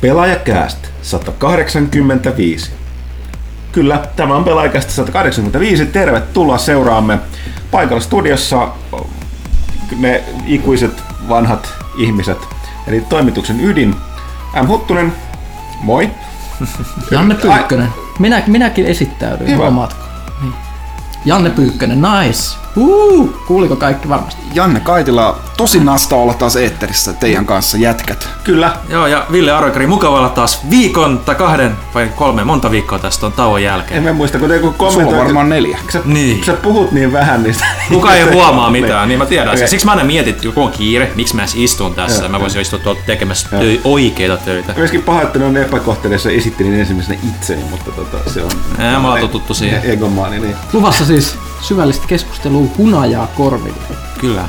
Pelaajakääst 0.00 0.78
185. 1.02 2.70
Kyllä, 3.72 4.02
tämä 4.16 4.36
on 4.36 4.44
Pelaajakääst 4.44 4.90
185. 4.90 5.86
Tervetuloa 5.86 6.58
seuraamme 6.58 7.18
paikalla 7.70 8.00
studiossa 8.00 8.68
ne 9.98 10.24
ikuiset 10.46 11.02
vanhat 11.28 11.74
ihmiset, 11.96 12.38
eli 12.86 13.00
toimituksen 13.00 13.60
ydin. 13.60 13.94
M. 14.62 14.66
Huttunen, 14.66 15.12
moi. 15.82 16.10
Janne 17.10 17.34
Pyykkönen. 17.34 17.88
Minä, 18.18 18.42
minäkin 18.46 18.86
esittäydyin, 18.86 19.50
Hyvä. 19.50 19.62
huomaatko? 19.62 20.04
Niin. 20.40 20.54
Janne 21.24 21.50
Pyykkönen, 21.50 22.02
nice. 22.02 22.56
Uh, 22.76 23.46
kuuliko 23.46 23.76
kaikki 23.76 24.08
varmasti? 24.08 24.42
Janne 24.58 24.80
Kaitila, 24.80 25.38
tosi 25.56 25.80
nasta 25.84 26.16
olla 26.16 26.34
taas 26.34 26.56
eetterissä 26.56 27.12
teidän 27.12 27.46
kanssa 27.46 27.76
jätkät. 27.76 28.28
Kyllä, 28.44 28.72
Joo, 28.88 29.06
ja 29.06 29.26
Ville 29.32 29.52
Arokari, 29.52 29.86
mukava 29.86 30.18
olla 30.18 30.28
taas 30.28 30.60
viikon 30.70 31.18
tai 31.18 31.34
kahden 31.34 31.76
vai 31.94 32.08
kolme, 32.16 32.44
monta 32.44 32.70
viikkoa 32.70 32.98
tästä 32.98 33.26
on 33.26 33.32
tauon 33.32 33.62
jälkeen. 33.62 33.98
en 33.98 34.04
mä 34.04 34.12
muista, 34.12 34.38
kun 34.38 34.50
joku 34.50 34.66
Sulla 34.66 34.76
kommentoi... 34.90 35.14
on 35.18 35.24
varmaan 35.24 35.48
neljä. 35.48 35.78
Kun 35.82 35.92
sä, 35.92 36.00
Niin. 36.04 36.44
sä 36.44 36.52
puhut 36.52 36.92
niin 36.92 37.12
vähän, 37.12 37.42
niin... 37.42 37.54
Kuka 37.88 38.14
ei 38.14 38.32
huomaa 38.32 38.70
mitään, 38.70 39.08
niin 39.08 39.18
mä 39.18 39.26
tiedän 39.26 39.58
sen. 39.58 39.68
Siksi 39.68 39.86
mä 39.86 39.92
aina 39.92 40.04
mietin, 40.04 40.34
että 40.34 40.48
kun 40.54 40.64
on 40.64 40.70
kiire, 40.72 41.12
miksi 41.14 41.36
mä 41.36 41.42
edes 41.42 41.54
istun 41.56 41.94
tässä. 41.94 42.22
Joo, 42.22 42.28
Mä 42.28 42.40
voisin 42.40 42.60
istua 42.62 42.78
tuolla 42.78 43.00
tekemässä 43.06 43.48
töi, 43.48 43.80
oikeita 43.84 44.36
töitä. 44.36 44.74
Myöskin 44.76 45.02
pahoittelen 45.02 45.56
epäkohteleissa 45.56 46.30
esittelin 46.30 46.80
ensimmäisenä 46.80 47.18
itseni, 47.28 47.64
mutta 47.70 47.90
tota, 47.90 48.30
se 48.30 48.42
on... 48.42 48.50
Ää, 48.78 48.98
mä 49.00 49.10
oon 49.10 49.20
totuttu 49.20 49.54
siihen. 49.54 49.80
E- 49.84 49.92
Egomaani, 49.92 50.38
niin... 50.40 50.56
Luvassa 50.72 51.04
siis 51.06 51.36
syvällistä 51.60 52.06
keskustelua 52.06 52.66
hunajaa 52.78 53.26
korville. 53.26 54.07
Kyllä. 54.20 54.48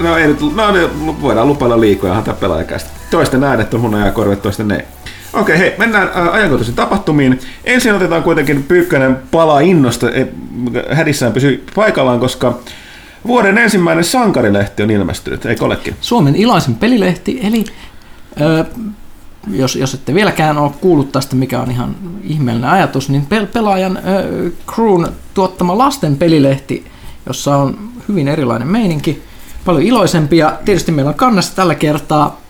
No 0.00 0.16
ei 0.16 0.26
nyt, 0.26 0.40
no 0.54 0.72
ne 0.72 0.88
voidaan 1.22 1.48
lupailla 1.48 1.80
liikoja, 1.80 2.12
onhan 2.12 2.24
tää 2.24 2.34
pelaajakästä. 2.34 2.90
Toisten 3.10 3.44
äänet 3.44 3.74
on 3.74 3.80
hunajaa 3.80 4.10
korvet, 4.10 4.42
toisten 4.42 4.70
ei. 4.70 4.82
Okei, 5.32 5.58
hei, 5.58 5.74
mennään 5.78 6.10
äh, 6.16 6.34
ajankohtaisiin 6.34 6.76
tapahtumiin. 6.76 7.40
Ensin 7.64 7.94
otetaan 7.94 8.22
kuitenkin 8.22 8.62
Pyykkönen 8.62 9.16
palaa 9.30 9.60
innosta, 9.60 10.10
ei, 10.10 10.26
hädissään 10.92 11.32
pysy 11.32 11.64
paikallaan, 11.74 12.20
koska 12.20 12.58
vuoden 13.26 13.58
ensimmäinen 13.58 14.04
sankarilehti 14.04 14.82
on 14.82 14.90
ilmestynyt, 14.90 15.46
eikö 15.46 15.64
olekin? 15.64 15.96
Suomen 16.00 16.36
ilaisin 16.36 16.74
pelilehti, 16.74 17.40
eli 17.42 17.64
ö, 18.40 18.64
jos, 19.50 19.76
jos 19.76 19.94
ette 19.94 20.14
vieläkään 20.14 20.58
ole 20.58 20.70
kuullut 20.80 21.12
tästä, 21.12 21.36
mikä 21.36 21.60
on 21.60 21.70
ihan 21.70 21.96
ihmeellinen 22.22 22.70
ajatus, 22.70 23.08
niin 23.08 23.26
pel- 23.34 23.46
pelaajan 23.46 23.96
ö, 23.96 24.50
crewn 24.74 25.08
tuottama 25.34 25.78
lasten 25.78 26.16
pelilehti, 26.16 26.86
jossa 27.26 27.56
on 27.56 27.78
hyvin 28.08 28.28
erilainen 28.28 28.68
meininki, 28.68 29.22
paljon 29.64 29.82
iloisempi, 29.82 30.36
ja 30.36 30.58
tietysti 30.64 30.92
meillä 30.92 31.08
on 31.08 31.14
kannassa 31.14 31.56
tällä 31.56 31.74
kertaa, 31.74 32.40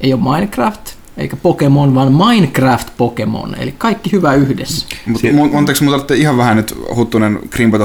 ei 0.00 0.12
ole 0.12 0.22
Minecraft, 0.22 0.80
eikä 1.16 1.36
Pokemon, 1.36 1.94
vaan 1.94 2.12
Minecraft 2.12 2.88
Pokemon, 2.96 3.54
eli 3.54 3.74
kaikki 3.78 4.12
hyvä 4.12 4.34
yhdessä. 4.34 4.86
Mutta 5.06 5.58
anteeksi, 5.58 5.84
mutta 5.84 5.96
olette 5.96 6.14
ihan 6.14 6.36
vähän 6.36 6.56
nyt 6.56 6.74
huttunen 6.96 7.38
krimpata 7.50 7.84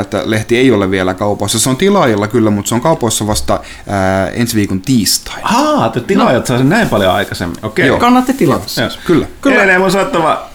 että 0.00 0.22
lehti 0.24 0.56
ei 0.56 0.70
ole 0.70 0.90
vielä 0.90 1.14
kaupoissa. 1.14 1.58
Se 1.58 1.70
on 1.70 1.76
tilaajilla 1.76 2.28
kyllä, 2.28 2.50
mutta 2.50 2.68
se 2.68 2.74
on 2.74 2.80
kaupoissa 2.80 3.26
vasta 3.26 3.60
ää, 3.86 4.28
ensi 4.28 4.56
viikon 4.56 4.80
tiistaina. 4.80 5.48
Haa, 5.48 5.88
te 5.88 6.00
tilaajat 6.00 6.46
saa 6.46 6.58
sen 6.58 6.68
näin 6.68 6.88
paljon 6.88 7.14
aikaisemmin. 7.14 7.58
Okei. 7.62 7.86
Joo. 7.86 7.98
Kannatti 7.98 8.32
tilata. 8.32 8.80
Joo. 8.80 8.90
Kyllä. 9.06 9.26
Kyllä. 9.40 9.56
Edelleen 9.56 9.80
mun 9.80 9.90
sanottava, 9.90 10.50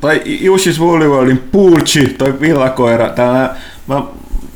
tai 0.00 0.22
Jussis 0.24 0.80
Woollyworldin 0.80 1.38
Pulchi, 1.38 2.08
toi 2.18 2.40
villakoira, 2.40 3.08
tää, 3.08 3.56
mä, 3.86 4.02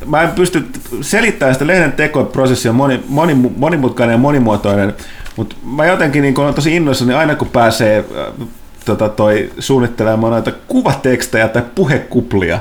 mä 0.06 0.22
en 0.22 0.31
pysty 0.31 0.66
selittämään 1.00 1.55
sitä 1.55 1.66
lehden 1.66 1.93
tekoprosessi 1.93 2.69
on 2.69 2.75
moni, 2.75 3.05
moni, 3.09 3.34
monimutkainen 3.56 4.15
ja 4.15 4.19
monimuotoinen, 4.19 4.94
mutta 5.37 5.56
mä 5.65 5.87
jotenkin 5.87 6.22
niin 6.22 6.41
olen 6.41 6.55
tosi 6.55 6.77
innoissani 6.77 7.15
aina 7.15 7.34
kun 7.34 7.49
pääsee 7.49 7.99
äh, 7.99 8.49
tota, 8.84 9.09
toi, 9.09 9.53
suunnittelemaan 9.59 10.33
noita 10.33 10.53
kuvatekstejä 10.69 11.49
tai 11.49 11.62
puhekuplia 11.75 12.59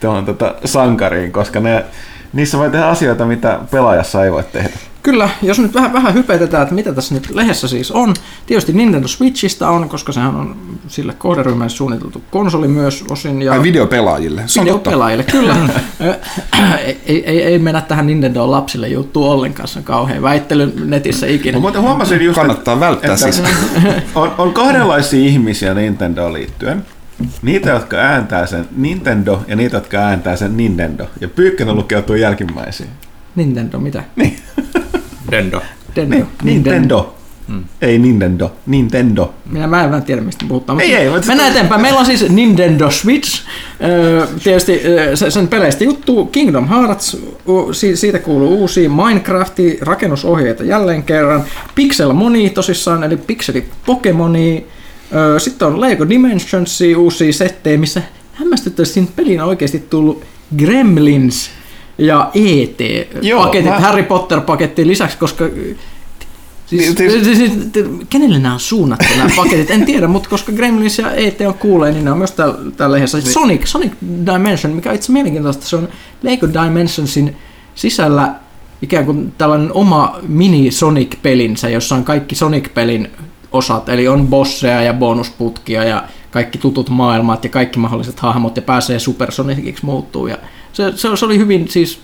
tuohon 0.00 0.24
tota, 0.24 0.54
sankariin, 0.64 1.32
koska 1.32 1.60
ne, 1.60 1.84
niissä 2.32 2.58
voi 2.58 2.70
tehdä 2.70 2.86
asioita, 2.86 3.26
mitä 3.26 3.58
pelaajassa 3.70 4.24
ei 4.24 4.32
voi 4.32 4.44
tehdä. 4.52 4.70
Kyllä, 5.02 5.28
jos 5.42 5.58
nyt 5.58 5.74
vähän, 5.74 5.92
vähän 5.92 6.14
hypetetään, 6.14 6.62
että 6.62 6.74
mitä 6.74 6.92
tässä 6.92 7.14
nyt 7.14 7.30
lehdessä 7.30 7.68
siis 7.68 7.90
on. 7.90 8.14
Tietysti 8.46 8.72
Nintendo 8.72 9.08
Switchistä 9.08 9.68
on, 9.68 9.88
koska 9.88 10.12
sehän 10.12 10.34
on 10.36 10.56
sille 10.88 11.14
kohderyhmälle 11.18 11.70
suunniteltu 11.70 12.22
konsoli 12.30 12.68
myös 12.68 13.04
osin. 13.10 13.42
Ja 13.42 13.54
Ja 13.54 13.62
videopelaajille. 13.62 14.42
Se 14.46 14.60
on 14.60 14.66
totta. 14.66 14.80
videopelaajille, 14.80 15.24
kyllä. 15.24 15.56
Ei, 16.84 17.00
ei, 17.06 17.24
ei, 17.26 17.42
ei 17.42 17.58
mennä 17.58 17.80
tähän 17.80 18.06
Nintendo 18.06 18.50
lapsille 18.50 18.88
juttu 18.88 19.30
ollenkaan, 19.30 19.68
se 19.68 19.78
on 19.78 19.84
kauhean 19.84 20.22
väittely 20.22 20.72
netissä 20.84 21.26
ikinä. 21.26 21.58
Muuten 21.58 21.82
huomasin 21.82 22.24
just, 22.24 22.36
Kannattaa 22.36 22.80
välttää 22.80 23.14
että 23.14 23.32
siis. 23.32 23.42
on, 24.14 24.32
on 24.38 24.52
kahdenlaisia 24.52 25.26
ihmisiä 25.26 25.74
Nintendoon 25.74 26.32
liittyen. 26.32 26.86
Niitä, 27.42 27.70
jotka 27.70 27.96
ääntää 27.96 28.46
sen 28.46 28.68
Nintendo 28.76 29.42
ja 29.48 29.56
niitä, 29.56 29.76
jotka 29.76 29.98
ääntää 29.98 30.36
sen 30.36 30.56
Nintendo. 30.56 31.06
Ja 31.20 31.28
Pyykkönen 31.28 31.76
lukeutuu 31.76 32.16
jälkimmäisiin. 32.16 32.88
Nintendo, 33.36 33.78
mitä? 33.78 34.04
Dendo. 35.30 35.62
Nintendo. 35.96 36.16
Niin, 36.16 36.54
Nintendo. 36.54 37.14
Ei 37.82 37.98
Nintendo, 37.98 38.52
Nintendo. 38.66 39.34
Minä 39.50 39.66
mä 39.66 39.84
en 39.84 40.02
tiedä, 40.02 40.20
mistä 40.22 40.44
puhutaan. 40.48 40.80
Ei, 40.80 40.88
mutta 40.88 41.02
ei, 41.02 41.10
mutta- 41.10 41.26
Mennään 41.26 41.50
eteenpäin. 41.50 41.80
Meillä 41.82 42.00
on 42.00 42.06
siis 42.06 42.28
Nintendo 42.28 42.90
Switch. 42.90 43.42
Öö, 43.84 44.26
tietysti 44.44 44.80
se- 45.14 45.30
sen 45.30 45.48
peleistä 45.48 45.84
juttu 45.84 46.24
Kingdom 46.26 46.68
Hearts, 46.68 47.16
siitä 47.94 48.18
kuuluu 48.18 48.54
uusia 48.60 48.90
Minecrafti, 48.90 49.78
rakennusohjeita 49.80 50.64
jälleen 50.64 51.02
kerran. 51.02 51.44
Pixel 51.74 52.12
Moni 52.12 52.50
tosissaan, 52.50 53.04
eli 53.04 53.16
Pixeli 53.16 53.68
Pokemoni. 53.86 54.66
Öö, 55.14 55.38
sitten 55.38 55.68
on 55.68 55.80
Lego 55.80 56.08
Dimensionsia, 56.08 56.98
uusia 56.98 57.32
settejä, 57.32 57.78
missä 57.78 58.02
peliin 59.16 59.40
on 59.40 59.48
oikeasti 59.48 59.78
tullut 59.90 60.24
Gremlins 60.58 61.50
ja 61.98 62.30
Joo, 63.22 63.40
ET-paketit, 63.42 63.70
mä- 63.70 63.80
Harry 63.80 64.02
Potter-pakettiin 64.02 64.88
lisäksi, 64.88 65.18
koska 65.18 65.44
Siis, 66.66 66.98
Niin, 66.98 67.10
siis, 67.12 67.24
siis- 67.24 67.38
siis, 67.38 67.52
kenelle 68.10 68.38
nämä 68.38 68.54
on 68.54 68.60
suunnattu 68.60 69.04
nämä 69.16 69.30
paketit? 69.36 69.70
En 69.70 69.84
tiedä, 69.86 70.06
mutta 70.08 70.28
koska 70.28 70.52
Gremlins 70.52 70.98
ja 70.98 71.12
ET 71.12 71.40
on 71.40 71.54
kuulee, 71.54 71.92
niin 71.92 72.04
ne 72.04 72.10
on 72.10 72.18
myös 72.18 72.30
täällä, 72.32 72.54
täällä 72.76 72.94
lehdessä. 72.94 73.18
Niin. 73.18 73.32
Sonic, 73.32 73.66
Sonic 73.66 73.92
Dimension, 74.32 74.72
mikä 74.72 74.88
on 74.88 74.94
itse 74.94 75.12
mielenkiintoista, 75.12 75.66
se 75.66 75.76
on 75.76 75.88
Lego 76.22 76.46
Dimensionsin 76.48 77.36
sisällä 77.74 78.34
ikään 78.82 79.04
kuin 79.06 79.32
tällainen 79.38 79.72
oma 79.72 80.18
mini-Sonic-pelinsä, 80.28 81.68
jossa 81.68 81.94
on 81.94 82.04
kaikki 82.04 82.34
Sonic-pelin 82.34 83.10
osat, 83.52 83.88
eli 83.88 84.08
on 84.08 84.26
bosseja 84.26 84.82
ja 84.82 84.94
bonusputkia 84.94 85.84
ja 85.84 86.04
kaikki 86.38 86.58
tutut 86.58 86.90
maailmat 86.90 87.44
ja 87.44 87.50
kaikki 87.50 87.78
mahdolliset 87.78 88.20
hahmot 88.20 88.56
ja 88.56 88.62
pääsee 88.62 88.98
Super 88.98 89.32
Soniciksi 89.32 89.84
muuttuu. 89.84 90.26
Ja 90.26 90.38
se, 90.72 90.92
se, 90.96 91.08
se 91.16 91.24
oli 91.24 91.38
hyvin 91.38 91.68
siis 91.68 92.00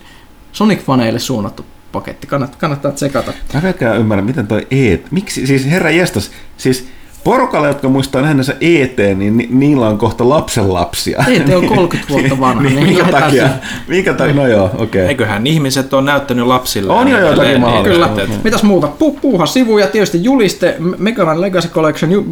Sonic-faneille 0.53 1.19
suunnattu 1.19 1.65
paketti, 1.91 2.27
kannattaa, 2.27 2.59
kannattaa 2.59 2.91
tsekata. 2.91 3.33
Mä 3.53 3.73
en 3.91 3.99
ymmärrä, 3.99 4.21
miten 4.21 4.47
toi 4.47 4.67
E... 4.71 4.97
Miksi, 5.11 5.47
siis 5.47 5.65
herra 5.65 5.89
jestas, 5.89 6.31
siis 6.57 6.87
porukalla, 7.25 7.67
jotka 7.67 7.89
muistaa 7.89 8.21
nähneensä 8.21 8.55
ET, 8.61 8.97
niin 9.15 9.37
ni, 9.37 9.47
niillä 9.51 9.87
on 9.87 9.97
kohta 9.97 10.29
lapsenlapsia. 10.29 11.23
ET 11.27 11.55
on 11.55 11.67
30 11.75 12.13
vuotta 12.13 12.39
vanha, 12.39 12.61
niin, 12.63 12.75
niin 12.75 12.87
minkä 12.87 13.11
takia? 13.11 13.49
Minkä 13.87 14.13
takia? 14.13 14.33
No 14.35 14.47
joo, 14.47 14.65
okei. 14.65 14.83
Okay. 14.83 15.01
Eiköhän 15.01 15.47
ihmiset 15.47 15.93
on 15.93 16.05
näyttänyt 16.05 16.47
lapsille. 16.47 16.93
On 16.93 17.07
jo 17.07 17.19
jotakin 17.19 17.33
Edelleen, 17.41 17.61
mahdollista. 17.61 18.07
niin, 18.07 18.15
Kyllä. 18.27 18.39
Mitäs 18.43 18.63
muuta? 18.63 18.87
Pu- 18.87 19.19
puuha 19.21 19.45
sivuja, 19.45 19.87
tietysti 19.87 20.23
juliste, 20.23 20.75
Mega 20.97 21.25
Man 21.25 21.41
Legacy 21.41 21.67
Collection, 21.67 22.11
ju- 22.11 22.25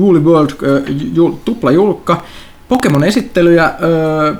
Woolly 0.00 0.20
World, 0.24 0.50
ju- 1.14 1.40
tupla 1.44 1.70
julkka, 1.70 2.22
Pokemon 2.68 3.04
esittelyjä, 3.04 3.72
ö, 3.82 4.34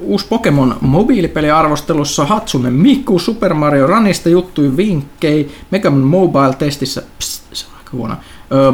uusi 0.00 0.26
Pokemon 0.28 0.76
mobiilipeli 0.80 1.50
arvostelussa, 1.50 2.24
Hatsune 2.26 2.70
Miku, 2.70 3.18
Super 3.18 3.54
Mario 3.54 3.86
Runista 3.86 4.28
juttuja, 4.28 4.76
vinkkei, 4.76 5.50
Mega 5.70 5.90
Man 5.90 6.00
Mobile 6.00 6.54
testissä, 6.58 7.02
pst, 7.18 7.42
se 7.52 7.66
on 7.70 7.78
aika 7.78 7.90
huono. 7.92 8.14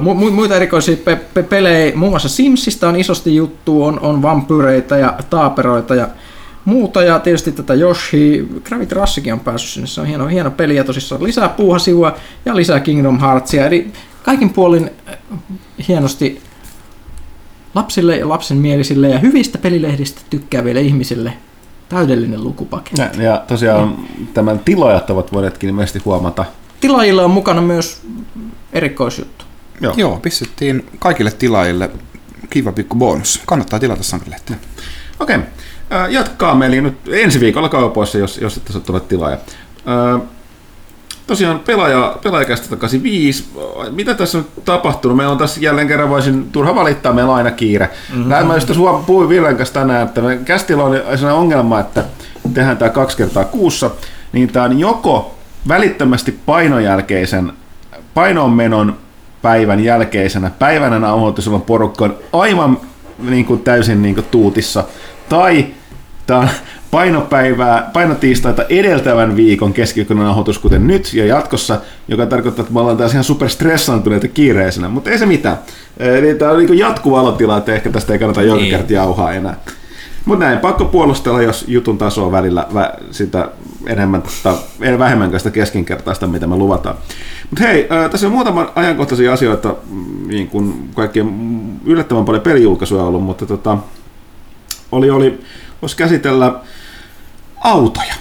Mu- 0.03 0.15
mu- 0.15 0.31
muita 0.31 0.56
erikoisia 0.56 0.97
pe- 0.97 1.21
pe- 1.35 1.43
pelejä, 1.43 1.97
muun 1.97 2.12
muassa 2.12 2.29
Simsista 2.29 2.88
on 2.88 2.97
isosti 2.97 3.37
juttu, 3.37 3.85
on, 3.85 4.00
on 4.00 4.23
vampyreitä 4.23 4.97
ja 4.97 5.15
taaperoita 5.31 5.94
ja 5.94 6.09
muuta, 6.65 7.03
ja 7.03 7.19
tietysti 7.19 7.53
tätä 7.53 7.75
Yoshi, 7.75 8.49
Gravity 8.65 8.94
Rushikin 8.94 9.32
on 9.32 9.41
päässyt 9.41 9.71
sinne, 9.71 9.87
se 9.87 10.00
on 10.00 10.06
hieno, 10.06 10.26
hieno 10.26 10.50
peli, 10.50 10.76
ja 10.76 10.85
tosissaan 10.85 11.23
lisää 11.23 11.49
puuhasivua 11.49 12.17
ja 12.44 12.56
lisää 12.56 12.81
Kingdom 12.81 13.21
Heartsia, 13.21 13.67
eli 13.67 13.93
kaikin 14.23 14.50
puolin 14.50 14.91
hienosti 15.88 16.41
lapsille 17.75 18.17
ja 18.17 18.29
lapsenmielisille 18.29 19.09
ja 19.09 19.19
hyvistä 19.19 19.59
pelilehdistä 19.59 20.21
tykkääville 20.31 20.81
ihmisille 20.81 21.32
täydellinen 21.88 22.44
lukupaketti. 22.44 23.00
Ja, 23.00 23.23
ja 23.23 23.43
tosiaan 23.49 23.97
tämän 24.35 24.59
tilaajat 24.59 25.11
ovat 25.11 25.32
voineetkin 25.32 25.69
ilmeisesti 25.69 26.03
huomata. 26.05 26.44
Tilaajilla 26.81 27.25
on 27.25 27.31
mukana 27.31 27.61
myös 27.61 28.03
erikoisjuttu. 28.73 29.44
Joo. 29.81 29.94
Joo, 29.97 30.19
pistettiin 30.23 30.87
kaikille 30.99 31.31
tilaajille 31.31 31.91
kiva 32.50 32.73
pikku 32.73 32.97
bonus. 32.97 33.43
Kannattaa 33.47 33.79
tilata 33.79 34.03
sankarilehtiä. 34.03 34.56
Okei, 35.21 35.37
okay. 35.37 36.11
jatkaa 36.11 36.65
eli 36.67 36.81
nyt 36.81 36.99
ensi 37.09 37.41
viikolla 37.41 37.69
kaupoissa, 37.69 38.19
jos, 38.19 38.38
jos 38.38 38.56
ette 38.56 38.81
tulla 38.81 39.00
tilaaja. 39.00 39.38
Tosiaan 41.26 41.59
pelaaja, 41.59 42.17
pelaajakästä 42.23 42.69
takaisin 42.69 43.03
viisi. 43.03 43.49
Mitä 43.91 44.15
tässä 44.15 44.38
on 44.38 44.47
tapahtunut? 44.65 45.17
Meillä 45.17 45.32
on 45.32 45.38
tässä 45.38 45.61
jälleen 45.61 45.88
kerran 45.88 46.09
voisin 46.09 46.53
turha 46.53 46.75
valittaa, 46.75 47.12
meillä 47.12 47.31
on 47.31 47.37
aina 47.37 47.50
kiire. 47.50 47.91
Mm-hmm. 48.11 48.29
Näin 48.29 48.47
mä 48.47 48.55
just 48.55 48.67
tuossa 48.67 49.05
puhuin 49.06 49.29
Villen 49.29 49.56
kanssa 49.56 49.75
tänään, 49.75 50.09
että 50.09 50.21
me 50.21 50.38
kästillä 50.44 50.85
on 50.85 50.93
sellainen 50.94 51.32
ongelma, 51.32 51.81
että 51.81 52.05
tehdään 52.55 52.76
tämä 52.76 52.88
kaksi 52.88 53.17
kertaa 53.17 53.44
kuussa, 53.44 53.91
niin 54.32 54.49
tämä 54.49 54.65
on 54.65 54.79
joko 54.79 55.35
välittömästi 55.69 56.41
painojälkeisen 56.47 57.53
painonmenon 58.15 58.97
päivän 59.44 59.85
jälkeisenä 59.85 60.50
päivänä 60.58 60.99
nauhoitus, 60.99 61.46
jolloin 61.46 61.62
porukka 61.62 62.05
on 62.05 62.14
aivan 62.32 62.79
niin 63.19 63.44
kuin 63.44 63.61
täysin 63.61 64.02
niin 64.02 64.14
kuin 64.14 64.26
tuutissa, 64.31 64.85
tai 65.29 65.67
tämä 66.26 66.41
on 66.41 66.49
painopäivää, 66.91 67.91
painotiistaita 67.93 68.64
edeltävän 68.69 69.37
viikon 69.37 69.73
keskiviikon 69.73 70.17
nauhoitus, 70.17 70.58
kuten 70.58 70.87
nyt 70.87 71.14
ja 71.14 71.26
jatkossa, 71.26 71.81
joka 72.08 72.26
tarkoittaa, 72.26 72.62
että 72.62 72.75
me 72.75 72.81
ollaan 72.81 72.96
taas 72.96 73.12
ihan 73.12 73.25
super 73.25 73.49
stressantuneita 73.49 74.29
kiireisenä, 74.29 74.88
mutta 74.88 75.11
ei 75.11 75.19
se 75.19 75.26
mitään. 75.26 75.58
Eli 75.99 76.35
tämä 76.35 76.50
on 76.50 76.58
niin 76.58 76.79
jatkuva 76.79 77.20
alotila, 77.20 77.58
että 77.58 77.75
ehkä 77.75 77.90
tästä 77.90 78.12
ei 78.12 78.19
kannata 78.19 78.43
joka 78.43 78.61
niin. 78.61 78.70
kerta 78.70 78.93
jauhaa 78.93 79.32
enää. 79.32 79.56
Mutta 80.25 80.44
näin, 80.44 80.58
pakko 80.58 80.85
puolustella, 80.85 81.43
jos 81.43 81.64
jutun 81.69 81.99
taso 81.99 82.26
on 82.26 82.32
välillä 82.32 82.67
vä, 82.75 82.93
sitä 83.11 83.49
enemmän 83.86 84.22
tai 84.42 84.54
vähemmän 84.98 85.38
sitä 85.38 85.50
keskinkertaista, 85.50 86.26
mitä 86.26 86.46
me 86.46 86.56
luvataan. 86.56 86.96
Mutta 87.50 87.64
hei, 87.64 87.88
äh, 87.92 88.10
tässä 88.10 88.26
on 88.26 88.32
muutama 88.32 88.72
ajankohtaisia 88.75 89.32
asioita, 89.32 89.75
mm, 89.90 90.28
niin 90.28 90.48
kuin 90.48 90.90
kaikkien 90.94 91.28
yllättävän 91.84 92.25
paljon 92.25 92.42
pelijulkaisuja 92.42 93.02
ollut, 93.02 93.22
mutta 93.25 93.46
tota, 93.46 93.78
oli, 94.92 95.10
oli, 95.10 95.40
voisi 95.82 95.96
käsitellä 95.96 96.60
autoja. 97.60 98.14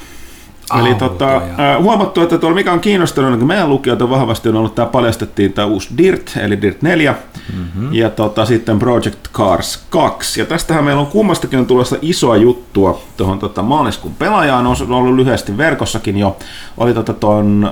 Autoja. 0.73 0.91
Eli 0.91 0.95
tota, 0.95 1.41
huomattu, 1.81 2.21
että 2.21 2.37
tuolla 2.37 2.55
mikä 2.55 2.73
on 2.73 2.79
kiinnostanut, 2.79 3.39
niin 3.39 3.47
meidän 3.47 3.69
lukijoita 3.69 4.09
vahvasti 4.09 4.49
on 4.49 4.55
ollut, 4.55 4.75
tämä 4.75 4.85
paljastettiin 4.85 5.53
tämä 5.53 5.65
uusi 5.65 5.89
DIRT, 5.97 6.31
eli 6.41 6.61
DIRT 6.61 6.81
4, 6.81 7.15
mm-hmm. 7.53 7.93
ja 7.93 8.09
tota, 8.09 8.45
sitten 8.45 8.79
Project 8.79 9.19
Cars 9.33 9.83
2. 9.89 10.39
Ja 10.39 10.45
tästähän 10.45 10.83
meillä 10.83 11.01
on 11.01 11.07
kummastakin 11.07 11.59
on 11.59 11.65
tulossa 11.65 11.95
isoa 12.01 12.35
juttua 12.35 13.01
tuohon 13.17 13.39
tota, 13.39 13.61
maaliskuun 13.61 14.15
pelaajaan, 14.19 14.67
on 14.67 14.75
ollut 14.91 15.15
lyhyesti 15.15 15.57
verkossakin 15.57 16.17
jo. 16.17 16.37
Oli 16.77 16.93
tota 16.93 17.13
ton, 17.13 17.71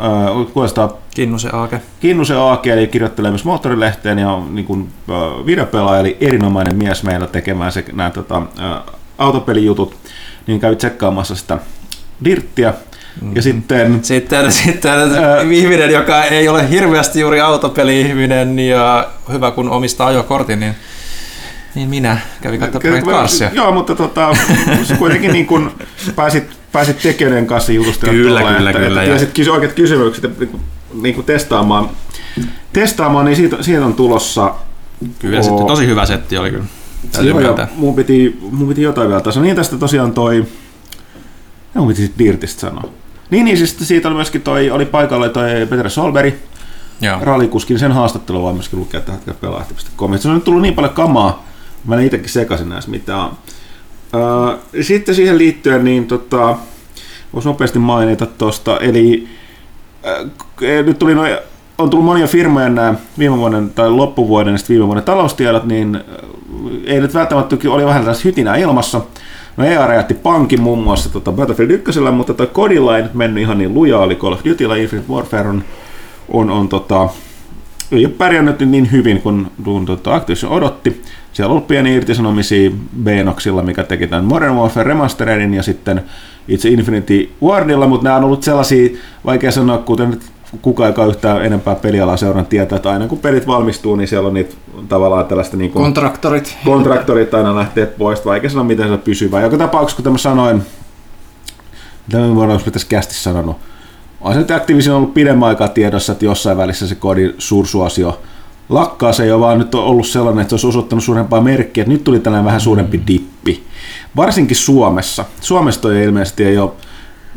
äh, 0.78 0.94
Kinnusen 1.16 1.56
Aake. 1.56 1.82
Kinnusen 2.00 2.38
Aake, 2.38 2.74
eli 2.74 2.88
kirjoittelee 2.88 3.32
myös 3.32 3.46
moottorilehteen 3.46 4.20
ja 4.20 4.42
niin 4.50 4.66
kuin, 4.66 4.90
äh, 5.10 5.46
videopelaaja, 5.46 6.00
eli 6.00 6.18
erinomainen 6.22 6.76
mies 6.76 7.04
meillä 7.04 7.28
tekemään 7.28 7.72
se, 7.72 7.86
nämä 7.94 8.10
tota, 8.10 8.38
äh, 8.38 8.96
autopelijutut 9.18 9.96
niin 10.48 10.60
kävi 10.60 10.76
tsekkaamassa 10.76 11.36
sitä 11.36 11.60
Dirttiä. 12.26 12.74
Mm. 13.22 13.36
Ja 13.36 13.42
sitten... 13.42 14.00
Sitten, 14.02 14.52
sitten 14.52 14.92
ää, 14.92 15.42
ihminen, 15.42 15.92
joka 15.92 16.24
ei 16.24 16.48
ole 16.48 16.70
hirveästi 16.70 17.20
juuri 17.20 17.42
autopeli-ihminen 17.42 18.60
ja 18.60 19.08
hyvä 19.32 19.52
kun 19.52 19.70
omistaa 19.70 20.08
ajokortin, 20.08 20.60
niin 20.60 20.76
niin 21.76 21.90
minä 21.90 22.18
kävin 22.42 22.60
katsomaan 22.60 23.04
Project 23.04 23.54
Joo, 23.54 23.72
mutta 23.72 23.96
tota, 23.96 24.36
kuitenkin 25.00 25.34
niin 25.34 25.46
kun 25.46 25.72
pääsit, 26.16 26.44
pääsit 26.72 27.00
tekijöiden 27.02 27.48
kanssa 27.48 27.72
jutustelemaan. 27.72 28.24
Kyllä, 28.24 28.40
tuolla, 28.40 28.58
kyllä, 28.58 28.70
että, 28.70 28.82
kyllä. 28.82 29.04
Että 29.04 29.16
tiesit 29.16 29.34
kysy 29.34 29.50
oikeat 29.50 29.74
kysymykset 29.74 30.40
niin 30.40 30.50
kuin, 30.50 30.64
niin 31.02 31.16
kuin 31.16 31.26
testaamaan, 31.26 31.90
testaamaan, 32.74 33.26
niin 33.26 33.36
siitä, 33.36 33.58
siitä 33.62 33.86
on 33.86 33.94
tulossa... 33.94 34.54
Kyllä, 35.20 35.40
o... 35.40 35.64
tosi 35.68 35.88
hyvä 35.88 36.06
setti 36.06 36.38
oli 36.38 36.52
kyllä. 36.52 36.66
Joo, 37.22 37.40
ja 37.40 37.68
mun 37.76 37.96
piti, 37.96 38.40
mun 38.52 38.68
piti 38.68 38.82
jotain 38.82 39.08
vielä 39.08 39.22
tässä. 39.22 39.42
Niin 39.42 39.56
tästä 39.56 39.78
tosiaan 39.78 40.14
toi, 40.14 40.46
ja 41.76 41.82
mun 41.82 41.88
piti 41.88 42.12
Dirtistä 42.20 42.62
sanoa. 42.62 42.84
Niin, 43.32 43.46
niin 43.46 43.58
siis 43.58 43.78
siitä 43.82 44.08
oli 44.08 44.16
myöskin 44.16 44.42
toi, 44.42 44.72
oli 44.72 44.86
paikalla 44.86 45.30
toi 45.30 45.50
Peter 45.70 45.90
Solberg, 45.90 46.34
rallikuskin, 47.22 47.80
sen 47.80 47.92
haastattelu 47.92 48.44
vaan 48.44 48.56
myöskin 48.56 48.80
lukea 48.80 49.02
tähän 49.02 49.22
pelahti.com. 49.42 50.18
Se 50.18 50.28
on 50.28 50.36
nyt 50.36 50.44
tullut 50.44 50.62
niin 50.62 50.74
paljon 50.74 50.94
kamaa, 50.94 51.46
mä 51.86 51.96
en 51.96 52.06
itsekin 52.06 52.30
sekaisin 52.30 52.70
näissä 52.70 52.92
mitä 52.92 53.18
on. 53.18 53.32
sitten 54.82 55.16
siihen 55.16 55.38
liittyen, 55.38 55.84
niin 55.84 56.08
tota, 56.08 56.58
voisi 57.34 57.48
nopeasti 57.48 57.80
mainita 57.80 58.26
tuosta, 58.26 58.78
eli 58.78 59.28
äh, 60.06 60.86
nyt 60.86 61.00
tuli 61.00 61.16
noin 61.16 61.38
on 61.78 61.90
tullut 61.90 62.06
monia 62.06 62.28
firmoja 62.28 62.70
nämä 62.70 62.94
viime 63.20 63.38
vuoden 63.38 63.70
tai 63.70 63.90
loppuvuoden 63.90 64.54
ja 64.54 64.60
viime 64.70 64.88
vuoden 64.88 65.04
taloustiedot, 65.04 65.66
niin 65.66 66.00
ei 66.86 67.02
nyt 67.02 67.14
välttämättä 67.14 67.58
oli 67.70 67.86
vähän 67.86 68.02
tällaista 68.02 68.22
hytinää 68.26 68.56
ilmassa. 68.56 69.02
No 69.62 69.68
EA 69.68 69.88
räjähti 69.88 70.14
pankin 70.14 70.62
muun 70.62 70.84
muassa 70.84 71.10
tota 71.10 71.32
Battlefield 71.32 71.72
1, 71.72 72.00
mutta 72.00 72.34
toi 72.34 72.48
kodilla 72.48 72.98
ei 72.98 73.04
nyt 73.04 73.14
mennyt 73.14 73.44
ihan 73.44 73.58
niin 73.58 73.74
lujaa, 73.74 74.04
eli 74.04 74.16
Call 74.16 74.34
of 74.34 74.46
Duty 74.46 74.64
ja 74.64 74.76
Infinite 74.76 75.12
Warfare 75.12 75.50
on, 75.50 75.64
on, 76.30 76.50
on 76.50 76.70
tota, 76.70 77.10
ei 77.92 78.06
ole 78.06 78.14
pärjännyt 78.14 78.60
niin 78.60 78.92
hyvin 78.92 79.22
kuin, 79.22 79.48
kuin 79.64 79.86
tota 79.86 80.16
Activision 80.16 80.52
odotti. 80.52 81.02
Siellä 81.34 81.50
on 81.50 81.52
ollut 81.52 81.68
pieni 81.68 81.96
irtisanomisia 81.96 82.72
Benoxilla, 83.04 83.62
mikä 83.62 83.84
teki 83.84 84.08
tämän 84.08 84.26
Modern 84.26 84.56
Warfare 84.56 84.88
Remasteredin 84.88 85.54
ja 85.54 85.64
sitten 85.64 86.02
itse 86.48 86.70
Infinity 86.70 87.30
Wardilla, 87.44 87.88
mutta 87.88 88.04
nämä 88.04 88.16
on 88.16 88.24
ollut 88.24 88.44
sellaisia, 88.44 88.98
vaikea 89.26 89.52
sanoa, 89.52 89.78
kuten 89.78 90.20
kuka 90.62 90.88
joka 90.88 91.06
yhtään 91.06 91.46
enempää 91.46 91.76
pelialaa 91.76 92.18
seuran 92.18 92.46
tietää, 92.46 92.76
että 92.76 92.90
aina 92.90 93.08
kun 93.08 93.18
pelit 93.18 93.48
valmistuu, 93.48 93.96
niin 93.96 94.08
siellä 94.08 94.28
on 94.28 94.34
niitä 94.34 94.56
tavallaan 94.90 95.26
tällaista 95.26 95.58
niin 95.58 95.72
kuin, 95.72 95.84
kontraktorit. 95.84 96.58
kontraktorit 96.66 97.34
aina 97.34 97.56
lähtee 97.56 97.86
pois, 97.86 98.26
vaikka 98.26 98.50
sanoa 98.50 98.64
miten 98.64 98.90
se 98.90 98.98
pysyy. 98.98 99.32
Vai 99.32 99.44
joka 99.44 99.58
tapauksessa, 99.58 99.96
kun 99.96 100.04
tämä 100.04 100.18
sanoin, 100.18 100.62
mitä 102.08 102.20
me 102.20 102.36
voidaan 102.36 102.62
pitäisi 102.66 102.88
kästi 102.88 103.16
sanonut, 103.16 103.58
on 104.22 104.34
se 104.34 104.40
nyt 104.40 104.52
Activision 104.52 104.98
ollut 104.98 105.14
pidemmän 105.14 105.50
aikaa 105.50 105.68
tiedossa, 105.68 106.12
että 106.12 106.26
jossain 106.26 106.58
välissä 106.58 106.88
se 106.88 106.96
kodin 106.96 107.34
suursuosio 107.38 108.22
lakkaa. 108.70 109.14
Se 109.14 109.24
ei 109.24 109.32
ole 109.32 109.40
vaan 109.40 109.60
nyt 109.60 109.76
ollut 109.76 110.08
sellainen, 110.08 110.42
että 110.42 110.50
se 110.50 110.56
olisi 110.56 110.68
osoittanut 110.68 111.04
suurempaa 111.04 111.42
merkkiä, 111.42 111.82
että 111.82 111.94
nyt 111.94 112.04
tuli 112.04 112.20
tällainen 112.20 112.46
vähän 112.46 112.62
suurempi 112.62 113.02
dippi. 113.08 113.64
Varsinkin 114.16 114.58
Suomessa. 114.58 115.26
Suomessa 115.42 115.94
ei 115.94 116.04
ilmeisesti 116.04 116.44
ei 116.44 116.58
ole 116.58 116.72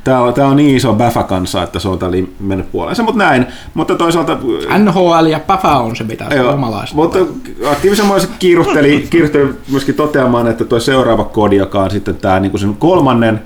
Tämä 0.05 0.21
on, 0.21 0.35
tämä 0.35 0.49
on 0.49 0.57
niin 0.57 0.77
iso 0.77 0.95
Bäfä-kansa, 0.95 1.63
että 1.63 1.79
se 1.79 1.89
on 1.89 1.99
tällä 1.99 2.17
mennyt 2.41 2.73
puoleensa, 2.73 3.03
mutta 3.03 3.19
näin. 3.19 3.47
Mutta 3.75 3.95
toisaalta... 3.95 4.39
NHL 4.79 5.27
ja 5.27 5.41
Bäfä 5.41 5.79
on 5.79 5.97
se, 5.97 6.05
mitä 6.05 6.25
joo, 6.35 6.53
omalaista. 6.53 6.97
Mutta 6.97 7.19
Activision 7.71 8.21
kiiruhteli, 8.39 9.07
kiiruhteli 9.11 9.55
myöskin 9.69 9.95
toteamaan, 9.95 10.47
että 10.47 10.65
tuo 10.65 10.81
seuraava 10.81 11.25
kodi, 11.25 11.57
joka 11.57 11.83
on 11.83 11.91
sitten 11.91 12.17
tämä 12.17 12.41
niin 12.41 12.51
kuin 12.51 12.61
sen 12.61 12.77
kolmannen, 12.77 13.43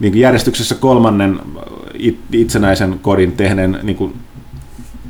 niin 0.00 0.12
kuin 0.12 0.20
järjestyksessä 0.20 0.74
kolmannen 0.74 1.40
itsenäisen 2.32 2.98
kodin 3.02 3.32
tehneen 3.32 3.78
niin 3.82 3.96
kuin 3.96 4.14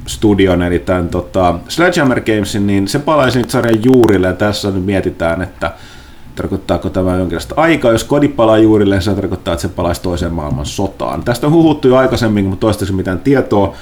studion, 0.07 0.63
eli 0.63 0.79
tämän 0.79 1.09
tota, 1.09 1.59
Sledgehammer 1.69 2.21
Gamesin, 2.21 2.67
niin 2.67 2.89
se 2.89 2.99
palaisi 2.99 3.39
nyt 3.39 3.51
sarjan 3.51 3.85
juurille, 3.85 4.27
ja 4.27 4.33
tässä 4.33 4.71
nyt 4.71 4.85
mietitään, 4.85 5.43
että 5.43 5.73
Tarkoittaako 6.35 6.91
tämä 6.91 7.17
jonkinlaista 7.17 7.55
aikaa? 7.59 7.93
Jos 7.93 8.05
kodi 8.05 8.29
palaa 8.29 8.59
juurilleen, 8.59 9.03
se 9.03 9.15
tarkoittaa, 9.15 9.55
että 9.55 9.63
se 9.63 9.69
palaisi 9.69 10.03
toiseen 10.03 10.33
maailman 10.33 10.67
sotaan. 10.67 11.25
Tästä 11.25 11.47
on 11.47 11.53
huhuttu 11.53 11.89
jo 11.89 11.97
aikaisemmin, 11.97 12.45
mutta 12.45 12.61
toistaiseksi 12.61 12.97
mitään 12.97 13.19
tietoa. 13.19 13.75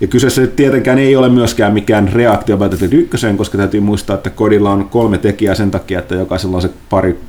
Ja 0.00 0.06
kyseessä 0.06 0.46
tietenkään 0.46 0.98
ei 0.98 1.16
ole 1.16 1.28
myöskään 1.28 1.72
mikään 1.72 2.12
reaktio 2.12 2.56
Battlefield 2.56 2.92
1, 2.92 3.26
koska 3.36 3.58
täytyy 3.58 3.80
muistaa, 3.80 4.14
että 4.14 4.30
kodilla 4.30 4.70
on 4.70 4.88
kolme 4.88 5.18
tekijää 5.18 5.54
sen 5.54 5.70
takia, 5.70 5.98
että 5.98 6.14
jokaisella 6.14 6.56
on 6.56 6.62
se 6.62 6.70
pari 6.90 7.20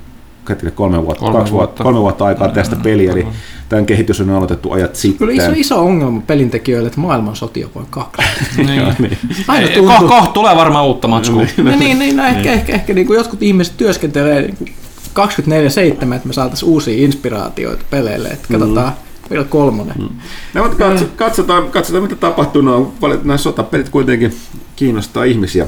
kolme 0.76 1.06
vuotta, 1.06 1.20
kolme 1.20 1.38
kaksi 1.38 1.54
vuotta, 1.54 1.84
kolme 1.84 2.00
vuotta 2.00 2.26
aikaa 2.26 2.48
mm, 2.48 2.54
tästä 2.54 2.76
peliä, 2.76 3.12
eli 3.12 3.28
tämän 3.70 3.86
kehitys 3.86 4.22
on 4.22 4.30
aloitettu 4.30 4.72
ajat 4.72 4.96
sitten. 4.96 5.28
Kyllä 5.28 5.44
iso, 5.44 5.52
iso 5.56 5.80
ongelma 5.80 6.22
pelintekijöille, 6.28 6.88
että 6.88 7.00
maailman 7.00 7.36
sotia 7.36 7.68
voi 7.76 7.84
kaksi. 7.90 8.22
niin. 8.58 8.96
niin. 9.00 9.18
Aina 9.48 9.68
tuntuu... 9.68 10.08
Ko, 10.08 10.08
ko, 10.08 10.32
tulee 10.34 10.56
varmaan 10.56 10.86
uutta 10.86 11.08
matskua. 11.08 11.42
niin, 11.58 11.80
niin, 11.80 12.00
niin, 12.00 12.18
no 12.18 12.26
ehkä, 12.26 12.54
ehkä, 12.54 12.74
ehkä 12.74 12.94
niin 12.94 13.08
kuin 13.08 13.18
jotkut 13.18 13.44
ihmiset 13.44 13.78
työskentelee 13.78 14.42
niin 14.42 14.76
24-7, 15.16 16.14
että 16.14 16.28
me 16.28 16.34
saataisiin 16.34 16.70
uusia 16.70 17.04
inspiraatioita 17.04 17.86
peleille, 17.90 18.28
että 18.28 18.48
mm. 18.50 18.60
katsotaan 18.60 18.94
vielä 19.30 19.44
kolmonen. 19.44 19.96
Mm. 19.98 20.10
No, 20.54 20.64
mutta 20.64 20.78
katso, 20.78 21.06
katsotaan, 21.16 21.72
katsotaan, 21.72 22.04
mitä 22.04 22.16
tapahtuu. 22.16 22.62
No, 22.62 22.94
nämä 23.24 23.38
sotapelit 23.38 23.90
kuitenkin 23.90 24.36
kiinnostaa 24.76 25.24
ihmisiä. 25.24 25.68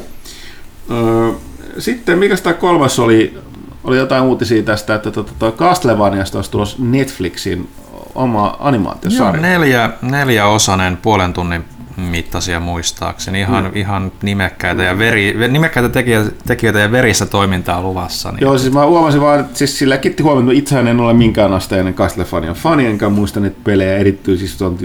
Sitten, 1.80 2.20
mikä 2.20 2.38
tämä 2.38 2.53
kolmas 2.53 3.00
oli, 3.00 3.38
oli 3.84 3.98
jotain 3.98 4.24
uutisia 4.24 4.63
tästä, 4.63 4.96
että 4.96 5.12
tuota, 5.12 5.32
tuo 5.40 5.52
Castlevaniasta 5.52 6.38
olisi 6.38 6.52
tulossa 6.52 6.78
Netflixin 6.80 7.70
oma 8.16 8.58
animaatiosarja. 8.60 9.42
Joo, 9.42 9.60
neljä, 9.60 9.90
neljäosainen 10.02 10.98
puolen 10.98 11.34
tunnin 11.34 11.63
mittaisia 11.98 12.60
muistaakseni. 12.60 13.40
Ihan, 13.40 13.63
mm. 13.63 13.72
ihan 13.74 14.12
nimekkäitä, 14.22 14.84
ja 14.84 14.98
veri, 14.98 15.36
nimekkäitä 15.50 15.90
tekijöitä, 15.90 16.32
tekijöitä 16.48 16.80
ja 16.80 16.92
verissä 16.92 17.25
toimintaa 17.25 17.82
luvassa. 17.82 18.32
Niin. 18.32 18.42
Joo, 18.42 18.58
siis 18.58 18.74
mä 18.74 18.86
huomasin 18.86 19.22
vaan, 19.22 19.40
että 19.40 19.58
siis 19.58 19.80
sillä 19.80 19.98
kitti 19.98 20.24
huomioon, 20.24 20.50
että 20.50 20.60
itsehän 20.60 20.88
en 20.88 21.00
ole 21.00 21.13
minkään 21.13 21.54
asteinen 21.54 21.94
Castlevanian 21.94 22.56
fani, 22.56 22.86
enkä 22.86 23.10
muista 23.10 23.40
niitä 23.40 23.58
pelejä 23.63 23.98
erityisesti, 23.98 24.48
siis 24.48 24.62
on 24.62 24.78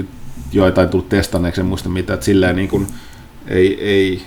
joitain 0.52 0.88
tullut 0.88 1.09
testanneeksi, 1.09 1.61
en 1.61 1.67
muista 1.67 1.88
mitä, 1.88 2.14
että 2.14 2.26
silleen 2.26 2.57
niin 2.57 2.69
kuin, 2.69 2.87
ei, 3.49 3.85
ei, 3.85 4.23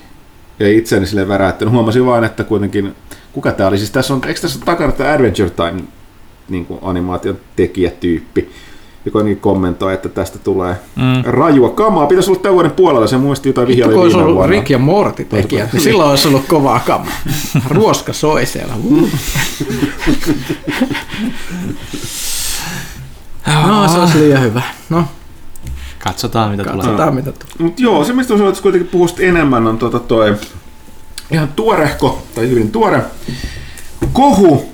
ei 0.60 0.78
itseäni 0.78 1.06
sille 1.06 1.28
väräyttänyt. 1.28 1.74
Huomasin 1.74 2.06
vaan, 2.06 2.24
että 2.24 2.44
kuitenkin, 2.44 2.96
kuka 3.34 3.52
tämä 3.52 3.70
oli, 3.70 3.78
siis 3.78 3.92
tässä 3.92 4.14
on, 4.14 4.22
eikö 4.28 4.42
tässä 4.42 4.60
takana 4.66 4.92
tämä 4.92 5.14
Adventure 5.14 5.50
Time 5.50 5.84
niin 6.50 6.66
kuin 6.66 6.80
animaation 6.84 7.38
tekijätyyppi, 7.56 8.52
joka 9.06 9.20
ainakin 9.20 9.40
kommentoi, 9.40 9.94
että 9.94 10.10
tästä 10.10 10.40
tulee 10.40 10.76
mm. 10.96 11.24
rajua 11.24 11.70
kamaa. 11.70 12.08
Pitäisi 12.08 12.32
olla 12.32 12.40
tämän 12.40 12.54
vuoden 12.54 12.72
puolella, 12.72 13.08
se 13.08 13.18
muisti 13.18 13.50
jotain 13.50 13.68
vihjaili 13.68 13.94
kun 13.94 14.04
olisi 14.04 14.16
viime 14.16 14.26
ollut 14.26 14.38
vuonna. 14.38 14.56
Rick 14.56 14.70
ja 14.70 14.80
Morty 14.80 15.26
tekijät, 15.26 15.74
niin 15.74 15.82
silloin 15.82 16.10
olisi 16.10 16.28
ollut 16.28 16.46
kovaa 16.48 16.80
kamaa. 16.80 17.14
Ruoska 17.70 18.14
soi 18.14 18.46
siellä. 18.46 18.74
Uh. 18.84 19.10
No, 23.68 23.88
se 23.88 24.00
olisi 24.00 24.20
liian 24.20 24.42
hyvä. 24.42 24.62
No, 24.90 25.06
Katsotaan 26.04 26.52
mitä 26.52 26.64
tulee. 26.64 26.78
katsotaan 26.78 27.16
mitä 27.16 27.32
tulee. 27.32 27.54
Mut 27.60 27.80
joo, 27.80 28.04
se 28.04 28.14
mistä 28.14 28.34
olisi 28.34 28.62
kuitenkin 28.62 28.90
puhua 28.90 29.08
enemmän 29.20 29.68
on 29.68 29.78
tota 29.78 30.00
toi 30.00 30.36
ihan 31.32 31.48
tuorehko, 31.56 32.24
tai 32.36 32.50
hyvin 32.50 32.72
tuore 32.72 33.00
kohu, 34.14 34.70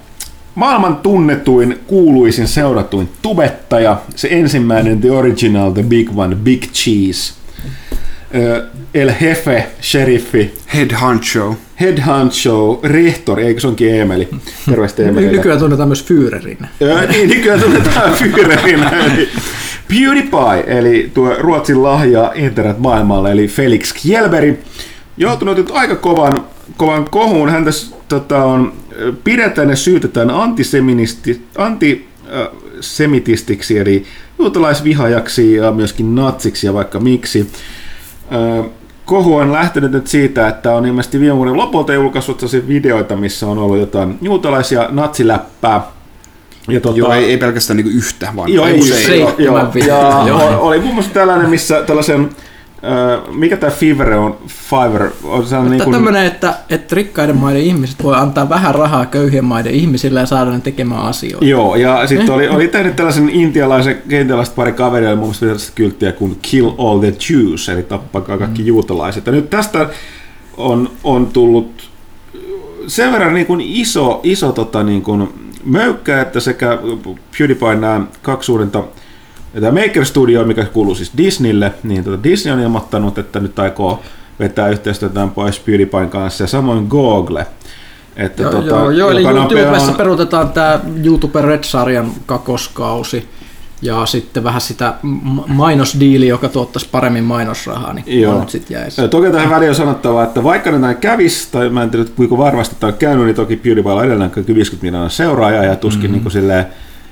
maailman 0.55 0.95
tunnetuin, 0.95 1.79
kuuluisin, 1.87 2.47
seuratuin 2.47 3.09
tubettaja, 3.21 4.01
se 4.15 4.27
ensimmäinen, 4.31 5.01
the 5.01 5.11
original, 5.11 5.71
the 5.71 5.83
big 5.83 6.17
one, 6.17 6.35
big 6.35 6.63
cheese, 6.63 7.33
El 8.93 9.11
Jefe, 9.21 9.67
sheriffi, 9.81 10.53
Head 10.73 10.91
honcho. 11.01 11.55
head 11.81 11.97
honcho, 12.01 12.79
rehtori, 12.83 13.45
eikö 13.45 13.59
se 13.59 13.67
onkin 13.67 13.95
Emeli? 13.95 14.29
Terveistä 14.69 15.03
Emelille. 15.03 15.31
Nykyään 15.31 15.59
tunnetaan 15.59 15.89
myös 15.89 16.05
Führerinä. 16.05 16.67
Öö, 16.81 17.07
niin, 17.07 17.29
nykyään 17.29 17.59
tunnetaan 17.59 18.13
Führerinä, 18.13 18.93
eli 18.93 19.29
PewDiePie, 19.87 20.77
eli 20.77 21.11
tuo 21.13 21.35
Ruotsin 21.39 21.83
lahja 21.83 22.31
internet-maailmalle, 22.35 23.31
eli 23.31 23.47
Felix 23.47 23.93
Kjellberg, 24.01 24.55
joutunut 25.17 25.57
nyt 25.57 25.71
aika 25.73 25.95
kovan, 25.95 26.43
kovan 26.77 27.05
kohuun. 27.09 27.49
Häntä 27.49 27.71
s- 27.71 27.95
tota, 28.09 28.43
on, 28.43 28.73
pidetään 29.23 29.69
ja 29.69 29.75
syytetään 29.75 30.29
antiseministi, 30.29 31.41
antisemitistiksi, 31.57 33.77
eli 33.77 34.03
juutalaisvihajaksi 34.39 35.55
ja 35.55 35.71
myöskin 35.71 36.15
natsiksi 36.15 36.67
ja 36.67 36.73
vaikka 36.73 36.99
miksi. 36.99 37.51
Kohu 39.05 39.35
on 39.35 39.53
lähtenyt 39.53 39.91
nyt 39.91 40.07
siitä, 40.07 40.47
että 40.47 40.75
on 40.75 40.85
ilmeisesti 40.85 41.19
viime 41.19 41.35
vuoden 41.37 41.57
lopulta 41.57 41.93
julkaissut 41.93 42.39
sellaisia 42.39 42.67
videoita, 42.67 43.15
missä 43.15 43.47
on 43.47 43.57
ollut 43.57 43.77
jotain 43.77 44.17
juutalaisia 44.21 44.87
natsiläppää. 44.91 45.81
Ja 46.67 46.81
tota, 46.81 46.97
Joo, 46.97 47.13
ei, 47.13 47.25
ei 47.25 47.37
pelkästään 47.37 47.77
niinku 47.77 47.91
yhtä, 47.97 48.29
vaan 48.35 48.53
Joo, 48.53 48.65
ei, 48.67 48.79
usein. 48.79 49.11
ei, 49.11 49.19
joo, 49.19 49.35
joo. 49.37 49.57
Ja 49.87 50.23
Joo. 50.27 50.59
oli 50.61 50.79
muun 50.79 50.93
muassa 50.93 51.13
tällainen, 51.13 51.49
missä 51.49 51.83
tällaisen, 51.83 52.21
äh, 52.21 52.27
mikä 53.33 53.57
tämä 53.57 53.71
Fiverr 53.71 54.13
on, 54.13 54.37
Fiverr, 54.47 55.11
on 55.23 55.47
sellainen 55.47 55.71
niin 55.71 55.71
Niin 55.71 55.83
kuin, 55.83 55.93
tämmöinen, 55.93 56.25
että, 56.25 56.53
että 56.69 56.95
rikkaiden 56.95 57.37
maiden 57.37 57.61
ihmiset 57.61 58.03
voi 58.03 58.15
antaa 58.15 58.49
vähän 58.49 58.75
rahaa 58.75 59.05
köyhien 59.05 59.45
maiden 59.45 59.73
ihmisille 59.73 60.19
ja 60.19 60.25
saada 60.25 60.51
ne 60.51 60.59
tekemään 60.59 61.01
asioita. 61.01 61.45
Joo, 61.45 61.75
ja 61.75 62.07
sitten 62.07 62.33
oli, 62.33 62.47
oli 62.47 62.67
tehnyt 62.67 62.95
tällaisen 62.95 63.29
intialaisen, 63.29 64.01
intialaiset 64.09 64.55
pari 64.55 64.73
kaveria, 64.73 65.15
muun 65.15 65.27
muassa 65.27 65.45
tällaista 65.45 65.71
kylttiä 65.75 66.11
kuin 66.11 66.37
Kill 66.41 66.69
all 66.77 66.99
the 66.99 67.13
Jews, 67.29 67.69
eli 67.69 67.83
tappakaa 67.83 68.37
kaikki 68.37 68.61
mm. 68.61 68.67
juutalaiset. 68.67 69.25
Ja 69.25 69.31
nyt 69.31 69.49
tästä 69.49 69.89
on, 70.57 70.91
on 71.03 71.27
tullut 71.27 71.89
sen 72.87 73.11
verran 73.11 73.33
niin 73.33 73.45
kuin 73.45 73.61
iso, 73.61 74.19
iso 74.23 74.51
tota 74.51 74.83
niin 74.83 75.01
kuin 75.01 75.27
möykkä, 75.63 76.21
että 76.21 76.39
sekä 76.39 76.77
PewDiePie 77.37 77.75
nämä 77.75 78.01
kaksi 78.21 78.45
suurinta 78.45 78.83
tämä 79.61 79.81
Maker 79.81 80.05
Studio, 80.05 80.43
mikä 80.45 80.65
kuuluu 80.65 80.95
siis 80.95 81.11
Disneylle, 81.17 81.73
niin 81.83 82.03
tota 82.03 82.23
Disney 82.23 82.53
on 82.53 82.59
ilmoittanut, 82.59 83.17
että 83.17 83.39
nyt 83.39 83.59
aikoo 83.59 84.01
vetää 84.39 84.69
yhteistyötä 84.69 85.27
pois 85.35 85.59
PewDiePien 85.59 86.09
kanssa, 86.09 86.43
ja 86.43 86.47
samoin 86.47 86.87
Google. 86.89 87.45
Että 88.15 88.43
Joo, 88.43 88.51
tota, 88.51 88.67
joo, 88.67 88.89
joo, 88.91 89.11
eli 89.11 89.23
YouTubessa 89.23 89.91
on- 89.91 89.97
peruutetaan 89.97 90.49
tämä 90.49 90.79
YouTube 91.03 91.41
Red-sarjan 91.41 92.11
kakoskausi 92.25 93.29
ja 93.81 94.05
sitten 94.05 94.43
vähän 94.43 94.61
sitä 94.61 94.93
ma- 95.01 95.43
mainosdiili, 95.47 96.27
joka 96.27 96.49
tuottaisi 96.49 96.87
paremmin 96.91 97.23
mainosrahaa, 97.23 97.93
niin 97.93 98.21
Joo. 98.21 98.39
nyt 98.39 98.49
sitten 98.49 98.75
jäisi. 98.75 99.01
Ja 99.01 99.07
Toki 99.07 99.31
tähän 99.31 99.49
väliin 99.49 99.69
on 99.69 99.75
sanottava, 99.75 100.23
että 100.23 100.43
vaikka 100.43 100.71
nyt 100.71 100.81
näin 100.81 100.97
kävis, 100.97 101.47
tai 101.47 101.69
mä 101.69 101.83
en 101.83 101.89
tiedä 101.89 102.05
kuinka 102.15 102.37
varmasti 102.37 102.75
tämä 102.79 102.91
on 102.91 102.97
käynyt, 102.97 103.25
niin 103.25 103.35
toki 103.35 103.55
PewDiePie 103.55 103.91
on 103.91 104.05
edelleen 104.05 104.31
kaikki 104.31 104.55
50 104.55 104.85
miljoonaa 104.85 105.09
seuraajaa 105.09 105.63
ja 105.63 105.75
tuskin 105.75 106.01
mm-hmm. 106.01 106.13
niin 106.13 106.21
kuin 106.21 106.31
silleen, 106.31 106.65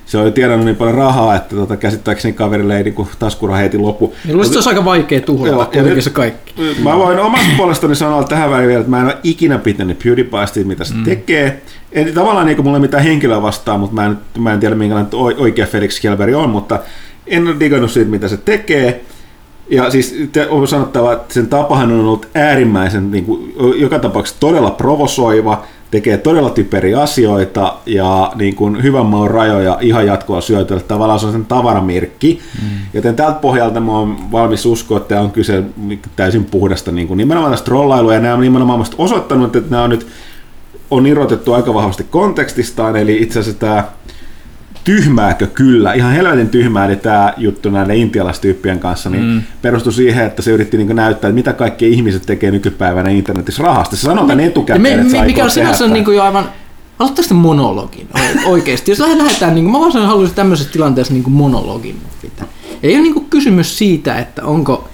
se 0.06 0.18
on 0.18 0.24
jo 0.24 0.30
tiedannut 0.30 0.64
niin 0.64 0.76
paljon 0.76 0.94
rahaa, 0.94 1.36
että 1.36 1.56
tota, 1.56 1.76
käsittääkseni 1.76 2.34
kaverille 2.34 2.76
ei 2.76 2.82
niin 2.82 2.94
kuin 2.94 3.08
taskura 3.18 3.56
heti 3.56 3.78
loppu. 3.78 4.14
Niin 4.24 4.34
luulisin, 4.34 4.52
se 4.52 4.58
olisi 4.58 4.68
aika 4.68 4.84
vaikea 4.84 5.20
tuhlata 5.20 5.64
kuitenkin 5.64 6.02
se 6.02 6.10
kaikki. 6.10 6.54
Mä 6.82 6.96
voin 6.96 7.18
omasta 7.18 7.48
puolestani 7.56 7.96
sanoa 7.96 8.24
tähän 8.24 8.50
väliin 8.50 8.68
vielä, 8.68 8.80
että 8.80 8.90
mä 8.90 9.00
en 9.00 9.06
ole 9.06 9.16
ikinä 9.22 9.58
pitänyt 9.58 9.98
PewDiePiesta, 9.98 10.60
mitä 10.64 10.84
se 10.84 10.94
mm. 10.94 11.04
tekee. 11.04 11.62
En, 11.92 12.14
tavallaan 12.14 12.46
niin 12.46 12.56
kuin 12.56 12.66
mulla 12.66 12.76
ei 12.76 12.82
mitään 12.82 13.02
henkilöä 13.02 13.42
vastaan, 13.42 13.80
mutta 13.80 13.94
mä 13.94 14.06
en, 14.06 14.18
mä 14.38 14.52
en 14.52 14.60
tiedä 14.60 14.74
minkälainen 14.74 15.14
oikea 15.14 15.66
Felix 15.66 16.00
Kjellberg 16.00 16.34
on, 16.34 16.50
mutta 16.50 16.78
en 17.26 17.48
ole 17.48 17.56
digannut 17.60 17.90
siitä, 17.90 18.10
mitä 18.10 18.28
se 18.28 18.36
tekee. 18.36 19.04
Ja 19.70 19.90
siis 19.90 20.14
te- 20.32 20.48
on 20.48 20.68
sanottava, 20.68 21.12
että 21.12 21.34
sen 21.34 21.46
tapahan 21.46 21.92
on 21.92 22.00
ollut 22.00 22.28
äärimmäisen, 22.34 23.10
niin 23.10 23.24
kuin, 23.24 23.54
joka 23.76 23.98
tapauksessa 23.98 24.40
todella 24.40 24.70
provosoiva, 24.70 25.64
tekee 25.90 26.18
todella 26.18 26.50
typeriä 26.50 27.00
asioita 27.00 27.74
ja 27.86 28.32
niin 28.34 28.54
kuin 28.54 28.82
hyvän 28.82 29.06
maun 29.06 29.30
rajoja 29.30 29.78
ihan 29.80 30.06
jatkoa 30.06 30.40
syötellä. 30.40 30.82
Tavallaan 30.82 31.20
se 31.20 31.26
on 31.26 31.32
sen 31.32 31.46
tavaramerkki. 31.46 32.40
Mm. 32.62 32.68
Joten 32.94 33.16
tältä 33.16 33.38
pohjalta 33.38 33.80
mä 33.80 33.92
oon 33.92 34.32
valmis 34.32 34.66
uskoa, 34.66 34.96
että 34.96 35.08
tämä 35.08 35.20
on 35.20 35.30
kyse 35.30 35.62
täysin 36.16 36.44
puhdasta 36.44 36.92
niin 36.92 37.08
kuin 37.08 37.18
nimenomaan 37.18 37.52
tästä 37.52 37.64
trollailua. 37.64 38.14
Ja 38.14 38.20
nämä 38.20 38.34
on 38.34 38.40
nimenomaan 38.40 38.86
osoittanut, 38.98 39.56
että 39.56 39.70
nämä 39.70 39.82
on 39.82 39.90
nyt 39.90 40.06
on 40.90 41.06
irrotettu 41.06 41.52
aika 41.52 41.74
vahvasti 41.74 42.06
kontekstistaan, 42.10 42.96
eli 42.96 43.22
itse 43.22 43.40
asiassa 43.40 43.60
tämä 43.60 43.84
tyhmääkö 44.86 45.46
kyllä, 45.46 45.92
ihan 45.92 46.12
helvetin 46.12 46.48
tyhmää, 46.48 46.86
eli 46.86 46.96
tämä 46.96 47.32
juttu 47.36 47.70
näiden 47.70 47.96
intialaistyyppien 47.96 48.78
kanssa, 48.78 49.10
niin 49.10 49.24
mm. 49.24 49.42
perustui 49.62 49.92
siihen, 49.92 50.26
että 50.26 50.42
se 50.42 50.50
yritti 50.50 50.76
niin 50.76 50.96
näyttää, 50.96 51.28
että 51.28 51.34
mitä 51.34 51.52
kaikki 51.52 51.92
ihmiset 51.92 52.22
tekee 52.26 52.50
nykypäivänä 52.50 53.10
internetissä 53.10 53.62
rahasta. 53.62 53.96
Se 53.96 54.02
sanotaan 54.02 54.40
etukäteen, 54.40 54.82
me, 54.82 54.92
että 54.92 55.04
me, 55.04 55.10
sä 55.10 55.24
mikä 55.24 55.44
on 55.44 55.50
sinänsä 55.50 55.84
tehdä 55.84 55.94
niin 55.94 56.16
jo 56.16 56.22
aivan... 56.22 56.48
Aloittaa 56.98 57.22
sitten 57.22 57.36
monologin 57.36 58.08
oikeasti. 58.46 58.90
Jos 58.90 59.00
lähde- 59.00 59.18
lähdetään, 59.18 59.54
niin 59.54 59.64
kuin, 59.64 59.72
mä 59.72 59.80
vaan 59.80 60.06
haluaisin 60.06 60.36
tämmöisessä 60.36 60.72
tilanteessa 60.72 61.12
niin 61.12 61.24
kuin 61.24 61.34
monologin 61.34 61.96
pitää. 62.22 62.46
Ei 62.82 62.94
ole 62.94 63.02
niin 63.02 63.14
kuin 63.14 63.26
kysymys 63.30 63.78
siitä, 63.78 64.18
että 64.18 64.44
onko 64.44 64.88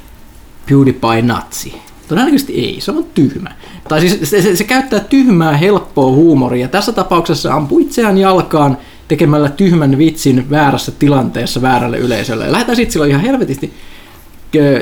PewDiePie 0.67 1.23
natsi. 1.23 1.75
Todennäköisesti 2.09 2.53
ei, 2.53 2.81
se 2.81 2.91
on 2.91 3.05
tyhmä. 3.15 3.51
Tai 3.89 4.01
siis 4.01 4.31
se, 4.31 4.43
se, 4.43 4.57
se 4.57 4.65
käyttää 4.65 5.01
tyhmää, 5.01 5.57
helppoa 5.57 6.13
huumoria. 6.13 6.69
Tässä 6.69 6.93
tapauksessa 6.93 7.49
se 7.49 7.55
ampuu 7.55 7.79
itseään 7.79 8.19
jalkaan 8.19 8.77
tekemällä 9.13 9.49
tyhmän 9.49 9.99
vitsin 9.99 10.51
väärässä 10.51 10.93
tilanteessa 10.99 11.63
väärälle 11.63 11.99
yleisölle. 11.99 12.45
Ja 12.45 12.53
lähdetään 12.53 12.77
sitten 12.77 12.93
silloin 12.93 13.11
ihan 13.11 13.23
helvetisti 13.23 13.73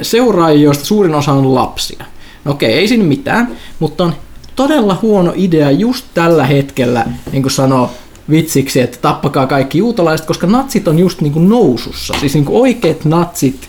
seuraajia, 0.02 0.62
joista 0.62 0.84
suurin 0.84 1.14
osa 1.14 1.32
on 1.32 1.54
lapsia. 1.54 2.04
No 2.44 2.52
okei, 2.52 2.72
ei 2.72 2.88
siinä 2.88 3.04
mitään, 3.04 3.48
mutta 3.78 4.04
on 4.04 4.14
todella 4.56 4.98
huono 5.02 5.32
idea 5.36 5.70
just 5.70 6.04
tällä 6.14 6.46
hetkellä, 6.46 7.06
niin 7.32 7.42
kuin 7.42 7.52
sanoo 7.52 7.90
vitsiksi, 8.30 8.80
että 8.80 8.98
tappakaa 9.02 9.46
kaikki 9.46 9.78
juutalaiset, 9.78 10.26
koska 10.26 10.46
natsit 10.46 10.88
on 10.88 10.98
just 10.98 11.20
niin 11.20 11.32
kuin 11.32 11.48
nousussa. 11.48 12.14
Siis 12.20 12.34
niin 12.34 12.44
kuin 12.44 12.62
oikeat 12.62 13.04
natsit, 13.04 13.68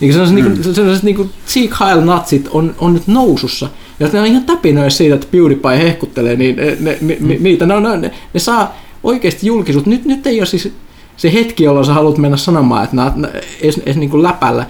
niin 0.00 0.12
sellaiset, 0.12 0.36
mm. 0.36 0.44
niin 0.44 0.62
kuin, 0.62 0.74
sellaiset 0.74 1.04
niin 1.04 1.16
kuin 1.16 1.30
Sieg 1.46 1.74
Heil-natsit 1.80 2.48
on, 2.50 2.74
on 2.78 2.94
nyt 2.94 3.06
nousussa. 3.06 3.68
Ja 4.00 4.08
ne 4.12 4.20
on 4.20 4.26
ihan 4.26 4.44
täpinöissä 4.44 4.98
siitä, 4.98 5.14
että 5.14 5.26
PewDiePie 5.30 5.78
hehkuttelee 5.78 6.36
niin, 6.36 6.56
ne, 6.56 6.76
ne, 6.80 6.98
ne, 7.00 7.16
mm. 7.20 7.28
niitä. 7.40 7.66
Ne, 7.66 7.74
on- 7.74 7.82
ne, 7.82 8.10
ne, 8.34 8.40
saa 8.40 8.81
oikeasti 9.02 9.46
julkisuutta. 9.46 9.90
Nyt, 9.90 10.04
nyt 10.04 10.26
ei 10.26 10.40
ole 10.40 10.46
siis 10.46 10.72
se 11.16 11.32
hetki, 11.32 11.64
jolloin 11.64 11.86
sä 11.86 11.94
haluat 11.94 12.18
mennä 12.18 12.36
sanomaan, 12.36 12.84
että 12.84 12.96
nämä 12.96 13.28
edes, 13.60 13.78
edes 13.78 13.96
niin 13.96 14.10
kuin 14.10 14.22
läpällä. 14.22 14.66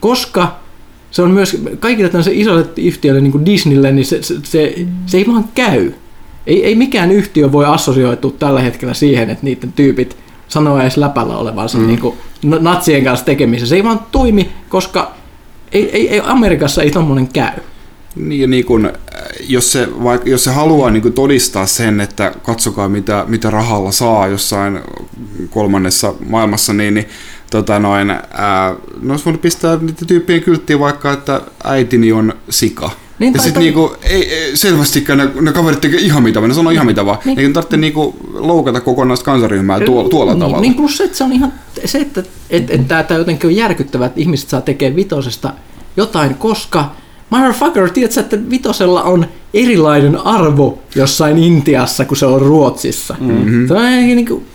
Koska 0.00 0.56
se 1.10 1.22
on 1.22 1.30
myös 1.30 1.62
kaikille 1.78 2.08
tämmöisille 2.08 2.40
isoille 2.40 2.66
yhtiöille, 2.76 3.20
niin 3.20 3.32
kuin 3.32 3.46
Disneylle, 3.46 3.92
niin 3.92 4.06
se, 4.06 4.22
se, 4.22 4.34
se, 4.42 4.86
se 5.06 5.18
ei 5.18 5.26
vaan 5.26 5.44
käy. 5.54 5.92
Ei, 6.46 6.64
ei 6.64 6.74
mikään 6.74 7.10
yhtiö 7.10 7.52
voi 7.52 7.64
assosioitua 7.64 8.34
tällä 8.38 8.60
hetkellä 8.60 8.94
siihen, 8.94 9.30
että 9.30 9.44
niiden 9.44 9.72
tyypit 9.72 10.16
sanoo 10.48 10.78
edes 10.78 10.96
läpällä 10.96 11.36
olevansa 11.36 11.78
mm. 11.78 11.86
niin 11.86 12.00
kuin 12.00 12.16
natsien 12.42 13.04
kanssa 13.04 13.26
tekemisessä. 13.26 13.70
Se 13.70 13.76
ei 13.76 13.84
vaan 13.84 14.00
toimi, 14.12 14.50
koska 14.68 15.12
ei, 15.72 15.90
ei, 15.90 16.08
ei 16.08 16.20
Amerikassa 16.24 16.82
ei 16.82 16.90
tommonen 16.90 17.28
käy. 17.28 17.60
Niin, 18.16 18.40
ja 18.40 18.46
niin 18.46 18.86
äh, 18.86 18.92
jos, 19.40 19.72
se, 19.72 19.88
vaikka, 20.02 20.30
jos 20.30 20.44
se 20.44 20.50
haluaa 20.50 20.90
niin 20.90 21.12
todistaa 21.12 21.66
sen, 21.66 22.00
että 22.00 22.32
katsokaa 22.42 22.88
mitä, 22.88 23.24
mitä 23.28 23.50
rahalla 23.50 23.92
saa 23.92 24.26
jossain 24.26 24.80
kolmannessa 25.50 26.14
maailmassa, 26.28 26.72
niin, 26.72 26.94
niin 26.94 27.08
tota 27.50 27.78
noin, 27.78 28.10
ää, 28.10 28.74
ne 29.02 29.12
olisi 29.12 29.24
voinut 29.24 29.42
pistää 29.42 29.76
niiden 29.76 30.06
tyyppien 30.06 30.42
kylttiin 30.42 30.80
vaikka, 30.80 31.12
että 31.12 31.40
äitini 31.64 32.12
on 32.12 32.34
sika. 32.50 32.90
Niin, 33.18 33.34
ja 33.34 33.42
sitten 33.42 33.62
niinku, 33.62 33.96
ei, 34.02 34.34
ei, 34.34 34.56
selvästikään 34.56 35.18
ne, 35.18 35.30
ne 35.40 35.52
kaverit 35.52 35.80
tekee 35.80 36.00
ihan 36.00 36.22
mitä 36.22 36.40
vaan, 36.40 36.48
ne 36.48 36.54
sanoo 36.54 36.70
ihan 36.70 36.86
mitä 36.86 37.06
vaan. 37.06 37.18
Niin. 37.24 37.38
Eikä 37.38 37.52
tarvitse 37.52 37.76
niinku 37.76 38.16
loukata 38.34 38.80
kokonaista 38.80 39.24
kansaryhmää 39.24 39.80
tuolla, 39.80 40.08
tuolla 40.08 40.32
niin, 40.32 40.40
tavalla. 40.40 40.60
Niin 40.60 40.74
plus 40.74 40.96
se, 40.96 41.04
että 41.04 41.16
se 41.16 41.24
on 41.24 41.32
ihan 41.32 41.52
se, 41.84 41.98
että 41.98 42.22
et, 42.50 42.70
et, 42.70 42.88
tämä 42.88 43.04
jotenkin 43.18 43.48
on 43.48 43.56
järkyttävää, 43.56 44.06
että 44.06 44.20
ihmiset 44.20 44.48
saa 44.48 44.60
tekemään 44.60 44.96
vitosesta 44.96 45.52
jotain, 45.96 46.34
koska 46.34 46.94
motherfucker, 47.30 47.90
tiedätkö, 47.90 48.20
että 48.20 48.50
vitosella 48.50 49.02
on 49.02 49.26
erilainen 49.54 50.16
arvo 50.16 50.78
jossain 50.94 51.38
Intiassa 51.38 52.04
kuin 52.04 52.18
se 52.18 52.26
on 52.26 52.42
Ruotsissa. 52.42 53.16
Mm-hmm. 53.20 53.68
Se 53.68 53.74
on 53.74 53.82
niin 53.82 54.26
kuin, 54.26 54.46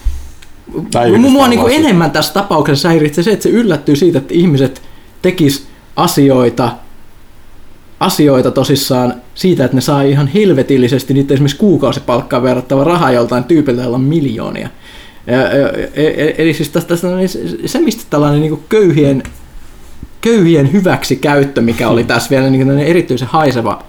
Mua 1.20 1.48
niin 1.48 1.60
kuin 1.60 1.74
enemmän 1.74 2.12
tässä 2.12 2.34
tapauksessa 2.34 2.90
häiritsee 2.90 3.24
se, 3.24 3.32
että 3.32 3.44
se 3.44 3.50
yllättyy 3.50 3.96
siitä, 3.96 4.18
että 4.18 4.34
ihmiset 4.34 4.82
tekis 5.22 5.68
asioita, 5.96 6.72
asioita 8.00 8.52
tosissaan 8.52 9.14
siitä, 9.36 9.66
että 9.66 9.78
ne 9.78 9.82
saa 9.82 10.02
ihan 10.02 10.28
helvetillisesti 10.28 11.14
niitä 11.14 11.34
esimerkiksi 11.34 11.58
kuukausipalkkaan 11.58 12.44
verrattava 12.44 12.84
rahaa 12.84 13.12
joltain 13.12 13.44
tyypiltä, 13.44 13.82
jolla 13.82 13.96
on 13.96 14.02
miljoonia. 14.02 14.70
Ja, 15.28 15.38
ja, 15.38 15.70
e- 15.94 16.36
eli 16.38 16.54
siis 16.54 16.70
tästä, 16.70 16.88
tästä, 16.88 17.16
niin 17.16 17.30
se- 17.66 17.82
mistä 17.82 18.04
tällainen 18.10 18.42
niin 18.42 18.64
köyhien, 18.70 19.24
köyhien 20.22 20.72
hyväksi 20.74 21.16
käyttö, 21.16 21.62
mikä 21.62 21.90
oli 21.90 22.04
tässä 22.04 22.30
vielä 22.30 22.50
niin 22.50 22.80
erityisen 22.80 23.28
haiseva, 23.28 23.84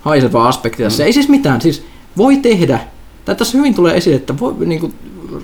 haiseva 0.00 0.48
aspekti 0.48 0.82
tässä. 0.82 1.04
Ei 1.04 1.12
siis 1.12 1.28
mitään, 1.28 1.60
siis 1.60 1.84
voi 2.16 2.36
tehdä, 2.36 2.80
tai 3.24 3.34
tässä 3.34 3.58
hyvin 3.58 3.74
tulee 3.74 3.96
esille, 3.96 4.16
että 4.16 4.38
voi, 4.38 4.54
niin 4.66 4.80
kuin, 4.80 4.94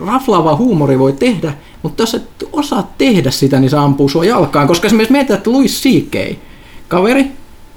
raflaava 0.06 0.56
huumori 0.56 0.99
voi 0.99 1.12
tehdä, 1.12 1.54
mutta 1.82 2.02
jos 2.02 2.14
et 2.14 2.28
osaa 2.52 2.94
tehdä 2.99 3.30
sitä, 3.30 3.61
niin 3.61 3.70
se 3.70 3.76
ampuu 3.76 4.09
sua 4.09 4.25
jalkaan. 4.25 4.68
Koska 4.68 4.87
esimerkiksi 4.87 5.12
mietitään, 5.12 5.38
että 5.38 5.50
Louis 5.50 5.82
C.K., 5.82 6.37
kaveri, 6.88 7.26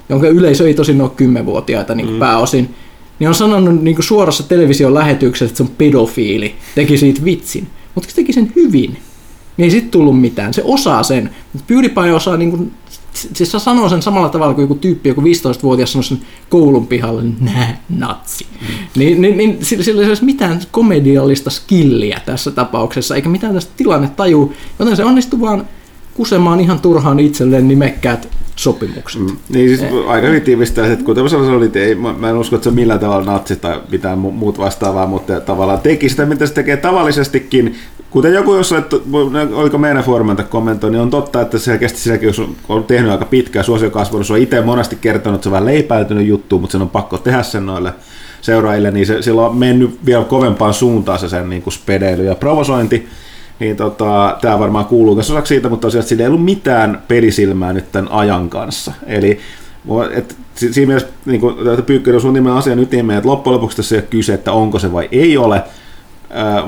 jonka 0.08 0.28
yleisö 0.28 0.66
ei 0.68 0.74
tosin 0.74 1.00
ole 1.00 1.10
kymmenvuotiaita 1.16 1.94
niin 1.94 2.10
mm. 2.10 2.18
pääosin, 2.18 2.74
niin 3.18 3.28
on 3.28 3.34
sanonut 3.34 3.82
niin 3.82 3.96
kuin 3.96 4.04
suorassa 4.04 4.42
television 4.42 4.94
lähetyksessä, 4.94 5.44
että 5.44 5.56
se 5.56 5.62
on 5.62 5.68
pedofiili, 5.78 6.54
teki 6.74 6.98
siitä 6.98 7.24
vitsin. 7.24 7.66
Mutta 7.94 8.10
se 8.10 8.16
teki 8.16 8.32
sen 8.32 8.52
hyvin, 8.56 8.98
niin 9.56 9.64
ei 9.64 9.70
sit 9.70 9.90
tullut 9.90 10.20
mitään. 10.20 10.54
Se 10.54 10.62
osaa 10.64 11.02
sen. 11.02 11.30
PewDiePie 11.66 12.12
osaa, 12.12 12.36
niin 12.36 12.50
kuin, 12.50 12.72
siis 13.12 13.52
se 13.52 13.58
sanoo 13.58 13.88
sen 13.88 14.02
samalla 14.02 14.28
tavalla 14.28 14.54
kuin 14.54 14.62
joku 14.62 14.74
tyyppi, 14.74 15.08
joku 15.08 15.20
15-vuotias 15.20 15.92
sanoo 15.92 16.02
sen 16.02 16.20
koulun 16.48 16.86
pihalle, 16.86 17.22
nää, 17.40 17.80
natsi. 17.88 18.46
Mm. 18.60 18.66
Niin, 18.96 19.20
niin, 19.20 19.36
niin 19.36 19.58
sillä, 19.64 19.84
sillä 19.84 20.02
ei 20.02 20.08
olisi 20.08 20.24
mitään 20.24 20.60
komediallista 20.70 21.50
skilliä 21.50 22.20
tässä 22.26 22.50
tapauksessa, 22.50 23.14
eikä 23.14 23.28
mitään 23.28 23.54
tästä 23.54 23.72
tilannetajua, 23.76 24.52
joten 24.78 24.96
se 24.96 25.04
onnistuu 25.04 25.40
vaan 25.40 25.64
kusemaan 26.14 26.60
ihan 26.60 26.80
turhaan 26.80 27.20
itselleen 27.20 27.68
nimekkäät 27.68 28.28
sopimukset. 28.56 29.20
Mm. 29.20 29.36
Niin 29.48 29.68
siis 29.68 29.92
aika 30.06 30.26
hyvin 30.26 30.42
tiivistää, 30.42 30.86
että 30.86 31.04
kuten 31.04 31.22
mä 31.22 31.28
sanoin, 31.28 31.70
ei, 31.74 31.94
mä, 31.94 32.14
mä 32.18 32.30
en 32.30 32.36
usko, 32.36 32.56
että 32.56 32.64
se 32.64 32.68
on 32.68 32.74
millään 32.74 33.00
tavalla 33.00 33.32
natsi 33.32 33.56
tai 33.56 33.80
mitään 33.90 34.18
mu- 34.18 34.32
muut 34.32 34.58
vastaavaa, 34.58 35.06
mutta 35.06 35.40
tavallaan 35.40 35.80
teki 35.80 36.08
sitä, 36.08 36.26
mitä 36.26 36.46
se 36.46 36.54
tekee 36.54 36.76
tavallisestikin. 36.76 37.74
Kuten 38.10 38.34
joku 38.34 38.54
jossain, 38.54 38.84
oliko 39.54 39.78
meidän 39.78 40.04
foorumilta 40.04 40.42
kommentoi, 40.42 40.90
niin 40.90 41.00
on 41.00 41.10
totta, 41.10 41.40
että 41.40 41.58
selkeästi 41.58 42.00
silläkin, 42.00 42.26
jos 42.26 42.42
on 42.68 42.84
tehnyt 42.84 43.10
aika 43.10 43.24
pitkään 43.24 43.64
suosio 43.64 43.90
kasvanut, 43.90 44.26
se 44.26 44.32
on 44.32 44.38
itse 44.38 44.60
monesti 44.60 44.96
kertonut, 45.00 45.34
että 45.34 45.42
se 45.42 45.48
on 45.48 45.52
vähän 45.52 45.66
leipäytynyt 45.66 46.26
juttu, 46.26 46.58
mutta 46.58 46.72
sen 46.72 46.82
on 46.82 46.90
pakko 46.90 47.18
tehdä 47.18 47.42
sen 47.42 47.66
noille 47.66 47.92
seuraajille, 48.40 48.90
niin 48.90 49.06
se, 49.06 49.22
sillä 49.22 49.46
on 49.46 49.56
mennyt 49.56 49.98
vielä 50.06 50.24
kovempaan 50.24 50.74
suuntaan 50.74 51.18
se 51.18 51.28
sen 51.28 51.50
niin 51.50 51.62
kuin 51.62 51.74
spedeily 51.74 52.24
ja 52.24 52.34
provosointi. 52.34 53.08
Niin 53.58 53.76
tota, 53.76 54.36
tämä 54.40 54.58
varmaan 54.58 54.84
kuuluu 54.84 55.14
myös 55.14 55.30
osaksi 55.30 55.48
siitä, 55.48 55.68
mutta 55.68 55.86
tosiaan 55.86 56.06
sillä 56.06 56.22
ei 56.22 56.28
ollut 56.28 56.44
mitään 56.44 57.02
pelisilmää 57.08 57.72
nyt 57.72 57.92
tämän 57.92 58.12
ajan 58.12 58.50
kanssa. 58.50 58.92
Eli 59.06 59.40
et, 60.12 60.36
si- 60.54 60.72
siinä 60.72 60.86
mielessä 60.86 61.08
niin 61.24 61.40
kuin, 61.40 61.56
Pyykkönen 61.86 62.16
on 62.16 62.20
sun 62.20 62.32
nimen 62.34 62.52
asian 62.52 62.78
ytimeen, 62.78 63.16
että 63.16 63.28
loppujen 63.28 63.54
lopuksi 63.54 63.76
tässä 63.76 63.94
ei 63.94 64.00
ole 64.00 64.08
kyse, 64.10 64.34
että 64.34 64.52
onko 64.52 64.78
se 64.78 64.92
vai 64.92 65.08
ei 65.12 65.36
ole, 65.36 65.62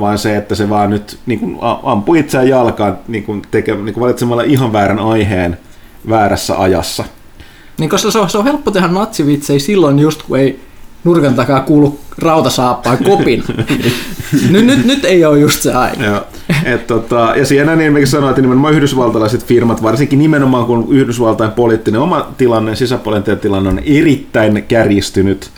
vaan 0.01 0.19
se, 0.19 0.37
että 0.37 0.55
se 0.55 0.69
vaan 0.69 0.91
nyt 0.91 1.19
niin 1.27 1.41
kuin, 1.41 1.59
a- 1.61 1.81
ampuu 1.83 2.15
itseään 2.15 2.49
jalkaan 2.49 2.99
niin 3.09 3.25
kuin, 3.25 3.43
teke, 3.51 3.75
niin 3.75 3.95
kuin 3.95 4.03
valitsemalla 4.03 4.43
ihan 4.43 4.73
väärän 4.73 4.99
aiheen 4.99 5.59
väärässä 6.09 6.61
ajassa. 6.61 7.05
Niin 7.79 7.91
koska 7.91 8.11
se 8.11 8.19
on, 8.19 8.31
se 8.31 8.39
on 8.39 8.45
helppo 8.45 8.71
tehdä 8.71 8.89
natsivitsejä 8.89 9.59
silloin 9.59 9.99
just 9.99 10.23
kun 10.23 10.39
ei 10.39 10.61
nurkan 11.07 11.35
takaa 11.35 11.61
kuulu 11.61 11.99
rautasaappaan 12.19 12.99
kopin. 13.05 13.45
nyt, 14.51 14.67
nyt, 14.67 14.85
nyt 14.85 15.05
ei 15.05 15.25
ole 15.25 15.39
just 15.39 15.63
se. 15.63 15.73
Joo. 16.05 16.21
Et, 16.65 16.87
tota, 16.87 17.33
ja 17.37 17.47
siinä 17.47 17.77
niin 17.77 17.93
mekin 17.93 18.09
sanoin, 18.09 18.31
että 18.31 18.43
nimenomaan 18.43 18.75
yhdysvaltalaiset 18.75 19.45
firmat, 19.45 19.83
varsinkin 19.83 20.19
nimenomaan 20.19 20.67
kun 20.67 20.87
Yhdysvaltain 20.91 21.51
poliittinen 21.51 22.01
oma 22.01 22.33
tilanne, 22.39 22.77
sisäpoliittinen 22.77 23.41
tilanne 23.41 23.71
on 23.71 23.81
erittäin 23.85 24.65
kärjistynyt, 24.69 25.51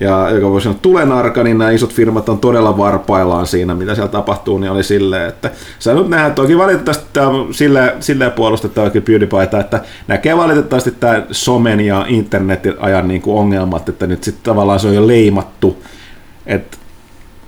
ja 0.00 0.30
joka 0.30 0.50
voi 0.50 0.60
sanoa 0.60 0.78
tulenarka, 0.82 1.44
niin 1.44 1.58
nämä 1.58 1.70
isot 1.70 1.94
firmat 1.94 2.28
on 2.28 2.38
todella 2.38 2.78
varpaillaan 2.78 3.46
siinä, 3.46 3.74
mitä 3.74 3.94
siellä 3.94 4.10
tapahtuu, 4.10 4.58
niin 4.58 4.70
oli 4.72 4.84
silleen, 4.84 5.28
että 5.28 5.50
sä 5.78 5.94
nyt 5.94 6.08
nähdään, 6.08 6.34
toki 6.34 6.58
valitettavasti 6.58 7.06
tämä 7.12 7.28
on 7.28 7.54
silleen, 7.54 8.02
silleen 8.02 8.32
puolustettava 8.32 8.90
PewDiePieta, 8.90 9.60
että 9.60 9.80
näkee 10.08 10.36
valitettavasti 10.36 10.90
tämä 10.90 11.22
somen 11.30 11.80
ja 11.80 12.04
internetin 12.08 12.74
ajan 12.78 13.08
niin 13.08 13.22
kuin 13.22 13.38
ongelmat, 13.38 13.88
että 13.88 14.06
nyt 14.06 14.24
sitten 14.24 14.44
tavallaan 14.44 14.80
se 14.80 14.88
on 14.88 14.94
jo 14.94 15.06
leimattu, 15.06 15.82
että 16.46 16.76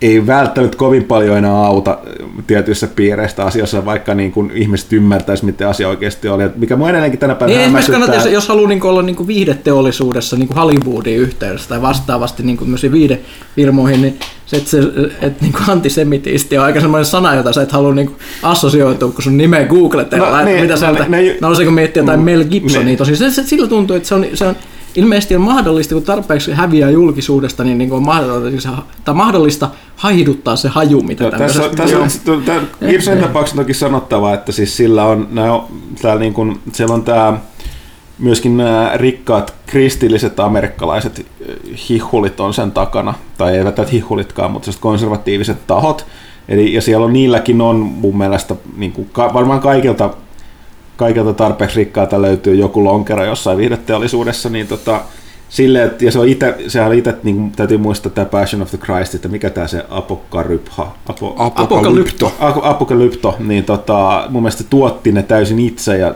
ei 0.03 0.27
välttämättä 0.27 0.77
kovin 0.77 1.05
paljon 1.05 1.39
enää 1.39 1.67
auta 1.67 1.99
tietyissä 2.47 2.87
piireistä 2.87 3.45
asioissa, 3.45 3.85
vaikka 3.85 4.15
niin 4.15 4.33
kuin 4.33 4.51
ihmiset 4.55 4.93
ymmärtäisi, 4.93 5.45
miten 5.45 5.69
asia 5.69 5.89
oikeasti 5.89 6.29
oli. 6.29 6.43
Et 6.43 6.57
Mikä 6.57 6.77
mua 6.77 6.91
edelleenkin 6.91 7.21
tänä 7.21 7.35
päivänä 7.35 7.59
Niin 7.59 7.65
esimerkiksi 7.65 7.93
kannattaa, 7.93 8.17
jos, 8.17 8.33
jos 8.33 8.49
haluaa 8.49 8.69
niin 8.69 8.83
olla 8.83 9.03
niin 9.03 9.27
viihdeteollisuudessa 9.27 10.37
niin 10.37 10.49
Hollywoodin 10.55 11.17
yhteydessä 11.17 11.69
tai 11.69 11.83
vastaavasti 11.83 12.43
niin 12.43 12.59
viidefirmoihin, 12.93 14.03
niin 14.03 14.19
se, 14.47 14.57
että, 14.57 14.71
se, 14.71 14.79
että 15.21 15.45
niin 15.45 15.55
antisemitisti 15.69 16.59
on 16.59 16.65
aika 16.65 16.81
semmoinen 16.81 17.07
sana, 17.07 17.35
jota 17.35 17.53
sä 17.53 17.63
et 17.63 17.73
halua 17.73 17.95
niin 17.95 18.17
assosioitua, 18.43 19.13
kun 19.13 19.23
sun 19.23 19.37
nimeä 19.39 19.65
googletella, 19.65 20.31
No, 20.31 20.37
no, 20.39 20.45
niin, 20.45 20.61
mitä 20.61 20.75
no, 20.75 20.79
sieltä, 20.79 21.05
ne- 21.09 21.23
ne- 21.23 21.37
nouseeko 21.41 21.71
miettiä 21.71 22.03
jotain 22.03 22.21
Mm, 22.21 22.25
Mel 22.25 22.45
Gibsonia 22.45 22.85
niin. 22.85 22.99
tosi. 22.99 23.17
Se, 23.17 23.31
se, 23.31 23.43
sillä 23.43 23.69
tuntuu, 23.69 23.97
että 23.97 24.09
se 24.09 24.15
on, 24.15 24.27
se 24.35 24.47
on 24.47 24.57
ilmeisesti 24.95 25.37
on 25.37 25.43
mahdollista, 25.43 25.95
kun 25.95 26.03
tarpeeksi 26.03 26.53
häviää 26.53 26.91
julkisuudesta, 26.91 27.65
niin, 27.65 27.79
niin 27.79 27.93
on 27.93 28.03
mahdollista, 28.03 28.71
tai 29.05 29.15
mahdollista 29.15 29.71
haihduttaa 29.97 30.57
se 30.57 30.69
haju, 30.69 31.03
mitä 31.03 31.25
Joo, 31.25 31.31
tässä, 31.31 31.63
tässä 31.77 31.97
Gibsonin 32.89 33.25
tapauksessa 33.25 33.63
toki 33.63 33.75
sanottava, 33.75 34.35
että 34.35 34.53
siis 34.53 34.77
sillä 34.77 35.05
on, 35.05 35.29
nää 35.31 35.61
täällä 36.03 36.21
niin 36.21 36.35
kuin, 36.35 36.61
siellä 36.73 36.95
on 36.95 37.05
tämä 37.05 37.39
myöskin 38.19 38.57
nämä 38.57 38.91
rikkaat 38.95 39.55
kristilliset 39.67 40.41
amerikkalaiset 40.41 41.19
eh, 41.19 41.57
hihulit 41.89 42.41
on 42.41 42.55
sen 42.55 42.73
takana, 42.73 43.15
tai 43.39 43.57
eivät 43.57 43.75
tätä 43.75 43.91
hihulitkaan, 43.91 44.51
mutta 44.51 44.71
konservatiiviset 44.81 45.67
tahot, 45.67 46.07
Eli, 46.49 46.73
ja 46.73 46.83
siellä 46.83 47.07
on, 47.07 47.13
niilläkin 47.13 47.61
on 47.61 47.77
mun 47.77 48.19
mielestä 48.19 48.57
niin 48.77 48.93
kuin, 48.93 49.09
ka, 49.13 49.35
varmaan 49.35 49.61
kaikilta, 49.61 50.11
kaikilta 50.97 51.33
tarpeeksi 51.33 51.77
rikkaita 51.77 52.23
löytyy 52.23 52.55
joku 52.55 52.85
lonkero 52.85 53.25
jossain 53.25 53.59
viihdeteollisuudessa, 53.59 54.49
niin 54.49 54.67
tota, 54.67 55.01
Silleen, 55.53 55.87
että, 55.87 56.05
ja 56.05 56.13
se 56.13 56.19
on 56.19 56.29
ite, 56.29 56.55
sehän 56.69 56.89
on 56.91 56.95
ite, 56.95 57.15
niin 57.23 57.51
täytyy 57.51 57.79
muistaa 57.79 58.13
tämä 58.13 58.25
Passion 58.25 58.63
of 58.63 58.71
the 58.71 58.79
Christ, 58.79 59.15
että 59.15 59.29
mikä 59.29 59.51
tämä 59.51 59.67
se 59.67 59.85
apokarypha, 59.91 60.93
apo, 61.09 61.35
Apokalypto. 61.39 62.35
Ap- 62.41 62.65
Apokalypto, 62.67 63.37
niin 63.39 63.65
tota, 63.65 64.27
mun 64.29 64.43
mielestä 64.43 64.65
tuotti 64.71 65.13
ne 65.13 65.23
täysin 65.23 65.59
itse 65.59 65.99
ja 65.99 66.15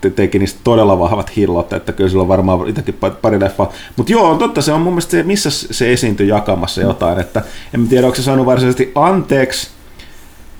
te- 0.00 0.10
teki 0.10 0.38
niistä 0.38 0.60
todella 0.64 0.98
vahvat 0.98 1.36
hillot, 1.36 1.72
että 1.72 1.92
kyllä 1.92 2.10
sillä 2.10 2.22
on 2.22 2.28
varmaan 2.28 2.68
itsekin 2.68 2.94
pa- 3.04 3.14
pari 3.22 3.40
leffaa. 3.40 3.72
Mutta 3.96 4.12
joo, 4.12 4.30
on 4.30 4.38
totta, 4.38 4.62
se 4.62 4.72
on 4.72 4.80
mun 4.80 4.92
mielestä 4.92 5.10
se, 5.10 5.22
missä 5.22 5.50
se 5.50 5.92
esiintyi 5.92 6.28
jakamassa 6.28 6.80
jotain, 6.80 7.20
että 7.20 7.42
en 7.74 7.88
tiedä, 7.88 8.06
onko 8.06 8.16
se 8.16 8.22
saanut 8.22 8.46
varsinaisesti 8.46 8.92
anteeksi, 8.94 9.70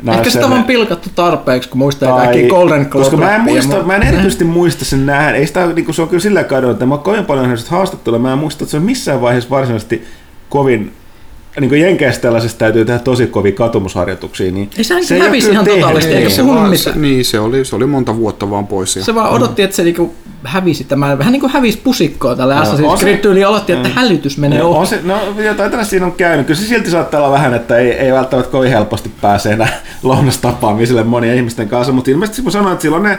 Ehkä 0.09 0.31
sitä 0.31 0.47
on 0.47 0.65
pilkattu 0.65 1.09
tarpeeksi, 1.15 1.69
kun 1.69 1.79
muistaa 1.79 2.17
tai- 2.17 2.27
kaikki 2.27 2.49
Golden 2.49 2.87
Globe 2.91 3.05
Koska 3.05 3.17
mä 3.17 3.35
en, 3.35 3.41
muista, 3.41 3.81
mu- 3.81 3.85
mä 3.85 3.97
en 3.97 4.03
erityisesti 4.03 4.45
muista 4.45 4.85
sen 4.85 5.07
nähdä. 5.07 5.37
Ei 5.37 5.47
sitä, 5.47 5.67
niin 5.67 5.95
se 5.95 6.03
on 6.03 6.09
kyllä 6.09 6.21
sillä 6.23 6.45
kadonnut, 6.45 6.75
että 6.75 6.87
mä 6.87 6.95
oon 6.95 7.05
kovin 7.05 7.25
paljon 7.25 7.49
nähnyt 7.49 7.69
haastattelua. 7.69 8.19
Mä 8.19 8.33
en 8.33 8.39
muista, 8.39 8.65
että 8.65 8.71
se 8.71 8.77
on 8.77 8.83
missään 8.83 9.21
vaiheessa 9.21 9.51
varsinaisesti 9.51 10.05
kovin 10.49 10.93
niin 11.61 11.69
kuin 11.69 11.81
Jenkeissä 11.81 12.21
tällaisesta 12.21 12.59
täytyy 12.59 12.85
tehdä 12.85 12.99
tosi 12.99 13.27
kovin 13.27 13.55
katumusharjoituksia, 13.55 14.53
niin 14.53 14.71
Ei, 14.79 14.85
se 14.85 15.15
ei 15.15 15.21
hävisi 15.21 15.51
ihan 15.51 15.65
totaalisesti, 15.65 16.15
eikä 16.15 16.31
se 16.31 16.43
Niin, 16.43 16.55
vaan 16.55 16.71
mitään. 16.71 16.95
Se, 16.95 17.01
niin, 17.01 17.25
se 17.25 17.41
oli, 17.41 17.65
se 17.65 17.77
oli 17.77 17.87
monta 17.87 18.17
vuotta 18.17 18.51
vaan 18.51 18.67
pois. 18.67 18.97
Ja, 18.97 19.05
Se 19.05 19.15
vaan 19.15 19.31
odotti, 19.31 19.63
että 19.63 19.77
se 19.77 19.83
niinku 19.85 20.15
hävisi 20.45 20.85
tämä, 20.85 21.19
vähän 21.19 21.33
niin 21.33 21.41
kuin 21.41 21.53
hävisi 21.53 21.79
pusikkoa 21.85 22.37
tällä 22.37 22.55
Joo, 22.55 22.65
Assassin's 22.65 22.99
Creed 22.99 23.19
tyyli 23.19 23.45
aloitti, 23.45 23.73
että 23.73 23.89
hälytys 23.89 24.39
menee 24.39 24.59
Joo, 24.59 24.77
ohi. 24.77 24.87
se, 24.87 25.01
no 25.03 25.21
jotain 25.39 25.71
tällaista 25.71 25.91
siinä 25.91 26.07
on 26.07 26.13
käynyt. 26.13 26.47
Kyllä 26.47 26.61
se 26.61 26.67
silti 26.67 26.91
saattaa 26.91 27.21
olla 27.21 27.33
vähän, 27.33 27.55
että 27.55 27.77
ei, 27.77 27.93
ei 27.93 28.13
välttämättä 28.13 28.53
kovin 28.53 28.71
helposti 28.71 29.13
pääse 29.21 29.53
enää 29.53 29.69
lounastapaamiselle 30.03 31.05
monien 31.05 31.37
ihmisten 31.37 31.69
kanssa, 31.69 31.93
mutta 31.93 32.11
ilmeisesti 32.11 32.43
kun 32.43 32.53
sanoin, 32.53 32.73
että 32.73 32.83
silloin 32.83 33.03
ne 33.03 33.19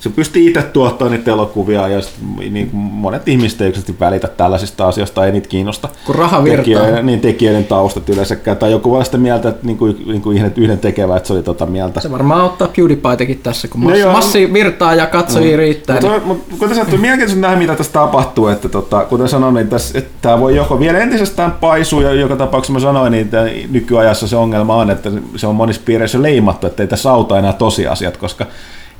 se 0.00 0.10
pystyy 0.10 0.48
itse 0.48 0.62
tuottamaan 0.62 1.16
niitä 1.16 1.30
elokuvia 1.30 1.88
ja 1.88 2.00
sit, 2.00 2.14
niin 2.50 2.70
kuin 2.70 2.80
monet 2.80 3.28
ihmiset 3.28 3.60
ei 3.60 3.72
välitä 4.00 4.28
tällaisista 4.28 4.88
asioista, 4.88 5.26
ei 5.26 5.32
niitä 5.32 5.48
kiinnosta. 5.48 5.88
Kun 6.06 6.14
raha 6.14 6.44
virtaa. 6.44 6.64
Tekijöiden, 6.64 7.06
niin 7.06 7.20
tekijöiden 7.20 7.64
taustat 7.64 8.08
yleensäkään. 8.08 8.56
Tai 8.56 8.70
joku 8.70 8.90
voi 8.90 9.04
sitä 9.04 9.18
mieltä, 9.18 9.48
että 9.48 9.66
niin 9.66 9.78
kuin, 9.78 10.02
niin 10.06 10.22
kuin 10.22 10.36
yhden, 10.36 10.52
yhden 10.56 10.78
tekevä, 10.78 11.16
että 11.16 11.26
se 11.26 11.32
oli 11.32 11.42
tota 11.42 11.66
mieltä. 11.66 12.00
Se 12.00 12.10
varmaan 12.10 12.40
auttaa 12.40 12.68
PewDiePietäkin 12.76 13.40
tässä, 13.42 13.68
kun 13.68 13.80
No 13.80 14.12
massi, 14.12 14.52
virtaa 14.52 14.94
ja 14.94 15.06
katsojia 15.06 15.56
riittää. 15.56 15.96
Mutta 15.96 16.10
Niin. 16.10 16.26
mut, 16.26 16.44
kuten 16.58 16.74
sanottu, 16.74 16.96
mielenkiintoista 16.96 17.40
nähdä, 17.40 17.56
mitä 17.56 17.74
tässä 17.74 17.92
tapahtuu. 17.92 18.48
Että 18.48 18.68
tota, 18.68 19.04
kuten 19.04 19.28
sanoin, 19.28 19.54
niin 19.54 19.68
tässä, 19.68 19.98
että 19.98 20.10
tämä 20.22 20.40
voi 20.40 20.56
joko 20.56 20.80
vielä 20.80 20.98
entisestään 20.98 21.52
paisua, 21.52 22.02
ja 22.02 22.12
joka 22.12 22.36
tapauksessa 22.36 22.72
mä 22.72 22.80
sanoin, 22.80 23.10
niin 23.10 23.24
että 23.24 23.44
nykyajassa 23.70 24.28
se 24.28 24.36
ongelma 24.36 24.76
on, 24.76 24.90
että 24.90 25.10
se 25.36 25.46
on 25.46 25.54
monissa 25.54 25.82
piireissä 25.84 26.22
leimattu, 26.22 26.66
että 26.66 26.82
ei 26.82 26.86
tässä 26.86 27.10
auta 27.10 27.38
enää 27.38 27.52
tosiasiat, 27.52 28.16
koska 28.16 28.46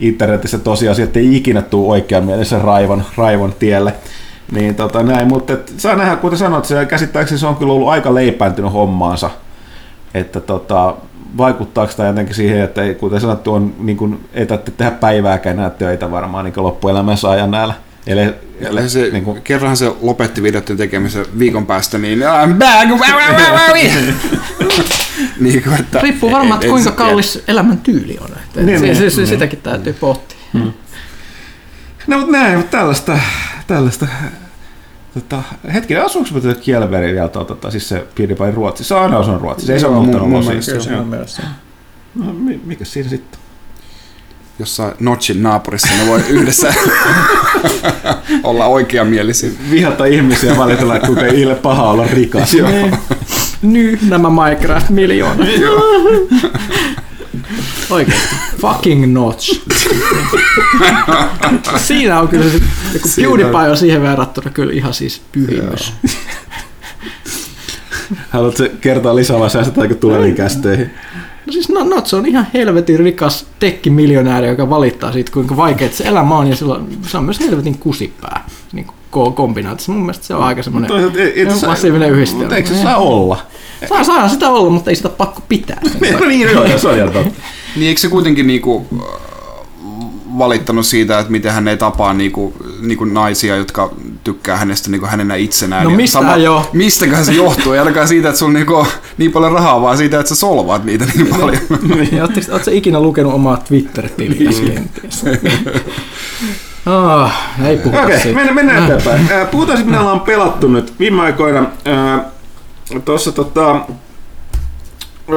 internetissä 0.01 0.59
tosiasiat 0.59 1.17
ei 1.17 1.37
ikinä 1.37 1.63
tule 1.63 1.89
oikeamielisen 1.89 2.61
raivon, 2.61 3.05
raivon 3.17 3.55
tielle. 3.59 3.95
Niin 4.53 4.75
tota 4.75 5.03
näin, 5.03 5.29
mutta 5.29 5.53
et, 5.53 5.73
saa 5.77 5.97
nähdä, 5.97 6.17
kuten 6.17 6.39
sanoit, 6.39 6.65
se 6.65 6.87
käsittääkseni 6.87 7.39
se 7.39 7.47
on 7.47 7.57
kyllä 7.57 7.73
ollut 7.73 7.89
aika 7.89 8.15
leipääntynyt 8.15 8.73
hommaansa. 8.73 9.31
Että 10.15 10.41
tota, 10.41 10.95
vaikuttaako 11.39 11.93
tämä 11.97 12.09
jotenkin 12.09 12.35
siihen, 12.35 12.61
että 12.61 12.95
kuten 12.95 13.21
sanottu, 13.21 13.53
on, 13.53 13.75
niin 13.79 13.97
kuin, 13.97 14.25
ei 14.35 14.47
tarvitse 14.47 14.73
tehdä 14.77 14.91
päivääkään 14.91 15.57
näitä 15.57 15.77
töitä 15.77 16.11
varmaan 16.11 16.45
niin 16.45 16.55
loppuelämänsä 16.57 17.31
ajan 17.31 17.51
näillä. 17.51 17.75
Eli, 18.07 18.21
eli 18.61 18.89
se, 18.89 19.11
niin 19.11 19.25
kuin... 19.25 19.43
Kerranhan 19.43 19.77
se 19.77 19.93
lopetti 20.01 20.43
videoiden 20.43 20.77
tekemisen 20.77 21.27
viikon 21.39 21.67
päästä, 21.67 21.99
niin 21.99 22.19
I'm 22.19 22.55
back! 22.55 22.91
niin 25.41 25.63
kuin, 25.63 25.81
että, 25.81 26.01
Riippuu 26.01 26.31
varmaan, 26.31 26.61
että 26.61 26.71
kuinka 26.71 26.91
kallis 26.91 27.43
elämän 27.49 27.79
tyyli 27.79 28.19
on. 28.21 28.31
Että 28.45 28.63
niin, 28.63 28.79
se, 28.79 28.85
niin, 28.85 28.97
se, 28.97 29.11
se, 29.11 29.17
niin. 29.17 29.27
Sitäkin 29.27 29.61
täytyy 29.63 29.93
pohtia. 29.93 30.39
Hmm. 30.53 30.73
No 32.07 32.19
mutta 32.19 32.33
näin, 32.33 32.65
tällaista, 32.65 33.19
tällaista 33.67 34.07
Tota, 35.15 35.43
hetkinen, 35.73 36.05
asuuko 36.05 36.41
tätä 36.41 36.61
Kielveri 36.61 37.13
vielä, 37.13 37.29
tota, 37.29 37.45
tota, 37.45 37.71
siis 37.71 37.89
se 37.89 38.07
PewDiePie 38.15 38.51
Ruotsissa? 38.51 39.03
Aina 39.03 39.19
on 39.19 39.41
Ruotsissa, 39.41 39.73
ei 39.73 39.81
se 39.81 39.87
ole 39.87 39.95
muuttanut. 39.95 40.29
No, 42.15 42.33
mikä 42.65 42.85
siinä 42.85 43.11
sitten? 43.11 43.40
Jossain 44.61 44.95
Notchin 45.01 45.43
naapurissa 45.43 45.89
ne 45.89 46.07
voi 46.07 46.21
yhdessä 46.29 46.75
olla 48.45 48.67
oikeamielisiä. 48.67 49.51
Vihata 49.71 50.05
ihmisiä 50.05 50.57
valitella, 50.57 50.97
että 50.97 51.07
kuinka 51.07 51.27
ille 51.27 51.55
paha 51.55 51.91
olla 51.91 52.07
rikas. 52.07 52.57
Nyt 53.63 54.03
nämä 54.03 54.29
Minecraft-miljoonat. 54.29 55.49
Oikeasti. 57.91 58.35
Fucking 58.61 59.13
notch. 59.13 59.61
Siinä 61.77 62.21
on 62.21 62.29
kyllä 62.29 62.45
se, 62.45 62.61
joku 62.95 63.09
PewDiePie 63.17 63.71
on 63.71 63.77
siihen 63.77 64.03
verrattuna 64.03 64.51
kyllä 64.51 64.73
ihan 64.73 64.95
siis 64.95 65.23
pyhimys. 65.33 65.93
Haluatko 68.31 68.63
kertoa 68.81 69.17
lisää 69.17 69.39
vai 69.39 69.51
säästetäänkö 69.51 69.95
tuleviin 69.95 70.35
kästeihin? 70.35 70.91
No 71.51 71.53
siis 71.53 71.69
no, 71.69 71.85
Notch 71.85 72.15
on 72.15 72.27
ihan 72.27 72.47
helvetin 72.55 72.99
rikas 72.99 73.47
tekkimiljonääri, 73.59 74.49
joka 74.49 74.71
valittaa 74.71 75.13
siitä, 75.13 75.33
kuinka 75.33 75.57
vaikeaa 75.57 75.91
se 75.93 76.05
elämä 76.05 76.39
on, 76.39 76.47
ja 76.47 76.57
silloin, 76.57 76.99
se 77.03 77.19
on 77.19 77.25
myös 77.25 77.41
helvetin 77.41 77.79
kusipää 77.79 78.49
niin 78.73 78.87
kombinaatiossa. 79.11 79.93
Mun 79.93 80.01
mielestä 80.01 80.27
se 80.27 80.35
on 80.35 80.43
aika 80.43 80.63
semmoinen 80.63 80.91
massiivinen 81.67 82.11
yhdistelmä. 82.11 82.45
Mutta 82.45 82.57
eikö 82.57 82.69
se 82.69 82.83
saa 82.83 82.97
olla? 82.97 83.39
Saa, 83.89 84.05
saa 84.05 84.29
sitä 84.29 84.51
olla, 84.51 84.71
mutta 84.71 84.91
ei 84.91 84.97
sitä 84.97 85.09
pakko 85.09 85.43
pitää. 85.49 85.81
no 86.21 86.27
niin, 86.27 86.51
joo, 86.51 86.79
se 86.79 86.89
on 86.89 86.97
ihan 86.97 87.13
totta. 87.13 87.43
Niin 87.77 87.89
eikö 87.89 88.01
se 88.01 88.09
kuitenkin 88.09 88.47
niinku 88.47 88.87
valittanut 90.39 90.87
siitä, 90.87 91.19
että 91.19 91.33
miten 91.33 91.53
hän 91.53 91.69
ei 91.69 91.77
tapaa 91.77 92.15
niinku, 92.15 92.55
niinku 92.81 93.05
naisia, 93.05 93.57
jotka 93.57 93.93
tykkää 94.25 94.57
hänestä 94.57 94.91
niinku 94.91 95.07
hänenä 95.07 95.35
itsenään. 95.35 95.85
No 95.85 95.91
mistä 95.91 96.13
sama, 96.13 96.37
jo? 96.37 96.71
Mistäköhän 96.73 97.25
se 97.25 97.33
johtuu? 97.33 97.73
Ei 97.73 97.79
ainakaan 97.79 98.09
siitä, 98.09 98.29
että 98.29 98.39
sulla 98.39 98.53
niinku 98.53 98.87
niin 99.19 99.33
paljon 99.33 99.53
rahaa, 99.53 99.83
vaan 99.83 99.97
siitä, 99.97 100.21
että 100.21 100.29
sä 100.29 100.35
solvaat 100.35 100.85
niitä 100.85 101.05
niin 101.15 101.27
paljon. 101.27 101.63
niin, 101.95 102.23
Oletko 102.23 102.71
ikinä 102.73 103.01
lukenut 103.01 103.35
omaa 103.35 103.57
Twitter-tiliä 103.57 104.51
kenties? 104.51 105.25
Oh, 106.87 107.31
ei 107.67 107.77
puhuta 107.79 108.03
okay, 108.03 108.19
mennään, 108.25 108.55
mennään 108.55 108.85
eteenpäin. 108.85 109.29
Puhutaan 109.51 109.79
sitten, 109.79 109.93
mitä 109.93 110.01
ollaan 110.01 110.21
pelattu 110.21 110.69
nyt 110.69 110.99
viime 110.99 111.23
aikoina. 111.23 111.67
Tuossa 113.05 113.33
tota, 113.33 113.81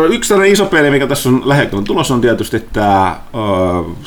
yksi 0.10 0.30
tällainen 0.30 0.54
iso 0.54 0.66
peli, 0.66 0.92
mikä 0.92 1.08
tässä 1.08 1.30
on 1.30 1.42
lähellä 1.46 1.82
tulossa, 1.86 2.14
on 2.14 2.22
tietysti 2.22 2.60
tämä 2.60 3.20
uh, 3.34 3.98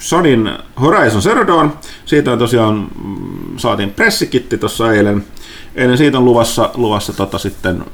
Sonin 0.00 0.50
Horizon 0.80 1.22
Zero 1.22 1.46
Dawn. 1.46 1.70
Siitä 2.04 2.36
tosiaan 2.36 2.88
mm, 3.04 3.58
saatiin 3.58 3.90
pressikitti 3.90 4.58
tuossa 4.58 4.92
eilen. 4.92 5.24
Eilen 5.74 5.98
siitä 5.98 6.18
on 6.18 6.24
luvassa, 6.24 6.70
luvassa 6.74 7.12
tota 7.12 7.38
sitten 7.38 7.84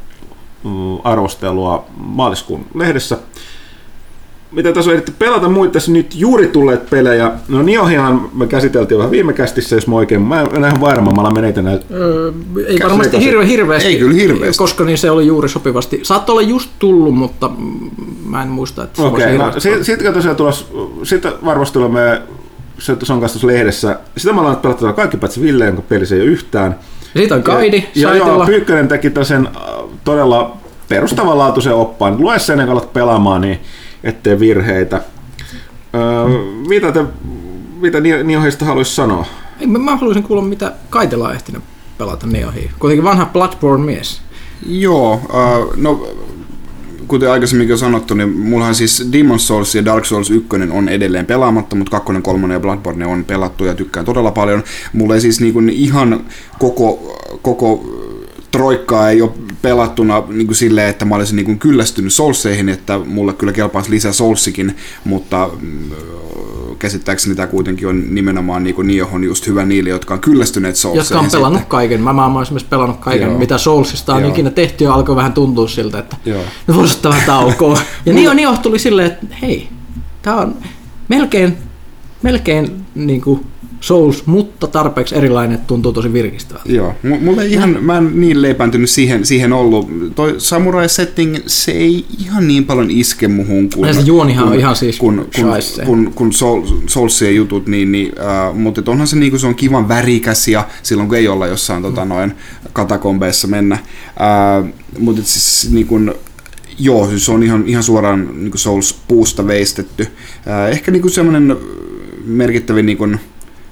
mm, 0.65 0.99
arvostelua 1.05 1.87
maaliskuun 1.97 2.67
lehdessä 2.75 3.19
mitä 4.53 4.73
tässä 4.73 4.91
on 4.91 4.95
ehditty 4.95 5.13
pelata 5.19 5.49
muita 5.49 5.73
tässä 5.73 5.93
nyt 5.93 6.15
juuri 6.15 6.47
tulleet 6.47 6.91
pelejä. 6.91 7.31
No 7.49 7.63
Niohihan 7.63 8.31
me 8.35 8.47
käsiteltiin 8.47 8.99
vähän 8.99 9.11
viime 9.11 9.33
kästissä, 9.33 9.77
jos 9.77 9.87
mä 9.87 9.97
oikein, 9.97 10.23
mä 10.23 10.41
en 10.41 10.65
ihan 10.65 10.81
varma, 10.81 11.13
mä 11.13 11.41
näitä. 11.41 11.61
Öö, 11.91 12.33
ei 12.67 12.79
varmasti 12.83 13.21
hirve, 13.21 13.47
hirveästi. 13.47 13.89
Ei 13.89 13.99
kyllä 13.99 14.15
hirveästi. 14.15 14.59
Koska 14.59 14.85
niin 14.85 14.99
se 14.99 15.11
oli 15.11 15.27
juuri 15.27 15.49
sopivasti. 15.49 16.01
Saattoi 16.03 16.33
olla 16.33 16.49
just 16.49 16.71
tullut, 16.79 17.15
mutta 17.15 17.51
mä 18.27 18.43
en 18.43 18.49
muista, 18.49 18.85
että 18.85 18.97
se 18.97 19.03
Okei, 19.03 19.37
okay, 19.37 19.47
no, 19.47 19.61
sitten 19.61 19.85
sit, 19.85 20.01
tosiaan 20.15 20.37
tulos, 20.37 20.73
sitten 21.03 21.33
varvostelemme 21.45 22.23
se, 22.79 22.97
se 23.03 23.13
on 23.13 23.21
kanssa 23.21 23.47
lehdessä. 23.47 23.99
Sitä 24.17 24.33
mä 24.33 24.41
ollaan 24.41 24.57
pelattu 24.57 24.93
kaikki 24.93 25.17
paitsi 25.17 25.43
Ville, 25.43 25.67
jonka 25.67 25.83
peli 25.83 26.07
se 26.07 26.15
ei 26.15 26.21
ole 26.21 26.31
yhtään. 26.31 26.77
Ja 27.15 27.21
siitä 27.21 27.35
on 27.35 27.43
kaidi 27.43 27.85
ja, 27.95 28.09
ja 28.09 28.17
joo, 28.17 28.47
Pyykkönen 28.47 28.89
teki 28.89 29.13
sen 29.23 29.47
äh, 29.47 29.63
todella 30.05 30.57
perustavanlaatuisen 30.89 31.75
oppaan. 31.75 32.21
Lue 32.21 32.39
sen, 32.39 32.59
kun 32.59 32.69
alat 32.69 32.93
pelaamaan, 32.93 33.41
niin 33.41 33.61
ettei 34.05 34.41
virheitä. 34.41 35.03
Öö, 35.95 36.29
mitä 36.69 36.93
te, 36.93 37.05
mitä 37.81 38.01
Niohista 38.01 38.65
haluaisi 38.65 38.95
sanoa? 38.95 39.27
Ei, 39.61 39.67
mä 39.67 39.97
haluaisin 39.97 40.23
kuulla, 40.23 40.43
mitä 40.43 40.73
Kaitela 40.91 41.29
on 41.29 41.35
ehtinyt 41.35 41.63
pelata 41.99 42.27
Niohiin. 42.27 42.71
Kuitenkin 42.79 43.05
vanha 43.05 43.31
Bloodborne-mies. 43.33 44.23
Joo, 44.67 45.15
uh, 45.15 45.77
no 45.77 46.07
kuten 47.09 47.31
aikaisemmin 47.31 47.69
jo 47.69 47.77
sanottu, 47.77 48.15
niin 48.15 48.39
mullahan 48.39 48.75
siis 48.75 49.09
Demon 49.13 49.41
Souls 49.41 49.75
ja 49.75 49.85
Dark 49.85 50.05
Souls 50.05 50.31
1 50.31 50.49
on 50.71 50.89
edelleen 50.89 51.27
pelaamatta, 51.27 51.77
mutta 51.77 51.91
2, 51.91 52.13
3 52.23 52.55
ja 52.55 52.61
Bloodborne 52.61 53.07
on 53.07 53.25
pelattu 53.25 53.65
ja 53.65 53.75
tykkään 53.75 54.07
todella 54.07 54.31
paljon. 54.31 54.63
Mulla 54.93 55.15
ei 55.15 55.21
siis 55.21 55.41
niinku 55.41 55.63
ihan 55.71 56.25
koko, 56.59 57.19
koko 57.43 57.85
troikkaa 58.57 59.11
ei 59.11 59.23
ole 59.23 59.31
pelattuna 59.63 60.23
niin 60.29 60.47
kuin 60.47 60.57
silleen, 60.57 60.89
että 60.89 61.05
mä 61.05 61.15
olisin 61.15 61.37
niin 61.37 61.47
kuin 61.47 61.59
kyllästynyt 61.59 62.13
Soulseihin, 62.13 62.69
että 62.69 62.99
mulle 62.99 63.33
kyllä 63.33 63.53
kelpaisi 63.53 63.91
lisää 63.91 64.13
Soulsikin, 64.13 64.77
mutta 65.05 65.51
mm, 65.61 65.91
käsittääkseni 66.79 67.35
tämä 67.35 67.47
kuitenkin 67.47 67.89
on 67.89 68.15
nimenomaan 68.15 68.65
niin 68.65 68.75
kuin 68.75 68.87
Niohon 68.87 69.25
just 69.25 69.47
hyvä 69.47 69.65
niille, 69.65 69.91
jotka 69.91 70.15
on 70.15 70.21
kyllästyneet 70.21 70.77
Soulseihin. 70.77 71.15
Jotka 71.15 71.19
on 71.19 71.31
pelannut 71.31 71.61
sitten. 71.61 71.71
kaiken. 71.71 72.01
Mä, 72.01 72.13
mä 72.13 72.27
oon 72.27 72.43
esimerkiksi 72.43 72.69
pelannut 72.69 72.97
kaiken, 72.97 73.29
Joo. 73.29 73.39
mitä 73.39 73.59
Soulsista 73.59 74.15
on 74.15 74.23
Joo. 74.23 74.31
ikinä 74.31 74.51
tehty 74.51 74.85
ja 74.85 74.95
alkoi 74.95 75.17
vähän 75.17 75.33
tuntua 75.33 75.69
siltä, 75.69 75.99
että 75.99 76.17
Joo. 76.25 76.43
nyt 76.67 76.77
voisi 76.77 76.95
ottaa 76.95 77.13
vähän 77.13 77.27
taukoa. 77.27 77.81
Ja 78.07 78.13
Nio, 78.13 78.35
Nio 78.35 78.57
tuli 78.63 78.79
silleen, 78.79 79.07
että 79.07 79.27
hei, 79.43 79.69
tämä 80.23 80.37
on 80.37 80.57
melkein, 81.09 81.57
melkein 82.23 82.85
niin 82.95 83.21
kuin 83.21 83.47
Souls, 83.81 84.27
mutta 84.27 84.67
tarpeeksi 84.67 85.15
erilainen, 85.15 85.55
että 85.55 85.67
tuntuu 85.67 85.93
tosi 85.93 86.13
virkistävältä. 86.13 86.73
Joo, 86.73 86.95
M- 87.03 87.25
mulle 87.25 87.47
ihan, 87.47 87.79
mä 87.81 87.99
en 87.99 88.21
niin 88.21 88.43
leipäntynyt 88.43 88.91
siihen, 88.91 89.27
siihen 89.27 89.53
ollut. 89.53 90.15
Toi 90.15 90.35
samurai 90.39 90.89
setting, 90.89 91.37
se 91.47 91.73
ei 91.73 92.05
ihan 92.19 92.49
niin 92.49 92.65
paljon 92.65 92.91
iske 92.91 93.29
muhun 93.29 93.71
kuin... 93.75 93.89
Ja 93.89 93.95
se 93.95 94.01
juonihan 94.01 94.45
kun, 94.45 94.53
on 94.53 94.59
ihan 94.59 94.77
siis 94.77 94.99
kun, 94.99 95.29
kun, 95.35 95.47
kun, 95.87 96.13
kun 96.15 96.33
Soul, 96.33 96.63
Soulsien 96.87 97.37
jutut, 97.37 97.67
niin, 97.67 97.93
niin 97.93 98.13
äh, 98.21 98.55
mutta 98.55 98.91
onhan 98.91 99.07
se, 99.07 99.17
niinku, 99.17 99.39
se 99.39 99.47
on 99.47 99.55
kivan 99.55 99.89
värikäs 99.89 100.49
ja 100.49 100.69
silloin 100.83 101.09
kun 101.09 101.19
ei 101.19 101.29
olla 101.29 101.47
jossain 101.47 101.83
tota, 101.83 102.05
noin 102.05 102.33
katakombeissa 102.73 103.49
mennä. 103.49 103.75
Äh, 103.75 104.73
mutta 104.99 105.23
siis 105.25 105.73
niin 105.73 105.87
kuin, 105.87 106.15
Joo, 106.79 107.09
siis 107.09 107.25
se 107.25 107.33
on 107.33 107.43
ihan, 107.43 107.65
ihan 107.67 107.83
suoraan 107.83 108.29
niin 108.35 108.59
Souls-puusta 108.59 109.47
veistetty. 109.47 110.07
Äh, 110.49 110.71
ehkä 110.71 110.91
niin 110.91 111.11
semmoinen 111.11 111.57
merkittävin 112.25 112.87
niin 112.87 112.99
kuin, 112.99 113.21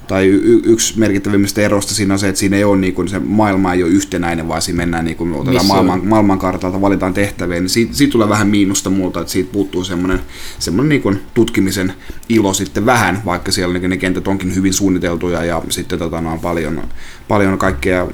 tai 0.07 0.27
y- 0.27 0.63
yksi 0.65 0.99
merkittävimmistä 0.99 1.61
erosta 1.61 1.95
siinä 1.95 2.15
on 2.15 2.19
se, 2.19 2.29
että 2.29 2.39
siinä 2.39 2.57
ei 2.57 2.65
ole 2.65 2.77
niin 2.77 2.95
kuin 2.95 3.09
se 3.09 3.19
maailma 3.19 3.73
ei 3.73 3.83
ole 3.83 3.91
yhtenäinen, 3.91 4.49
vaan 4.49 4.63
siinä 4.63 4.77
mennään 4.77 5.05
niin 5.05 5.17
kuin, 5.17 5.33
otetaan 5.33 5.67
maailman, 5.67 6.07
maailmankartalta, 6.07 6.81
valitaan 6.81 7.15
tehtäviä, 7.15 7.61
niin 7.61 7.69
siitä, 7.69 7.95
siitä 7.95 8.13
tulee 8.13 8.29
vähän 8.29 8.49
miinusta 8.49 8.91
muuta, 8.91 9.21
että 9.21 9.33
siitä 9.33 9.53
puuttuu 9.53 9.85
semmoinen, 9.85 10.21
semmoinen 10.59 10.89
niin 10.89 11.03
kuin 11.03 11.21
tutkimisen 11.35 11.93
ilo 12.29 12.55
sitten 12.55 12.87
vähän, 12.87 13.23
vaikka 13.25 13.53
siellä 13.53 13.79
niin 13.79 13.91
ne 13.91 13.97
kentät 13.97 14.29
onkin 14.29 14.55
hyvin 14.55 14.73
suunniteltuja 14.73 15.45
ja 15.45 15.63
sitten 15.69 15.99
tota, 15.99 16.19
on 16.19 16.41
paljon, 16.41 16.83
paljon 17.29 17.59
kaikkea 17.59 18.07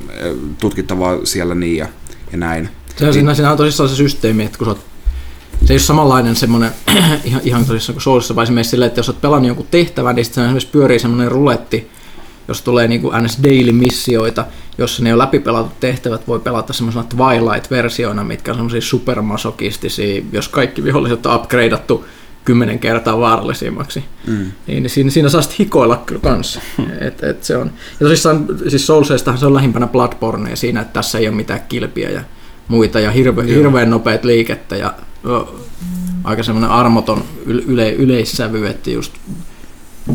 tutkittavaa 0.61 1.18
siellä 1.24 1.55
niin 1.55 1.76
ja, 1.76 1.88
ja 2.33 2.38
näin. 2.38 2.68
Se 2.96 3.07
on, 3.07 3.12
siinä, 3.12 3.35
siinä 3.35 3.50
on 3.50 3.57
tosissaan 3.57 3.88
se 3.88 3.96
systeemi, 3.96 4.44
että 4.44 4.59
kun 4.59 4.66
sä 4.66 4.70
oot 4.70 4.89
se 5.64 5.73
ei 5.73 5.75
ole 5.75 5.79
samanlainen 5.79 6.37
semmoinen, 6.37 6.70
ihan, 7.25 7.42
ihan 7.44 7.64
tosissaan 7.64 7.94
kuin 7.94 8.03
Soulsissa, 8.03 8.37
vaan 8.37 8.42
esimerkiksi 8.42 8.70
silleen, 8.70 8.87
että 8.87 8.99
jos 8.99 9.09
olet 9.09 9.20
pelannut 9.20 9.49
jonkun 9.49 9.66
tehtävän, 9.70 10.16
niin 10.16 10.25
sitten 10.25 10.44
esimerkiksi 10.44 10.68
pyörii 10.73 10.99
semmoinen 10.99 11.33
ruletti, 11.33 11.90
jos 12.49 12.62
tulee 12.62 12.88
niin 12.88 13.01
kuin 13.01 13.25
NS 13.25 13.38
Daily-missioita, 13.42 14.44
jossa 14.79 15.03
ne 15.03 15.12
on 15.12 15.18
läpipelatut 15.18 15.81
tehtävät, 15.81 16.29
voi 16.29 16.40
pelata 16.40 16.73
semmoisena 16.73 17.05
Twilight-versioina, 17.05 18.25
mitkä 18.25 18.51
on 18.51 18.57
semmoisia 18.57 18.81
supermasokistisia, 18.81 20.23
jos 20.33 20.49
kaikki 20.49 20.85
viholliset 20.85 21.27
on 21.27 21.35
upgradeattu 21.35 22.05
kymmenen 22.44 22.79
kertaa 22.79 23.20
vaarallisimmaksi. 23.20 24.05
Mm. 24.27 24.53
Niin 24.66 24.90
siinä, 24.90 25.11
siinä 25.11 25.29
saa 25.29 25.42
sitten 25.42 25.59
hikoilla 25.59 26.03
kyllä 26.07 26.20
kanssa. 26.20 26.61
Et, 27.07 27.23
et 27.23 27.44
se 27.44 27.57
on. 27.57 27.70
Ja 28.01 28.07
tosissaan, 28.07 28.46
siis 28.68 28.87
Soulseistahan 28.87 29.38
se 29.38 29.46
on 29.46 29.55
lähimpänä 29.55 29.87
Bloodborne 29.87 30.57
siinä, 30.57 30.81
että 30.81 30.92
tässä 30.92 31.18
ei 31.18 31.29
ole 31.29 31.37
mitään 31.37 31.61
kilpiä 31.68 32.11
ja 32.11 32.20
muita 32.68 33.01
ja 33.01 33.11
hirve, 33.11 33.46
hirveän 33.46 33.90
nopeat 33.90 34.25
liikettä 34.25 34.77
ja 34.77 34.94
aika 36.25 36.43
semmoinen 36.43 36.71
armoton 36.71 37.25
yle, 37.47 37.93
yleissävy, 37.93 38.67
että 38.67 38.91
just 38.91 39.13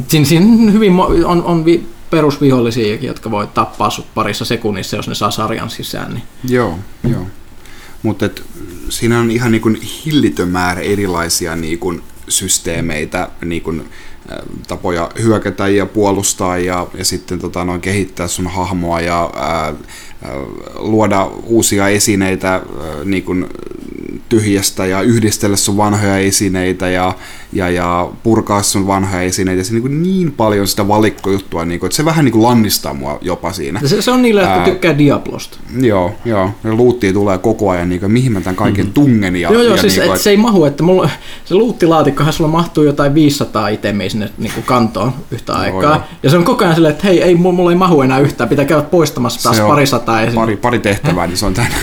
siinä, 0.08 0.26
siinä 0.26 0.72
hyvin 0.72 0.94
on, 1.26 1.44
on 1.44 1.65
vi, 1.65 1.88
perusvihollisiakin, 2.10 3.08
jotka 3.08 3.32
voi 3.32 3.48
tappaa 3.48 3.89
sut 3.89 4.13
parissa 4.13 4.46
sekunnissa, 4.46 4.96
jos 4.96 5.08
ne 5.08 5.15
saa 5.15 5.32
sarjan 5.32 5.70
sisään. 5.70 6.13
Niin. 6.13 6.24
Joo, 6.48 6.80
joo. 7.10 7.28
Mutta 8.04 8.30
siinä 8.89 9.20
on 9.20 9.32
ihan 9.32 9.52
niin 9.52 9.82
hillitön 10.06 10.50
määrä 10.50 10.82
erilaisia 10.82 11.56
niin 11.56 11.80
kuin 11.80 12.02
systeemeitä, 12.28 13.30
niin 13.46 13.62
kuin, 13.62 13.80
äh, 13.80 14.38
tapoja 14.68 15.12
hyökätä 15.22 15.68
ja 15.68 15.86
puolustaa 15.86 16.58
ja, 16.58 16.88
ja 16.98 17.06
sitten 17.06 17.39
tota, 17.39 17.65
noin 17.65 17.82
kehittää 17.82 18.28
sun 18.28 18.48
hahmoa 18.48 19.02
ja 19.02 19.30
ää, 19.36 19.65
ää, 19.65 19.74
luoda 20.75 21.25
uusia 21.43 21.88
esineitä 21.88 22.53
ää, 22.53 22.61
niin 23.05 23.23
kuin 23.23 23.45
tyhjästä 24.29 24.85
ja 24.85 25.01
yhdistellä 25.01 25.55
sun 25.55 25.77
vanhoja 25.77 26.17
esineitä 26.17 26.89
ja, 26.89 27.13
ja, 27.56 27.70
ja 27.70 28.10
purkaa 28.24 28.63
sun 28.63 28.88
vanhoja 28.88 29.22
esineitä. 29.22 29.63
Se 29.63 29.74
niin, 29.74 30.04
niin 30.04 30.32
paljon 30.32 30.68
sitä 30.68 30.88
valikkojuttua, 30.88 31.65
niin 31.65 31.80
kuin, 31.80 31.88
että 31.88 31.96
se 31.96 32.06
vähän 32.06 32.26
niin 32.26 32.32
kuin 32.32 32.44
lannistaa 32.44 32.94
mua 32.94 33.18
jopa 33.22 33.52
siinä. 33.52 33.82
Se, 33.86 34.02
se 34.02 34.12
on 34.12 34.22
niille, 34.22 34.41
jotka 34.41 34.60
Ää, 34.60 34.65
tykkää 34.65 34.98
Diablosta. 34.98 35.58
Joo, 35.80 36.12
joo. 36.26 36.50
Ja 36.63 36.74
luuttia 36.74 37.13
tulee 37.13 37.38
koko 37.38 37.70
ajan, 37.70 37.89
niin 37.89 38.00
kuin, 38.00 38.12
mihin 38.12 38.32
mä 38.32 38.41
tämän 38.41 38.56
kaiken 38.56 38.86
mm-hmm. 38.86 38.94
tungen. 38.94 39.36
Ja, 39.36 39.52
joo, 39.52 39.62
joo, 39.62 39.76
ja 39.76 39.82
siis 39.82 39.98
niin 39.98 40.08
kuin, 40.08 40.15
et 40.15 40.22
se 40.22 40.30
ei 40.30 40.38
mahu, 40.38 40.65
että 40.65 40.84
mulla, 40.84 41.10
se 41.46 41.56
luuttilaatikkohan 41.56 42.34
sulla 42.34 42.50
mahtuu 42.50 42.84
jotain 42.84 43.13
500 43.13 43.68
itemiä 43.68 44.10
sinne 44.10 44.30
niin 44.38 44.54
kuin 44.54 44.63
kantoon 44.63 45.13
yhtä 45.32 45.54
joo, 45.54 45.62
aikaa. 45.62 45.96
Joo. 45.96 46.04
Ja 46.24 46.30
se 46.30 46.38
on 46.38 46.44
koko 46.44 46.63
ajan 46.63 46.76
silleen, 46.76 46.91
että 46.91 47.08
hei, 47.08 47.22
ei, 47.22 47.36
mulla 47.36 47.72
ei 47.72 47.78
mahu 47.78 48.02
enää 48.02 48.20
yhtään, 48.20 48.50
pitää 48.50 48.65
käydä 48.65 48.84
poistamassa 48.84 49.44
taas 49.44 49.60
pari 49.60 49.86
sataa 49.86 50.22
Pari, 50.36 50.58
pari 50.58 50.80
tehtävää, 50.80 51.28
niin 51.28 51.38
se 51.38 51.46
on 51.46 51.54
tänne. 51.54 51.76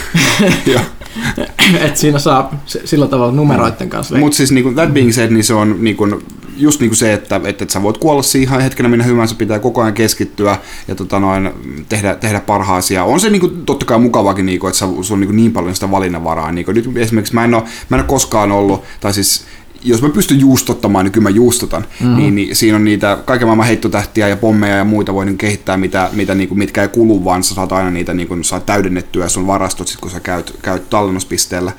että 1.87 2.01
siinä 2.01 2.19
saa 2.19 2.63
sillä 2.85 3.07
tavalla 3.07 3.33
numeroiden 3.33 3.89
kanssa. 3.89 4.17
Mutta 4.17 4.37
siis 4.37 4.53
niin 4.53 4.65
kuin, 4.65 4.75
that 4.75 4.95
being 4.95 5.13
said, 5.13 5.31
niin 5.31 5.45
se 5.45 5.55
on 5.55 5.77
niin 5.81 5.97
kuin, 5.97 6.23
just 6.57 6.81
niin 6.81 6.91
kuin 6.91 6.97
se, 6.97 7.13
että, 7.13 7.37
että, 7.37 7.65
että 7.65 7.73
sä 7.73 7.83
voit 7.83 7.99
kuolla 7.99 8.23
siihen 8.23 8.61
hetkenä 8.61 8.89
minä 8.89 9.05
hyvänsä, 9.05 9.35
pitää 9.35 9.59
koko 9.59 9.83
ajan 9.83 9.95
keskittyä 9.95 10.59
ja 10.89 10.95
tota 10.95 11.21
noin, 11.21 11.51
tehdä, 11.89 12.15
tehdä 12.15 12.41
parhaasi. 12.41 12.95
Ja 12.95 13.05
on 13.05 13.21
se 13.21 13.31
niin 13.31 13.41
kuin, 13.41 13.67
totta 13.67 13.87
kai 13.87 13.99
mukavakin, 13.99 14.47
niin 14.47 14.61
kuin, 14.61 14.69
että 14.69 14.79
se 14.79 14.85
on 15.13 15.21
niin, 15.21 15.29
kuin 15.29 15.37
niin 15.37 15.53
paljon 15.53 15.75
sitä 15.75 15.91
valinnanvaraa. 15.91 16.53
Niin 16.53 16.65
kuin, 16.65 16.75
nyt 16.75 16.97
esimerkiksi 16.97 17.35
mä 17.35 17.45
en, 17.45 17.55
ole, 17.55 17.63
mä 17.89 17.97
en 17.97 18.01
ole 18.01 18.09
koskaan 18.09 18.53
ollut, 18.53 18.83
tai 19.01 19.15
siis 19.15 19.45
jos 19.85 20.03
mä 20.03 20.09
pystyn 20.09 20.41
juustottamaan, 20.41 21.05
niin 21.05 21.13
kyllä 21.13 21.23
mä 21.23 21.31
juustotan. 21.31 21.87
Mm-hmm. 22.01 22.17
Niin, 22.17 22.35
niin, 22.35 22.57
siinä 22.57 22.77
on 22.77 22.85
niitä 22.85 23.19
kaiken 23.25 23.49
maailman 23.49 23.67
heittotähtiä 23.67 24.29
ja 24.29 24.37
pommeja 24.37 24.77
ja 24.77 24.85
muita 24.85 25.15
voi 25.15 25.25
niin 25.25 25.39
kehittää, 25.39 25.77
mitä, 25.77 26.11
mitä 26.13 26.35
niin 26.35 26.49
kuin, 26.49 26.59
mitkä 26.59 26.83
ei 26.83 26.89
kulu, 26.89 27.25
vaan 27.25 27.45
sä 27.45 27.55
saat 27.55 27.73
aina 27.73 27.91
niitä 27.91 28.15
niin 28.15 28.29
kuin, 28.29 28.45
saat 28.45 28.67
täydennettyä 28.67 29.29
sun 29.29 29.47
varastot, 29.47 29.89
sit, 29.89 30.01
kun 30.01 30.11
sä 30.11 30.21
käyt, 30.21 30.59
käyt 30.63 30.91
tallennuspisteellä. 30.91 31.73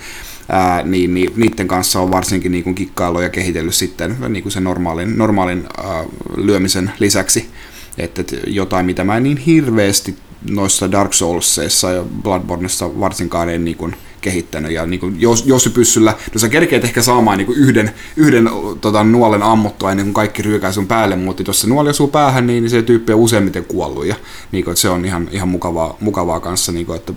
Ää, 0.50 0.84
niin, 0.84 1.14
niin 1.14 1.34
niiden 1.36 1.68
kanssa 1.68 2.00
on 2.00 2.12
varsinkin 2.12 2.52
niin 2.52 2.64
kuin 2.64 2.76
kikkailu 2.76 3.22
ja 3.22 3.30
kehitellyt 3.30 3.74
sitten 3.74 4.16
niin 4.30 4.44
kuin 4.44 4.54
sen 4.54 4.64
normaalin, 4.64 5.18
normaalin 5.18 5.64
ää, 5.78 6.04
lyömisen 6.38 6.92
lisäksi. 7.00 7.50
Että 7.98 8.22
et 8.22 8.36
jotain, 8.48 8.86
mitä 8.86 9.04
mä 9.04 9.18
en 9.18 9.24
niin 9.24 9.38
hirveästi 9.38 10.16
noissa 10.50 10.92
Dark 10.92 11.14
Soulsissa 11.14 11.92
ja 11.92 12.04
Bloodborneissa 12.24 13.00
varsinkaan 13.00 13.50
en 13.50 13.66
niin 13.66 13.78
kuin, 13.78 13.96
kehittänyt. 14.24 14.72
Ja 14.72 14.86
niin 14.86 15.00
kuin, 15.00 15.22
jos, 15.22 15.46
jos 15.46 15.70
pyssyllä, 15.74 16.14
no 16.34 16.40
sä 16.40 16.50
kerkeet 16.50 16.84
ehkä 16.84 17.02
saamaan 17.02 17.38
niin 17.38 17.46
kuin 17.46 17.58
yhden, 17.58 17.92
yhden 18.16 18.50
tota, 18.82 19.04
nuolen 19.04 19.44
ammuttua 19.44 19.92
ennen 19.92 20.06
kuin 20.06 20.14
kaikki 20.14 20.42
ryykää 20.42 20.72
sun 20.72 20.88
päälle, 20.88 21.16
mutta 21.16 21.44
jos 21.48 21.62
se 21.62 21.68
nuoli 21.68 21.90
osuu 21.90 22.08
päähän, 22.08 22.48
niin 22.48 22.70
se 22.70 22.82
tyyppi 22.82 23.14
on 23.14 23.20
useimmiten 23.20 23.66
kuollut. 23.66 24.06
Ja 24.06 24.16
niin 24.52 24.64
kuin, 24.64 24.72
että 24.72 24.82
se 24.82 24.90
on 24.90 25.06
ihan, 25.06 25.30
ihan 25.32 25.48
mukavaa, 25.48 25.98
mukavaa 26.00 26.40
kanssa, 26.40 26.72
niin 26.72 26.86
kuin, 26.86 26.96
että 26.96 27.14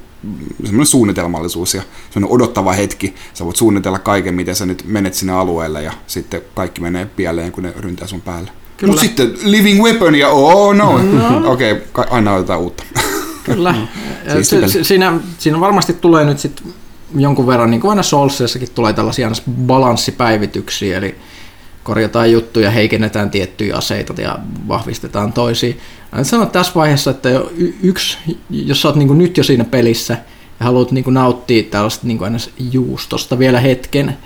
semmoinen 0.64 0.86
suunnitelmallisuus 0.86 1.74
ja 1.74 1.82
semmoinen 2.10 2.34
odottava 2.34 2.72
hetki. 2.72 3.14
Sä 3.34 3.44
voit 3.44 3.56
suunnitella 3.56 3.98
kaiken, 3.98 4.34
miten 4.34 4.56
sä 4.56 4.66
nyt 4.66 4.84
menet 4.86 5.14
sinne 5.14 5.32
alueelle 5.32 5.82
ja 5.82 5.92
sitten 6.06 6.42
kaikki 6.54 6.80
menee 6.80 7.06
pieleen, 7.06 7.52
kun 7.52 7.62
ne 7.62 7.72
ryntää 7.80 8.06
sun 8.06 8.20
päälle. 8.20 8.50
Mutta 8.86 9.00
sitten 9.00 9.34
Living 9.44 9.82
Weapon 9.82 10.14
ja 10.14 10.28
oh 10.28 10.74
no, 10.74 10.98
no. 11.02 11.42
okei, 11.52 11.72
okay, 11.72 12.04
aina 12.10 12.34
otetaan 12.34 12.60
uutta. 12.60 12.84
Kyllä. 13.44 13.74
si- 14.42 14.84
siinä, 14.84 15.20
siinä 15.38 15.60
varmasti 15.60 15.92
tulee 15.92 16.24
nyt 16.24 16.38
sitten 16.38 16.74
jonkun 17.14 17.46
verran, 17.46 17.70
niin 17.70 17.80
kuin 17.80 17.90
aina 17.90 18.02
Soulsissakin 18.02 18.68
tulee 18.74 18.92
tällaisia 18.92 19.30
balanssipäivityksiä, 19.66 20.96
eli 20.96 21.14
korjataan 21.82 22.32
juttuja, 22.32 22.70
heikennetään 22.70 23.30
tiettyjä 23.30 23.76
aseita 23.76 24.22
ja 24.22 24.38
vahvistetaan 24.68 25.32
toisia. 25.32 25.74
Mä 26.12 26.24
sanon 26.24 26.50
tässä 26.50 26.72
vaiheessa, 26.74 27.10
että 27.10 27.28
yksi, 27.82 28.18
jos 28.50 28.82
sä 28.82 28.88
oot 28.88 28.96
niin 28.96 29.18
nyt 29.18 29.36
jo 29.36 29.44
siinä 29.44 29.64
pelissä 29.64 30.18
ja 30.60 30.66
haluat 30.66 30.92
niin 30.92 31.04
nauttia 31.08 31.62
tällaista 31.62 32.06
niin 32.06 32.24
aina 32.24 32.38
juustosta 32.72 33.38
vielä 33.38 33.60
hetken, 33.60 34.16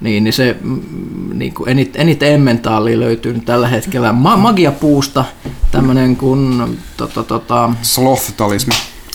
niin, 0.00 0.24
niin 0.24 0.32
se 0.32 0.56
mm, 0.60 0.80
niin 1.32 1.54
kuin 1.54 1.68
enit, 1.68 1.96
eniten 1.96 2.32
emmentaalia 2.32 3.00
löytyy 3.00 3.32
nyt 3.32 3.44
tällä 3.44 3.68
hetkellä 3.68 4.12
Ma- 4.12 4.36
magiapuusta, 4.36 5.24
tämmöinen 5.70 6.16
kuin 6.16 6.78
tota, 6.96 7.24
tota, 7.24 7.70
Sloth-talisma. 7.82 8.74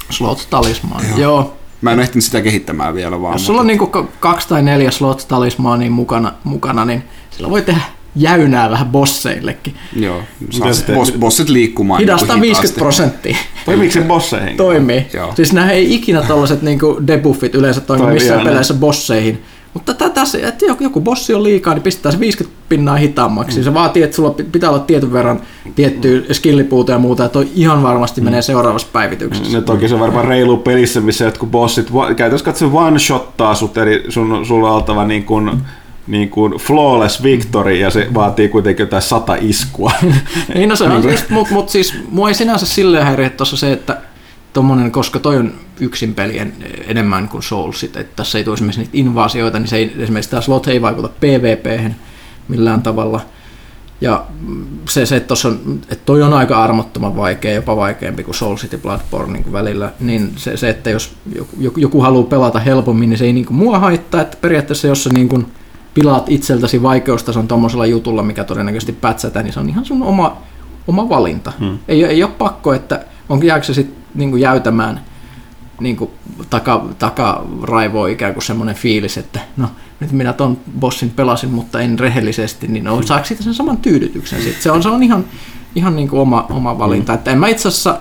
Sloth-talisma, 0.09 1.01
joo. 1.09 1.17
joo. 1.19 1.60
Mä 1.81 1.91
en 1.91 1.99
ehtinyt 1.99 2.23
sitä 2.23 2.41
kehittämään 2.41 2.95
vielä 2.95 3.21
vaan. 3.21 3.33
Jos 3.33 3.45
sulla 3.45 3.61
on 3.61 3.67
niin 3.67 3.79
kaksi 4.19 4.47
tai 4.47 4.61
neljä 4.61 4.91
slot 4.91 5.25
talismaania 5.27 5.91
mukana, 5.91 6.33
mukana, 6.43 6.85
niin 6.85 7.03
sillä 7.31 7.49
voi 7.49 7.61
tehdä 7.61 7.81
jäynää 8.15 8.69
vähän 8.69 8.87
bosseillekin. 8.87 9.75
Joo, 9.95 10.21
saa 10.49 10.73
sitten, 10.73 10.95
boss, 10.95 11.11
bossit 11.11 11.49
liikkumaan. 11.49 11.97
Niin 11.99 12.07
Hidastaa 12.09 12.41
50 12.41 12.79
prosenttia. 12.79 13.37
Toimiiko 13.65 13.93
se 13.93 14.01
bosseihin? 14.01 14.57
Toimii. 14.57 15.05
Joo. 15.13 15.33
Siis 15.35 15.53
nämä 15.53 15.71
ei 15.71 15.95
ikinä 15.95 16.21
tällaiset 16.21 16.61
niin 16.61 16.79
debuffit 17.07 17.55
yleensä 17.55 17.81
toimi 17.81 18.13
missään 18.13 18.43
peleissä 18.43 18.73
bosseihin. 18.73 19.43
Mutta 19.73 19.93
tässä, 19.93 20.37
että 20.47 20.65
joku 20.65 21.01
bossi 21.01 21.33
on 21.33 21.43
liikaa, 21.43 21.73
niin 21.73 21.83
pistää 21.83 22.11
se 22.11 22.19
50 22.19 22.61
pinnaa 22.69 22.95
hitaammaksi. 22.95 23.57
Mm. 23.57 23.63
Se 23.63 23.73
vaatii, 23.73 24.03
että 24.03 24.15
sulla 24.15 24.35
pitää 24.51 24.69
olla 24.69 24.79
tietyn 24.79 25.13
verran 25.13 25.41
tiettyä 25.75 26.21
skillipuuta 26.31 26.91
ja 26.91 26.97
muuta, 26.97 27.25
että 27.25 27.33
toi 27.33 27.47
ihan 27.55 27.83
varmasti 27.83 28.21
mm. 28.21 28.25
menee 28.25 28.41
seuraavassa 28.41 28.87
päivityksessä. 28.93 29.57
No 29.57 29.63
toki 29.63 29.87
se 29.87 29.93
on 29.93 29.99
varmaan 29.99 30.25
reilu 30.25 30.57
pelissä, 30.57 31.01
missä 31.01 31.25
jotkut 31.25 31.51
bossit 31.51 31.87
käytännössä 32.15 32.45
katsoen 32.45 32.71
one-shottaa 32.71 33.55
sut, 33.55 33.77
eli 33.77 34.03
sun, 34.09 34.45
sulla 34.45 34.69
on 34.69 34.75
oltava 34.75 35.05
niin 35.05 35.23
kuin, 35.23 35.51
niin 36.07 36.29
kuin 36.29 36.53
flawless 36.53 37.23
victory 37.23 37.75
ja 37.75 37.89
se 37.89 38.07
vaatii 38.13 38.49
kuitenkin 38.49 38.83
jotain 38.83 39.01
sata 39.01 39.35
iskua. 39.41 39.91
niin 40.55 40.69
no 40.69 40.75
se 40.75 40.83
on, 40.83 41.01
niin 41.01 41.19
mutta 41.29 41.53
mut 41.53 41.69
siis 41.69 41.93
mua 42.09 42.27
ei 42.27 42.33
sinänsä 42.33 42.65
silleen 42.65 43.05
häiriä 43.05 43.29
tuossa 43.29 43.57
se, 43.57 43.71
että 43.71 43.97
tommonen, 44.53 44.91
koska 44.91 45.19
toi 45.19 45.37
on 45.37 45.53
yksin 45.79 46.15
pelien 46.15 46.53
enemmän 46.87 47.29
kuin 47.29 47.43
Soulsit, 47.43 47.97
että 47.97 48.15
tässä 48.15 48.37
ei 48.37 48.43
tule 48.43 48.53
esimerkiksi 48.53 48.81
niitä 48.81 48.97
invaasioita, 48.97 49.59
niin 49.59 49.67
se 49.67 49.77
ei, 49.77 49.95
esimerkiksi 49.97 50.29
tämä 50.31 50.41
slot 50.41 50.67
ei 50.67 50.81
vaikuta 50.81 51.09
PvP 51.09 51.93
millään 52.47 52.81
tavalla. 52.81 53.21
Ja 54.01 54.25
se, 54.89 55.05
se 55.05 55.15
että, 55.15 55.33
on, 55.45 55.79
että 55.89 56.05
toi 56.05 56.23
on 56.23 56.33
aika 56.33 56.63
armottoman 56.63 57.15
vaikea, 57.15 57.53
jopa 57.53 57.75
vaikeampi 57.75 58.23
kuin 58.23 58.35
Soul 58.35 58.55
City 58.55 58.77
Bloodborne 58.77 59.33
niin 59.33 59.53
välillä, 59.53 59.91
niin 59.99 60.33
se, 60.35 60.57
se, 60.57 60.69
että 60.69 60.89
jos 60.89 61.15
joku, 61.35 61.79
joku 61.79 62.01
haluaa 62.01 62.27
pelata 62.27 62.59
helpommin, 62.59 63.09
niin 63.09 63.17
se 63.17 63.25
ei 63.25 63.33
niin 63.33 63.45
kuin 63.45 63.57
mua 63.57 63.79
haittaa, 63.79 64.21
että 64.21 64.37
periaatteessa 64.41 64.87
jos 64.87 65.03
sä 65.03 65.09
niin 65.09 65.29
kuin 65.29 65.45
pilaat 65.93 66.29
itseltäsi 66.29 66.83
vaikeustason 66.83 67.47
tuommoisella 67.47 67.85
jutulla, 67.85 68.23
mikä 68.23 68.43
todennäköisesti 68.43 68.93
pätsätään, 68.93 69.45
niin 69.45 69.53
se 69.53 69.59
on 69.59 69.69
ihan 69.69 69.85
sun 69.85 70.03
oma, 70.03 70.37
oma 70.87 71.09
valinta. 71.09 71.53
Hmm. 71.59 71.79
Ei, 71.87 72.03
ei 72.03 72.23
ole 72.23 72.31
pakko, 72.37 72.73
että 72.73 73.05
onko 73.31 73.45
jääkö 73.45 73.65
se 73.65 73.73
sitten 73.73 74.03
niin 74.15 74.39
jäytämään 74.39 75.01
niin 75.79 75.97
kuin 75.97 76.11
taka, 76.49 76.85
takaraivoa 76.99 78.07
ikään 78.07 78.33
kuin 78.33 78.43
semmoinen 78.43 78.75
fiilis, 78.75 79.17
että 79.17 79.39
no 79.57 79.67
nyt 79.99 80.11
minä 80.11 80.33
ton 80.33 80.57
bossin 80.79 81.09
pelasin, 81.09 81.49
mutta 81.49 81.79
en 81.79 81.99
rehellisesti, 81.99 82.67
niin 82.67 82.83
no, 82.83 83.01
saako 83.01 83.25
siitä 83.25 83.43
sen 83.43 83.53
saman 83.53 83.77
tyydytyksen 83.77 84.41
sitten? 84.41 84.61
Se 84.61 84.71
on, 84.71 84.83
se 84.83 84.89
on 84.89 85.03
ihan, 85.03 85.25
ihan 85.75 85.95
niin 85.95 86.07
kuin 86.07 86.19
oma, 86.19 86.45
oma 86.49 86.77
valinta. 86.77 87.11
Mm. 87.11 87.15
Että 87.15 87.31
en 87.31 87.39
mä 87.39 87.47
itse 87.47 87.67
asiassa 87.67 87.99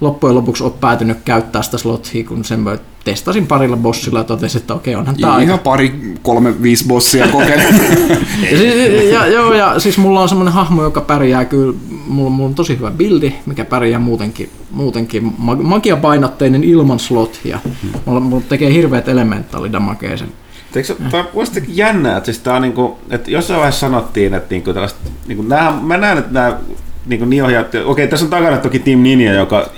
loppujen 0.00 0.36
lopuksi 0.36 0.64
ole 0.64 0.72
päätynyt 0.80 1.18
käyttää 1.24 1.62
sitä 1.62 1.78
slothia, 1.78 2.24
kun 2.24 2.44
sen 2.44 2.64
testasin 3.04 3.46
parilla 3.46 3.76
bossilla 3.76 4.18
ja 4.18 4.24
totesin, 4.24 4.60
että 4.60 4.74
okei, 4.74 4.94
onhan 4.94 5.16
tämä 5.16 5.32
Ihan 5.32 5.50
aika... 5.50 5.58
pari, 5.58 6.14
kolme, 6.22 6.62
viisi 6.62 6.86
bossia 6.88 7.28
kokeillut. 7.28 7.74
ja, 8.50 8.58
siis, 8.58 9.12
ja, 9.12 9.26
joo, 9.26 9.54
ja 9.54 9.80
siis 9.80 9.98
mulla 9.98 10.20
on 10.20 10.28
semmoinen 10.28 10.54
hahmo, 10.54 10.82
joka 10.82 11.00
pärjää 11.00 11.44
kyllä, 11.44 11.74
mulla, 12.06 12.30
mulla 12.30 12.48
on 12.48 12.54
tosi 12.54 12.78
hyvä 12.78 12.90
bildi, 12.90 13.34
mikä 13.46 13.64
pärjää 13.64 14.00
muutenkin, 14.00 14.50
muutenkin 14.70 15.34
magiapainotteinen 15.62 16.64
ilman 16.64 16.98
slothia. 16.98 17.58
Mulla, 18.06 18.20
mulla 18.20 18.42
tekee 18.48 18.72
hirveät 18.72 19.08
elementaalidamakeja 19.08 20.16
sen 20.16 20.28
Eikö, 20.76 20.94
tämä 21.10 21.24
on 21.34 21.46
jännää, 21.68 22.16
että, 22.16 22.24
siis 22.24 22.38
tämä 22.38 22.56
on 22.56 22.62
niin 22.62 22.72
kuin, 22.72 22.92
että 23.10 23.30
jossain 23.30 23.58
vaiheessa 23.58 23.80
sanottiin, 23.80 24.34
että 24.34 24.54
niin 24.54 24.62
kuin 24.62 24.74
tällaista, 24.74 25.10
niin 25.26 25.36
kuin 25.36 25.48
nämä, 25.48 25.78
mä 25.82 25.96
näen, 25.96 26.18
että 26.18 26.32
nämä 26.32 26.56
niin, 27.06 27.18
kuin 27.18 27.30
niin 27.30 27.44
ohjaat, 27.44 27.74
okei 27.84 28.08
tässä 28.08 28.26
on 28.26 28.30
takana 28.30 28.56
toki 28.56 28.78
Team 28.78 29.00
Ninja, 29.00 29.32
joka 29.32 29.70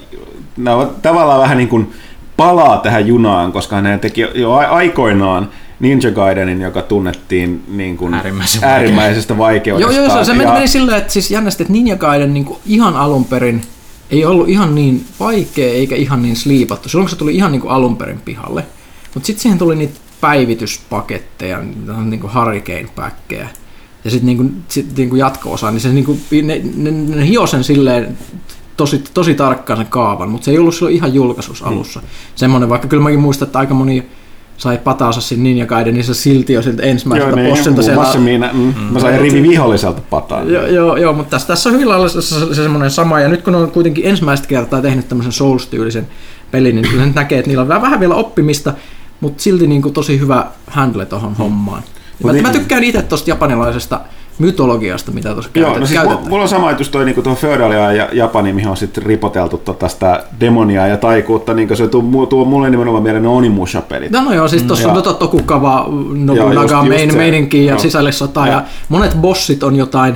nämä 0.56 0.76
on 0.76 0.96
tavallaan 1.02 1.40
vähän 1.40 1.56
niin 1.56 1.68
kuin 1.68 1.92
palaa 2.36 2.78
tähän 2.78 3.06
junaan, 3.06 3.52
koska 3.52 3.76
hän 3.76 4.00
teki 4.00 4.20
jo 4.34 4.52
aikoinaan 4.54 5.48
Ninja 5.80 6.10
Gaidenin, 6.10 6.60
joka 6.60 6.82
tunnettiin 6.82 7.64
niin 7.68 7.96
kuin 7.96 8.14
Äärimmäisen 8.14 8.64
äärimmäisestä 8.64 9.38
vaikeudesta. 9.38 9.92
Joo, 9.92 10.06
joo, 10.06 10.24
se 10.24 10.32
meni, 10.32 10.44
ja... 10.44 10.52
meni 10.52 10.68
silleen, 10.68 10.98
että 10.98 11.12
siis 11.12 11.30
jännästi, 11.30 11.62
että 11.62 11.72
Ninja 11.72 11.96
Gaiden 11.96 12.34
niin 12.34 12.44
kuin 12.44 12.58
ihan 12.66 12.96
alun 12.96 13.24
perin 13.24 13.62
ei 14.10 14.24
ollut 14.24 14.48
ihan 14.48 14.74
niin 14.74 15.04
vaikea 15.20 15.72
eikä 15.72 15.96
ihan 15.96 16.22
niin 16.22 16.36
sliipattu. 16.36 16.88
Silloin 16.88 17.10
se 17.10 17.16
tuli 17.16 17.34
ihan 17.34 17.52
niin 17.52 17.60
kuin 17.60 17.70
alun 17.70 17.96
perin 17.96 18.20
pihalle. 18.20 18.64
Mutta 19.14 19.26
sitten 19.26 19.42
siihen 19.42 19.58
tuli 19.58 19.76
niitä 19.76 20.00
päivityspaketteja, 20.20 21.58
niin 22.04 22.20
kuin 22.20 22.34
hurricane-päkkejä. 22.34 23.48
Ja 24.04 24.10
sitten 24.10 24.26
niin 24.26 24.62
sit 24.68 24.96
niin 24.96 25.16
jatko-osa, 25.16 25.70
niin 25.70 25.80
se 25.80 25.88
niin 25.88 26.04
kuin, 26.04 26.20
ne, 26.42 26.60
ne, 26.76 26.90
ne 26.90 27.28
hio 27.28 27.46
sen 27.46 27.64
silleen 27.64 28.18
tosi, 28.76 29.04
tosi 29.14 29.34
tarkkaan 29.34 29.76
sen 29.76 29.86
kaavan, 29.86 30.28
mutta 30.28 30.44
se 30.44 30.50
ei 30.50 30.58
ollut 30.58 30.74
silloin 30.74 30.94
ihan 30.94 31.14
julkaisus 31.14 31.62
alussa. 31.62 32.00
Mm. 32.00 32.06
Semmoinen, 32.34 32.68
vaikka 32.68 32.88
kyllä 32.88 33.02
mäkin 33.02 33.20
muistan, 33.20 33.46
että 33.46 33.58
aika 33.58 33.74
moni 33.74 34.06
sai 34.56 34.78
pataansa 34.78 35.20
siinä 35.20 35.42
Ninja 35.42 35.66
Gaidenissa 35.66 36.14
silti 36.14 36.52
jo 36.52 36.62
siltä 36.62 36.82
ensimmäiseltä 36.82 37.36
Joo, 37.36 37.42
ne 37.42 37.50
bossilta 37.50 37.82
siellä. 37.82 38.02
Massimiina, 38.02 38.50
mm, 38.52 38.74
mä 38.90 39.00
sain 39.00 39.20
rivi 39.20 39.42
viholliselta 39.42 40.00
pataan. 40.10 40.52
Joo, 40.52 40.66
joo, 40.66 40.96
joo, 40.96 41.12
mutta 41.12 41.30
tässä, 41.30 41.48
tässä 41.48 41.68
on 41.68 41.74
hyvin 41.74 41.88
lailla 41.88 42.08
se, 42.08 42.22
se, 42.22 42.54
se 42.54 42.54
semmoinen 42.54 42.90
sama, 42.90 43.20
ja 43.20 43.28
nyt 43.28 43.42
kun 43.42 43.54
on 43.54 43.70
kuitenkin 43.70 44.06
ensimmäistä 44.06 44.48
kertaa 44.48 44.82
tehnyt 44.82 45.08
tämmöisen 45.08 45.32
Souls-tyylisen 45.32 46.06
pelin, 46.50 46.76
niin 46.76 46.88
kyllä 46.90 47.06
nyt 47.06 47.14
näkee, 47.14 47.38
että 47.38 47.48
niillä 47.48 47.62
on 47.62 47.68
vähän, 47.68 47.82
vähän 47.82 48.00
vielä 48.00 48.14
oppimista, 48.14 48.72
mutta 49.20 49.42
silti 49.42 49.66
niin 49.66 49.82
kuin 49.82 49.94
tosi 49.94 50.20
hyvä 50.20 50.46
handle 50.66 51.06
tuohon 51.06 51.34
hommaan. 51.34 51.82
Ja 52.20 52.26
mä, 52.26 52.32
niin- 52.32 52.42
mä 52.42 52.50
tykkään 52.50 52.84
itse 52.84 53.02
tuosta 53.02 53.30
japanilaisesta 53.30 54.00
mytologiasta, 54.38 55.10
mitä 55.12 55.32
tuossa 55.32 55.50
Joo, 55.54 55.64
käytetään. 55.74 55.80
no 55.80 55.86
siis 55.86 56.02
mulla, 56.02 56.28
mulla 56.30 56.42
on 56.42 56.48
sama 56.48 56.66
ajatus 56.66 56.88
toi 56.88 57.04
niinku 57.04 57.22
tuohon 57.22 57.36
feodalia 57.40 57.92
ja 57.92 58.08
Japani, 58.12 58.52
mihin 58.52 58.68
on 58.68 58.76
sitten 58.76 59.04
ripoteltu 59.04 59.58
tota 59.58 59.88
sitä 59.88 60.24
demoniaa 60.40 60.86
ja 60.86 60.96
taikuutta, 60.96 61.54
niin 61.54 61.76
se 61.76 61.88
tuo, 61.88 62.26
tuo 62.26 62.44
mulle 62.44 62.70
nimenomaan 62.70 63.02
mieleen 63.02 63.22
ne 63.22 63.28
Onimusha-pelit. 63.28 64.10
No, 64.10 64.24
no 64.24 64.34
joo, 64.34 64.48
siis 64.48 64.62
tuossa 64.62 64.88
on 64.88 64.96
Ja- 64.96 65.02
tota 65.02 65.18
Tokugawa, 65.18 65.86
Nobunaga, 66.14 66.84
main, 66.84 67.16
meininki 67.16 67.64
ja 67.66 67.70
Joo. 67.72 67.78
sisällissota, 67.78 68.46
ja 68.46 68.52
Ja- 68.52 68.62
monet 68.88 69.14
bossit 69.20 69.62
on 69.62 69.76
jotain, 69.76 70.14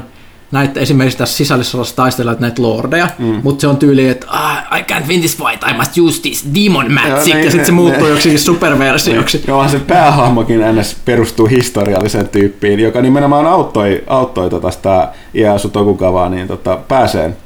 näitä 0.53 0.81
esimerkiksi 0.81 1.19
tässä 1.19 1.37
sisällissodassa 1.37 1.97
taistellaan 1.97 2.37
näitä 2.41 2.63
lordeja, 2.63 3.09
mm. 3.19 3.41
mutta 3.43 3.61
se 3.61 3.67
on 3.67 3.77
tyyli, 3.77 4.09
että 4.09 4.27
ah, 4.31 4.79
I 4.79 4.83
can't 4.93 5.09
win 5.09 5.21
this 5.21 5.37
fight, 5.37 5.63
I 5.71 5.77
must 5.77 5.99
use 5.99 6.23
this 6.23 6.47
demon 6.55 6.93
magic, 6.93 7.09
Joo, 7.09 7.19
ja, 7.19 7.25
niin, 7.25 7.45
ja 7.45 7.51
sitten 7.51 7.67
se 7.67 7.73
ne- 7.73 7.77
muuttuu 7.77 8.03
ne- 8.05 8.11
joksikin 8.11 8.39
superversioksi. 8.39 9.45
Joo, 9.47 9.69
se 9.69 9.79
päähahmokin 9.79 10.61
ns. 10.81 10.97
perustuu 11.05 11.47
historialliseen 11.47 12.29
tyyppiin, 12.29 12.81
joka 12.81 13.03
nimenomaan 13.03 13.47
auttoi, 13.47 14.05
auttoi 14.07 14.51
tota 14.51 14.71
sitä 14.71 15.09
Ieyasu 15.35 15.69
Tokugawaa 15.69 16.29
niin 16.29 16.49
tota, 16.49 16.79
pääseen, 16.89 17.37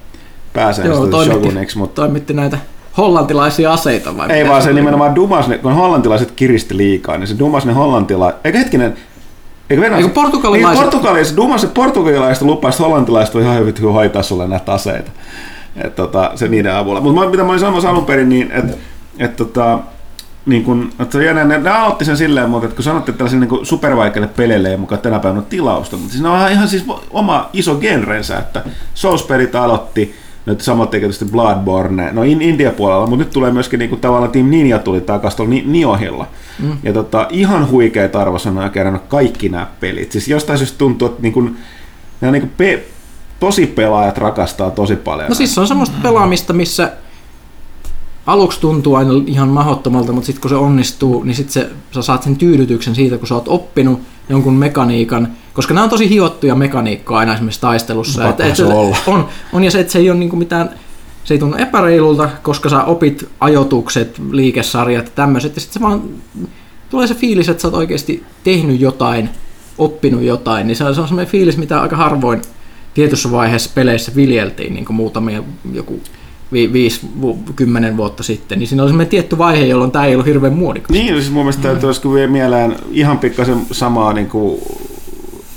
pääseen 0.53 0.89
Joo, 0.89 1.07
toimitti, 1.07 1.41
shoguniksi, 1.41 1.79
mutta 1.79 2.03
toimitti 2.03 2.33
näitä 2.33 2.59
hollantilaisia 2.97 3.73
aseita 3.73 4.17
vai 4.17 4.33
ei 4.33 4.49
vaan 4.49 4.63
se 4.63 4.73
nimenomaan 4.73 5.15
dumas, 5.15 5.49
ne, 5.49 5.59
kun 5.59 5.75
hollantilaiset 5.75 6.31
kiristi 6.31 6.77
liikaa, 6.77 7.19
niin 7.19 7.29
se 7.29 7.39
dumas 7.39 7.67
ne 7.67 7.73
hollantilaiset, 7.73 8.41
eikö 8.45 8.59
hetkinen, 8.59 8.97
Eikö, 9.71 9.83
Venäjä, 9.83 9.99
Eikö 9.99 10.09
portugalilaiset- 10.15 10.81
Niin, 10.81 10.91
portugalilaiset, 10.91 11.37
dumas, 11.37 11.67
portugalilaiset 11.75 12.43
lupasi, 12.43 12.77
että 12.77 12.85
hollantilaiset 12.85 13.35
ihan 13.35 13.59
hyvin 13.59 13.75
hyvin 13.81 13.93
hoitaa 13.93 14.23
sulle 14.23 14.49
näitä 14.49 14.73
aseita. 14.73 15.11
Et, 15.85 15.95
tota, 15.95 16.31
se 16.35 16.49
niiden 16.49 16.75
avulla. 16.75 17.01
Mutta 17.01 17.31
mitä 17.31 17.43
mä 17.43 17.49
olin 17.49 17.61
sanomassa 17.61 17.91
alun 17.91 18.05
perin, 18.05 18.29
niin 18.29 18.53
että 18.53 18.77
et, 19.19 19.37
tota, 19.37 19.79
niin 20.47 20.65
kun, 20.65 20.91
että 21.01 21.13
se 21.13 21.19
on 21.19 21.25
jännä, 21.25 21.45
ne, 21.45 21.59
ne 21.59 21.71
aloitti 21.71 22.05
sen 22.05 22.17
silleen, 22.17 22.51
mutta 22.51 22.65
että 22.67 22.77
kun 22.77 22.85
sanotte, 22.85 23.11
että 23.11 23.19
tällaisille 23.19 23.47
niin 23.47 23.67
supervaikeille 23.67 24.29
peleille 24.37 24.71
ei 24.71 24.77
mukaan 24.77 25.01
tänä 25.01 25.19
päivänä 25.19 25.41
ole 25.41 25.47
tilausta, 25.51 25.97
mutta 25.97 26.13
siinä 26.13 26.33
on 26.33 26.51
ihan 26.53 26.69
siis 26.69 26.85
oma 27.11 27.49
iso 27.53 27.75
genrensä, 27.75 28.39
että 28.39 28.63
Souls-pelit 28.95 29.55
aloitti, 29.55 30.15
nyt 30.47 30.61
samoin 30.61 30.89
tekee 30.89 31.09
tietysti 31.09 31.25
Bloodborne, 31.25 32.13
no 32.13 32.23
in, 32.23 32.43
India 32.43 32.71
puolella, 32.71 33.07
mutta 33.07 33.25
nyt 33.25 33.33
tulee 33.33 33.51
myöskin 33.53 33.79
niinku, 33.79 33.97
tavallaan 33.97 34.33
Team 34.33 34.47
Ninja 34.51 34.79
tuli 34.79 35.01
takaisin 35.01 35.37
tuolla 35.37 35.51
Ni- 35.51 35.65
Niohilla. 35.67 36.27
Mm. 36.63 36.77
Ja 36.83 36.93
tota, 36.93 37.27
ihan 37.31 37.71
huikeita 37.71 38.21
arvosanoja 38.21 38.69
kerännyt 38.69 39.03
kaikki 39.03 39.49
nämä 39.49 39.67
pelit. 39.81 40.13
Siis 40.13 40.29
jostain 40.29 40.59
syystä 40.59 40.79
tuntuu, 40.79 41.09
että 41.09 41.23
niinku, 41.23 41.51
nämä 42.21 42.33
niinku 42.33 42.51
pe- 42.57 42.85
tosi 43.41 43.67
pelaajat 43.67 44.19
rakastaa 44.19 44.71
tosi 44.71 44.97
paljon. 44.97 45.29
No 45.29 45.35
siis 45.35 45.55
se 45.55 45.61
on 45.61 45.69
semmoista 45.69 45.97
pelaamista, 46.03 46.53
missä 46.53 46.93
aluksi 48.27 48.61
tuntuu 48.61 48.95
aina 48.95 49.11
ihan 49.27 49.49
mahdottomalta, 49.49 50.13
mutta 50.13 50.27
sitten 50.27 50.41
kun 50.41 50.49
se 50.49 50.57
onnistuu, 50.57 51.23
niin 51.23 51.35
sitten 51.35 51.53
se, 51.53 51.71
sä 51.95 52.03
saat 52.03 52.23
sen 52.23 52.37
tyydytyksen 52.37 52.95
siitä, 52.95 53.19
kun 53.19 53.29
sä 53.29 53.35
oot 53.35 53.49
oppinut 53.49 54.01
jonkun 54.29 54.55
mekaniikan, 54.55 55.29
koska 55.55 55.75
nämä 55.75 55.85
on 55.85 55.91
tosi 55.91 56.09
hiottuja 56.09 56.55
mekaniikkoja 56.55 57.19
aina 57.19 57.35
esimerkiksi 57.35 57.61
taistelussa. 57.61 58.23
Pakkohan 58.23 58.57
se 58.57 58.65
olla. 58.65 58.97
On, 59.07 59.29
on, 59.53 59.65
ja 59.65 59.71
se, 59.71 59.81
että 59.81 59.93
se 59.93 59.99
ei 59.99 60.11
ole 60.11 60.19
niinku 60.19 60.37
mitään, 60.37 60.71
se 61.25 61.35
ei 61.35 61.39
tunnu 61.39 61.57
epäreilulta, 61.57 62.31
koska 62.43 62.69
sä 62.69 62.85
opit 62.85 63.29
ajotukset, 63.41 64.21
liikesarjat 64.31 65.07
ja 65.07 65.13
tämmöiset, 65.15 65.55
ja 65.55 65.61
sitten 65.61 65.75
se 65.75 65.81
vaan 65.81 66.03
tulee 66.91 67.07
se 67.07 67.15
fiilis, 67.15 67.49
että 67.49 67.63
sä 67.63 67.69
oot 67.69 67.75
oikeasti 67.75 68.25
tehnyt 68.45 68.81
jotain, 68.81 69.29
oppinut 69.79 70.23
jotain, 70.23 70.67
niin 70.67 70.77
se 70.77 70.85
on, 70.85 70.95
se 70.95 71.01
on 71.01 71.09
semmoinen 71.09 71.33
fiilis, 71.33 71.57
mitä 71.57 71.83
aika 71.83 71.97
harvoin 71.97 72.43
tietyssä 72.95 73.31
vaiheessa 73.31 73.71
peleissä 73.75 74.13
viljeltiin 74.17 74.75
niin 74.75 74.85
kuin 74.85 74.97
muutamia 74.97 75.43
joku 75.73 76.01
vi, 76.53 76.73
viisi, 76.73 77.01
vu, 77.21 77.39
kymmenen 77.57 77.97
vuotta 77.97 78.23
sitten, 78.23 78.59
niin 78.59 78.69
siinä 78.69 78.83
oli 78.83 78.91
semmoinen 78.91 79.11
tietty 79.11 79.39
vaihe, 79.39 79.65
jolloin 79.65 79.91
tämä 79.91 80.05
ei 80.05 80.15
ollut 80.15 80.27
hirveän 80.27 80.53
muodikas. 80.53 80.91
Niin, 80.91 81.15
siis 81.15 81.31
mun 81.31 81.45
mielestä 81.45 81.63
täytyy 81.63 81.91
mm. 82.05 82.15
vielä 82.15 82.31
mieleen 82.31 82.77
ihan 82.91 83.19
pikkasen 83.19 83.59
samaa 83.73 84.13
niin 84.13 84.29
kuin, 84.29 84.61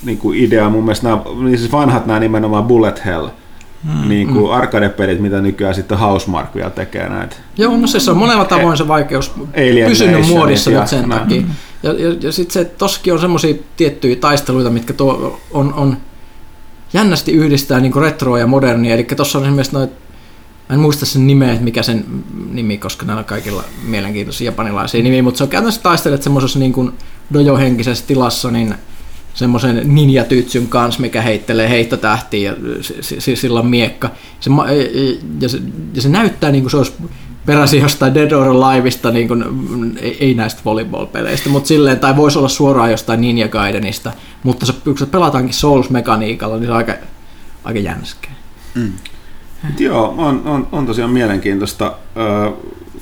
niin 0.04 0.18
kuin 0.18 0.40
ideaa. 0.40 0.70
Mun 0.70 0.84
mielestä 0.84 1.08
nämä, 1.08 1.22
niin 1.44 1.58
siis 1.58 1.72
vanhat 1.72 2.06
nämä 2.06 2.20
nimenomaan 2.20 2.64
Bullet 2.64 3.06
Hell, 3.06 3.28
mm. 3.84 4.10
niin 4.10 4.28
kuin 4.28 4.46
mm. 4.46 4.52
arcade-pelit, 4.52 5.20
mitä 5.20 5.42
nykyään 5.42 5.76
sitten 5.76 5.98
Housemark 5.98 6.56
vielä 6.56 6.70
tekee 6.70 7.10
näitä. 7.10 7.36
Joo, 7.58 7.78
no 7.78 7.88
se, 7.88 8.12
on 8.12 8.18
monella 8.18 8.46
tavoin 8.46 8.78
se 8.78 8.88
vaikeus 8.88 9.32
Alien 9.58 9.90
pysynyt 9.90 10.28
muodissa 10.28 10.72
ja 10.72 10.80
nyt 10.80 10.90
sen 10.90 11.10
näin. 11.10 11.22
takia. 11.22 11.44
Ja, 11.84 11.94
ja, 11.94 12.16
ja 12.22 12.32
sitten 12.32 12.54
se 12.54 12.66
tossakin 12.66 13.14
on 13.14 13.20
semmoisia 13.20 13.56
tiettyjä 13.78 14.16
taisteluita, 14.16 14.70
mitkä 14.70 14.94
tuo 14.94 15.40
on, 15.52 15.74
on 15.74 15.98
jännästi 16.94 17.32
yhdistää 17.32 17.80
niin 17.80 17.96
retroa 17.96 18.40
ja 18.40 18.48
modernia. 18.48 18.94
Eli 18.94 19.04
tuossa 19.04 19.38
on 19.40 19.46
esimerkiksi 19.46 19.74
noit, 19.74 19.92
mä 20.70 20.74
en 20.74 20.80
muista 20.80 21.06
sen 21.06 21.28
nimeä, 21.28 21.52
että 21.52 21.64
mikä 21.64 21.84
sen 21.84 22.06
nimi, 22.52 22.78
koska 22.78 23.06
näillä 23.06 23.20
on 23.20 23.26
kaikilla 23.26 23.64
mielenkiintoisia 23.88 24.46
japanilaisia 24.46 25.04
nimiä, 25.04 25.24
mutta 25.24 25.38
se 25.38 25.44
on 25.44 25.50
käytännössä 25.50 25.82
taistelet 25.82 26.24
semmoisessa 26.24 26.60
niin 26.60 26.74
kuin 26.74 26.92
dojo-henkisessä 27.34 28.06
tilassa, 28.08 28.52
niin 28.52 28.76
semmoisen 29.34 29.82
ninja-tytsyn 29.84 30.68
kanssa, 30.68 31.02
mikä 31.02 31.22
heittelee 31.22 31.70
heittotähtiä 31.70 32.52
ja 33.28 33.36
sillä 33.36 33.60
on 33.60 33.68
miekka. 33.68 34.10
Se, 34.40 34.50
ma- 34.50 34.66
ja, 35.42 35.50
se, 35.50 35.60
ja 35.94 36.02
se 36.02 36.10
näyttää 36.10 36.52
niin 36.52 36.64
kuin 36.64 36.72
se 36.72 36.78
olisi 36.78 36.94
peräisin 37.46 37.82
jostain 37.82 38.14
Dead 38.14 38.32
or 38.32 38.48
Aliveista, 38.48 39.12
niin 39.12 39.28
kuin, 39.28 39.44
ei, 40.02 40.18
ei 40.20 40.34
näistä 40.34 40.62
volleyball-peleistä, 40.66 41.50
mutta 41.50 41.68
silleen, 41.68 42.00
tai 42.00 42.16
voisi 42.16 42.38
olla 42.38 42.50
suoraan 42.50 42.92
jostain 42.92 43.22
Ninja 43.22 43.48
Gaidenista, 43.48 44.12
mutta 44.44 44.66
se, 44.66 44.74
kun 44.84 44.98
se 44.98 45.06
pelataankin 45.06 45.54
Souls-mekaniikalla, 45.54 46.56
niin 46.56 46.66
se 46.66 46.72
on 46.72 46.78
aika, 46.78 46.94
aika 47.64 47.80
jänskeä. 47.80 48.32
Mut 49.64 49.80
Joo, 49.80 50.16
on, 50.18 50.42
on, 50.46 50.68
on 50.72 50.86
tosiaan 50.86 51.12
mielenkiintoista. 51.12 51.94
Ö, 52.18 52.52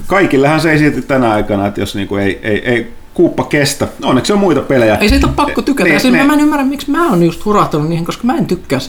kaikillehan 0.08 0.62
se 0.62 0.72
ei 0.72 0.78
silti 0.78 1.02
tänä 1.02 1.32
aikana, 1.32 1.68
että 1.68 1.80
jos 1.80 1.96
niinku 1.96 2.16
ei, 2.16 2.40
ei, 2.44 2.70
ei 2.70 2.94
kuuppa 3.22 3.44
kestä. 3.44 3.88
Onneksi 4.04 4.34
on 4.34 4.40
muita 4.40 4.62
pelejä. 4.62 4.96
Ei 4.96 5.10
siitä 5.10 5.28
ole 5.28 5.36
pakko 5.36 5.62
tykätä. 5.62 5.84
Niin, 5.84 5.94
ja 5.94 6.00
siis 6.00 6.14
niin. 6.14 6.28
mä 6.28 6.34
en 6.34 6.40
ymmärrä, 6.40 6.66
miksi 6.66 6.92
mä 6.92 7.10
oon 7.10 7.24
just 7.24 7.46
hurahtanut 7.46 7.90
niihin, 7.90 8.06
koska 8.06 8.24
mä 8.24 8.38
en 8.38 8.46
tykkää 8.46 8.80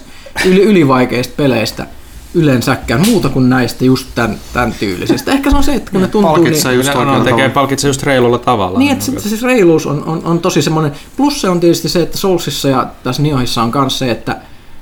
yli, 0.45 0.63
ylivaikeista 0.63 1.35
peleistä 1.37 1.87
yleensäkään 2.35 3.07
muuta 3.07 3.29
kuin 3.29 3.49
näistä 3.49 3.85
just 3.85 4.09
tämän, 4.15 4.37
tämän 4.53 4.75
tyylisestä. 4.81 5.33
Ehkä 5.33 5.51
se 5.51 5.57
on 5.57 5.63
se, 5.63 5.75
että 5.75 5.91
kun 5.91 6.01
ne 6.01 6.09
tuntuu 6.09 6.33
Palkitsee 6.33 6.71
niin... 6.71 6.79
just 6.79 6.89
oikealla 6.89 7.19
tekee, 7.19 7.33
tavalla. 7.33 7.55
palkitsee 7.55 7.89
just 7.89 8.03
reilulla 8.03 8.39
tavalla. 8.39 8.79
Niin, 8.79 8.93
että 8.93 9.05
se, 9.05 9.13
se 9.21 9.29
siis 9.29 9.43
reiluus 9.43 9.87
on, 9.87 10.05
on, 10.05 10.23
on 10.25 10.39
tosi 10.39 10.63
semmoinen. 10.63 10.93
Plus 11.17 11.41
se 11.41 11.49
on 11.49 11.61
tietysti 11.61 11.89
se, 11.89 12.03
että 12.03 12.19
Soulsissa 12.19 12.69
ja 12.69 12.87
tässä 13.03 13.23
Niohissa 13.23 13.63
on 13.63 13.73
myös 13.75 13.99
se, 13.99 14.11
että 14.11 14.37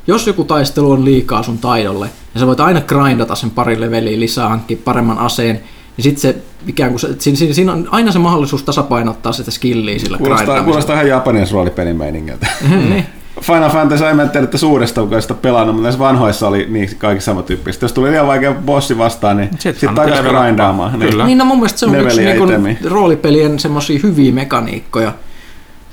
jos 0.07 0.27
joku 0.27 0.45
taistelu 0.45 0.91
on 0.91 1.05
liikaa 1.05 1.43
sun 1.43 1.59
taidolle, 1.59 2.11
ja 2.35 2.41
sä 2.41 2.47
voit 2.47 2.61
aina 2.61 2.81
grindata 2.81 3.35
sen 3.35 3.51
pari 3.51 3.81
leveliä 3.81 4.21
lisää, 4.21 4.49
hankkia 4.49 4.77
paremman 4.85 5.19
aseen, 5.19 5.61
niin 6.03 6.17
sitten 6.17 6.33
se 6.33 6.43
ikään 6.67 6.91
kuin 6.91 7.01
siinä, 7.19 7.39
siinä, 7.39 7.55
siinä, 7.55 7.73
on 7.73 7.89
aina 7.91 8.13
se 8.13 8.19
mahdollisuus 8.19 8.63
tasapainottaa 8.63 9.33
sitä 9.33 9.51
skilliä 9.51 9.99
sillä 9.99 10.19
Kuulostaa, 10.19 10.63
kuulostaa 10.63 10.95
ihan 10.95 11.09
japanilaisen 11.09 11.55
roolipelin 11.55 11.97
meiningiltä. 11.97 12.47
niin. 12.71 13.07
Final 13.41 13.71
Fantasy, 13.71 14.05
en 14.05 14.17
mä 14.17 14.27
tiedä, 14.27 14.45
että 14.45 14.59
suuresta, 14.59 15.07
kun 15.07 15.23
sitä 15.23 15.35
pelannut, 15.35 15.75
mutta 15.75 15.83
näissä 15.83 15.99
vanhoissa 15.99 16.49
oli 16.49 16.67
niin 16.71 16.91
kaikki 16.99 17.25
samantyyppistä. 17.25 17.85
Jos 17.85 17.93
tuli 17.93 18.11
liian 18.11 18.27
vaikea 18.27 18.55
bossi 18.55 18.99
vastaan, 18.99 19.37
niin 19.37 19.49
Sit 19.51 19.61
sitten 19.61 19.95
kannatti 19.95 20.19
takaisin 20.19 20.41
grindaamaan. 20.41 20.99
Niin. 20.99 21.11
Kyllä. 21.11 21.27
Niin 21.27 21.39
no 21.39 21.45
mun 21.45 21.57
mielestä 21.57 21.79
se 21.79 21.87
on 21.87 21.95
yksi 21.95 22.25
niin 22.25 22.45
itemiä. 22.45 22.77
roolipelien 22.85 23.59
semmoisia 23.59 24.01
hyviä 24.03 24.33
mekaniikkoja, 24.33 25.13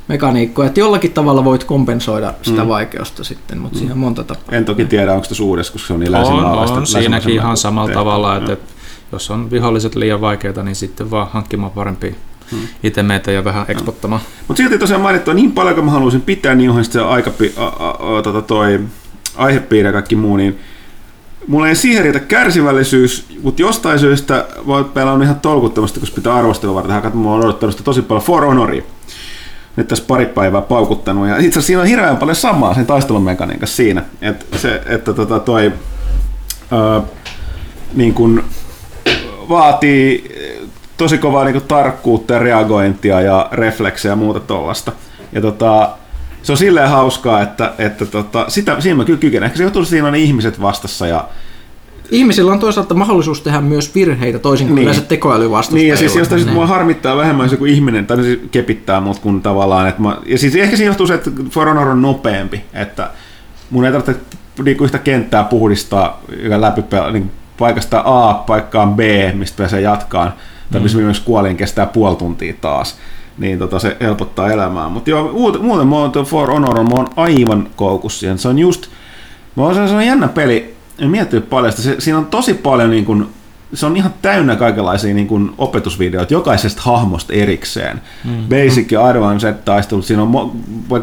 mekaniikkoja, 0.08 0.68
että 0.68 0.80
jollakin 0.80 1.12
tavalla 1.12 1.46
voit 1.46 1.64
kompensoida 1.64 2.34
sitä 2.42 2.62
mm. 2.62 2.68
vaikeusta 2.68 3.24
sitten, 3.24 3.58
mutta 3.58 3.76
mm. 3.76 3.80
siinä 3.80 3.94
on 3.94 4.00
monta 4.00 4.24
tapaa. 4.24 4.44
En 4.52 4.66
toki 4.66 4.86
tiedä, 4.86 5.14
onko 5.14 5.26
se 5.26 5.44
uudessa, 5.44 5.74
koska 5.74 5.88
se 5.88 5.94
on 5.94 6.00
niin 6.00 6.16
On, 6.16 6.22
länsimaalaista. 6.22 6.78
on 6.78 6.88
siinäkin 6.88 7.34
ihan 7.34 7.58
samalla 7.58 7.88
tehty. 7.88 8.00
tavalla, 8.00 8.38
että, 8.38 8.54
että 8.54 8.77
jos 9.12 9.32
on 9.32 9.52
viholliset 9.52 9.96
liian 9.96 10.22
vaikeita, 10.22 10.64
niin 10.64 10.76
sitten 10.76 11.12
vaan 11.12 11.28
hankkimaan 11.32 11.72
parempia 11.72 12.14
hmm. 12.52 12.68
itemeitä 12.84 13.32
ja 13.32 13.44
vähän 13.44 13.66
ekspottamaan. 13.68 14.22
Mutta 14.48 14.64
silti 14.64 14.78
tosiaan 14.78 15.02
mainittua 15.02 15.34
niin 15.34 15.52
paljon, 15.52 15.76
kun 15.76 15.86
mä 15.86 15.92
haluaisin 15.92 16.22
pitää 16.22 16.56
niin 16.56 16.70
ohjelmista 16.70 16.94
se 16.94 17.02
aika, 17.02 17.32
a, 17.58 17.66
a, 17.66 18.18
a, 18.18 18.22
tota 18.22 18.42
toi, 18.42 18.80
aihepiiri 19.36 19.88
ja 19.88 19.94
kaikki 19.94 20.16
muu, 20.16 20.38
niin 20.38 20.60
mulla 21.48 21.70
ei 21.70 21.76
siihen 21.76 22.04
riitä 22.04 22.20
kärsivällisyys, 22.20 23.26
mutta 23.44 23.62
jostain 23.62 24.00
syystä 24.00 24.46
voi 24.66 24.84
pelaa 24.84 25.14
on 25.14 25.24
ihan 25.24 25.40
tolkuttomasti, 25.40 26.00
kun 26.00 26.10
pitää 26.16 26.36
arvostella 26.36 26.76
varten 26.76 26.96
hakata. 26.96 27.16
Mulla 27.16 27.36
on 27.36 27.44
odottanut 27.44 27.74
sitä 27.74 27.84
tosi 27.84 28.02
paljon 28.02 28.26
For 28.26 28.46
Honoria. 28.46 28.84
Nyt 29.76 29.88
tässä 29.88 30.04
pari 30.08 30.26
päivää 30.26 30.62
paukuttanut. 30.62 31.28
Ja 31.28 31.38
itse 31.38 31.48
asiassa 31.48 31.68
siinä 31.68 31.82
on 31.82 31.88
hirveän 31.88 32.18
paljon 32.18 32.36
samaa 32.36 32.74
sen 32.74 32.86
taistelumekaniikan 32.86 33.60
kanssa 33.60 33.76
siinä. 33.76 34.04
Että 34.22 34.58
se, 34.58 34.82
että 34.86 35.14
tota 35.14 35.40
toi, 35.40 35.74
ö, 36.72 37.02
niin 37.94 38.14
kun 38.14 38.44
vaatii 39.50 40.36
tosi 40.98 41.18
kovaa 41.18 41.46
niin 41.46 41.62
tarkkuutta 41.68 42.34
ja 42.34 42.40
reagointia 42.40 43.22
ja 43.22 43.50
refleksejä 43.52 44.12
ja 44.12 44.16
muuta 44.16 44.40
tuollaista. 44.40 44.92
Ja 45.34 45.42
tota, 45.42 45.90
se 46.44 46.52
on 46.52 46.58
silleen 46.58 46.90
hauskaa, 46.90 47.42
että, 47.42 47.74
että 47.80 48.06
tota, 48.06 48.46
sitä, 48.48 48.82
siinä 48.82 48.96
mä 48.96 49.06
kyllä 49.06 49.20
kykenen. 49.20 49.46
Ehkä 49.46 49.58
se 49.58 49.64
johtuu, 49.64 49.82
että 49.82 49.90
siinä 49.90 50.08
on 50.08 50.16
ihmiset 50.16 50.62
vastassa 50.62 51.08
ja 51.08 51.28
ihmisillä 52.12 52.52
on 52.52 52.60
toisaalta 52.60 52.94
mahdollisuus 52.94 53.42
tehdä 53.42 53.62
myös 53.62 53.96
virheitä 53.96 54.40
toisin 54.40 54.68
kuin 54.68 54.76
Niin. 54.76 54.82
niin. 54.86 54.92
yleensä 54.92 55.08
tekoälyvastustajilla. 55.10 55.84
Niin, 55.84 55.90
ja 55.92 55.98
siis 55.98 56.16
jostain 56.16 56.40
syystä 56.40 56.52
Niin. 56.52 56.56
mua 56.58 56.68
harmittaa 56.68 57.18
vähemmän, 57.18 57.46
jos 57.46 57.52
joku 57.52 57.66
ihminen, 57.66 58.08
tai 58.08 58.24
siis 58.24 58.40
kepittää 58.52 59.02
mut, 59.02 59.20
kun 59.20 59.42
tavallaan, 59.42 59.88
että 59.90 60.02
mä, 60.02 60.18
ja 60.26 60.38
siis 60.38 60.56
ehkä 60.56 60.78
se 60.78 60.84
johtuu 60.86 61.08
se, 61.08 61.14
että 61.14 61.32
For 61.50 61.68
Honor 61.68 61.88
on 61.88 62.02
nopeampi, 62.02 62.64
että 62.74 63.10
mun 63.70 63.86
ei 63.86 63.92
tarvitse 63.92 64.22
niinku 64.64 64.84
yhtä 64.84 65.00
kenttää 65.00 65.44
puhdistaa 65.44 66.22
joka 66.44 66.62
läpi 66.62 66.84
niin 67.12 67.32
paikasta 67.60 68.04
A 68.06 68.34
paikkaan 68.34 68.96
B, 68.96 69.00
mistä 69.34 69.58
pääsee 69.58 69.82
jatkaan, 69.82 70.34
tai 70.72 70.82
missä 70.82 70.98
mm. 70.98 71.14
kuolin 71.26 71.58
kestää 71.58 71.86
puoli 71.86 72.16
tuntia 72.16 72.54
taas 72.62 72.98
niin 73.38 73.60
tota, 73.60 73.80
se 73.80 73.98
helpottaa 74.02 74.52
elämää. 74.52 74.90
Mutta 74.90 75.10
joo, 75.10 75.32
muuten, 75.34 75.62
muuten 75.62 75.88
mä 75.88 75.96
oon 75.96 76.12
For 76.26 76.50
Honor, 76.50 76.84
mä 76.84 76.96
oon 76.96 77.08
aivan 77.16 77.68
koukussa 77.76 78.20
siihen. 78.20 78.38
Se 78.38 78.48
on 78.48 78.60
just, 78.60 78.88
mä 79.56 79.64
oon, 79.64 79.76
se 79.76 79.96
on 79.96 80.06
jännä 80.06 80.28
peli, 80.28 80.76
en 81.00 81.10
miettinyt 81.10 81.50
paljon 81.50 81.72
sitä. 81.72 81.84
Se, 81.84 81.96
siinä 82.00 82.18
on 82.18 82.26
tosi 82.26 82.54
paljon 82.54 82.90
niin 82.90 83.06
kuin, 83.06 83.28
se 83.74 83.86
on 83.86 83.98
ihan 83.98 84.14
täynnä 84.22 84.56
kaikenlaisia 84.56 85.14
niin 85.14 85.28
kuin 85.28 85.52
opetusvideoita 85.58 86.34
jokaisesta 86.34 86.82
hahmosta 86.82 87.34
erikseen. 87.34 88.02
Mm. 88.24 88.48
Basic 88.50 88.92
ja 88.92 89.06
Advanced 89.06 89.56
taistelut, 89.66 90.06
siinä 90.06 90.24
on 90.24 90.52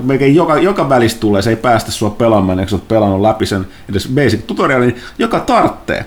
melkein 0.03 0.35
joka, 0.35 0.59
joka 0.59 0.89
välistä 0.89 1.21
tulee, 1.21 1.43
se 1.43 1.51
ei 1.51 1.57
päästä 1.57 1.91
sua 1.91 2.11
pelaamaan, 2.11 2.59
eikö 2.59 2.71
sä 2.71 2.77
oot 2.77 2.89
pelannut 2.89 3.21
läpi 3.21 3.47
sen 3.47 3.67
edes 3.91 4.09
basic 4.15 4.47
tutorialin, 4.47 4.97
joka 5.19 5.41
tarttee. 5.41 6.07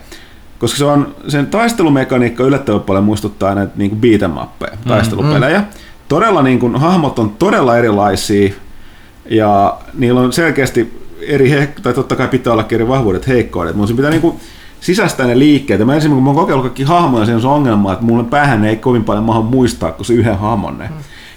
Koska 0.59 0.77
se 0.77 0.85
on, 0.85 1.15
sen 1.27 1.47
taistelumekaniikka 1.47 2.43
yllättävän 2.43 2.81
paljon 2.81 3.03
muistuttaa 3.03 3.55
näitä 3.55 3.73
niin 3.75 3.89
kuin 3.89 4.01
beat'em 4.01 4.43
uppeja, 4.43 4.77
taistelupelejä. 4.87 5.63
Todella 6.07 6.41
niin 6.41 6.59
kuin, 6.59 6.75
hahmot 6.75 7.19
on 7.19 7.29
todella 7.29 7.77
erilaisia 7.77 8.53
ja 9.29 9.77
niillä 9.93 10.21
on 10.21 10.33
selkeästi 10.33 11.07
eri, 11.21 11.51
heik- 11.51 11.81
tai 11.81 11.93
totta 11.93 12.15
kai 12.15 12.27
pitää 12.27 12.53
olla 12.53 12.65
eri 12.71 12.87
vahvuudet, 12.87 13.27
heikkoudet, 13.27 13.75
mutta 13.75 13.87
se 13.87 13.95
pitää 13.95 14.11
niin 14.11 14.21
kuin, 14.21 14.39
sisäistää 14.81 15.27
ne 15.27 15.39
liikkeet. 15.39 15.79
Ja 15.79 15.85
mä 15.85 15.95
esimerkiksi, 15.95 16.15
kun 16.15 16.23
mä 16.23 16.29
oon 16.29 16.35
kokeillut 16.35 16.65
kaikki 16.65 16.83
hahmoja, 16.83 17.25
siinä 17.25 17.35
on 17.35 17.41
se 17.41 17.47
ongelma, 17.47 17.93
että 17.93 18.05
mulle 18.05 18.23
päähän 18.23 18.65
ei 18.65 18.75
kovin 18.75 19.03
paljon 19.03 19.23
maha 19.23 19.41
muistaa, 19.41 19.91
kun 19.91 20.05
se 20.05 20.13
yhden 20.13 20.37
hahmon 20.37 20.77
ne 20.77 20.89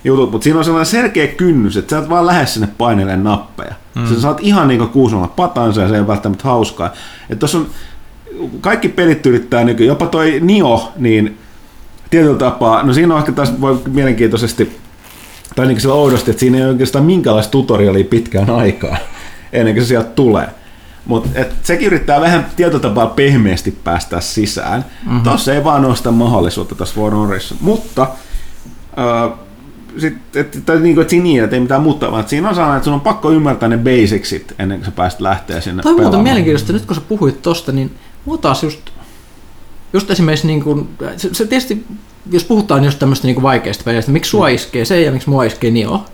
jutut. 0.04 0.30
Mutta 0.32 0.44
siinä 0.44 0.58
on 0.58 0.64
sellainen 0.64 0.86
selkeä 0.86 1.26
kynnys, 1.26 1.76
että 1.76 1.90
sä 1.90 2.02
et 2.02 2.08
vaan 2.08 2.26
lähde 2.26 2.46
sinne 2.46 2.68
painelemaan 2.78 3.24
nappeja. 3.24 3.74
Mm. 3.94 4.06
Sä 4.06 4.20
saat 4.20 4.38
ihan 4.40 4.68
niin 4.68 4.78
kuin 4.78 4.90
kuusella 4.90 5.28
patansa 5.28 5.80
ja 5.80 5.88
se 5.88 5.94
ei 5.94 6.00
ole 6.00 6.08
välttämättä 6.08 6.44
hauskaa. 6.44 6.90
Että 7.30 7.40
tossa 7.40 7.58
on, 7.58 7.66
kaikki 8.60 8.88
pelit 8.88 9.26
yrittää, 9.26 9.64
niin 9.64 9.86
jopa 9.86 10.06
toi 10.06 10.40
Nio, 10.40 10.92
niin 10.96 11.38
tietyllä 12.10 12.38
tapaa, 12.38 12.82
no 12.82 12.92
siinä 12.92 13.14
on 13.14 13.20
ehkä 13.20 13.32
taas 13.32 13.60
voi 13.60 13.80
mielenkiintoisesti, 13.92 14.78
tai 15.56 15.66
niin 15.66 15.80
sillä 15.80 15.94
oudosti, 15.94 16.30
että 16.30 16.40
siinä 16.40 16.58
ei 16.58 16.64
oikeastaan 16.64 17.04
minkälaista 17.04 17.50
tutorialia 17.50 18.04
pitkään 18.04 18.50
aikaa, 18.50 18.96
ennen 19.52 19.74
kuin 19.74 19.84
se 19.84 19.88
sieltä 19.88 20.10
tulee. 20.10 20.48
Mutta 21.06 21.28
sekin 21.62 21.86
yrittää 21.86 22.20
vähän 22.20 22.46
tietyllä 22.56 22.80
tapaa 22.80 23.06
pehmeästi 23.06 23.78
päästä 23.84 24.20
sisään. 24.20 24.84
Mm-hmm. 25.06 25.20
Tossa 25.20 25.54
ei 25.54 25.64
vaan 25.64 25.84
ole 25.84 25.96
sitä 25.96 26.10
mahdollisuutta 26.10 26.74
tässä 26.74 26.94
For 26.94 27.12
Honorissa. 27.12 27.54
Mutta 27.60 28.02
äh, 28.98 29.38
sit, 29.98 30.36
et, 30.36 30.62
tai 30.66 30.80
niin 30.80 30.94
kuin, 30.94 31.02
että 31.02 31.10
siinä 31.10 31.22
niin, 31.22 31.44
että 31.44 31.56
ei 31.56 31.60
mitään 31.60 31.82
muuta, 31.82 32.12
vaan 32.12 32.28
siinä 32.28 32.48
on 32.48 32.54
sellainen, 32.54 32.76
että 32.76 32.84
sun 32.84 32.94
on 32.94 33.00
pakko 33.00 33.30
ymmärtää 33.30 33.68
ne 33.68 33.78
basicsit 33.78 34.54
ennen 34.58 34.78
kuin 34.78 34.86
sä 34.86 34.90
pääset 34.90 35.20
lähteä 35.20 35.60
sinne 35.60 35.82
Toi 35.82 35.90
on 35.90 35.94
muuten 35.94 36.10
pelaamaan. 36.10 36.24
mielenkiintoista, 36.24 36.72
nyt 36.72 36.86
kun 36.86 36.96
sä 36.96 37.02
puhuit 37.08 37.42
tosta, 37.42 37.72
niin 37.72 37.90
mua 38.24 38.38
taas 38.38 38.62
just, 38.62 38.80
just 39.92 40.10
esimerkiksi 40.10 40.46
niin 40.46 40.62
kuin, 40.62 40.88
se, 41.16 41.34
se 41.34 41.46
tietysti, 41.46 41.84
jos 42.32 42.44
puhutaan 42.44 42.84
just 42.84 42.98
tämmöistä 42.98 43.26
niin 43.26 43.42
vaikeista 43.42 43.84
peleistä, 43.84 44.12
miksi 44.12 44.30
sua 44.30 44.48
iskee 44.48 44.84
se 44.84 45.00
ja 45.00 45.12
miksi 45.12 45.30
mua 45.30 45.44
iskee 45.44 45.70
Nio, 45.70 46.04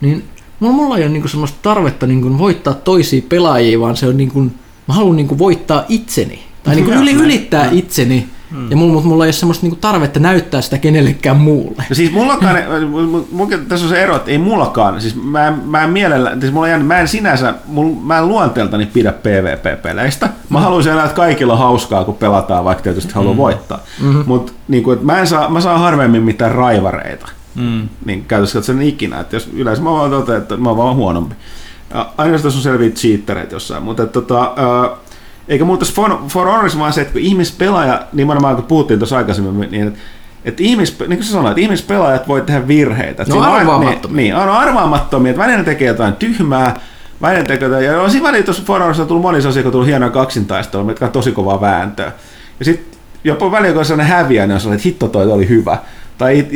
niin 0.00 0.24
mulla, 0.60 0.74
mulla 0.74 0.96
ei 0.96 1.02
ole 1.02 1.12
niin 1.12 1.22
kuin 1.22 1.30
semmoista 1.30 1.58
tarvetta 1.62 2.06
niin 2.06 2.22
kuin 2.22 2.38
voittaa 2.38 2.74
toisia 2.74 3.22
pelaajia, 3.28 3.80
vaan 3.80 3.96
se 3.96 4.06
on 4.06 4.16
niin 4.16 4.30
kuin, 4.30 4.54
mä 4.88 4.94
haluan 4.94 5.16
niin 5.16 5.28
kuin 5.28 5.38
voittaa 5.38 5.84
itseni. 5.88 6.44
Tai 6.62 6.74
niin 6.74 6.84
kuin 6.84 6.98
yli, 6.98 7.12
ylittää 7.12 7.70
itseni. 7.72 8.26
Ja 8.70 8.76
mulla, 8.76 8.92
mutta 8.92 9.08
mulla 9.08 9.24
ei 9.24 9.26
ole 9.26 9.32
semmoista 9.32 9.64
niinku 9.64 9.78
tarvetta 9.80 10.20
näyttää 10.20 10.60
sitä 10.60 10.78
kenellekään 10.78 11.36
muulle. 11.36 11.84
No 11.88 11.94
siis 11.94 12.12
mullakaan, 12.12 12.56
mulla, 13.30 13.58
tässä 13.68 13.86
on 13.86 13.90
se 13.90 14.02
ero, 14.02 14.16
että 14.16 14.30
ei 14.30 14.38
mullakaan, 14.38 15.00
siis 15.00 15.22
mä, 15.22 15.52
mä 15.64 15.84
en 15.84 15.90
mielellä, 15.90 16.36
siis 16.40 16.52
mulla 16.52 16.68
jäänyt, 16.68 16.86
mä 16.86 16.98
en 16.98 17.08
sinänsä, 17.08 17.54
mulla, 17.66 17.96
mä 18.02 18.18
en 18.18 18.28
luonteeltani 18.28 18.86
pidä 18.86 19.12
PvP-peleistä. 19.12 20.28
Mä 20.48 20.60
haluaisin 20.60 20.92
enää, 20.92 21.04
että 21.04 21.16
kaikilla 21.16 21.52
on 21.52 21.58
hauskaa, 21.58 22.04
kun 22.04 22.14
pelataan, 22.14 22.64
vaikka 22.64 22.82
tietysti 22.82 23.14
haluaa 23.14 23.36
voittaa. 23.36 23.78
Mm-hmm. 24.02 24.24
Mutta 24.26 24.52
niin 24.68 24.84
mä, 25.02 25.18
en 25.18 25.26
saa, 25.26 25.48
mä 25.48 25.60
saan 25.60 25.80
harvemmin 25.80 26.22
mitään 26.22 26.52
raivareita. 26.52 27.28
Mm. 27.54 27.88
Niin 28.04 28.24
käytössä 28.24 28.58
katsoen 28.58 28.82
ikinä, 28.82 29.20
että 29.20 29.36
jos 29.36 29.50
yleensä 29.52 29.82
mä 29.82 29.90
vaan 29.90 30.10
totean, 30.10 30.42
että 30.42 30.56
mä 30.56 30.68
oon 30.68 30.78
vaan 30.78 30.96
huonompi. 30.96 31.34
Tässä 32.16 32.48
on 32.48 32.52
selviä 32.52 32.90
cheatereita 32.90 33.54
jossain, 33.54 33.82
mutta 33.82 34.02
että, 34.02 34.12
tota, 34.12 34.52
ää, 34.56 34.96
eikä 35.48 35.64
muuta 35.64 35.86
For, 35.94 36.16
For 36.28 36.46
Honorissa 36.46 36.78
vaan 36.78 36.92
se, 36.92 37.00
että 37.00 37.12
kun 37.12 37.22
ihmispelaaja, 37.22 38.02
nimenomaan 38.12 38.56
kun 38.56 38.64
puhuttiin 38.64 38.98
tuossa 39.00 39.16
aikaisemmin, 39.16 39.70
niin 39.70 39.86
että 39.88 39.98
että 40.44 40.62
ihmis, 40.62 40.98
niin 40.98 41.08
kuin 41.18 41.24
sä 41.24 41.32
sanoit, 41.32 41.50
että 41.50 41.60
ihmispelaajat 41.60 42.28
voi 42.28 42.40
tehdä 42.40 42.68
virheitä. 42.68 43.10
Että 43.10 43.22
No 43.22 43.26
siinä 43.26 43.46
on 43.48 43.52
aina- 43.54 43.60
arvaamattomia. 43.74 44.16
Niin, 44.16 44.34
on 44.36 44.48
arvaamattomia, 44.48 45.30
että 45.30 45.42
välillä 45.42 45.64
tekee 45.64 45.88
jotain 45.88 46.14
tyhmää, 46.14 46.80
välillä 47.22 47.44
tekee 47.44 47.68
jotain, 47.68 47.84
ja 47.84 48.02
on 48.02 48.10
siinä 48.10 48.26
välillä 48.26 48.44
tuossa 48.44 48.62
For 48.66 48.78
Honorissa 48.80 49.02
on 49.02 49.08
tullut 49.08 49.22
monissa 49.22 49.48
asioissa, 49.48 49.62
kun 49.62 49.68
on 49.68 49.72
tullut 49.72 49.88
hienoa 49.88 50.10
kaksintaistelua, 50.10 50.84
mitkä 50.86 51.04
on 51.04 51.12
tosi 51.12 51.32
kovaa 51.32 51.60
vääntöä. 51.60 52.12
Ja 52.58 52.64
sitten 52.64 52.98
jopa 53.24 53.50
välillä, 53.52 53.72
kun 53.72 53.78
on 53.78 53.84
sellainen 53.84 54.16
häviä, 54.16 54.46
niin 54.46 54.54
on 54.54 54.60
sellainen, 54.60 54.76
että 54.78 54.88
hitto 54.88 55.08
toi 55.08 55.32
oli 55.32 55.48
hyvä. 55.48 55.78
Tai 56.18 56.46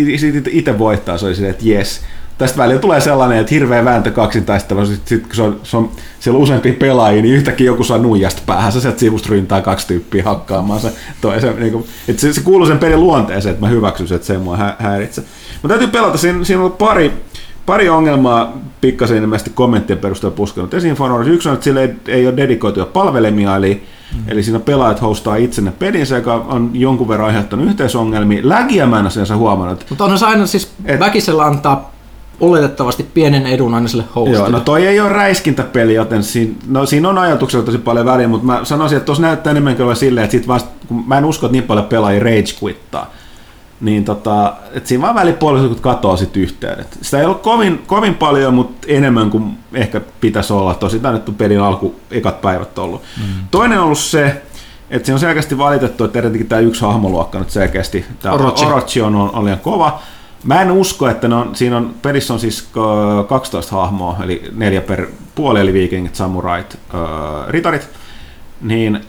itse 0.51 0.79
voittaa, 0.79 1.19
se 1.19 1.27
oli 1.27 1.35
silleen, 1.35 1.51
että 1.55 1.69
jes. 1.69 2.01
Tästä 2.41 2.59
välillä 2.59 2.81
tulee 2.81 3.01
sellainen, 3.01 3.39
että 3.39 3.55
hirveä 3.55 3.85
vääntö 3.85 4.11
kaksintaistelu, 4.11 4.87
sitten 4.87 5.09
sit, 5.09 5.27
kun 5.27 5.37
se 5.37 5.43
on, 5.43 5.61
se 5.63 5.77
on, 5.77 5.91
siellä 6.21 6.37
on 6.37 6.43
useampia 6.43 6.73
pelaajia, 6.79 7.23
niin 7.23 7.35
yhtäkkiä 7.35 7.67
joku 7.67 7.85
saa 7.85 7.99
nuijasta 7.99 8.43
päähän, 8.47 8.73
se 8.73 8.81
sieltä 8.81 8.99
sivusta 8.99 9.29
ryntää 9.31 9.61
kaksi 9.61 9.87
tyyppiä 9.87 10.25
hakkaamaan 10.25 10.81
se 10.81 10.93
toisen. 11.21 11.61
Niin 11.61 11.73
kuin, 11.73 11.85
että 12.09 12.21
se, 12.21 12.33
se, 12.33 12.41
kuuluu 12.41 12.67
sen 12.67 12.79
pelin 12.79 13.01
luonteeseen, 13.01 13.53
että 13.53 13.67
mä 13.67 13.71
hyväksyn 13.71 14.07
että 14.15 14.27
se 14.27 14.33
ei 14.33 14.39
mua 14.39 14.57
hä- 14.57 14.77
häiritse. 14.79 15.21
Mutta 15.63 15.69
täytyy 15.69 15.87
pelata, 15.89 16.19
siinä, 16.19 16.45
siinä 16.45 16.61
on 16.61 16.65
ollut 16.65 16.79
pari, 16.79 17.13
pari 17.67 17.89
ongelmaa 17.89 18.53
pikkasen 18.81 19.17
ilmeisesti 19.17 19.51
kommenttien 19.55 19.99
perusteella 19.99 20.37
puskenut. 20.37 20.75
Esiin 20.75 20.95
For 20.95 21.11
Honor, 21.11 21.29
yksi 21.29 21.49
on, 21.49 21.55
että 21.55 21.65
sille 21.65 21.83
ei, 21.83 21.95
ei 22.09 22.27
ole 22.27 22.37
dedikoituja 22.37 22.87
palvelimia, 22.87 23.57
eli, 23.57 23.83
mm. 24.15 24.23
eli 24.29 24.43
siinä 24.43 24.61
pelaajat 24.61 25.03
hostaa 25.03 25.37
itsenne 25.37 25.73
pelinsä, 25.79 26.17
joka 26.17 26.35
on 26.35 26.71
jonkun 26.75 27.09
verran 27.09 27.27
aiheuttanut 27.27 27.67
yhteisongelmia. 27.67 28.41
Lägiä 28.43 28.87
mä 28.87 28.99
en 28.99 29.07
ole 29.07 29.37
huomannut. 29.37 29.87
Mutta 29.89 30.05
onhan 30.05 30.19
se 30.19 30.27
aina 30.27 30.47
siis 30.47 30.73
Et- 30.85 31.01
väkisellä 31.01 31.45
antaa 31.45 32.00
oletettavasti 32.41 33.03
pienen 33.15 33.47
edun 33.47 33.75
aina 33.75 33.89
sille 33.89 34.05
hostille. 34.15 34.39
Joo, 34.39 34.49
no 34.49 34.61
toi 34.61 34.87
ei 34.87 35.01
ole 35.01 35.09
räiskintäpeli, 35.09 35.95
joten 35.95 36.23
siinä, 36.23 36.55
no, 36.69 36.87
siinä 36.87 37.09
on 37.09 37.19
ajatuksella 37.19 37.67
tosi 37.67 37.79
paljon 37.79 38.07
väliä, 38.07 38.29
mutta 38.29 38.47
mä 38.47 38.61
sanoisin, 38.65 38.97
että 38.97 39.07
tuossa 39.07 39.23
näyttää 39.23 39.51
enemmänkin 39.51 39.83
olevan 39.83 39.97
silleen, 39.97 40.25
että 40.25 40.33
sit 40.33 40.49
vasta, 40.49 40.71
kun 40.89 41.05
mä 41.07 41.19
en 41.19 41.25
usko, 41.25 41.47
että 41.47 41.53
niin 41.53 41.65
paljon 41.65 41.87
pelaajia 41.87 42.23
rage 42.23 42.55
quittaa, 42.63 43.11
niin 43.81 44.05
tota, 44.05 44.55
että 44.73 44.89
siinä 44.89 45.03
vaan 45.03 45.15
välipuolella 45.15 45.69
kun 45.69 45.81
katoo 45.81 46.17
sit 46.17 46.37
yhteydet. 46.37 46.99
Sitä 47.03 47.19
ei 47.19 47.27
ole 47.27 47.35
kovin, 47.35 47.83
kovin 47.87 48.15
paljon, 48.15 48.55
mutta 48.55 48.87
enemmän 48.91 49.31
kuin 49.31 49.59
ehkä 49.75 50.01
pitäisi 50.21 50.53
olla. 50.53 50.75
Tosi 50.75 50.99
tämä 50.99 51.15
nyt 51.15 51.29
on 51.29 51.35
pelin 51.35 51.61
alku, 51.61 51.95
ekat 52.11 52.41
päivät 52.41 52.79
ollut. 52.79 53.03
Mm. 53.17 53.25
Toinen 53.51 53.79
on 53.79 53.85
ollut 53.85 53.99
se, 53.99 54.43
että 54.91 55.07
se 55.07 55.13
on 55.13 55.21
selkeästi 55.21 55.59
valitettu, 55.59 56.05
että 56.05 56.19
erityisesti 56.19 56.49
tämä 56.49 56.61
yksi 56.61 56.81
hahmoluokka 56.81 57.39
nyt 57.39 57.51
selkeästi, 57.51 58.05
tämä 58.23 58.35
Orochi. 58.35 58.65
Orochi 58.65 59.01
on, 59.01 59.17
on, 59.17 59.31
on 59.35 59.45
liian 59.45 59.59
kova. 59.59 60.01
Mä 60.45 60.63
en 60.63 60.71
usko, 60.71 61.09
että 61.09 61.29
ne 61.29 61.35
on, 61.35 61.57
siinä 61.57 61.77
on, 61.77 61.95
pelissä 62.03 62.35
on 62.35 62.41
siis 62.41 62.69
ö, 62.77 63.25
12 63.25 63.77
hahmoa, 63.77 64.17
eli 64.23 64.43
neljä 64.53 64.81
per 64.81 65.07
puoli, 65.35 65.61
eli 65.61 65.73
viikingit, 65.73 66.15
samurait, 66.15 66.79
ritarit. 67.49 67.89
Niin 68.61 69.01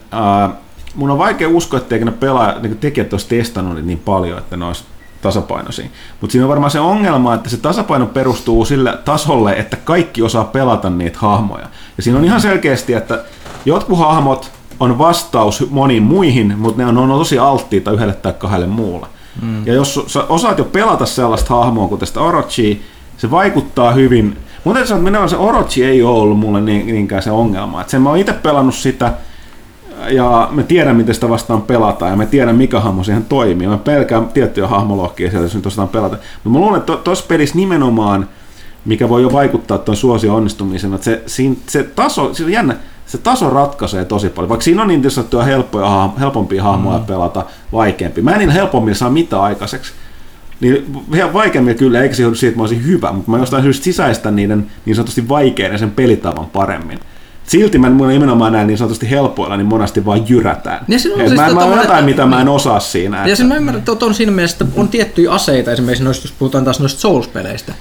mun 0.94 1.10
on 1.10 1.18
vaikea 1.18 1.48
uskoa, 1.48 1.80
etteikö 1.80 2.04
ne 2.04 2.12
pelaa, 2.12 2.58
niin 2.58 2.78
tekijät 2.78 3.12
olisi 3.12 3.28
testannut 3.28 3.84
niin 3.84 3.98
paljon, 3.98 4.38
että 4.38 4.56
ne 4.56 4.64
olisi 4.64 4.84
tasapainoisia. 5.22 5.86
Mutta 6.20 6.32
siinä 6.32 6.44
on 6.44 6.48
varmaan 6.48 6.70
se 6.70 6.80
ongelma, 6.80 7.34
että 7.34 7.50
se 7.50 7.56
tasapaino 7.56 8.06
perustuu 8.06 8.64
sille 8.64 8.98
tasolle, 9.04 9.52
että 9.52 9.76
kaikki 9.76 10.22
osaa 10.22 10.44
pelata 10.44 10.90
niitä 10.90 11.18
hahmoja. 11.18 11.66
Ja 11.96 12.02
siinä 12.02 12.18
on 12.18 12.24
ihan 12.24 12.40
selkeästi, 12.40 12.94
että 12.94 13.24
jotkut 13.64 13.98
hahmot 13.98 14.50
on 14.80 14.98
vastaus 14.98 15.70
moniin 15.70 16.02
muihin, 16.02 16.58
mutta 16.58 16.82
ne 16.82 16.88
on, 16.88 16.98
on 16.98 17.18
tosi 17.18 17.38
alttiita 17.38 17.90
yhdelle 17.90 18.14
tai 18.14 18.32
kahdelle 18.32 18.66
muulle. 18.66 19.06
Mm. 19.42 19.66
Ja 19.66 19.74
jos 19.74 20.04
sä 20.06 20.24
osaat 20.24 20.58
jo 20.58 20.64
pelata 20.64 21.06
sellaista 21.06 21.54
hahmoa 21.54 21.88
kuin 21.88 21.98
tästä 21.98 22.20
Orochia, 22.20 22.76
se 23.16 23.30
vaikuttaa 23.30 23.92
hyvin. 23.92 24.36
Mutta 24.64 24.86
sanoa, 24.86 25.00
että 25.00 25.10
minä 25.10 25.28
se 25.28 25.36
Orochi 25.36 25.84
ei 25.84 26.02
ole 26.02 26.18
ollut 26.18 26.38
mulle 26.38 26.60
niin, 26.60 26.86
niinkään 26.86 27.22
se 27.22 27.30
ongelma. 27.30 27.80
Et 27.80 27.88
sen 27.88 28.02
mä 28.02 28.08
oon 28.08 28.18
itse 28.18 28.32
pelannut 28.32 28.74
sitä, 28.74 29.12
ja 30.08 30.48
me 30.52 30.62
tiedän, 30.62 30.96
miten 30.96 31.14
sitä 31.14 31.28
vastaan 31.28 31.62
pelataan, 31.62 32.10
ja 32.10 32.16
me 32.16 32.26
tiedän, 32.26 32.56
mikä 32.56 32.80
hahmo 32.80 33.04
siihen 33.04 33.24
toimii. 33.24 33.68
Mä 33.68 33.78
pelkään 33.78 34.28
tiettyjä 34.28 34.66
hahmoluokkia 34.66 35.30
sieltä, 35.30 35.46
jos 35.46 35.54
nyt 35.54 35.66
osataan 35.66 35.88
pelata. 35.88 36.16
Mutta 36.16 36.48
mä 36.48 36.58
luulen, 36.58 36.80
että 36.80 36.96
tuossa 36.96 37.24
pelissä 37.28 37.56
nimenomaan, 37.56 38.28
mikä 38.84 39.08
voi 39.08 39.22
jo 39.22 39.32
vaikuttaa 39.32 39.78
tuon 39.78 39.96
suosion 39.96 40.36
onnistumiseen, 40.36 40.94
että 40.94 41.04
se, 41.04 41.22
se 41.66 41.82
taso, 41.82 42.34
se 42.34 42.44
on 42.44 42.52
jännä, 42.52 42.76
se 43.12 43.18
taso 43.18 43.50
ratkaisee 43.50 44.04
tosi 44.04 44.28
paljon. 44.28 44.48
Vaikka 44.48 44.64
siinä 44.64 44.82
on 44.82 44.88
niin 44.88 45.10
sanottuja 45.10 45.44
helppoja, 45.44 46.10
helpompia 46.20 46.62
hahmoja 46.62 46.98
mm. 46.98 47.04
pelata, 47.04 47.44
vaikeampi. 47.72 48.22
Mä 48.22 48.30
en 48.30 48.38
niillä 48.38 48.54
helpommin 48.54 48.94
saa 48.94 49.10
mitään 49.10 49.42
aikaiseksi. 49.42 49.92
Niin 50.60 50.86
ihan 51.14 51.32
vaikeammin 51.32 51.76
kyllä, 51.76 52.02
eikä 52.02 52.14
se 52.14 52.22
johdu 52.22 52.34
siitä, 52.34 52.48
että 52.48 52.58
mä 52.58 52.62
olisin 52.62 52.86
hyvä, 52.86 53.12
mutta 53.12 53.30
mä 53.30 53.38
jostain 53.38 53.62
syystä 53.62 53.84
sisäistän 53.84 54.36
niiden 54.36 54.70
niin 54.84 54.96
sanotusti 54.96 55.28
vaikeiden 55.28 55.78
sen 55.78 55.90
pelitavan 55.90 56.46
paremmin. 56.46 56.98
silti 57.44 57.78
mä 57.78 57.88
nimenomaan 57.88 58.52
näin 58.52 58.66
niin 58.66 58.78
sanotusti 58.78 59.10
helpoilla, 59.10 59.56
niin 59.56 59.66
monesti 59.66 60.04
vaan 60.04 60.28
jyrätään. 60.28 60.84
Ja 60.88 60.98
siinä 60.98 61.22
on 61.22 61.28
siis 61.28 61.40
mä, 61.40 61.48
tota 61.48 61.66
mä 61.66 61.82
jotain, 61.82 62.04
mitä 62.04 62.26
mä 62.26 62.40
en 62.40 62.48
osaa 62.48 62.80
siinä. 62.80 63.16
Ja 63.16 63.24
että- 63.24 63.36
sen 63.36 63.46
mä 63.46 63.56
ymmärrän, 63.56 63.82
että 63.88 64.06
on 64.06 64.14
siinä 64.14 64.32
mielessä, 64.32 64.64
että 64.64 64.80
on 64.80 64.88
tiettyjä 64.88 65.32
aseita, 65.32 65.72
esimerkiksi 65.72 66.04
noista, 66.04 66.24
jos 66.28 66.34
puhutaan 66.38 66.64
taas 66.64 66.80
noista 66.80 67.00
Souls-peleistä, 67.00 67.72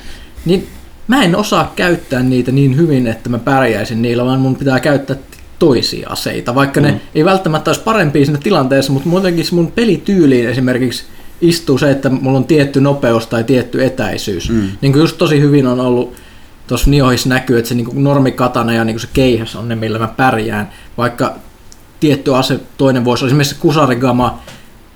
niin 0.45 0.67
mä 1.12 1.24
en 1.24 1.36
osaa 1.36 1.74
käyttää 1.76 2.24
niitä 2.24 2.51
niin 2.51 2.78
hyvin, 2.78 3.07
että 3.07 3.30
mä 3.30 3.39
pärjäisin 3.39 4.01
niillä, 4.01 4.26
vaan 4.26 4.39
mun 4.39 4.55
pitää 4.55 4.80
käyttää 4.80 5.16
toisia 5.59 6.09
aseita, 6.09 6.55
vaikka 6.55 6.80
mm. 6.80 6.86
ne 6.86 7.01
ei 7.16 7.26
välttämättä 7.26 7.70
olisi 7.70 7.82
parempia 7.82 8.26
siinä 8.26 8.39
tilanteessa, 8.43 8.91
mutta 8.91 9.09
muutenkin 9.09 9.45
mun 9.51 9.72
pelityyliin 9.72 10.49
esimerkiksi 10.49 11.03
istuu 11.41 11.78
se, 11.78 11.91
että 11.91 12.09
mulla 12.09 12.38
on 12.38 12.45
tietty 12.45 12.82
nopeus 12.82 13.28
tai 13.28 13.43
tietty 13.43 13.86
etäisyys. 13.86 14.49
Mm. 14.49 14.70
Niin 14.82 14.91
kuin 14.91 14.99
just 14.99 15.18
tosi 15.18 15.39
hyvin 15.39 15.68
on 15.68 15.80
ollut, 15.80 16.14
tuossa 16.68 16.89
Niohissa 16.89 17.30
näkyy, 17.30 17.57
että 17.57 17.70
se 17.70 17.76
niin 17.76 18.03
normikatana 18.03 18.74
ja 18.74 18.84
niin 18.84 18.99
se 18.99 19.07
keihäs 19.14 19.55
on 19.55 19.68
ne, 19.68 19.76
millä 19.76 19.99
mä 19.99 20.07
pärjään, 20.07 20.70
vaikka 20.97 21.36
tietty 21.99 22.36
ase, 22.36 22.59
toinen 22.78 23.05
voisi 23.05 23.24
olla 23.24 23.30
esimerkiksi 23.30 23.55
kusarigama, 23.59 24.43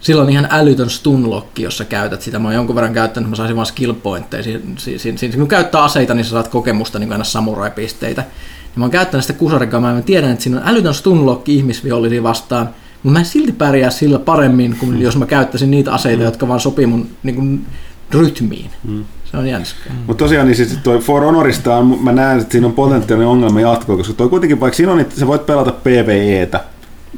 sillä 0.05 0.21
on 0.21 0.29
ihan 0.29 0.47
älytön 0.51 0.89
stunlokki, 0.89 1.63
jos 1.63 1.77
sä 1.77 1.85
käytät 1.85 2.21
sitä. 2.21 2.39
Mä 2.39 2.47
oon 2.47 2.55
jonkun 2.55 2.75
verran 2.75 2.93
käyttänyt, 2.93 3.29
mä 3.29 3.35
saisin 3.35 3.55
vaan 3.55 3.65
skill 3.65 3.93
pointteja. 3.93 4.43
Siinä, 4.43 4.59
siinä, 4.77 5.17
siinä, 5.17 5.37
kun 5.37 5.47
käyttää 5.47 5.83
aseita, 5.83 6.13
niin 6.13 6.25
sä 6.25 6.29
saat 6.29 6.47
kokemusta 6.47 6.99
niin 6.99 7.11
aina 7.11 7.23
samurai-pisteitä. 7.23 8.21
Ja 8.21 8.73
mä 8.75 8.83
oon 8.83 8.91
käyttänyt 8.91 9.23
sitä 9.23 9.39
kusarigamaa 9.39 9.89
ja 9.89 9.95
mä 9.95 10.01
tiedän, 10.01 10.31
että 10.31 10.43
siinä 10.43 10.57
on 10.57 10.67
älytön 10.67 10.93
stunlokki 10.93 11.55
ihmisvihollisia 11.55 12.23
vastaan. 12.23 12.69
Mutta 13.03 13.13
mä 13.13 13.19
en 13.19 13.25
silti 13.25 13.51
pärjää 13.51 13.89
sillä 13.89 14.19
paremmin, 14.19 14.75
kuin 14.79 15.01
jos 15.01 15.17
mä 15.17 15.25
käyttäisin 15.25 15.71
niitä 15.71 15.93
aseita, 15.93 16.23
jotka 16.23 16.47
vaan 16.47 16.59
sopii 16.59 16.85
mun 16.85 17.09
niin 17.23 17.35
kuin, 17.35 17.65
rytmiin. 18.11 18.69
Se 19.31 19.37
on 19.37 19.47
jänskää. 19.47 19.93
Mutta 20.07 20.23
tosiaan 20.23 20.47
niin 20.47 20.55
siis 20.55 20.79
toi 20.83 20.99
For 20.99 21.23
Honorista 21.23 21.77
on, 21.77 21.97
mä 22.01 22.11
näen, 22.11 22.39
että 22.39 22.51
siinä 22.51 22.67
on 22.67 22.73
potentiaalinen 22.73 23.27
ongelma 23.27 23.61
jatkoa, 23.61 23.97
koska 23.97 24.13
toi 24.13 24.29
kuitenkin, 24.29 24.59
vaikka 24.59 24.77
siinä 24.77 24.91
on, 24.91 24.99
että 24.99 25.19
sä 25.19 25.27
voit 25.27 25.45
pelata 25.45 25.71
PvEtä, 25.71 26.63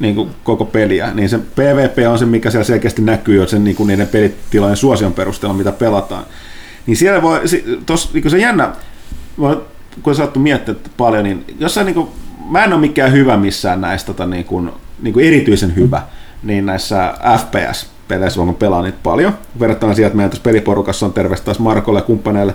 niin 0.00 0.14
kuin 0.14 0.30
koko 0.44 0.64
peliä, 0.64 1.14
niin 1.14 1.28
se 1.28 1.38
PvP 1.38 1.98
on 2.10 2.18
se, 2.18 2.26
mikä 2.26 2.50
siellä 2.50 2.64
selkeästi 2.64 3.02
näkyy 3.02 3.36
jo 3.36 3.46
sen 3.46 3.64
niin 3.64 3.76
kuin 3.76 3.86
niiden 3.86 4.08
pelitilojen 4.08 4.76
suosion 4.76 5.12
perusteella, 5.12 5.56
mitä 5.56 5.72
pelataan. 5.72 6.24
Niin 6.86 6.96
siellä 6.96 7.22
voi, 7.22 7.40
tos, 7.86 8.12
niin 8.14 8.22
kuin 8.22 8.30
se 8.30 8.38
jännä, 8.38 8.72
kun 9.36 10.10
on 10.10 10.14
saattu 10.14 10.40
miettiä 10.40 10.74
paljon, 10.96 11.24
niin 11.24 11.44
jossain 11.58 11.84
niin 11.84 11.94
kuin, 11.94 12.08
mä 12.50 12.64
en 12.64 12.72
ole 12.72 12.80
mikään 12.80 13.12
hyvä 13.12 13.36
missään 13.36 13.80
näistä 13.80 14.06
tota, 14.06 14.26
niin 14.26 14.44
kuin, 14.44 14.70
niin 15.02 15.14
kuin 15.14 15.26
erityisen 15.26 15.76
hyvä, 15.76 16.02
niin 16.42 16.66
näissä 16.66 17.14
FPS-peleissä, 17.38 18.36
vaan 18.36 18.48
mä 18.48 18.52
pelaan 18.52 18.84
niitä 18.84 18.98
paljon, 19.02 19.32
verrattuna 19.60 19.94
siihen, 19.94 20.06
että 20.06 20.16
meidän 20.16 20.30
tässä 20.30 20.42
peliporukassa 20.42 21.06
on 21.06 21.12
terveistä 21.12 21.44
taas 21.44 21.58
Markolle 21.58 21.98
ja 21.98 22.04
kumppaneille, 22.04 22.54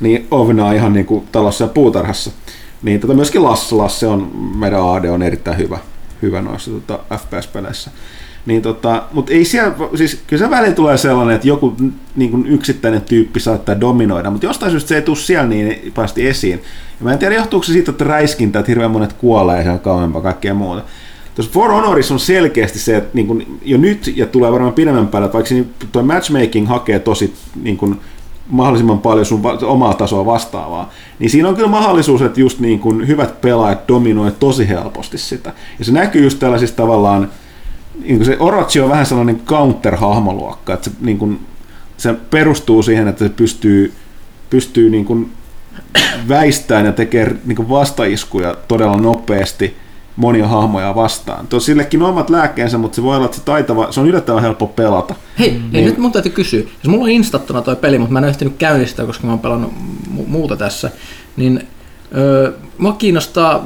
niin 0.00 0.26
Ovna 0.30 0.72
ihan 0.72 0.92
niin 0.92 1.06
kuin 1.06 1.28
talossa 1.32 1.64
ja 1.64 1.68
puutarhassa. 1.68 2.30
Niin 2.82 3.00
tota, 3.00 3.14
myöskin 3.14 3.42
Lasse, 3.42 3.74
Lasse 3.74 4.06
on, 4.06 4.30
meidän 4.58 4.90
AD 4.90 5.04
on 5.04 5.22
erittäin 5.22 5.58
hyvä, 5.58 5.78
hyvä 6.22 6.42
noissa 6.42 6.70
tota, 6.70 6.98
FPS-peleissä. 7.16 7.90
Niin 8.46 8.62
tota, 8.62 9.02
mutta 9.12 9.32
ei 9.32 9.44
siellä, 9.44 9.74
siis 9.94 10.22
kyllä 10.26 10.44
se 10.44 10.50
välillä 10.50 10.74
tulee 10.74 10.96
sellainen, 10.96 11.34
että 11.34 11.48
joku 11.48 11.76
niin 12.16 12.30
kuin 12.30 12.46
yksittäinen 12.46 13.02
tyyppi 13.02 13.40
saattaa 13.40 13.80
dominoida, 13.80 14.30
mutta 14.30 14.46
jostain 14.46 14.70
syystä 14.70 14.88
se 14.88 14.96
ei 14.96 15.02
tule 15.02 15.16
siellä 15.16 15.46
niin 15.46 15.92
päästi 15.94 16.26
esiin. 16.26 16.62
Ja 17.00 17.04
mä 17.04 17.12
en 17.12 17.18
tiedä, 17.18 17.34
johtuuko 17.34 17.64
se 17.64 17.72
siitä, 17.72 17.90
että 17.90 18.04
räiskintä, 18.04 18.58
että 18.58 18.70
hirveän 18.70 18.90
monet 18.90 19.12
kuolee 19.12 19.62
siellä 19.62 19.78
kauempaa 19.78 20.22
kaikkea 20.22 20.54
muuta. 20.54 20.82
Tuossa 21.34 21.52
For 21.52 21.70
Honorissa 21.70 22.14
on 22.14 22.20
selkeästi 22.20 22.78
se, 22.78 22.96
että 22.96 23.10
niin 23.14 23.26
kuin 23.26 23.58
jo 23.62 23.78
nyt 23.78 24.12
ja 24.16 24.26
tulee 24.26 24.52
varmaan 24.52 24.72
pidemmän 24.72 25.08
päälle, 25.08 25.26
että 25.26 25.34
vaikka 25.34 25.48
siinä 25.48 25.66
tuo 25.92 26.02
matchmaking 26.02 26.68
hakee 26.68 26.98
tosi 26.98 27.34
niin 27.62 27.76
kuin 27.76 28.00
mahdollisimman 28.46 28.98
paljon 28.98 29.26
sun 29.26 29.42
omaa 29.66 29.94
tasoa 29.94 30.26
vastaavaa, 30.26 30.90
niin 31.18 31.30
siinä 31.30 31.48
on 31.48 31.54
kyllä 31.54 31.68
mahdollisuus, 31.68 32.22
että 32.22 32.40
just 32.40 32.60
niin 32.60 32.80
kuin 32.80 33.08
hyvät 33.08 33.40
pelaajat 33.40 33.88
dominoi 33.88 34.32
tosi 34.32 34.68
helposti 34.68 35.18
sitä. 35.18 35.52
Ja 35.78 35.84
se 35.84 35.92
näkyy 35.92 36.24
just 36.24 36.38
tällaisissa 36.38 36.76
tavallaan, 36.76 37.30
niin 38.02 38.16
kuin 38.16 38.26
se 38.26 38.36
Orochi 38.40 38.80
on 38.80 38.90
vähän 38.90 39.06
sellainen 39.06 39.40
counter-hahmoluokka, 39.46 40.74
että 40.74 40.90
se, 40.90 40.96
niin 41.00 41.18
kuin, 41.18 41.40
se 41.96 42.14
perustuu 42.30 42.82
siihen, 42.82 43.08
että 43.08 43.24
se 43.24 43.28
pystyy, 43.28 43.92
pystyy 44.50 44.90
niin 44.90 45.04
kuin 45.04 45.32
väistämään 46.28 46.86
ja 46.86 46.92
tekee 46.92 47.36
niin 47.44 47.56
kuin 47.56 47.68
vastaiskuja 47.68 48.56
todella 48.68 48.96
nopeasti 48.96 49.76
monia 50.16 50.48
hahmoja 50.48 50.94
vastaan. 50.94 51.46
Tuo 51.46 51.60
sillekin 51.60 52.02
on 52.02 52.08
omat 52.10 52.30
lääkkeensä, 52.30 52.78
mutta 52.78 52.96
se 52.96 53.02
voi 53.02 53.16
olla, 53.16 53.24
että 53.24 53.36
se, 53.36 53.42
taitava, 53.44 53.92
se 53.92 54.00
on 54.00 54.06
yllättävän 54.08 54.42
helppo 54.42 54.66
pelata. 54.66 55.14
Hei, 55.38 55.50
hei 55.50 55.60
Niin. 55.72 55.84
nyt 55.84 55.98
mun 55.98 56.12
täytyy 56.12 56.32
kysyä. 56.32 56.60
Jos 56.60 56.86
mulla 56.88 57.04
on 57.04 57.10
instattuna 57.10 57.62
toi 57.62 57.76
peli, 57.76 57.98
mutta 57.98 58.12
mä 58.12 58.18
en 58.18 58.24
ehtinyt 58.24 58.54
käynnistää, 58.58 59.06
koska 59.06 59.26
mä 59.26 59.32
oon 59.32 59.38
pelannut 59.40 59.72
mu- 60.16 60.28
muuta 60.28 60.56
tässä, 60.56 60.90
niin 61.36 61.66
öö, 62.16 62.52
mua 62.78 62.92
kiinnostaa 62.92 63.64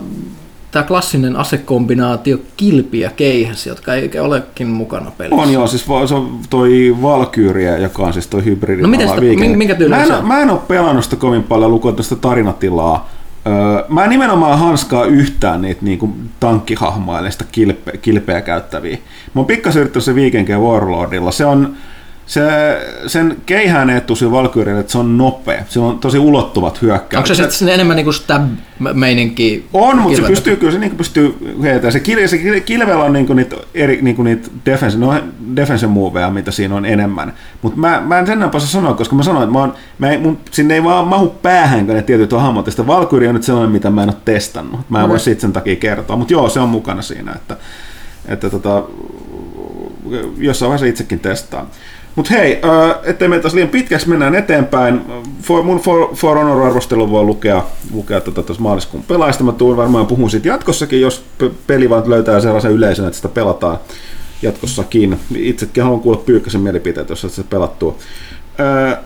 tämä 0.71 0.83
klassinen 0.83 1.37
asekombinaatio 1.37 2.39
kilpi 2.57 3.01
ja 3.01 3.11
keihäs, 3.11 3.67
jotka 3.67 3.95
ei 3.95 4.11
olekin 4.21 4.69
mukana 4.69 5.11
pelissä. 5.19 5.43
On 5.43 5.53
joo, 5.53 5.67
siis 5.67 5.89
va- 5.89 6.07
se 6.07 6.15
on 6.15 6.39
toi 6.51 6.97
Valkyrie, 7.03 7.79
joka 7.79 8.03
on 8.03 8.13
siis 8.13 8.27
toi 8.27 8.45
hybridi. 8.45 8.83
No 8.83 8.89
miten 8.89 9.09
sitä- 9.09 9.21
minkä 9.57 9.75
tyylinen 9.75 9.99
mä 9.99 10.03
en, 10.03 10.09
se 10.09 10.17
on? 10.17 10.29
mä 10.29 10.41
en 10.41 10.51
ole 10.51 10.61
pelannut 10.69 11.05
sitä 11.05 11.17
kovin 11.17 11.43
paljon 11.43 11.71
lukuun 11.71 11.97
tästä 11.97 12.17
tarinatilaa. 12.17 13.09
Mä 13.89 14.05
en 14.05 14.11
nimenomaan 14.11 14.59
hanskaa 14.59 15.05
yhtään 15.05 15.63
niitä 15.63 15.85
niinku 15.85 16.15
tankkihahmoja, 16.41 17.21
eli 17.21 17.33
sitä 17.33 17.45
kilpe, 17.53 17.97
kilpeä 17.97 18.41
käyttäviä. 18.41 18.99
Mä 19.35 19.41
oon 19.41 19.47
pikkasen 19.47 19.81
yrittänyt 19.81 20.05
se 20.05 20.15
ja 20.49 20.59
Warlordilla. 20.59 21.31
Se 21.31 21.45
on, 21.45 21.77
se, 22.29 22.43
sen 23.07 23.37
keihään 23.47 23.91
etu 23.91 24.17
sillä 24.17 24.33
Valkyriellä, 24.33 24.81
että 24.81 24.93
se 24.93 24.99
on 24.99 25.19
nopea. 25.19 25.63
Se 25.69 25.81
on 25.81 25.99
tosi 25.99 26.19
ulottuvat 26.19 26.83
hyökkäykset. 26.83 27.37
Onko 27.39 27.51
se 27.51 27.57
sitten 27.57 27.75
enemmän 27.75 27.97
niinku 27.97 28.13
stab-meininki? 28.13 29.69
On, 29.73 29.99
mutta 29.99 30.21
se 30.21 30.27
pystyy, 30.27 30.57
kyllä 30.57 30.73
se 30.73 30.79
niin 30.79 30.97
pystyy 30.97 31.55
heitämään. 31.63 31.93
Se, 31.93 32.01
kil, 32.01 32.29
se 32.29 32.37
kil- 32.37 32.61
kilvellä 32.61 33.05
on 33.05 33.13
niinku 33.13 33.35
niitä, 33.35 33.57
eri, 33.75 33.99
niinku 34.03 34.23
niitä 34.23 34.51
defense, 34.67 34.99
no, 34.99 35.21
defense 35.57 35.87
moveja, 35.87 36.31
mitä 36.31 36.51
siinä 36.51 36.75
on 36.75 36.87
enemmän. 36.87 37.33
Mutta 37.63 37.81
mä, 37.81 38.03
mä 38.07 38.19
en 38.19 38.27
sen 38.27 38.39
enempää 38.39 38.61
sanoa, 38.61 38.95
koska 38.95 39.17
mä 39.17 39.23
sanoin, 39.23 39.43
että 39.43 39.53
mä 39.53 39.59
oon, 39.59 39.75
mä 39.99 40.11
ei, 40.11 40.19
mun, 40.19 40.39
sinne 40.51 40.75
ei 40.75 40.85
vaan 40.85 41.07
mahu 41.07 41.29
päähän, 41.29 41.87
kun 41.87 41.95
ne 41.95 42.03
tietyt 42.03 42.33
hahmot. 42.33 42.67
Ja 42.67 42.73
on 43.29 43.35
nyt 43.35 43.43
sellainen, 43.43 43.73
mitä 43.73 43.91
mä 43.91 44.03
en 44.03 44.09
ole 44.09 44.17
testannut. 44.25 44.81
Mä 44.89 45.03
en 45.03 45.09
voi 45.09 45.21
siitä 45.21 45.41
sen 45.41 45.53
takia 45.53 45.77
kertoa. 45.77 46.17
Mutta 46.17 46.33
joo, 46.33 46.49
se 46.49 46.61
on 46.61 46.69
mukana 46.69 47.03
siinä, 47.03 47.33
että, 47.33 47.57
että 48.27 48.51
tota, 48.51 48.83
jossain 50.39 50.69
vaiheessa 50.69 50.87
itsekin 50.87 51.21
testaan. 51.21 51.67
Mutta 52.19 52.35
hei, 52.35 52.61
äh, 52.65 52.97
ettei 53.03 53.29
me 53.29 53.39
taas 53.39 53.55
liian 53.55 53.69
pitkäksi 53.69 54.09
mennään 54.09 54.35
eteenpäin. 54.35 55.01
For, 55.43 55.63
mun 55.63 55.81
For, 55.81 56.09
For 56.15 56.39
Honor-arvostelu 56.39 57.11
voi 57.11 57.23
lukea, 57.23 57.63
lukea 57.93 58.21
tota, 58.21 58.43
tuossa 58.43 58.63
maaliskuun 58.63 59.03
pelaajista. 59.03 59.45
Mä 59.45 59.53
tuun 59.53 59.77
varmaan 59.77 60.07
puhun 60.07 60.31
siitä 60.31 60.49
jatkossakin, 60.49 61.01
jos 61.01 61.25
pe- 61.39 61.51
peli 61.67 61.91
vaan 61.91 62.11
löytää 62.11 62.41
sellaisen 62.41 62.73
yleisön, 62.73 63.07
että 63.07 63.17
sitä 63.17 63.29
pelataan 63.29 63.79
jatkossakin. 64.43 65.21
Itsekin 65.35 65.83
haluan 65.83 66.01
kuulla 66.01 66.23
Pyykkäsen 66.27 66.61
mielipiteet, 66.61 67.11
jos 67.11 67.27
se 67.29 67.45
pelattua. 67.45 67.97
Äh, 68.61 68.99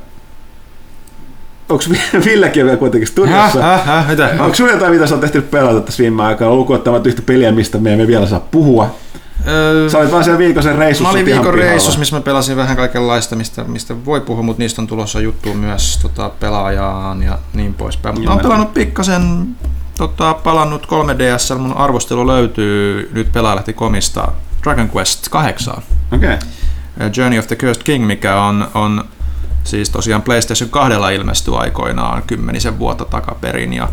Onko 1.69 1.85
Villekin 2.27 2.65
vielä 2.65 2.77
kuitenkin 2.77 3.09
studiossa? 3.09 3.63
Häh, 3.63 3.87
häh, 3.87 3.87
häh, 3.87 4.09
mitä? 4.11 4.31
Onko 4.39 4.55
sinulla 4.55 4.75
jotain, 4.75 4.93
mitä 4.93 5.07
sä 5.07 5.15
oot 5.15 5.21
tehty 5.21 5.41
pelata 5.41 5.81
tässä 5.81 6.03
viime 6.03 6.23
aikana, 6.23 6.55
lukuun 6.55 6.79
ottamatta 6.79 7.09
yhtä 7.09 7.23
peliä, 7.23 7.53
mistä 7.53 7.79
me 7.79 7.93
emme 7.93 8.07
vielä 8.07 8.27
saa 8.27 8.47
puhua? 8.51 8.95
Öö, 9.47 9.91
Sä 9.91 9.99
olit 9.99 10.13
vaan 10.13 10.25
siellä 10.25 10.39
viikosen 10.39 10.79
reissussa. 10.79 11.05
Mä 11.05 11.11
olin 11.11 11.25
viikon 11.25 11.43
pihalla. 11.43 11.63
reissus, 11.63 11.99
missä 11.99 12.17
mä 12.17 12.21
pelasin 12.21 12.57
vähän 12.57 12.77
kaikenlaista, 12.77 13.37
mistä, 13.37 13.65
mistä 13.65 14.05
voi 14.05 14.21
puhua, 14.21 14.43
mutta 14.43 14.63
niistä 14.63 14.83
on 14.83 14.87
tulossa 14.87 15.21
juttu 15.21 15.55
myös 15.55 15.99
tota, 16.03 16.31
pelaajaan 16.41 17.23
ja 17.23 17.39
niin 17.55 17.75
poispäin. 17.75 18.15
Mutta 18.15 18.29
mä 18.29 18.35
oon 18.35 18.43
pelannut 18.43 18.75
pikkasen, 18.75 19.49
tota, 19.99 20.35
palannut 20.35 20.87
3DS, 20.87 21.59
mun 21.59 21.77
arvostelu 21.77 22.27
löytyy 22.27 23.11
nyt 23.13 23.33
pelaajalehti.comista 23.33 24.33
Dragon 24.63 24.91
Quest 24.97 25.29
8. 25.29 25.75
Okei. 26.13 26.35
Okay. 26.35 27.11
Journey 27.17 27.39
of 27.39 27.47
the 27.47 27.57
Cursed 27.57 27.83
King, 27.83 28.07
mikä 28.07 28.43
on, 28.43 28.69
on 28.75 29.05
siis 29.65 29.91
tosiaan 29.91 30.23
PlayStation 30.23 30.71
2 30.71 30.93
ilmestyi 31.15 31.55
aikoinaan 31.57 32.23
kymmenisen 32.27 32.79
vuotta 32.79 33.05
takaperin. 33.05 33.73
Ja 33.73 33.89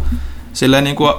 silleen 0.53 0.83
niin 0.83 0.95
kuin 0.95 1.13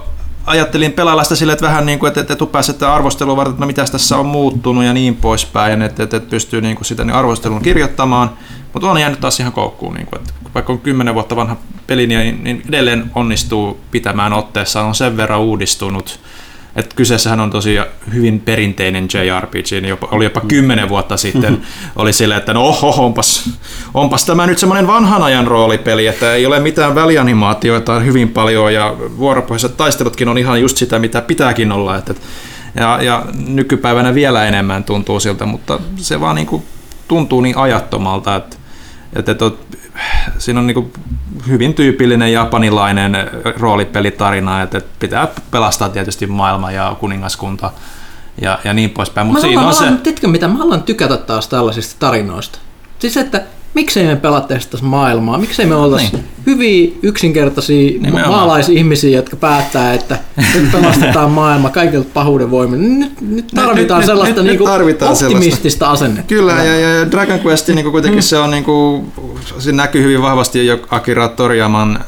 ajattelin 0.47 0.93
pelailla 0.93 1.22
sitä 1.22 1.36
silleen, 1.36 1.53
että 1.53 1.66
vähän 1.66 1.86
niin 1.86 1.99
kuin, 1.99 2.09
että, 2.09 2.20
että 2.20 2.32
etupäässä 2.32 2.93
arvostelua 2.95 3.36
varten, 3.36 3.51
että 3.51 3.61
no 3.61 3.66
mitäs 3.66 3.91
tässä 3.91 4.16
on 4.16 4.26
muuttunut 4.26 4.84
ja 4.84 4.93
niin 4.93 5.16
poispäin, 5.16 5.82
että, 5.82 6.03
että, 6.03 6.16
että 6.16 6.30
pystyy 6.30 6.61
niin 6.61 6.76
kuin 6.76 6.86
sitä 6.86 7.05
niin 7.05 7.14
arvostelun 7.14 7.62
kirjoittamaan. 7.62 8.30
Mutta 8.72 8.91
on 8.91 9.01
jäänyt 9.01 9.20
taas 9.20 9.41
ihan 9.41 9.53
koukkuun, 9.53 9.95
niin 9.95 10.07
kuin, 10.07 10.20
että 10.20 10.32
vaikka 10.55 10.72
on 10.72 10.78
kymmenen 10.78 11.14
vuotta 11.14 11.36
vanha 11.36 11.57
peli, 11.86 12.07
niin, 12.07 12.45
niin 12.45 12.62
edelleen 12.68 13.11
onnistuu 13.14 13.80
pitämään 13.91 14.32
otteessa, 14.32 14.82
on 14.82 14.95
sen 14.95 15.16
verran 15.16 15.41
uudistunut. 15.41 16.20
Että 16.77 16.97
kyseessähän 16.97 17.41
on 17.41 17.51
tosi 17.51 17.77
hyvin 18.14 18.41
perinteinen 18.41 19.09
JRPG, 19.14 19.71
niin 19.71 19.89
jopa, 19.89 20.09
oli 20.11 20.25
jopa 20.25 20.41
kymmenen 20.41 20.89
vuotta 20.89 21.16
sitten, 21.16 21.62
oli 21.97 22.12
sille, 22.12 22.37
että 22.37 22.55
no 22.55 22.62
oho, 22.62 23.05
onpas, 23.05 23.51
onpas 23.95 24.25
tämä 24.25 24.47
nyt 24.47 24.59
semmoinen 24.59 24.87
vanhan 24.87 25.23
ajan 25.23 25.47
roolipeli, 25.47 26.07
että 26.07 26.35
ei 26.35 26.47
ole 26.47 26.61
mitään 26.61 26.95
välianimaatioita 26.95 28.01
hyvin 28.01 28.29
paljon 28.29 28.75
ja 28.75 28.97
vuoropohjaiset 29.18 29.77
taistelutkin 29.77 30.29
on 30.29 30.39
ihan 30.39 30.61
just 30.61 30.77
sitä, 30.77 30.99
mitä 30.99 31.21
pitääkin 31.23 31.73
olla. 31.73 31.97
Että, 31.97 32.14
ja, 32.75 32.99
ja 33.03 33.25
nykypäivänä 33.47 34.14
vielä 34.14 34.47
enemmän 34.47 34.85
tuntuu 34.85 35.21
siltä, 35.21 35.47
mutta 35.47 35.81
se 35.97 36.21
vaan 36.21 36.37
niin 36.37 36.47
kuin 36.47 36.62
tuntuu 37.09 37.41
niin 37.41 37.57
ajattomalta, 37.57 38.37
että, 38.37 38.57
että 39.16 39.35
siinä 40.39 40.61
on 40.61 40.66
niin 40.66 40.93
hyvin 41.49 41.75
tyypillinen 41.75 42.33
japanilainen 42.33 43.16
roolipelitarina, 43.59 44.62
että 44.62 44.81
pitää 44.99 45.29
pelastaa 45.51 45.89
tietysti 45.89 46.27
maailma 46.27 46.73
ja 46.73 46.97
kuningaskunta 47.01 47.73
ja, 48.41 48.59
ja 48.64 48.75
niin 48.75 48.91
poispäin. 48.91 49.27
Mutta 49.27 49.43
siinä 49.43 49.66
on 49.66 49.75
se... 49.75 49.85
Tiedätkö 50.03 50.29
mitä, 50.29 50.49
mä 50.49 50.59
haluan 50.59 50.83
tykätä 50.83 51.16
taas 51.16 51.49
tällaisista 51.49 51.97
tarinoista. 51.99 52.59
Siis 52.99 53.16
että 53.16 53.43
miksei 53.75 54.07
me 54.07 54.16
pelattaisi 54.16 54.68
maailmaa, 54.83 55.39
miksei 55.39 55.66
me 55.66 55.75
oltaisi 55.75 56.12
niin. 56.12 56.25
hyviä, 56.47 56.91
yksinkertaisia 57.03 57.91
Nimenomaan. 57.91 58.29
maalaisihmisiä, 58.29 59.16
jotka 59.16 59.37
päättää, 59.37 59.95
että 59.95 60.18
nyt 60.55 60.73
pelastetaan 60.73 61.31
maailma 61.41 61.71
kaikilta 61.71 62.09
pahuuden 62.14 62.51
voimilla. 62.51 62.99
Nyt, 62.99 63.21
nyt 63.21 63.47
tarvitaan 63.55 64.01
nyt, 64.01 64.07
sellaista 64.07 64.43
nyt, 64.43 64.47
niinku 64.47 64.64
tarvitaan 64.64 65.12
optimistista 65.12 65.79
sellaista. 65.79 65.91
asennetta. 65.91 66.29
Kyllä, 66.29 66.53
ja, 66.53 66.81
ja 66.81 67.11
Dragon 67.11 67.41
Quest 67.47 67.68
niin 67.68 67.93
kuitenkin 67.93 68.18
mm. 68.18 68.23
se 68.23 68.39
on, 68.39 68.51
niin 68.51 68.64
kuin, 68.64 69.12
se 69.59 69.73
näkyy 69.73 70.03
hyvin 70.03 70.23
vahvasti 70.23 70.66
jo 70.66 70.79
Akira 70.91 71.29
Toriyaman 71.29 72.05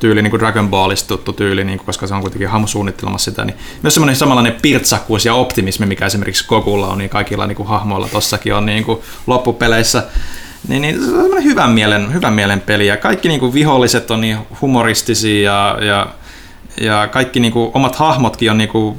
tyyli, 0.00 0.22
niin 0.22 0.30
kuin 0.30 0.40
Dragon 0.40 0.68
Ballista 0.68 1.08
tuttu 1.08 1.32
tyyli, 1.32 1.64
niin 1.64 1.78
kuin, 1.78 1.86
koska 1.86 2.06
se 2.06 2.14
on 2.14 2.20
kuitenkin 2.20 2.48
hamu 2.48 2.66
suunnittelemassa 2.66 3.30
sitä, 3.30 3.44
niin 3.44 3.56
myös 3.82 3.94
semmoinen 3.94 4.16
samanlainen 4.16 4.56
pirtsakkuus 4.62 5.24
ja 5.24 5.34
optimismi, 5.34 5.86
mikä 5.86 6.06
esimerkiksi 6.06 6.46
Kokulla 6.46 6.88
on, 6.88 6.98
niin 6.98 7.10
kaikilla 7.10 7.46
niin 7.46 7.56
kuin 7.56 7.68
hahmoilla 7.68 8.08
tossakin 8.08 8.54
on 8.54 8.66
niin 8.66 8.84
kuin 8.84 8.98
loppupeleissä. 9.26 10.02
Niin, 10.68 10.82
niin 10.82 11.04
se 11.04 11.16
on 11.16 11.44
hyvän 11.44 11.70
mielen, 11.70 12.12
hyvän 12.12 12.32
mielen 12.32 12.60
peli 12.60 12.86
ja 12.86 12.96
kaikki 12.96 13.28
niin 13.28 13.40
kuin 13.40 13.54
viholliset 13.54 14.10
on 14.10 14.20
niin 14.20 14.38
humoristisia 14.60 15.52
ja, 15.52 15.78
ja, 15.84 16.06
ja 16.80 17.08
kaikki 17.08 17.40
niin 17.40 17.52
kuin, 17.52 17.70
omat 17.74 17.96
hahmotkin 17.96 18.50
on 18.50 18.58
niin 18.58 18.68
kuin, 18.68 18.96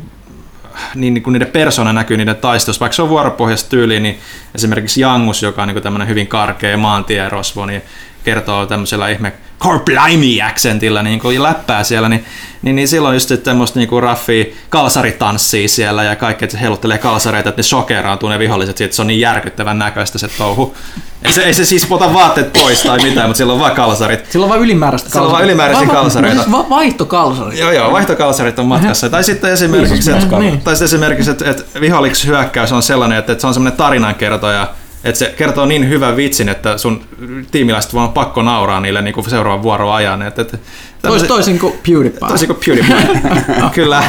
niin, 0.95 1.13
niin 1.13 1.23
niiden 1.27 1.47
persona 1.47 1.93
näkyy 1.93 2.17
niiden 2.17 2.35
taistelussa, 2.35 2.79
vaikka 2.79 2.95
se 2.95 3.01
on 3.01 3.09
vuoropohjaista 3.09 3.69
tyyli, 3.69 3.99
niin 3.99 4.19
esimerkiksi 4.55 5.01
Jangus, 5.01 5.43
joka 5.43 5.61
on 5.61 5.67
niin 5.67 5.83
tämmöinen 5.83 6.07
hyvin 6.07 6.27
karkea 6.27 6.77
maantierosvo, 6.77 7.65
niin 7.65 7.81
kertoo 8.23 8.65
tämmöisellä 8.65 9.09
ihme 9.09 9.33
Corblimy 9.61 10.41
accentilla 10.47 11.03
niin 11.03 11.19
kuin 11.19 11.43
läppää 11.43 11.83
siellä, 11.83 12.09
niin, 12.09 12.25
niin, 12.61 12.75
niin 12.75 12.87
silloin 12.87 13.13
just 13.13 13.31
tämmöistä 13.43 13.79
niin 13.79 13.89
kuin 13.89 14.03
raffi 14.03 14.57
kalsaritanssii 14.69 15.67
siellä 15.67 16.03
ja 16.03 16.15
kaikki, 16.15 16.45
että 16.45 16.57
se 16.57 16.61
heiluttelee 16.61 16.97
kalsareita, 16.97 17.49
että 17.49 17.59
ne 17.59 17.63
shokeraantuu 17.63 18.29
ne 18.29 18.39
viholliset 18.39 18.77
siitä, 18.77 18.87
että 18.87 18.95
se 18.95 19.01
on 19.01 19.07
niin 19.07 19.19
järkyttävän 19.19 19.79
näköistä 19.79 20.17
se 20.17 20.27
touhu. 20.27 20.75
Ei 21.23 21.33
se, 21.33 21.41
ei 21.41 21.53
se 21.53 21.65
siis 21.65 21.85
pota 21.85 22.13
vaatteet 22.13 22.53
pois 22.53 22.81
tai 22.83 22.99
mitään, 23.03 23.29
mutta 23.29 23.37
sillä 23.37 23.53
on 23.53 23.59
vaan 23.59 23.75
kalsarit. 23.75 24.31
Sillä 24.31 24.43
on 24.43 24.49
vaan 24.49 24.61
ylimääräistä 24.61 25.09
kalsarit. 25.09 25.13
Sillä 25.13 25.25
on 25.25 25.31
vaan 25.31 25.43
ylimääräisiä 25.43 25.87
va- 25.87 25.93
kalsareita. 25.93 26.51
Va- 26.51 26.69
vaihtokalsarit. 26.69 27.59
Joo, 27.59 27.71
joo, 27.71 27.91
vaihtokalsarit 27.91 28.59
on 28.59 28.65
matkassa. 28.65 29.09
tai 29.09 29.23
sitten 29.23 29.51
esimerkiksi, 29.51 30.11
että, 30.11 30.27
tai 30.63 30.75
sitten 30.75 30.85
esimerkiksi, 30.85 31.31
että, 31.31 31.49
että 31.51 31.79
viholliksi 31.81 32.27
hyökkäys 32.27 32.71
on 32.71 32.83
sellainen, 32.83 33.17
että, 33.17 33.31
että 33.31 33.41
se 33.41 33.47
on 33.47 33.53
semmoinen 33.53 33.77
tarinankertoja, 33.77 34.67
että 35.03 35.19
se 35.19 35.33
kertoo 35.37 35.65
niin 35.65 35.89
hyvän 35.89 36.15
vitsin, 36.15 36.49
että 36.49 36.77
sun 36.77 37.03
tiimiläiset 37.51 37.93
vaan 37.93 38.11
pakko 38.11 38.41
nauraa 38.41 38.79
niille 38.79 39.01
niin 39.01 39.13
kuin 39.13 39.29
seuraavan 39.29 39.63
vuoron 39.63 39.93
ajan. 39.93 40.21
Että, 40.21 40.41
että 40.41 40.57
Tois, 41.01 41.23
toisin 41.23 41.59
kuin 41.59 41.73
PewDiePie. 41.87 42.27
Toisin 42.27 42.47
kuin 42.47 42.59
PewDiePie, 42.65 43.69
kyllä. 43.75 44.03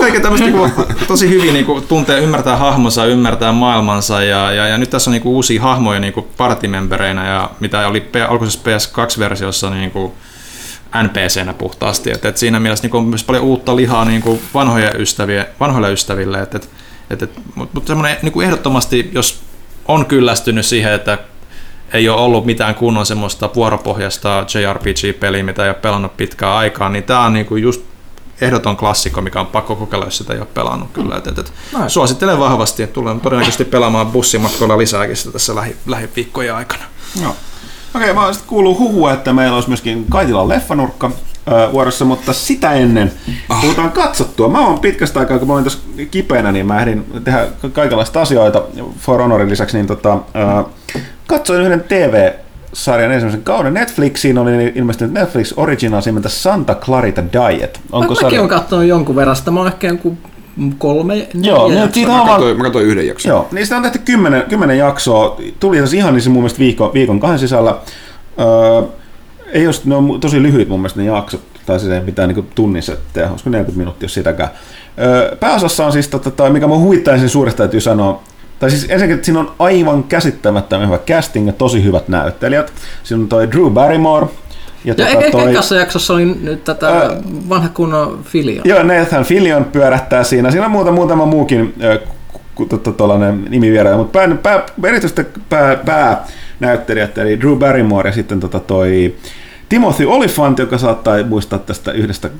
Kaikki 0.00 0.20
tämmöistä 0.20 0.46
niin 0.46 0.72
tosi 1.06 1.28
hyvin 1.28 1.54
niin 1.54 1.66
kuin, 1.66 1.82
tuntee, 1.86 2.20
ymmärtää 2.20 2.56
hahmonsa, 2.56 3.06
ymmärtää 3.06 3.52
maailmansa 3.52 4.22
ja, 4.22 4.52
ja, 4.52 4.66
ja 4.66 4.78
nyt 4.78 4.90
tässä 4.90 5.10
on 5.10 5.12
niin 5.12 5.22
kuin, 5.22 5.32
uusia 5.32 5.62
hahmoja 5.62 6.00
niin 6.00 6.12
kuin 6.12 6.26
partimembereinä 6.36 7.28
ja 7.28 7.50
mitä 7.60 7.88
oli 7.88 8.08
alkuisessa 8.28 8.60
PS2-versiossa 8.64 9.70
niin 9.70 9.90
kuin, 9.90 10.12
NPCnä 11.02 11.54
puhtaasti. 11.54 12.10
Et, 12.10 12.24
et 12.24 12.36
siinä 12.36 12.60
mielessä 12.60 12.86
niin 12.86 12.96
on 12.96 13.04
myös 13.04 13.24
paljon 13.24 13.44
uutta 13.44 13.76
lihaa 13.76 14.04
niin 14.04 14.22
kuin 14.22 14.40
vanhoja 14.54 14.94
ystäviä, 14.98 15.46
vanhoille 15.60 15.92
ystäville. 15.92 16.40
Et, 16.40 16.54
et, 16.54 16.68
et, 17.10 17.22
et, 17.22 17.30
Mutta 17.54 17.74
mut 17.74 17.86
semmoinen 17.86 18.16
niin 18.22 18.42
ehdottomasti, 18.42 19.10
jos 19.12 19.40
on 19.88 20.06
kyllästynyt 20.06 20.66
siihen, 20.66 20.92
että 20.92 21.18
ei 21.92 22.08
ole 22.08 22.20
ollut 22.20 22.46
mitään 22.46 22.74
kunnon 22.74 23.06
semmoista 23.06 23.50
vuoropohjasta 23.54 24.46
JRPG-peliä, 24.54 25.42
mitä 25.42 25.62
ei 25.62 25.68
ole 25.68 25.74
pelannut 25.74 26.16
pitkään 26.16 26.56
aikaa, 26.56 26.88
niin 26.88 27.04
tämä 27.04 27.20
on 27.20 27.32
niinku 27.32 27.56
just 27.56 27.82
ehdoton 28.40 28.76
klassikko, 28.76 29.20
mikä 29.20 29.40
on 29.40 29.46
pakko 29.46 29.76
kokeilla, 29.76 30.06
jos 30.06 30.18
sitä 30.18 30.32
ei 30.32 30.38
ole 30.38 30.48
pelannut 30.54 30.90
kyllä. 30.92 31.16
Et, 31.16 31.26
et, 31.26 31.38
et 31.38 31.52
suosittelen 31.88 32.38
vahvasti, 32.38 32.82
että 32.82 32.94
tulen 32.94 33.20
todennäköisesti 33.20 33.64
pelaamaan 33.64 34.06
bussimatkoilla 34.06 34.78
lisääkin 34.78 35.16
sitä 35.16 35.32
tässä 35.32 35.54
lähi, 35.54 35.76
lähiviikkojen 35.86 36.54
aikana. 36.54 36.84
Joo. 37.22 37.36
Okei, 37.94 38.10
okay, 38.10 38.24
mä 38.24 38.32
kuuluu 38.46 38.78
huhua, 38.78 39.12
että 39.12 39.32
meillä 39.32 39.54
olisi 39.54 39.68
myöskin 39.68 40.06
Kaitilan 40.10 40.48
leffanurkka 40.48 41.10
vuorossa, 41.72 42.04
mutta 42.04 42.32
sitä 42.32 42.72
ennen 42.72 43.12
oh. 43.50 43.60
puhutaan 43.60 43.92
katsottua. 43.92 44.48
Mä 44.48 44.66
oon 44.66 44.80
pitkästä 44.80 45.20
aikaa, 45.20 45.38
kun 45.38 45.48
mä 45.48 45.54
olin 45.54 45.64
tuossa 45.64 45.78
kipeänä, 46.10 46.52
niin 46.52 46.66
mä 46.66 46.80
ehdin 46.80 47.04
tehdä 47.24 47.46
kaikenlaista 47.72 48.22
asioita 48.22 48.62
For 48.98 49.20
Honorin 49.20 49.50
lisäksi, 49.50 49.76
niin 49.76 49.86
tota, 49.86 50.12
äh, 50.12 50.64
katsoin 51.26 51.62
yhden 51.62 51.84
TV 51.88 52.30
sarjan 52.72 53.12
ensimmäisen 53.12 53.42
kauden 53.42 53.74
Netflixiin 53.74 54.38
oli 54.38 54.72
ilmestynyt 54.74 55.14
Netflix 55.14 55.52
Originals 55.56 56.06
nimeltä 56.06 56.28
Santa 56.28 56.74
Clarita 56.74 57.22
Diet. 57.22 57.80
Onko 57.92 58.14
mä, 58.14 58.20
sarja... 58.20 58.38
mäkin 58.38 58.48
katsonut 58.48 58.86
jonkun 58.86 59.16
verran 59.16 59.36
sitä, 59.36 59.50
mä 59.50 59.60
oon 59.60 59.68
ehkä 59.68 59.86
jonkun 59.86 60.18
kolme, 60.78 61.28
Joo, 61.34 61.68
neljä 61.68 61.82
jaksoa. 61.82 62.18
Mä, 62.18 62.26
katsoin, 62.26 62.56
mä 62.56 62.64
katsoin 62.64 62.86
yhden 62.86 63.06
jakson. 63.06 63.30
Joo, 63.30 63.48
niin 63.52 63.66
sitä 63.66 63.76
on 63.76 63.82
tehty 63.82 63.98
kymmenen, 63.98 64.42
kymmenen 64.48 64.78
jaksoa. 64.78 65.40
Tuli 65.60 65.78
tässä 65.78 65.96
ihan 65.96 66.14
niin 66.14 66.22
se 66.22 66.30
mun 66.30 66.42
mielestä 66.42 66.58
viikon, 66.58 66.92
viikon 66.94 67.20
kahden 67.20 67.38
sisällä. 67.38 67.74
Öö, 68.40 68.82
ei 69.52 69.62
jos, 69.62 69.84
ne 69.84 69.94
on 69.94 70.20
tosi 70.20 70.42
lyhyet 70.42 70.68
mun 70.68 70.80
mielestä 70.80 71.00
ne 71.00 71.06
jaksot, 71.06 71.40
tai 71.66 71.80
siis 71.80 71.92
ei 71.92 72.00
pitää 72.00 72.26
niin 72.26 72.48
tunnissa 72.54 72.96
tehdä, 73.12 73.30
olisiko 73.30 73.50
40 73.50 73.78
minuuttia, 73.78 74.04
jos 74.04 74.14
sitäkään. 74.14 74.50
Öö, 74.98 75.36
pääosassa 75.36 75.86
on 75.86 75.92
siis, 75.92 76.08
tota, 76.08 76.30
tai 76.30 76.50
mikä 76.50 76.66
mun 76.66 76.80
huvittaisin 76.80 77.28
suuresta 77.28 77.58
täytyy 77.58 77.80
sanoa, 77.80 78.22
tai 78.58 78.70
siis 78.70 78.82
ensinnäkin, 78.82 79.14
että 79.14 79.24
siinä 79.24 79.40
on 79.40 79.52
aivan 79.58 80.04
käsittämättömän 80.04 80.86
hyvä 80.86 80.98
casting 80.98 81.46
ja 81.46 81.52
tosi 81.52 81.84
hyvät 81.84 82.08
näyttelijät. 82.08 82.72
Siinä 83.02 83.22
on 83.22 83.28
toi 83.28 83.50
Drew 83.50 83.72
Barrymore, 83.72 84.26
ja, 84.84 84.94
ja 84.98 85.14
tota, 85.14 85.30
toi, 85.30 85.50
ekassa 85.50 85.74
jaksossa 85.74 86.14
oli 86.14 86.24
nyt 86.24 86.64
tätä 86.64 86.88
ää, 86.88 87.10
vanha 87.48 87.68
kunnon 87.68 88.20
Filion. 88.24 88.62
Joo, 88.64 88.82
Nathan 88.82 89.24
Filion 89.24 89.64
pyörähtää 89.64 90.24
siinä. 90.24 90.50
Siinä 90.50 90.66
on 90.66 90.72
muuta, 90.72 90.92
muutama 90.92 91.26
muukin 91.26 91.74
tuollainen 92.96 93.44
nimivieraja, 93.48 93.96
mutta 93.96 94.18
pää, 94.18 94.28
pää, 94.42 94.66
erityisesti 94.84 95.26
pää, 95.48 95.76
pää 95.76 96.24
näyttelijät, 96.60 97.18
eli 97.18 97.40
Drew 97.40 97.58
Barrymore 97.58 98.08
ja 98.08 98.14
sitten 98.14 98.40
tota 98.40 98.60
toi 98.60 99.14
Timothy 99.72 100.04
Olyphant, 100.04 100.58
joka 100.58 100.78
saattaa 100.78 101.22
muistaa 101.24 101.58
tästä 101.58 101.92
yhdestä 101.92 102.30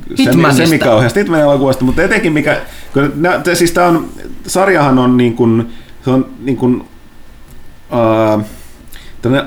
semikauheasta 0.57 1.21
Hitmanin 1.21 1.45
elokuvasta, 1.45 1.85
mutta 1.85 2.03
etenkin 2.03 2.33
mikä, 2.33 2.61
kun, 2.93 3.13
nä, 3.15 3.41
siis 3.55 3.73
tämä 3.73 3.87
on, 3.87 4.09
sarjahan 4.47 4.99
on 4.99 5.17
niin 5.17 5.37
kuin, 5.37 5.73
se 6.05 6.11
on 6.11 6.27
niin 6.41 6.57
kuin, 6.57 6.81
uh, 7.91 8.45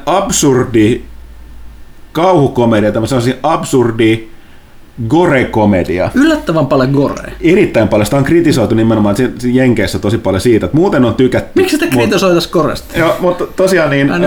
absurdi 0.05 1.01
kauhukomedia, 2.11 2.91
tämmöinen 2.91 3.39
absurdi 3.43 4.27
gore-komedia. 5.07 6.09
Yllättävän 6.13 6.67
paljon 6.67 6.91
gore. 6.91 7.31
Erittäin 7.41 7.87
paljon. 7.87 8.05
Sitä 8.05 8.17
on 8.17 8.23
kritisoitu 8.23 8.75
nimenomaan 8.75 9.15
Jenkeissä 9.43 9.99
tosi 9.99 10.17
paljon 10.17 10.41
siitä, 10.41 10.65
että 10.65 10.77
muuten 10.77 11.05
on 11.05 11.15
tykätty. 11.15 11.51
Miksi 11.55 11.77
sitä 11.77 11.91
kritisoitaisiin 11.91 12.51
goresta? 12.51 12.99
Joo, 12.99 13.15
mutta 13.19 13.47
tosiaan 13.47 13.89
niin, 13.89 14.11
äh, 14.11 14.19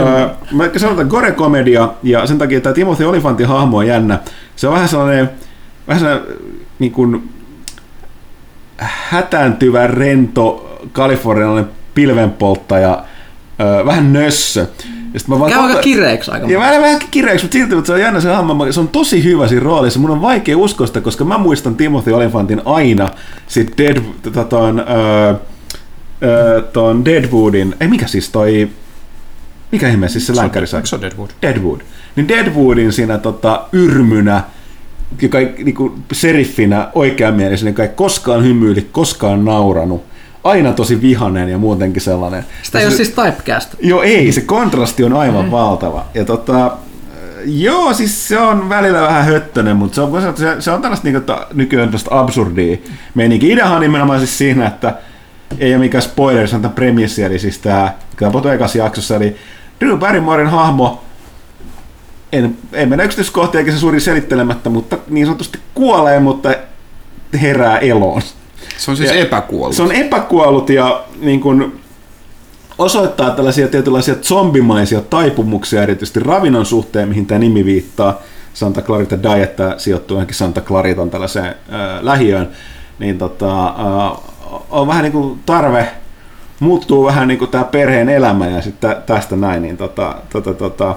mä 0.53 0.71
sanon, 0.77 1.01
että 1.01 1.17
gore-komedia, 1.17 1.89
ja 2.03 2.27
sen 2.27 2.39
takia 2.39 2.61
tämä 2.61 2.73
Timothy 2.73 3.05
Olifantin 3.05 3.47
hahmo 3.47 3.77
on 3.77 3.87
jännä. 3.87 4.19
Se 4.57 4.69
on 4.69 4.75
vähän 4.75 4.89
sellainen, 4.89 5.31
vähän 5.89 6.01
sellainen 6.01 6.37
niin 6.79 6.93
kuin, 6.93 7.29
hätääntyvä, 9.11 9.87
rento, 9.87 10.79
kalifornialainen 10.93 11.71
pilvenpolttaja, 11.95 13.05
äh, 13.61 13.87
vähän 13.87 14.13
nössö. 14.13 14.67
Ja 15.15 15.21
mä 15.27 15.39
vaan 15.39 15.53
Käy 15.53 15.61
aika 15.61 15.81
kireeksi 15.81 16.31
aika 16.31 16.47
Ja 16.47 16.59
vähän, 16.59 16.83
vähän 16.83 17.01
kireeksi, 17.11 17.45
mutta 17.45 17.53
silti 17.53 17.75
mutta 17.75 17.87
se 17.87 17.93
on 17.93 18.01
jännä 18.01 18.21
se 18.21 18.29
hahmo. 18.29 18.73
Se 18.73 18.81
on 18.81 18.89
tosi 18.89 19.25
hyvä 19.25 19.49
siinä 19.49 19.65
roolissa. 19.65 20.01
Mun 20.01 20.11
on 20.11 20.23
vaikea 20.23 20.59
uskoa 20.59 20.87
sitä, 20.87 21.01
koska 21.01 21.25
mä 21.25 21.39
muistan 21.39 21.77
Timothy 21.77 22.13
Olyphantin 22.13 22.63
aina 22.65 23.09
sit 23.47 23.79
Dead, 23.79 23.97
tota, 24.23 24.45
ton, 24.45 24.81
äh, 24.81 25.37
ton 26.73 27.05
Deadwoodin, 27.05 27.75
ei 27.81 27.89
mikä 27.89 28.07
siis 28.07 28.29
toi, 28.29 28.69
mikä 29.73 29.89
ihme 29.89 30.09
siis 30.09 30.27
se 30.27 30.37
länkkäri 30.37 30.67
sai? 30.67 30.87
Se 30.87 30.95
on 30.95 31.03
Deadwood. 31.03 31.31
Deadwood. 31.43 31.81
Niin 32.17 32.29
Deadwoodin 32.29 32.93
siinä 32.93 33.19
tota, 33.19 33.65
yrmynä, 33.73 34.43
joka 35.23 35.39
niinku, 35.39 35.99
seriffinä 36.13 36.89
oikeamielisenä, 36.95 37.71
joka 37.71 37.83
ei 37.83 37.89
koskaan 37.89 38.45
hymyili, 38.45 38.89
koskaan 38.93 39.45
nauranut 39.45 40.05
aina 40.49 40.73
tosi 40.73 41.03
vihanen 41.03 41.49
ja 41.49 41.59
muutenkin 41.59 42.03
sellainen. 42.03 42.45
Sitä 42.63 42.79
ei 42.79 42.87
ole 42.87 42.95
siis 42.95 43.09
typecast. 43.11 43.75
Joo, 43.81 44.03
ei, 44.03 44.33
se 44.33 44.41
kontrasti 44.41 45.05
on 45.05 45.13
aivan 45.13 45.45
mm. 45.45 45.51
valtava. 45.51 46.07
Ja 46.15 46.25
tota, 46.25 46.77
joo, 47.45 47.95
siis 47.95 48.29
se 48.29 48.39
on 48.39 48.69
välillä 48.69 49.03
vähän 49.03 49.25
höttönen, 49.25 49.77
mutta 49.77 49.95
se 49.95 50.01
on, 50.01 50.37
se, 50.37 50.61
se 50.61 50.71
on 50.71 50.83
tällaista 50.83 51.09
niin 51.09 51.23
nykyään 51.55 51.89
tällaista 51.89 52.21
absurdia 52.21 52.77
meininki. 53.15 53.53
Ideahan 53.53 53.77
on 53.77 53.83
nimenomaan 53.83 54.19
siis 54.19 54.39
siinä, 54.39 54.67
että 54.67 54.95
ei 55.59 55.73
ole 55.75 55.79
mikään 55.79 56.03
spoiler, 56.03 56.49
se 56.49 56.57
on 56.57 56.63
tämä 56.63 56.75
premissi, 56.75 57.23
eli 57.23 57.39
siis 57.39 57.59
tämä, 57.59 57.95
mikä 58.11 58.53
ekassa 58.53 58.79
jaksossa, 58.79 59.17
eli 59.17 59.37
Drew 59.81 59.99
Barrymoren 59.99 60.47
hahmo, 60.47 61.05
en, 62.33 62.57
en 62.73 62.89
mennä 62.89 63.05
yksityiskohtia 63.05 63.59
eikä 63.59 63.73
se 63.73 63.79
suuri 63.79 64.01
selittelemättä, 64.01 64.71
mutta 64.71 64.99
niin 65.09 65.27
sanotusti 65.27 65.59
kuolee, 65.75 66.21
mutta 66.21 66.55
herää 67.43 67.79
eloon. 67.79 68.23
Se 68.77 68.91
on 68.91 68.97
siis 68.97 69.11
ja 69.11 69.17
epäkuollut. 69.17 69.77
Se 69.77 69.83
on 69.83 69.93
epäkuollut 69.93 70.71
ja 70.71 71.05
niin 71.21 71.41
kuin, 71.41 71.81
osoittaa 72.79 73.31
tällaisia 73.31 73.69
tietynlaisia 73.69 74.15
zombimaisia 74.15 75.01
taipumuksia 75.01 75.83
erityisesti 75.83 76.21
ravinnon 76.21 76.67
suhteen, 76.67 77.09
mihin 77.09 77.27
tämä 77.27 77.39
nimi 77.39 77.65
viittaa. 77.65 78.23
Santa 78.55 78.83
Clarita 78.83 79.23
Diet 79.23 79.57
tämä 79.57 79.75
sijoittuu 79.77 80.15
johonkin 80.15 80.37
Santa 80.37 80.61
Claritan 80.61 81.11
tällaiseen 81.11 81.47
äh, 81.47 81.55
lähiöön, 82.01 82.49
niin 82.99 83.19
tota, 83.19 83.67
äh, 83.67 84.19
on 84.71 84.87
vähän 84.87 85.03
niin 85.03 85.13
kuin 85.13 85.41
tarve 85.47 85.89
muuttuu 86.61 87.05
vähän 87.05 87.29
niin 87.29 87.39
kuin 87.39 87.51
tämä 87.51 87.65
perheen 87.65 88.09
elämä 88.09 88.47
ja 88.47 88.63
sitten 88.63 88.97
tästä 89.07 89.37
näin, 89.37 89.63
niin 89.63 89.77
tota, 89.77 90.15
tota, 90.33 90.55
tota, 90.55 90.95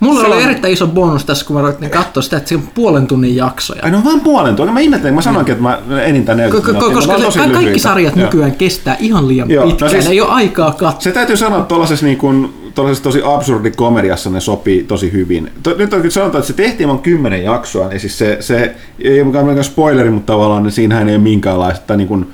Mulla 0.00 0.20
Se 0.20 0.26
oli 0.26 0.36
on- 0.36 0.42
erittäin 0.42 0.72
iso 0.72 0.86
bonus 0.86 1.24
tässä, 1.24 1.46
kun 1.46 1.56
mä 1.56 1.62
ruvettiin 1.62 1.90
katsoa 1.90 2.22
sitä, 2.22 2.36
että 2.36 2.48
se 2.48 2.54
on 2.54 2.62
puolen 2.74 3.06
tunnin 3.06 3.36
jaksoja. 3.36 3.80
Ai 3.84 3.90
no 3.90 4.04
vaan 4.04 4.20
puolen 4.20 4.56
tunnin. 4.56 4.74
Mä 4.74 4.80
ihmettelin, 4.80 5.14
mä 5.14 5.22
sanoinkin, 5.22 5.52
että 5.52 5.62
mä 5.62 5.78
enintään 6.04 6.38
40 6.38 6.72
Ko- 6.72 6.82
ko- 6.82 6.84
minuuttia. 6.90 7.14
koska 7.14 7.30
se, 7.30 7.38
kaikki 7.38 7.58
lyhyitä. 7.64 7.78
sarjat 7.82 8.16
Joo. 8.16 8.24
nykyään 8.26 8.52
kestää 8.52 8.96
ihan 9.00 9.28
liian 9.28 9.50
Joo, 9.50 9.64
no 9.64 9.70
pitkään, 9.70 9.90
siis- 9.90 10.06
ei 10.06 10.20
ole 10.20 10.30
aikaa 10.30 10.72
katsoa. 10.72 11.00
Se 11.00 11.12
täytyy 11.12 11.36
sanoa, 11.36 11.58
että 11.58 11.68
tuollaisessa, 11.68 12.06
niin 12.06 12.18
kuin, 12.18 12.54
tuollaisessa 12.74 13.04
tosi 13.04 13.20
absurdi 13.24 13.70
komediassa 13.70 14.30
ne 14.30 14.40
sopii 14.40 14.82
tosi 14.84 15.12
hyvin. 15.12 15.52
Nyt 15.78 15.92
on 15.94 16.00
kyllä 16.00 16.10
sanotaan, 16.10 16.40
että 16.40 16.46
se 16.52 16.52
tehtiin 16.62 16.88
vain 16.88 16.98
kymmenen 16.98 17.44
jaksoa, 17.44 17.88
niin 17.88 18.00
siis 18.00 18.18
se, 18.18 18.36
se 18.40 18.74
ei 19.00 19.20
ole 19.22 19.26
mikään 19.44 19.64
spoileri, 19.64 20.10
mutta 20.10 20.32
tavallaan 20.32 20.62
niin 20.62 20.72
siinähän 20.72 21.08
ei 21.08 21.14
ole 21.14 21.22
minkäänlaista, 21.22 21.96
niin 21.96 22.08
kuin, 22.08 22.26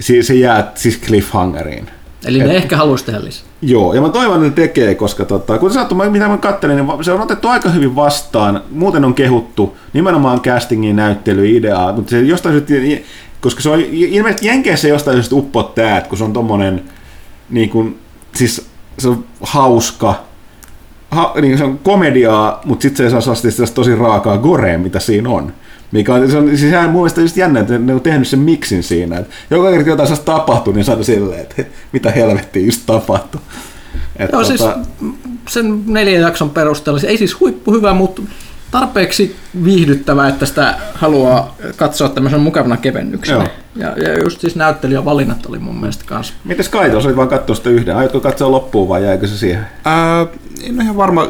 se, 0.00 0.22
se 0.22 0.34
jää 0.34 0.72
siis 0.74 0.98
cliffhangeriin. 1.06 1.90
Eli 2.26 2.40
Et- 2.40 2.46
ne 2.46 2.56
ehkä 2.56 2.76
haluaisi 2.76 3.04
tehdä 3.04 3.24
lisää. 3.24 3.45
Joo, 3.62 3.94
ja 3.94 4.00
mä 4.00 4.08
toivon, 4.08 4.44
että 4.44 4.60
ne 4.60 4.66
tekee, 4.66 4.94
koska 4.94 5.24
tota, 5.24 5.58
kun 5.58 5.72
sanottu, 5.72 5.94
mä- 5.94 6.10
mitä 6.10 6.28
mä 6.28 6.38
kattelin, 6.38 6.76
niin 6.76 7.04
se 7.04 7.12
on 7.12 7.20
otettu 7.20 7.48
aika 7.48 7.68
hyvin 7.68 7.96
vastaan. 7.96 8.60
Muuten 8.70 9.04
on 9.04 9.14
kehuttu 9.14 9.76
nimenomaan 9.92 10.40
castingin, 10.40 10.96
näyttely, 10.96 11.56
ideaa, 11.56 11.92
mutta 11.92 12.10
se 12.10 12.20
jostain 12.20 12.64
syystä, 12.68 13.04
koska 13.40 13.60
se 13.60 13.70
on 13.70 13.80
ilmeisesti 13.80 14.46
Jenkeissä 14.46 14.88
jostain 14.88 15.16
syystä 15.16 15.34
uppot 15.36 15.74
tää, 15.74 16.00
kun 16.00 16.18
se 16.18 16.24
on 16.24 16.32
tommonen, 16.32 16.84
niin 17.50 17.70
kuin, 17.70 17.98
siis 18.34 18.66
se 18.98 19.08
on 19.08 19.24
hauska, 19.40 20.14
ha, 21.10 21.32
niin 21.40 21.58
se 21.58 21.64
on 21.64 21.78
komediaa, 21.78 22.60
mutta 22.64 22.82
sitten 22.82 23.10
se 23.10 23.20
saa 23.20 23.34
tosi 23.74 23.94
raakaa 23.96 24.38
gorea, 24.38 24.78
mitä 24.78 25.00
siinä 25.00 25.30
on. 25.30 25.52
Mikä 25.96 26.14
on, 26.14 26.30
se 26.30 26.38
on 26.38 26.48
siis 26.48 26.62
ihan 26.62 26.90
mun 26.90 27.02
mielestä 27.02 27.20
just 27.20 27.36
jännä, 27.36 27.60
että 27.60 27.78
ne 27.78 27.94
on 27.94 28.00
tehnyt 28.00 28.28
sen 28.28 28.38
miksin 28.38 28.82
siinä. 28.82 29.18
Että 29.18 29.34
joka 29.50 29.70
kerta 29.70 29.88
jotain 29.88 30.06
sellaista 30.06 30.32
tapahtuu, 30.32 30.72
niin 30.72 30.84
saada 30.84 31.04
silleen, 31.04 31.40
että 31.40 31.64
mitä 31.92 32.10
helvettiä 32.10 32.66
just 32.66 32.82
tapahtui. 32.86 33.40
Et 34.16 34.32
Joo, 34.32 34.44
siis 34.44 34.64
sen 35.48 35.82
neljän 35.86 36.22
jakson 36.22 36.50
perusteella, 36.50 37.00
se 37.00 37.06
ei 37.06 37.18
siis 37.18 37.40
huippu 37.40 37.72
hyvä, 37.72 37.94
mutta 37.94 38.22
tarpeeksi 38.70 39.36
viihdyttävä, 39.64 40.28
että 40.28 40.46
sitä 40.46 40.74
haluaa 40.94 41.56
katsoa 41.76 42.08
tämmöisen 42.08 42.40
mukavana 42.40 42.76
kevennyksenä. 42.76 43.38
Joo. 43.38 43.48
Ja, 43.76 44.02
ja 44.02 44.22
just 44.22 44.40
siis 44.40 44.56
näyttelijän 44.56 45.04
valinnat 45.04 45.46
oli 45.46 45.58
mun 45.58 45.80
mielestä 45.80 46.04
kanssa. 46.06 46.34
Mites 46.44 46.68
Kaito, 46.68 46.98
olit 46.98 47.16
vaan 47.16 47.28
katsoa 47.28 47.56
sitä 47.56 47.70
yhden. 47.70 47.96
Aiotko 47.96 48.20
katsoa 48.20 48.50
loppuun 48.50 48.88
vai 48.88 49.04
jäikö 49.04 49.26
se 49.26 49.38
siihen? 49.38 49.66
Ää, 49.84 50.26
en 50.62 50.74
ole 50.74 50.82
ihan 50.82 50.96
varma, 50.96 51.28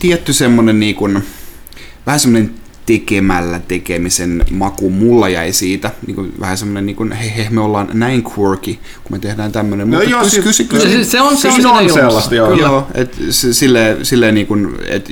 tietty 0.00 0.32
semmonen 0.32 0.80
niin 0.80 0.94
kuin, 0.94 1.24
vähän 2.06 2.20
semmonen 2.20 2.50
tekemällä 2.88 3.60
tekemisen 3.68 4.44
maku 4.50 4.90
mulla 4.90 5.28
jäi 5.28 5.52
siitä. 5.52 5.90
Niin 6.06 6.14
kuin, 6.14 6.32
vähän 6.40 6.58
semmonen 6.58 6.86
niin 6.86 6.96
kuin, 6.96 7.12
he, 7.12 7.32
he, 7.36 7.46
me 7.50 7.60
ollaan 7.60 7.88
näin 7.92 8.24
quirky, 8.24 8.72
kun 9.04 9.10
me 9.10 9.18
tehdään 9.18 9.52
tämmönen. 9.52 9.90
No 9.90 9.96
Mutta 9.96 10.10
joo, 10.10 10.20
kyllä, 10.20 10.30
siis- 10.30 10.56
Se, 10.56 10.64
kyllä, 10.64 10.84
se, 10.84 11.04
se 11.04 11.20
on, 11.20 11.36
se 11.36 11.48
on, 11.48 11.66
on 11.66 11.90
sellaista, 11.90 12.34
joo. 12.34 12.48
Kyllä. 12.48 12.62
Joo, 12.62 12.86
et 12.94 13.16
silleen, 13.30 14.04
silleen 14.04 14.34
niin 14.34 14.46
kuin, 14.46 14.74
et 14.86 15.08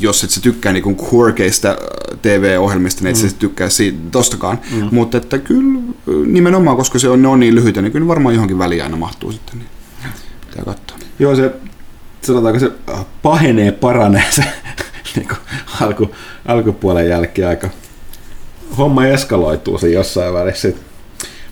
jos 0.00 0.24
et 0.24 0.30
sä 0.30 0.40
tykkää 0.40 0.72
niin 0.72 0.82
kuin 0.82 0.96
quirkeista 0.96 1.76
TV-ohjelmista, 2.22 3.04
niin 3.04 3.16
et 3.16 3.22
mm. 3.22 3.28
sä 3.28 3.36
tykkää 3.38 3.68
siitä 3.68 3.98
tostakaan. 4.10 4.58
Mm. 4.72 4.88
Mutta 4.92 5.16
että 5.16 5.38
kyllä 5.38 5.80
nimenomaan, 6.26 6.76
koska 6.76 6.98
se 6.98 7.08
on, 7.08 7.22
ne 7.22 7.28
on 7.28 7.40
niin 7.40 7.54
lyhyitä, 7.54 7.82
niin 7.82 7.92
kyllä 7.92 8.08
varmaan 8.08 8.34
johonkin 8.34 8.58
väliin 8.58 8.82
aina 8.82 8.96
mahtuu 8.96 9.32
sitten. 9.32 9.58
Niin 9.58 9.68
pitää 10.50 10.64
katsoa. 10.64 10.96
Joo, 11.18 11.36
se, 11.36 11.52
sanotaanko 12.22 12.60
se 12.60 12.70
äh, 12.90 13.04
pahenee, 13.22 13.72
paranee 13.72 14.24
se 14.30 14.44
niin 15.16 15.28
kuin 15.28 15.38
alku, 15.80 16.10
alkupuolen 16.46 17.08
jälkeen 17.08 17.48
aika. 17.48 17.68
Homma 18.78 19.06
eskaloituu 19.06 19.78
se 19.78 19.88
jossain 19.88 20.34
välissä. 20.34 20.68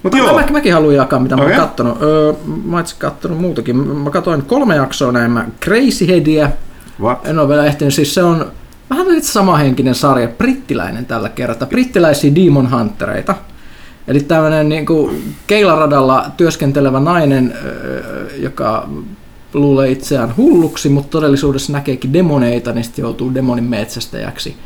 Mutta 0.03 0.19
joo, 0.19 0.41
Mä, 0.41 0.47
mäkin 0.53 0.73
haluan 0.75 0.95
jakaa, 0.95 1.19
mitä 1.19 1.37
mä 1.37 1.43
Okei. 1.43 1.55
oon 1.59 1.67
kattonut. 1.67 2.03
Öö, 2.03 2.33
mä 2.65 2.77
oon 2.77 2.85
kattonut 2.99 3.41
muutakin. 3.41 3.77
Mä 3.77 4.11
katsoin 4.11 4.43
kolme 4.43 4.77
jaksoa 4.77 5.13
näin 5.13 5.53
Crazy 5.65 6.07
Headia. 6.09 6.51
What? 7.01 7.27
En 7.27 7.39
ole 7.39 7.49
vielä 7.49 7.67
ehtinyt. 7.67 7.95
Siis 7.95 8.15
se 8.15 8.23
on 8.23 8.53
vähän 8.91 9.07
nyt 9.07 9.25
samahenkinen 9.25 9.95
sarja, 9.95 10.29
brittiläinen 10.29 11.07
tällä 11.07 11.29
kertaa. 11.29 11.69
Brittiläisiä 11.69 12.35
Demon 12.35 12.71
Huntereita. 12.71 13.35
Eli 14.09 14.21
tämmöinen 14.21 14.69
niin 14.69 14.87
keilaradalla 15.47 16.27
työskentelevä 16.37 17.01
nainen, 17.01 17.55
öö, 17.65 18.29
joka 18.37 18.89
luulee 19.55 19.91
itseään 19.91 20.37
hulluksi, 20.37 20.89
mutta 20.89 21.11
todellisuudessa 21.11 21.73
näkeekin 21.73 22.13
demoneita, 22.13 22.73
niin 22.73 22.85
sitten 22.85 23.03
joutuu 23.03 23.35
demonin 23.35 23.65
metsästäjäksi. 23.65 24.57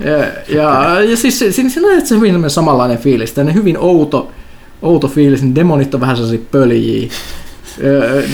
Ja, 0.00 0.18
ja, 0.48 1.00
ja 1.00 1.16
siis 1.16 1.38
se- 1.38 1.52
siinä, 1.52 1.70
siinä 1.70 1.88
on 1.88 2.06
se 2.06 2.14
hyvin 2.14 2.50
samanlainen 2.50 2.98
fiilis, 2.98 3.32
tämmöinen 3.32 3.54
hyvin 3.60 3.78
outo, 3.78 4.30
outo 4.82 5.08
fiilis, 5.08 5.42
niin 5.42 5.54
demonit 5.54 5.94
on 5.94 6.00
vähän 6.00 6.16
sellaisia 6.16 6.46
pöljiä. 6.50 7.08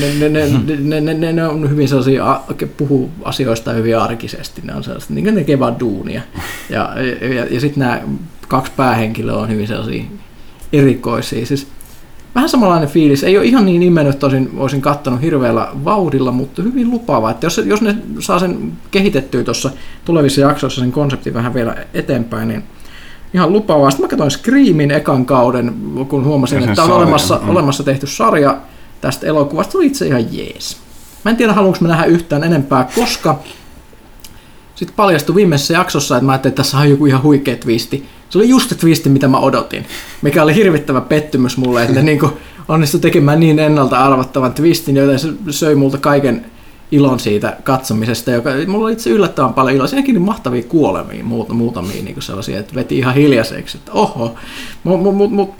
Ne, 0.00 0.28
ne, 0.28 0.28
ne, 0.28 0.46
ne, 0.78 1.00
ne, 1.00 1.14
ne, 1.14 1.32
ne, 1.32 1.46
on 1.46 1.70
hyvin 1.70 1.88
sellaisia, 1.88 2.40
puhuu 2.76 3.10
asioista 3.22 3.72
hyvin 3.72 3.98
arkisesti, 3.98 4.62
ne 4.64 4.74
on 4.74 4.84
sellaista, 4.84 5.14
niin 5.14 5.24
kuin 5.24 5.34
ne 5.34 5.40
tekee 5.40 5.58
vaan 5.58 5.80
duunia. 5.80 6.22
Ja, 6.70 6.92
ja, 7.20 7.34
ja, 7.34 7.46
ja 7.50 7.60
sitten 7.60 7.80
nämä 7.80 8.02
kaksi 8.48 8.72
päähenkilöä 8.76 9.36
on 9.36 9.48
hyvin 9.48 9.66
sellaisia 9.66 10.02
erikoisia. 10.72 11.46
Siis 11.46 11.66
vähän 12.39 12.49
samanlainen 12.49 12.89
fiilis. 12.89 13.24
Ei 13.24 13.39
ole 13.39 13.47
ihan 13.47 13.66
niin 13.66 13.80
nimennyt, 13.80 14.14
että 14.14 14.26
olisin, 14.57 14.82
kattanut 14.82 15.22
hirveällä 15.22 15.68
vauhdilla, 15.84 16.32
mutta 16.32 16.62
hyvin 16.62 16.91
lupaava. 16.91 17.30
Että 17.30 17.47
jos, 17.47 17.61
jos 17.64 17.82
ne 17.82 17.97
saa 18.18 18.39
sen 18.39 18.72
kehitettyä 18.91 19.45
tuossa 19.45 19.70
tulevissa 20.05 20.41
jaksoissa 20.41 20.80
sen 20.80 20.93
konseptin 20.93 21.34
vähän 21.34 21.55
vielä 21.55 21.76
eteenpäin, 21.95 22.49
niin 22.49 22.64
ihan 23.34 23.53
lupaavaa. 23.53 23.91
Sitten 23.91 24.05
mä 24.05 24.09
katsoin 24.09 24.30
Screamin 24.30 24.91
ekan 24.91 25.26
kauden, 25.26 25.74
kun 26.09 26.24
huomasin, 26.24 26.68
että 26.68 26.82
on 26.82 26.91
olemassa, 26.91 27.41
mm. 27.43 27.49
olemassa 27.49 27.82
tehty 27.82 28.07
sarja 28.07 28.57
tästä 29.01 29.26
elokuvasta. 29.26 29.72
Se 29.72 29.78
oli 29.78 29.86
itse 29.86 30.07
ihan 30.07 30.36
jees. 30.36 30.76
Mä 31.24 31.30
en 31.30 31.36
tiedä, 31.36 31.53
haluanko 31.53 31.78
mä 31.80 31.89
nähdä 31.89 32.05
yhtään 32.05 32.45
enempää, 32.45 32.89
koska 32.95 33.39
sitten 34.74 34.97
paljastui 34.97 35.34
viimeisessä 35.34 35.74
jaksossa, 35.74 36.16
että 36.16 36.26
mä 36.26 36.32
ajattelin, 36.32 36.53
että 36.53 36.62
tässä 36.62 36.78
on 36.78 36.91
joku 36.91 37.07
ihan 37.07 37.22
huikea 37.22 37.57
twisti. 37.57 38.09
Se 38.30 38.38
oli 38.38 38.48
just 38.48 38.68
se 38.68 38.74
twisti, 38.74 39.08
mitä 39.08 39.28
mä 39.28 39.38
odotin, 39.38 39.86
mikä 40.22 40.42
oli 40.42 40.54
hirvittävä 40.54 41.00
pettymys 41.00 41.56
mulle, 41.56 41.82
että 41.82 41.94
ne 41.94 42.02
niinku 42.02 42.30
onnistui 42.68 43.00
tekemään 43.00 43.40
niin 43.40 43.58
ennalta 43.58 43.98
arvattavan 43.98 44.54
twistin, 44.54 44.96
joten 44.96 45.18
se 45.18 45.28
söi 45.50 45.74
multa 45.74 45.98
kaiken 45.98 46.44
ilon 46.90 47.20
siitä 47.20 47.56
katsomisesta, 47.62 48.30
joka 48.30 48.50
mulla 48.66 48.84
oli 48.84 48.92
itse 48.92 49.10
yllättävän 49.10 49.54
paljon 49.54 49.76
iloa. 49.76 49.86
Siinäkin 49.86 50.22
mahtavia 50.22 50.62
kuolemia, 50.62 51.24
muut, 51.24 51.48
muutamia 51.48 52.02
niin 52.02 52.22
sellaisia, 52.22 52.58
että 52.58 52.74
veti 52.74 52.98
ihan 52.98 53.14
hiljaiseksi, 53.14 53.78
että 53.78 53.92
oho. 53.92 54.34
Mutta 54.84 55.02
mut, 55.02 55.16
mut, 55.16 55.32
mut, 55.32 55.54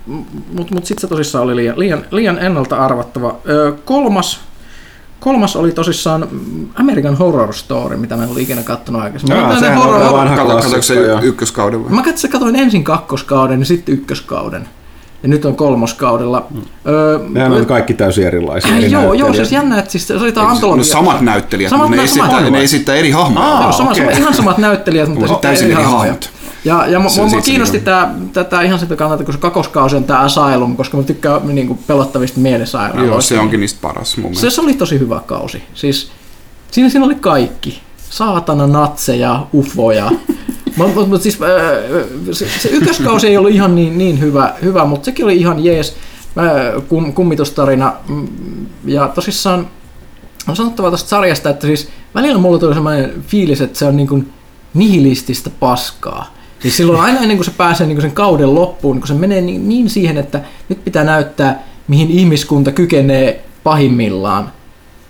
mut, 0.53 0.71
mut 0.71 0.87
sitten 0.87 1.01
se 1.01 1.07
tosissaan 1.07 1.45
oli 1.45 1.57
liian, 1.57 1.79
liian, 1.79 2.05
liian 2.11 2.39
ennalta 2.39 2.77
arvattava. 2.77 3.37
Öö, 3.49 3.73
kolmas 3.85 4.41
Kolmas 5.21 5.57
oli 5.57 5.73
tosissaan 5.73 6.29
American 6.75 7.17
Horror 7.17 7.55
Story, 7.55 7.97
mitä 7.97 8.17
mä 8.17 8.23
en 8.23 8.29
ollut 8.29 8.43
ikinä 8.43 8.63
kattonut 8.63 9.03
aikaisemmin. 9.03 9.37
Jaa, 9.39 9.61
sehän 9.61 9.79
horror- 9.79 10.03
on 10.07 10.13
vanha 10.13 10.37
se 10.37 10.43
klassikko, 10.43 11.19
ykköskauden 11.23 11.85
vai? 11.85 11.93
Mä 11.93 12.03
katsoin, 12.03 12.33
katoin 12.33 12.57
ensin 12.57 12.85
kakkoskauden 12.85 13.61
ja 13.61 13.67
sitten 13.67 13.95
ykköskauden. 13.95 14.69
Ja 15.23 15.29
nyt 15.29 15.45
on 15.45 15.57
kolmoskaudella. 15.57 16.47
Öö, 16.87 17.19
Nehän 17.29 17.53
on 17.53 17.67
kaikki 17.67 17.95
täysin 17.95 18.27
erilaisia. 18.27 18.73
äh, 18.73 18.79
eri 18.79 18.91
joo, 18.91 19.13
joo, 19.13 19.33
siis 19.35 19.53
jännä, 19.53 19.79
että 19.79 19.91
siis 19.91 20.07
se 20.09 20.15
oli 20.15 20.33
No 20.37 20.43
antologia. 20.43 20.85
samat 20.85 21.21
näyttelijät, 21.21 21.71
Samat 21.71 21.89
mutta 21.89 22.03
ne 22.03 22.09
samat 22.09 22.31
esittää, 22.33 22.51
ne 22.51 22.63
esittää 22.63 22.95
eri 22.95 23.11
hahmoja. 23.11 23.47
Aa, 23.47 23.63
Joo, 23.63 23.73
sama, 23.73 23.95
sama, 23.95 24.11
ihan 24.11 24.35
samat 24.35 24.59
näyttelijät, 24.69 25.09
mutta 25.09 25.27
sitten 25.27 25.43
täysin 25.51 25.67
eri 25.67 25.75
hahmoja. 25.75 25.99
hahmot. 25.99 26.31
Ja, 26.69 26.87
ja 26.87 26.99
mua, 26.99 27.11
mua 27.31 27.41
kiinnosti 27.41 27.81
tää, 27.81 28.15
tätä 28.33 28.63
ihan 28.63 28.79
sitä 28.79 28.97
kannalta, 28.97 29.25
kun 29.25 29.35
se 29.35 29.41
kakoskausi 29.41 29.97
on 29.97 30.05
tää 30.05 30.21
Asylum, 30.21 30.77
koska 30.77 30.97
mä 30.97 31.03
tykkään 31.03 31.41
niin 31.47 31.79
pelottavista 31.87 32.41
mielisairaaloista. 32.41 33.13
Joo, 33.13 33.21
se 33.21 33.39
onkin 33.39 33.61
niistä 33.61 33.79
paras 33.83 34.17
mun 34.17 34.25
mielestä. 34.25 34.51
Se, 34.51 34.55
se 34.55 34.61
oli 34.61 34.75
tosi 34.75 34.99
hyvä 34.99 35.21
kausi. 35.27 35.63
Siis, 35.75 36.11
siinä, 36.71 36.89
siinä 36.89 37.07
oli 37.07 37.15
kaikki. 37.15 37.81
Saatana, 38.11 38.67
natseja, 38.67 39.47
ufoja. 39.55 40.11
Mutta 40.77 41.07
mut, 41.07 41.23
siis, 41.23 41.39
äh, 41.43 42.33
se, 42.33 42.49
se 42.59 42.69
ykköskausi 42.69 43.27
ei 43.27 43.37
ollut 43.37 43.53
ihan 43.53 43.75
niin, 43.75 43.99
niin 43.99 44.21
hyvä, 44.21 44.55
hyvä, 44.63 44.85
mutta 44.85 45.05
sekin 45.05 45.25
oli 45.25 45.37
ihan 45.37 45.65
jees 45.65 45.97
äh, 46.39 46.87
kum, 46.89 47.13
kummitustarina. 47.13 47.93
Mm, 48.09 48.29
Ja 48.85 49.09
tosissaan 49.15 49.69
on 50.49 50.57
sanottava 50.57 50.89
tuosta 50.89 51.09
sarjasta, 51.09 51.51
että 51.51 51.67
siis 51.67 51.89
välillä 52.15 52.39
mulla 52.39 52.59
tuli 52.59 52.75
sellainen 52.75 53.25
fiilis, 53.27 53.61
että 53.61 53.79
se 53.79 53.85
on 53.85 53.97
niin 53.97 54.09
kuin 54.09 54.33
nihilististä 54.75 55.51
paskaa. 55.61 56.38
Siis 56.59 56.77
silloin 56.77 57.01
aina 57.01 57.21
ennen 57.21 57.37
kuin 57.37 57.45
se 57.45 57.53
pääsee 57.57 57.87
niin 57.87 57.97
kuin 57.97 58.03
sen 58.03 58.13
kauden 58.13 58.55
loppuun, 58.55 58.97
niin 58.97 59.01
kun 59.01 59.09
se 59.09 59.15
menee 59.15 59.41
niin, 59.41 59.69
niin 59.69 59.91
siihen, 59.91 60.19
että 60.19 60.41
nyt 60.69 60.85
pitää 60.85 61.05
näyttää, 61.05 61.63
mihin 61.89 62.11
ihmiskunta 62.11 62.73
kykenee 62.73 63.45
pahimmillaan, 63.65 64.53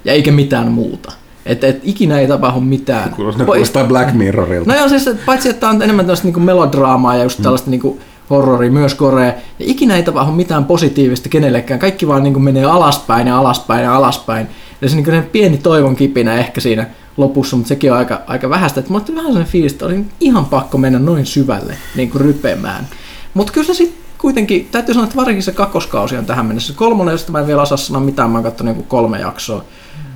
ja 0.04 0.12
eikä 0.12 0.32
mitään 0.32 0.72
muuta. 0.72 1.12
Että 1.46 1.66
et 1.66 1.80
ikinä 1.82 2.18
ei 2.18 2.28
tapahdu 2.28 2.60
mitään. 2.60 3.10
Kuulostaa, 3.10 3.46
kuulostaa 3.46 3.84
Black 3.84 4.14
Mirrorilta. 4.14 4.72
No 4.72 4.78
joo, 4.78 4.88
siis 4.88 5.06
että 5.06 5.22
paitsi 5.26 5.48
että 5.48 5.68
on 5.68 5.82
enemmän 5.82 6.04
tällaista 6.04 6.26
niinku 6.26 6.40
melodraamaa 6.40 7.16
ja 7.16 7.22
just 7.22 7.42
tällaista 7.42 7.70
niinku 7.70 8.00
horrori, 8.30 8.70
myös 8.70 8.94
korea. 8.94 9.26
Ja 9.26 9.34
ikinä 9.58 9.96
ei 9.96 10.02
tapahdu 10.02 10.32
mitään 10.32 10.64
positiivista 10.64 11.28
kenellekään. 11.28 11.80
Kaikki 11.80 12.08
vaan 12.08 12.22
niin 12.22 12.32
kuin 12.32 12.42
menee 12.42 12.64
alaspäin 12.64 13.26
ja 13.26 13.38
alaspäin 13.38 13.84
ja 13.84 13.96
alaspäin. 13.96 14.46
Ja 14.80 14.88
se, 14.88 14.96
niin 14.96 15.04
kuin 15.04 15.22
pieni 15.22 15.58
toivon 15.58 15.96
kipinä 15.96 16.34
ehkä 16.34 16.60
siinä 16.60 16.86
lopussa, 17.18 17.56
mutta 17.56 17.68
sekin 17.68 17.92
on 17.92 17.98
aika, 17.98 18.22
aika 18.26 18.50
vähäistä. 18.50 18.80
Että 18.80 18.92
mulla 18.92 19.04
tuli 19.04 19.16
vähän 19.16 19.30
sellainen 19.30 19.52
fiilis, 19.52 19.72
että 19.72 19.86
oli 19.86 20.04
ihan 20.20 20.44
pakko 20.44 20.78
mennä 20.78 20.98
noin 20.98 21.26
syvälle 21.26 21.76
niin 21.96 22.10
kuin 22.10 22.20
rypemään. 22.20 22.88
Mutta 23.34 23.52
kyllä 23.52 23.66
se 23.66 23.74
sitten 23.74 24.04
kuitenkin, 24.18 24.68
täytyy 24.72 24.94
sanoa, 24.94 25.04
että 25.04 25.16
varsinkin 25.16 25.42
se 25.42 25.52
kakkoskausi 25.52 26.16
on 26.16 26.26
tähän 26.26 26.46
mennessä. 26.46 26.72
Kolmonen, 26.76 27.12
josta 27.12 27.32
mä 27.32 27.40
en 27.40 27.46
vielä 27.46 27.62
osaa 27.62 27.78
sanoa 27.78 28.02
mitään, 28.02 28.30
mä 28.30 28.38
oon 28.38 28.44
katsonut 28.44 28.76
niin 28.76 28.86
kolme 28.86 29.20
jaksoa 29.20 29.64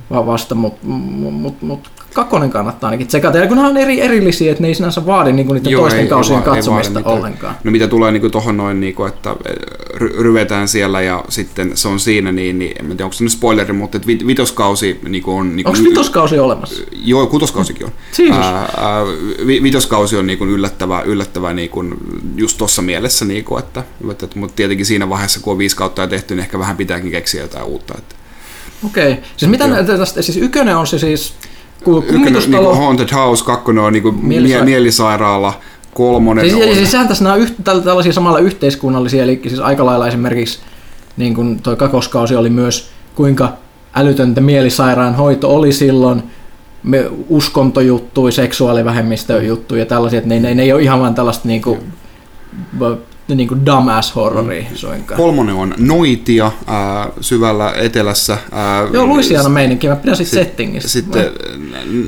vasta, 0.09 0.55
mutta 0.55 0.87
mut, 0.87 1.33
mut, 1.33 1.61
mut 1.61 1.91
kakkonen 2.13 2.49
kannattaa 2.49 2.87
ainakin 2.87 3.07
tsekata. 3.07 3.37
Ja 3.37 3.47
kun 3.47 3.57
nämä 3.57 3.69
on 3.69 3.77
eri, 3.77 4.01
erillisiä, 4.01 4.51
että 4.51 4.61
ne 4.61 4.67
ei 4.67 4.75
sinänsä 4.75 5.05
vaadi 5.05 5.33
niin 5.33 5.47
niiden 5.47 5.71
Joo, 5.71 5.81
toisten 5.81 6.01
ei, 6.01 6.07
kausien 6.07 6.39
ei, 6.39 6.45
katsomista 6.45 6.99
ei 6.99 7.05
ollenkaan. 7.05 7.55
No 7.63 7.71
mitä 7.71 7.87
tulee 7.87 8.11
niin 8.11 8.31
tuohon 8.31 8.57
noin, 8.57 8.79
niin 8.79 8.95
kuin, 8.95 9.09
että 9.09 9.35
ry- 9.95 10.21
ryvetään 10.21 10.67
siellä 10.67 11.01
ja 11.01 11.23
sitten 11.29 11.71
se 11.77 11.87
on 11.87 11.99
siinä, 11.99 12.31
niin, 12.31 12.59
niin 12.59 12.75
en 12.79 12.87
tiedä 12.87 13.03
onko 13.03 13.13
se 13.13 13.23
nyt 13.23 13.33
spoileri, 13.33 13.73
mutta 13.73 13.97
että 13.97 14.07
vitoskausi 14.07 14.99
niin 15.07 15.23
kuin 15.23 15.37
on... 15.37 15.55
Niin 15.55 15.67
onko 15.67 15.79
vitoskausi 15.83 16.39
olemassa? 16.39 16.83
Joo, 16.91 17.27
kutoskausikin 17.27 17.85
on. 17.85 17.91
Ää, 18.31 18.59
ää, 18.59 19.03
vitoskausi 19.47 20.17
on 20.17 20.27
niin 20.27 20.37
kuin 20.37 20.49
yllättävä, 20.49 21.01
yllättävä 21.01 21.53
niin 21.53 21.69
kuin 21.69 21.93
just 22.35 22.57
tuossa 22.57 22.81
mielessä, 22.81 23.25
niin 23.25 23.43
kuin, 23.43 23.59
että, 23.59 23.83
että, 24.11 24.27
mutta 24.35 24.55
tietenkin 24.55 24.85
siinä 24.85 25.09
vaiheessa, 25.09 25.39
kun 25.39 25.51
on 25.51 25.57
viisi 25.57 25.75
kautta 25.75 26.07
tehty, 26.07 26.35
niin 26.35 26.43
ehkä 26.43 26.59
vähän 26.59 26.77
pitääkin 26.77 27.11
keksiä 27.11 27.41
jotain 27.41 27.65
uutta. 27.65 27.93
Että. 27.97 28.15
Okei. 28.85 29.17
Siis 29.37 29.51
mitä 29.51 29.83
tästä, 29.83 30.21
siis 30.21 30.37
ykkönen 30.37 30.77
on 30.77 30.87
se 30.87 30.99
siis 30.99 31.33
kummitustalo. 31.83 32.71
Niin 32.71 32.81
Haunted 32.81 33.13
House, 33.13 33.45
kakkonen 33.45 33.83
on 33.83 33.93
niin 33.93 34.03
Mielisa- 34.03 34.63
mielisairaala, 34.63 35.53
kolmonen 35.93 36.49
siis, 36.49 36.67
on... 36.67 36.75
Siis 36.75 36.91
sehän 36.91 37.07
tässä 37.07 37.23
nämä 37.23 37.35
yht, 37.35 37.53
tällaisia 37.63 38.13
samalla 38.13 38.39
yhteiskunnallisia, 38.39 39.23
eli 39.23 39.41
siis 39.47 39.59
aika 39.59 39.85
lailla 39.85 40.07
esimerkiksi 40.07 40.59
niin 41.17 41.35
kuin 41.35 41.59
toi 41.59 41.75
kakoskausi 41.75 42.35
oli 42.35 42.49
myös, 42.49 42.89
kuinka 43.15 43.53
älytöntä 43.95 44.41
mielisairaan 44.41 45.15
hoito 45.15 45.55
oli 45.55 45.73
silloin, 45.73 46.23
me 46.83 47.05
uskontojuttuja, 47.29 48.31
seksuaalivähemmistöjuttuja 48.31 49.81
ja 49.81 49.85
tällaisia, 49.85 50.17
että 50.17 50.29
ne, 50.29 50.39
ne, 50.39 50.55
ne 50.55 50.63
ei 50.63 50.73
ole 50.73 50.81
ihan 50.81 50.99
vain 50.99 51.15
tällaista 51.15 51.47
niin 51.47 51.61
kuin, 51.61 51.79
niin 53.27 53.47
kuin 53.47 53.65
dumbass 53.65 54.15
horrori 54.15 54.67
mm. 54.69 54.75
suinkaan. 54.75 55.17
Kolmonen 55.17 55.55
on 55.55 55.75
Noitia 55.77 56.51
ää, 56.67 57.09
syvällä 57.21 57.73
etelässä. 57.75 58.37
Ää, 58.51 58.87
Joo, 58.93 59.07
Louisiana 59.07 59.49
meininki, 59.49 59.87
mä 59.87 59.95
pidän 59.95 60.15
sit, 60.15 60.27
settingistä. 60.27 60.89
Sitten 60.89 61.31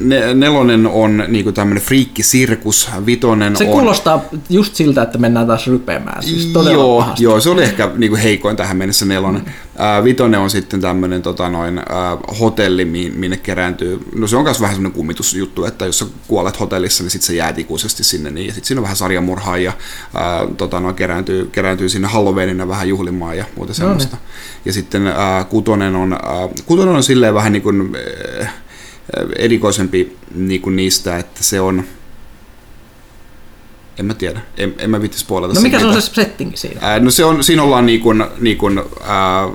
ne, 0.03 0.33
nelonen 0.33 0.87
on 0.87 1.23
niin 1.27 1.53
tämmöinen 1.53 1.83
friikkisirkus, 1.83 2.89
vitonen 3.05 3.55
Se 3.55 3.63
on... 3.63 3.69
kuulostaa 3.69 4.21
just 4.49 4.75
siltä, 4.75 5.01
että 5.01 5.17
mennään 5.17 5.47
taas 5.47 5.67
rypemään, 5.67 6.23
siis 6.23 6.51
joo, 6.71 6.99
pahasti. 6.99 7.23
joo, 7.23 7.39
se 7.39 7.49
oli 7.49 7.63
ehkä 7.63 7.91
niin 7.95 8.09
kuin 8.09 8.21
heikoin 8.21 8.57
tähän 8.57 8.77
mennessä 8.77 9.05
nelonen. 9.05 9.41
Ää, 9.77 10.03
vitonen 10.03 10.39
on 10.39 10.49
sitten 10.49 10.81
tämmöinen 10.81 11.21
tota, 11.21 11.49
noin, 11.49 11.77
ää, 11.77 12.17
hotelli, 12.39 12.85
minne 13.15 13.37
kerääntyy, 13.37 13.99
no 14.15 14.27
se 14.27 14.37
on 14.37 14.43
myös 14.43 14.61
vähän 14.61 14.75
semmoinen 14.75 14.95
kummitusjuttu, 14.95 15.65
että 15.65 15.85
jos 15.85 15.99
sä 15.99 16.05
kuolet 16.27 16.59
hotellissa, 16.59 17.03
niin 17.03 17.11
sitten 17.11 17.27
se 17.27 17.35
jää 17.35 17.53
ikuisesti 17.57 18.03
sinne, 18.03 18.31
niin, 18.31 18.47
ja 18.47 18.53
sitten 18.53 18.67
siinä 18.67 18.79
on 18.79 18.83
vähän 18.83 18.97
sarjamurhaa 18.97 19.57
ja 19.57 19.73
ää, 20.13 20.47
tota, 20.57 20.79
noin, 20.79 20.95
kerääntyy, 20.95 21.45
kerääntyy 21.45 21.89
sinne 21.89 22.07
Halloweenina 22.07 22.67
vähän 22.67 22.89
juhlimaan 22.89 23.37
ja 23.37 23.45
muuta 23.55 23.73
semmoista. 23.73 24.15
No 24.15 24.21
niin. 24.21 24.61
Ja 24.65 24.73
sitten 24.73 25.07
ää, 25.07 25.43
kutonen, 25.43 25.95
on, 25.95 26.13
ää, 26.13 26.49
kutonen 26.65 26.95
on 26.95 27.03
silleen 27.03 27.33
vähän 27.33 27.53
niin 27.53 27.63
kuin, 27.63 27.95
ää, 28.37 28.49
erikoisempi 29.35 30.17
niin 30.35 30.61
kuin 30.61 30.75
niistä, 30.75 31.17
että 31.17 31.43
se 31.43 31.61
on, 31.61 31.83
en 33.99 34.05
mä 34.05 34.13
tiedä, 34.13 34.41
en, 34.57 34.75
en 34.77 34.89
mä 34.89 35.01
vittis 35.01 35.23
puolella. 35.23 35.53
No 35.53 35.61
mikä 35.61 35.79
se 35.79 35.85
on 35.85 36.01
se 36.01 36.13
setting 36.13 36.51
siinä? 36.55 36.79
Ää, 36.83 36.99
no 36.99 37.11
se 37.11 37.25
on, 37.25 37.43
siinä 37.43 37.63
ollaan 37.63 37.85
niin 37.85 38.01
kuin, 38.01 38.25
niin 38.39 38.57
kuin, 38.57 38.81
ää, 39.03 39.49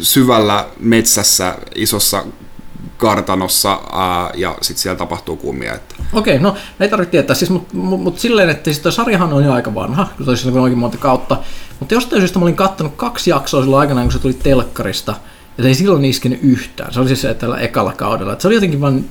syvällä 0.00 0.66
metsässä 0.80 1.54
isossa 1.74 2.24
kartanossa 2.96 3.80
ää, 3.92 4.30
ja 4.34 4.56
sitten 4.60 4.82
siellä 4.82 4.98
tapahtuu 4.98 5.36
kummia. 5.36 5.74
Että. 5.74 5.94
Okei, 6.12 6.38
no 6.38 6.56
ei 6.80 6.88
tarvitse 6.88 7.10
tietää, 7.10 7.36
siis, 7.36 7.50
mutta 7.50 7.76
mut, 7.76 8.00
mut 8.00 8.18
silleen, 8.18 8.50
että 8.50 8.72
siis 8.72 8.94
sarjahan 8.96 9.32
on 9.32 9.44
jo 9.44 9.52
aika 9.52 9.74
vanha, 9.74 10.08
kun 10.16 10.26
toisin 10.26 10.44
sanoen 10.44 10.62
oikein 10.62 10.78
monta 10.78 10.98
kautta, 10.98 11.36
mutta 11.80 11.94
jostain 11.94 12.22
syystä 12.22 12.38
mä 12.38 12.42
olin 12.42 12.56
kattonut 12.56 12.92
kaksi 12.96 13.30
jaksoa 13.30 13.62
silloin 13.62 13.80
aikana, 13.80 14.02
kun 14.02 14.12
se 14.12 14.18
tuli 14.18 14.34
telkkarista, 14.34 15.14
ja 15.58 15.62
se 15.62 15.68
ei 15.68 15.74
silloin 15.74 16.04
iskenyt 16.04 16.38
yhtään. 16.42 16.92
Se 16.92 17.00
oli 17.00 17.08
siis 17.08 17.26
tällä 17.38 17.58
ekalla 17.58 17.92
kaudella. 17.92 18.32
Että 18.32 18.42
se 18.42 18.48
oli 18.48 18.54
jotenkin 18.54 18.80
vain 18.80 19.10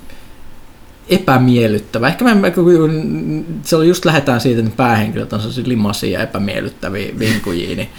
epämiellyttävä. 1.10 2.07
Ehkä 2.07 2.26
mä, 2.26 2.36
se 3.64 3.76
oli 3.76 3.88
just 3.88 4.05
lähdetään 4.05 4.41
siitä, 4.41 4.60
että 4.60 4.78
päähenkilöt 4.78 5.34
on 5.34 5.39
sellaisia 5.39 5.68
limasia 5.68 6.20
ja 6.20 6.24
epämiellyttäviä 6.24 7.20
vinkujia, 7.20 7.76
niin 7.76 7.89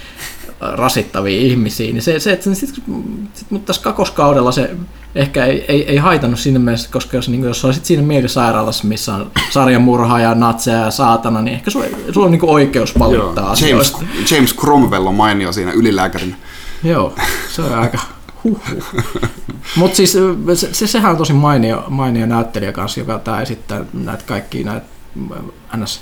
rasittavia 0.59 1.41
ihmisiä. 1.41 1.93
Niin 1.93 2.01
se, 2.01 2.19
se 2.19 2.31
että 2.31 2.53
sit, 2.53 2.69
sit, 2.69 2.83
mutta 3.49 3.67
tässä 3.67 3.81
kakoskaudella 3.81 4.51
se 4.51 4.69
ehkä 5.15 5.45
ei, 5.45 5.65
ei, 5.67 5.89
ei 5.89 5.97
haitannut 5.97 6.39
siinä 6.39 6.59
mielessä, 6.59 6.89
koska 6.91 7.17
jos, 7.17 7.29
niin 7.29 7.43
jos 7.43 7.65
olisit 7.65 7.85
siinä 7.85 8.03
mielisairaalassa, 8.03 8.87
missä 8.87 9.15
on 9.15 9.31
sarjamurhaa 9.49 10.19
ja 10.19 10.35
natseja 10.35 10.77
ja 10.77 10.91
saatana, 10.91 11.41
niin 11.41 11.53
ehkä 11.53 11.71
sulla, 11.71 11.85
sulla 12.11 12.25
on 12.25 12.31
niin 12.31 12.45
oikeus 12.45 12.99
valittaa 12.99 13.55
Joo, 13.61 13.69
James, 13.69 13.93
James 14.31 14.55
Cromwell 14.55 15.05
on 15.05 15.15
mainio 15.15 15.51
siinä 15.51 15.71
ylilääkärin. 15.71 16.35
Joo, 16.83 17.15
se 17.55 17.61
on 17.61 17.73
aika 17.73 17.99
Huhhuh. 18.43 18.85
Mutta 19.75 19.95
siis 19.95 20.11
se, 20.53 20.73
se, 20.73 20.87
sehän 20.87 21.11
on 21.11 21.17
tosi 21.17 21.33
mainio, 21.33 21.83
mainio 21.87 22.25
näyttelijä 22.25 22.71
kanssa, 22.71 22.99
joka 22.99 23.19
tää 23.19 23.41
esittää 23.41 23.85
näitä 23.93 24.23
kaikkia 24.27 24.65
näitä 24.65 24.85
ns. 25.77 26.01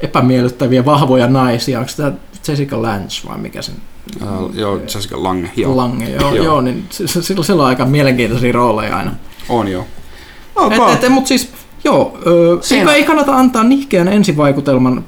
epämiellyttäviä 0.00 0.84
vahvoja 0.84 1.26
naisia. 1.26 1.78
Onko 1.78 1.90
tämä 1.96 2.12
Jessica 2.48 2.82
Lange 2.82 3.08
vai 3.28 3.38
mikä 3.38 3.62
sen? 3.62 3.74
Uh, 4.22 4.54
joo, 4.54 4.76
Jessica 4.76 5.22
Lange. 5.22 5.50
Joo. 5.56 5.76
Lange, 5.76 6.10
joo, 6.10 6.34
joo. 6.34 6.44
joo 6.44 6.60
niin 6.60 6.86
sillä, 6.90 7.44
sillä 7.44 7.62
on 7.62 7.68
aika 7.68 7.86
mielenkiintoisia 7.86 8.52
rooleja 8.52 8.96
aina. 8.96 9.12
On 9.48 9.68
joo. 9.68 9.86
Okay. 10.56 10.92
Et, 10.92 11.04
et, 11.04 11.12
mutta 11.12 11.28
siis 11.28 11.52
Joo, 11.84 12.18
Siinä... 12.60 12.92
ei 12.92 13.04
kannata 13.04 13.36
antaa 13.36 13.64
nihkeän 13.64 14.08
ensivaikutelman 14.08 15.04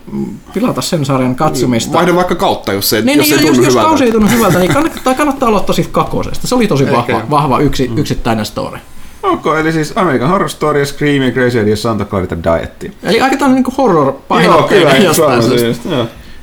pilata 0.55 0.83
sen 0.83 1.05
sarjan 1.05 1.35
katsomista. 1.35 1.93
Vaihda 1.93 2.14
vaikka 2.14 2.35
kautta, 2.35 2.73
jos 2.73 2.91
se, 2.91 3.01
niin, 3.01 3.18
jos 3.18 3.29
niin, 3.29 3.39
se 3.39 3.47
jos, 3.47 3.57
jos 3.57 3.66
hyvältä. 3.66 3.89
kausi 3.89 4.05
ei 4.05 4.12
tunnu 4.12 4.29
hyvältä, 4.29 4.59
niin 4.59 4.73
kannattaa, 4.73 5.14
kannattaa 5.14 5.49
aloittaa 5.49 5.75
siitä 5.75 5.91
kakosesta. 5.93 6.47
Se 6.47 6.55
oli 6.55 6.66
tosi 6.66 6.93
vahva, 6.93 7.23
vahva 7.31 7.59
yksi, 7.59 7.89
mm. 7.89 7.99
yksittäinen 7.99 8.47
story. 8.47 8.79
Ok, 9.23 9.47
eli 9.61 9.73
siis 9.73 9.93
American 9.97 10.29
Horror 10.29 10.51
Story, 10.51 10.87
Scream, 10.87 11.33
Crazy 11.33 11.59
ja 11.59 11.77
Santa 11.77 12.05
Clarita 12.05 12.37
Diet. 12.37 12.95
Eli 13.03 13.20
aika 13.20 13.37
tämmöinen 13.37 13.62
niin 13.62 13.77
horror 13.79 14.12
painotteinen 14.29 14.83
Joo, 14.83 14.91
kyllä, 14.91 15.05
jostain 15.09 15.43
syystä. 15.43 15.89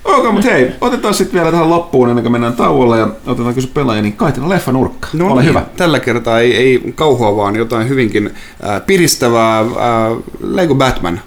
Joo. 0.10 0.20
Ok, 0.20 0.34
mutta 0.34 0.50
hei, 0.50 0.72
otetaan 0.82 1.14
sitten 1.14 1.40
vielä 1.40 1.52
tähän 1.52 1.70
loppuun 1.70 2.10
ennen 2.10 2.24
kuin 2.24 2.32
mennään 2.32 2.54
tauolle 2.54 3.00
ja 3.00 3.08
otetaan 3.26 3.56
kysy 3.56 3.68
pelaaja, 3.74 4.02
niin 4.02 4.14
Kaitila 4.14 4.50
leffa 4.50 4.72
nurkka. 4.72 5.08
No 5.14 5.28
Ole 5.28 5.42
niin, 5.42 5.50
hyvä. 5.50 5.66
Tällä 5.78 6.00
kertaa 6.00 6.40
ei, 6.40 6.56
ei 6.56 6.94
kauhua, 6.96 7.36
vaan 7.36 7.56
jotain 7.56 7.90
hyvinkin 7.90 8.28
äh, 8.68 8.86
piristävää 8.86 9.60
äh, 9.60 9.68
Lego 10.40 10.76
Batman. 10.76 11.22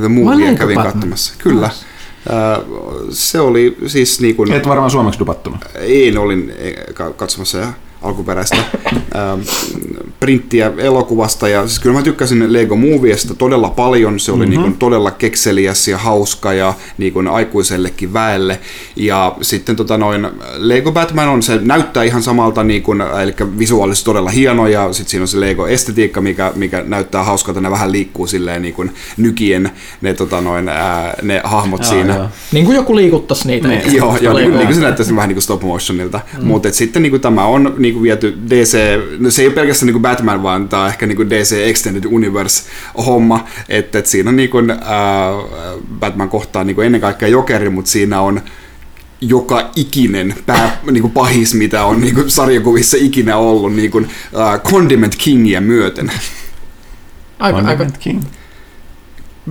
The 0.00 0.08
Movie 0.08 0.54
kävin 0.54 0.74
Batman. 0.74 0.92
katsomassa. 0.92 1.34
Kyllä. 1.38 1.66
Nice. 1.66 1.86
Äh, 2.30 2.64
se 3.10 3.40
oli 3.40 3.76
siis 3.86 4.20
niin 4.20 4.36
kuin... 4.36 4.52
Et 4.52 4.68
varmaan 4.68 4.90
suomeksi 4.90 5.20
dupattuna. 5.20 5.58
Ei, 5.74 6.16
olin 6.16 6.52
eh, 6.58 6.74
katsomassa 7.16 7.58
ja 7.58 7.66
alkuperäistä 8.06 8.56
ähm, 9.16 9.40
printtiä 10.20 10.72
elokuvasta. 10.78 11.48
Ja 11.48 11.66
siis 11.66 11.78
kyllä 11.78 11.96
mä 11.96 12.02
tykkäsin 12.02 12.52
Lego 12.52 12.76
Moviesta 12.76 13.34
todella 13.34 13.70
paljon. 13.70 14.20
Se 14.20 14.32
oli 14.32 14.38
mm-hmm. 14.38 14.50
niin 14.50 14.60
kuin 14.60 14.76
todella 14.76 15.10
kekseliäs 15.10 15.88
ja 15.88 15.98
hauska 15.98 16.52
ja 16.52 16.74
niin 16.98 17.12
kuin 17.12 17.28
aikuisellekin 17.28 18.12
väelle. 18.12 18.60
Ja 18.96 19.36
sitten 19.42 19.76
tota 19.76 19.98
noin, 19.98 20.28
Lego 20.56 20.92
Batman 20.92 21.28
on, 21.28 21.42
se 21.42 21.58
näyttää 21.62 22.02
ihan 22.02 22.22
samalta, 22.22 22.64
niin 22.64 22.82
kuin, 22.82 23.00
eli 23.00 23.34
visuaalisesti 23.58 24.04
todella 24.04 24.30
hieno 24.30 24.66
ja 24.66 24.92
sitten 24.92 25.10
siinä 25.10 25.22
on 25.22 25.28
se 25.28 25.40
Lego 25.40 25.66
estetiikka, 25.66 26.20
mikä, 26.20 26.52
mikä 26.54 26.82
näyttää 26.86 27.24
hauskalta. 27.24 27.60
Ne 27.60 27.70
vähän 27.70 27.92
liikkuu 27.92 28.26
silleen 28.26 28.62
niin 28.62 28.74
kuin 28.74 28.90
nykien 29.16 29.70
ne, 30.00 30.14
tota 30.14 30.40
noin, 30.40 30.68
ää, 30.68 31.14
ne 31.22 31.40
hahmot 31.44 31.80
Jaa, 31.80 31.90
siinä. 31.90 32.14
Joo. 32.14 32.28
Niin 32.52 32.64
kuin 32.64 32.76
joku 32.76 32.96
liikuttaisi 32.96 33.48
niitä. 33.48 33.68
Niin, 33.68 33.94
joo, 33.94 34.16
joo 34.20 34.34
niin, 34.34 34.50
niin 34.50 34.66
kuin 34.66 34.74
se 34.74 34.80
näyttäisi 34.80 35.16
vähän 35.16 35.28
niin 35.28 35.36
kuin 35.36 35.42
stop 35.42 35.62
motionilta. 35.62 36.20
Mm. 36.38 36.46
Mutta 36.46 36.72
sitten 36.72 37.02
niin 37.02 37.10
kuin 37.10 37.22
tämä 37.22 37.44
on 37.44 37.74
niin 37.78 37.94
kuin 37.96 38.02
viety 38.02 38.38
DC, 38.50 38.78
no 39.18 39.30
se 39.30 39.42
ei 39.42 39.48
ole 39.48 39.54
pelkästään 39.54 39.86
niin 39.86 39.94
kuin 39.94 40.02
Batman, 40.02 40.42
vaan 40.42 40.68
tämä 40.68 40.82
on 40.82 40.88
ehkä 40.88 41.06
niin 41.06 41.16
kuin 41.16 41.30
DC 41.30 41.52
Extended 41.52 42.04
Universe-homma, 42.04 43.44
että, 43.68 43.98
että 43.98 44.10
siinä 44.10 44.30
on 44.30 44.36
niin 44.36 44.50
kuin, 44.50 44.70
äh, 44.70 44.78
Batman 46.00 46.28
kohtaa 46.28 46.64
niin 46.64 46.74
kuin 46.74 46.86
ennen 46.86 47.00
kaikkea 47.00 47.28
Jokeri, 47.28 47.70
mutta 47.70 47.90
siinä 47.90 48.20
on 48.20 48.40
joka 49.20 49.70
ikinen 49.76 50.34
pää, 50.46 50.80
niin 50.90 51.02
kuin 51.02 51.12
pahis, 51.12 51.54
mitä 51.54 51.84
on 51.84 52.00
niin 52.00 52.14
kuin 52.14 52.30
sarjakuvissa 52.30 52.96
ikinä 53.00 53.36
ollut, 53.36 53.74
niin 53.74 53.90
kuin, 53.90 54.04
uh, 54.04 54.70
Condiment 54.70 55.16
Kingia 55.18 55.60
myöten. 55.60 56.12
Aika, 57.38 57.58
Condiment 57.58 57.80
aika, 57.80 57.98
King. 57.98 58.22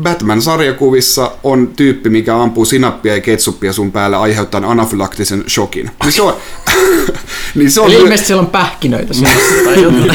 Batman-sarjakuvissa 0.02 1.32
on 1.44 1.68
tyyppi, 1.68 2.10
mikä 2.10 2.42
ampuu 2.42 2.66
sinappia 2.66 3.16
ja 3.16 3.22
ketsuppia 3.22 3.74
sun 3.74 3.92
päälle 3.92 4.18
aiheuttaen 4.18 4.66
anafylaktisen 4.66 5.44
shokin. 5.48 5.92
Niin 6.04 6.12
se 6.12 6.22
on... 6.22 6.34
niin 7.56 7.72
se 7.72 7.82
on 7.82 7.92
Eli 7.92 7.96
ilmeisesti 7.96 8.28
siellä 8.28 8.42
on 8.42 8.48
pähkinöitä 8.48 9.14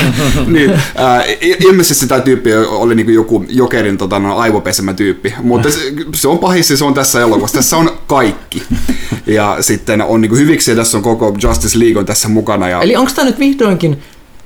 niin, 0.47 0.71
äh, 0.71 1.25
ilmeisesti 1.61 2.07
tämä 2.07 2.21
tyyppi 2.21 2.55
oli 2.55 2.95
niinku 2.95 3.13
joku 3.13 3.45
jokerin 3.49 3.99
tota, 3.99 4.19
no, 4.19 4.37
aivopesemä 4.37 4.93
tyyppi, 4.93 5.35
mutta 5.43 5.71
se, 5.71 5.81
se 6.15 6.29
on 6.29 6.39
pahis 6.39 6.69
se 6.69 6.85
on 6.85 6.95
tässä 6.95 7.21
elokuvassa. 7.21 7.59
Tässä 7.59 7.77
on 7.77 7.91
kaikki. 8.07 8.63
Ja 9.27 9.57
sitten 9.61 10.03
on 10.03 10.21
niinku 10.21 10.37
hyviksi 10.37 10.71
ja 10.71 10.77
tässä 10.77 10.97
on 10.99 11.03
koko 11.03 11.37
Justice 11.43 11.79
League 11.79 11.99
on 11.99 12.07
tässä 12.07 12.29
mukana. 12.29 12.69
Ja 12.69 12.83
Eli 12.83 12.97
onko 12.97 13.13
tämä 13.15 13.27
nyt 13.27 13.39
vihdoinkin 13.39 14.03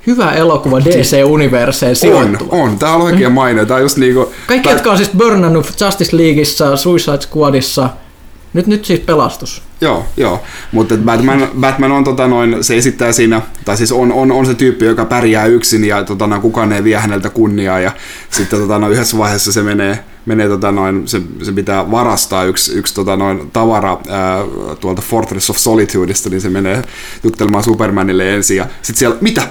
hyvä 0.06 0.32
elokuva 0.32 0.80
DC-universeen 0.80 1.90
on, 1.90 1.96
sijoittuva? 1.96 2.56
on. 2.56 2.78
Tämä 2.78 2.94
on 2.94 3.02
oikein 3.02 3.32
mainio. 3.32 3.66
Tämä 3.66 3.76
on 3.76 3.82
just 3.82 3.96
niinku... 3.96 4.32
Kaikki, 4.46 4.68
tää- 4.68 4.72
jotka 4.72 4.90
on 4.90 4.96
siis 4.96 5.10
burnannut 5.16 5.74
Justice 5.80 6.16
Leagueissa, 6.16 6.76
Suicide 6.76 7.18
Squadissa, 7.20 7.88
nyt, 8.54 8.66
nyt 8.66 8.84
siis 8.84 9.00
pelastus. 9.00 9.62
Joo, 9.80 10.06
joo. 10.16 10.42
Mutta 10.72 10.96
Batman, 10.96 11.48
Batman 11.60 11.92
on 11.92 12.04
tota 12.04 12.28
noin, 12.28 12.64
se 12.64 12.76
esittää 12.76 13.12
siinä, 13.12 13.42
tai 13.64 13.76
siis 13.76 13.92
on, 13.92 14.12
on, 14.12 14.32
on 14.32 14.46
se 14.46 14.54
tyyppi, 14.54 14.84
joka 14.84 15.04
pärjää 15.04 15.46
yksin 15.46 15.84
ja 15.84 16.04
tota 16.04 16.26
noin, 16.26 16.42
kukaan 16.42 16.72
ei 16.72 16.84
vie 16.84 16.96
häneltä 16.96 17.30
kunniaa 17.30 17.80
ja 17.80 17.92
sitten 18.30 18.60
tota 18.60 18.78
noin, 18.78 18.92
yhdessä 18.92 19.18
vaiheessa 19.18 19.52
se 19.52 19.62
menee, 19.62 20.04
menee 20.26 20.48
tota 20.48 20.72
noin, 20.72 21.08
se, 21.08 21.22
se 21.42 21.52
pitää 21.52 21.90
varastaa 21.90 22.44
yksi, 22.44 22.74
yksi 22.74 22.94
tota 22.94 23.16
noin, 23.16 23.50
tavara 23.52 23.98
ää, 24.08 24.38
tuolta 24.80 25.02
Fortress 25.02 25.50
of 25.50 25.56
Solitudeista, 25.56 26.30
niin 26.30 26.40
se 26.40 26.48
menee 26.48 26.82
juttelemaan 27.24 27.64
Supermanille 27.64 28.34
ensin 28.34 28.56
ja 28.56 28.66
sitten 28.82 28.98
siellä, 28.98 29.16
mitä? 29.20 29.48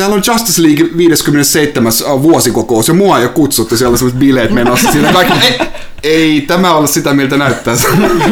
Täällä 0.00 0.14
on 0.14 0.22
Justice 0.26 0.62
League 0.62 0.88
57. 0.96 1.92
vuosikokous 2.22 2.88
ja 2.88 2.94
mua 2.94 3.18
ei 3.18 3.24
ole 3.24 3.32
kutsuttu, 3.32 3.76
siellä 3.76 3.92
on 3.92 3.98
sellaiset 3.98 4.20
bileet 4.20 4.50
menossa. 4.50 4.92
Siinä 4.92 5.12
kaikki, 5.12 5.38
ei, 5.46 5.60
ei 6.02 6.40
tämä 6.40 6.74
ole 6.74 6.86
sitä, 6.86 7.14
miltä 7.14 7.36
näyttää. 7.36 7.74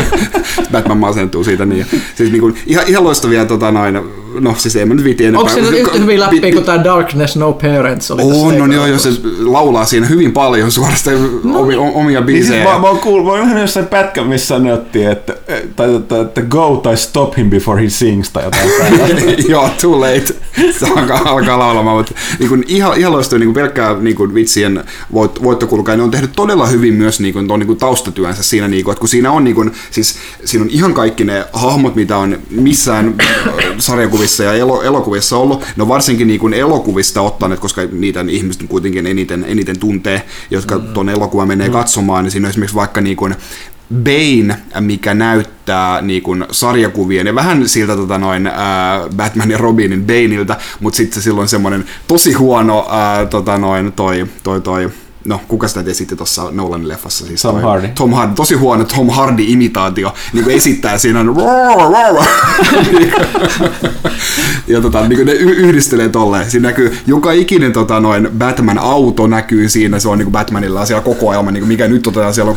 Batman 0.73 0.99
masentuu 0.99 1.45
siitä 1.45 1.67
niin. 1.67 1.87
Siis 2.15 2.31
niin 2.31 2.41
kuin, 2.41 2.55
ihan, 2.67 2.85
ihan 2.87 3.05
loistavia, 3.05 3.45
tota 3.45 3.71
noin, 3.71 4.01
no 4.41 4.55
siis 4.59 4.77
ei 4.77 4.85
mä 4.85 4.95
nyt 4.95 5.05
viiti 5.05 5.25
enempää. 5.25 5.41
Onko 5.41 5.55
se 5.55 5.61
nyt 5.61 5.81
yhtä 5.81 5.99
hyvin 5.99 6.21
läpi 6.21 6.53
kuin 6.53 6.65
tämä 6.65 6.85
Darkness 6.85 7.37
No 7.37 7.53
Parents 7.53 8.11
oli 8.11 8.23
On, 8.23 8.31
on 8.33 8.55
joo, 8.55 8.65
ekalla 8.65 8.87
joo, 8.87 8.99
se 8.99 9.11
laulaa 9.41 9.85
siinä 9.85 10.07
hyvin 10.07 10.33
paljon 10.33 10.73
suorastaan 10.73 11.17
omia, 11.55 11.81
omia 11.81 12.21
Niin 12.21 12.45
siis 12.45 12.49
biisejä. 12.49 12.65
mä, 12.65 12.79
mä 12.79 12.87
oon 12.87 12.99
kuullut, 12.99 13.27
mä 13.27 13.33
oon 13.33 13.41
nähnyt 13.41 13.61
jossain 13.61 13.87
pätkän, 13.87 14.27
missä 14.27 14.47
sanottiin, 14.47 15.11
että, 15.11 15.37
tai, 15.77 16.01
tai, 16.09 16.21
että 16.21 16.43
go 16.43 16.81
tai 16.83 16.97
stop 16.97 17.37
him 17.37 17.51
before 17.51 17.83
he 17.83 17.91
sings 17.91 18.31
tai 18.31 18.45
jotain 18.45 18.71
tällaista. 18.79 19.43
Joo, 19.53 19.71
too 19.81 20.01
late. 20.01 20.35
Se 20.79 20.87
alkaa, 20.97 21.21
alkaa 21.25 21.59
laulamaan, 21.59 21.97
mutta 21.97 22.15
niin 22.39 22.49
kuin, 22.49 22.65
ihan, 22.69 22.99
ihan 22.99 23.13
loistava 23.13 23.39
niin 23.39 23.47
kuin 23.47 23.55
pelkkää 23.55 23.97
niin 24.01 24.17
kuin 24.17 24.35
vitsien 24.35 24.85
voit, 25.13 25.43
voittokulkaa. 25.43 25.97
Ne 25.97 26.03
on 26.03 26.11
tehnyt 26.11 26.33
todella 26.37 26.67
hyvin 26.67 26.95
myös 26.95 27.21
niin 27.21 27.35
kuin, 27.35 27.49
ton, 27.49 27.59
niin 27.61 27.67
kuin 27.67 27.79
taustatyönsä 27.79 28.43
siinä, 28.43 28.69
niin 28.69 28.85
kuin, 28.85 28.93
että 28.93 29.01
kun 29.01 29.09
siinä 29.09 29.33
on, 29.33 29.45
niin 29.45 29.55
kuin, 29.55 29.73
siis, 29.91 30.17
siinä 30.45 30.65
on 30.65 30.71
ihan 30.71 30.95
kaikki 30.95 31.25
ne 31.25 31.45
hahmot, 31.53 31.95
mitä 31.95 32.17
on 32.17 32.39
missään 32.51 33.15
äh, 33.21 33.55
sarjakuvissa 34.19 34.45
ja 34.45 34.53
elo, 34.53 34.83
elokuvissa 34.83 35.37
ollut. 35.37 35.65
Ne 35.77 35.83
on 35.83 35.89
varsinkin 35.89 36.27
niin 36.27 36.41
kuin 36.41 36.55
elokuvista 36.55 37.21
ottaneet, 37.21 37.61
koska 37.61 37.83
niitä 37.93 38.25
ihmiset 38.29 38.63
kuitenkin 38.69 39.07
eniten, 39.07 39.45
eniten 39.49 39.79
tuntee, 39.79 40.23
jotka 40.51 40.79
mm. 40.79 40.87
tuon 40.87 41.09
elokuvan 41.09 41.49
menee 41.49 41.69
mm. 41.69 41.73
katsomaan. 41.73 42.25
Niin 42.25 42.31
siinä 42.31 42.47
on 42.47 42.51
esimerkiksi 42.51 42.77
vaikka 42.77 43.01
niin 43.01 43.17
kuin, 43.17 43.35
Bane, 43.95 44.57
mikä 44.81 45.15
näyttää 45.15 46.03
niin 46.03 46.23
kuin 46.23 46.45
sarjakuvien 46.51 47.27
ja 47.27 47.35
vähän 47.35 47.69
siltä 47.69 47.97
tota 47.97 48.19
noin, 48.19 48.47
ää, 48.47 49.01
Batman 49.17 49.51
ja 49.51 49.59
Robinin 49.59 50.05
Baneilta, 50.05 50.57
mutta 50.81 50.97
sitten 50.97 51.23
silloin 51.23 51.49
semmoinen 51.49 51.85
tosi 52.09 52.33
huono 52.33 52.87
ää, 52.91 53.27
tota 53.27 53.59
noin, 53.59 53.93
toi, 53.93 54.27
toi, 54.43 54.61
toi, 54.61 54.91
no 55.25 55.41
kuka 55.49 55.69
sitä 55.69 55.85
esitti 55.91 56.17
tuossa 56.17 56.49
Nolanin 56.51 56.89
leffassa? 56.89 57.27
Siis 57.27 57.43
Tom 57.43 57.55
toi, 57.55 57.63
Hardy. 57.63 57.89
Tom 57.89 58.13
Hardy, 58.13 58.35
tosi 58.35 58.55
huono 58.55 58.85
Tom 58.85 59.09
Hardy-imitaatio, 59.11 60.13
niin 60.33 60.45
kuin 60.45 60.57
esittää 60.57 60.99
siinä 60.99 61.25
ja 64.67 64.81
tota, 64.81 65.09
niin 65.09 65.17
kuin 65.17 65.27
ne 65.27 65.33
yhdistelee 65.33 66.09
tolleen. 66.09 66.51
Siinä 66.51 66.69
näkyy 66.69 66.99
joka 67.07 67.33
ikinen 67.33 67.73
tota, 67.73 68.01
noin 68.01 68.29
Batman-auto 68.39 69.27
näkyy 69.27 69.69
siinä, 69.69 69.99
se 69.99 70.09
on 70.09 70.19
niin 70.19 70.27
kuin 70.27 70.33
Batmanilla 70.33 70.87
siellä 70.87 71.03
koko 71.03 71.31
ajan, 71.31 71.47
niin 71.47 71.61
kuin 71.61 71.69
mikä 71.69 71.89
nyt 71.89 72.07
otetaan, 72.07 72.35
siellä 72.35 72.51
on 72.51 72.57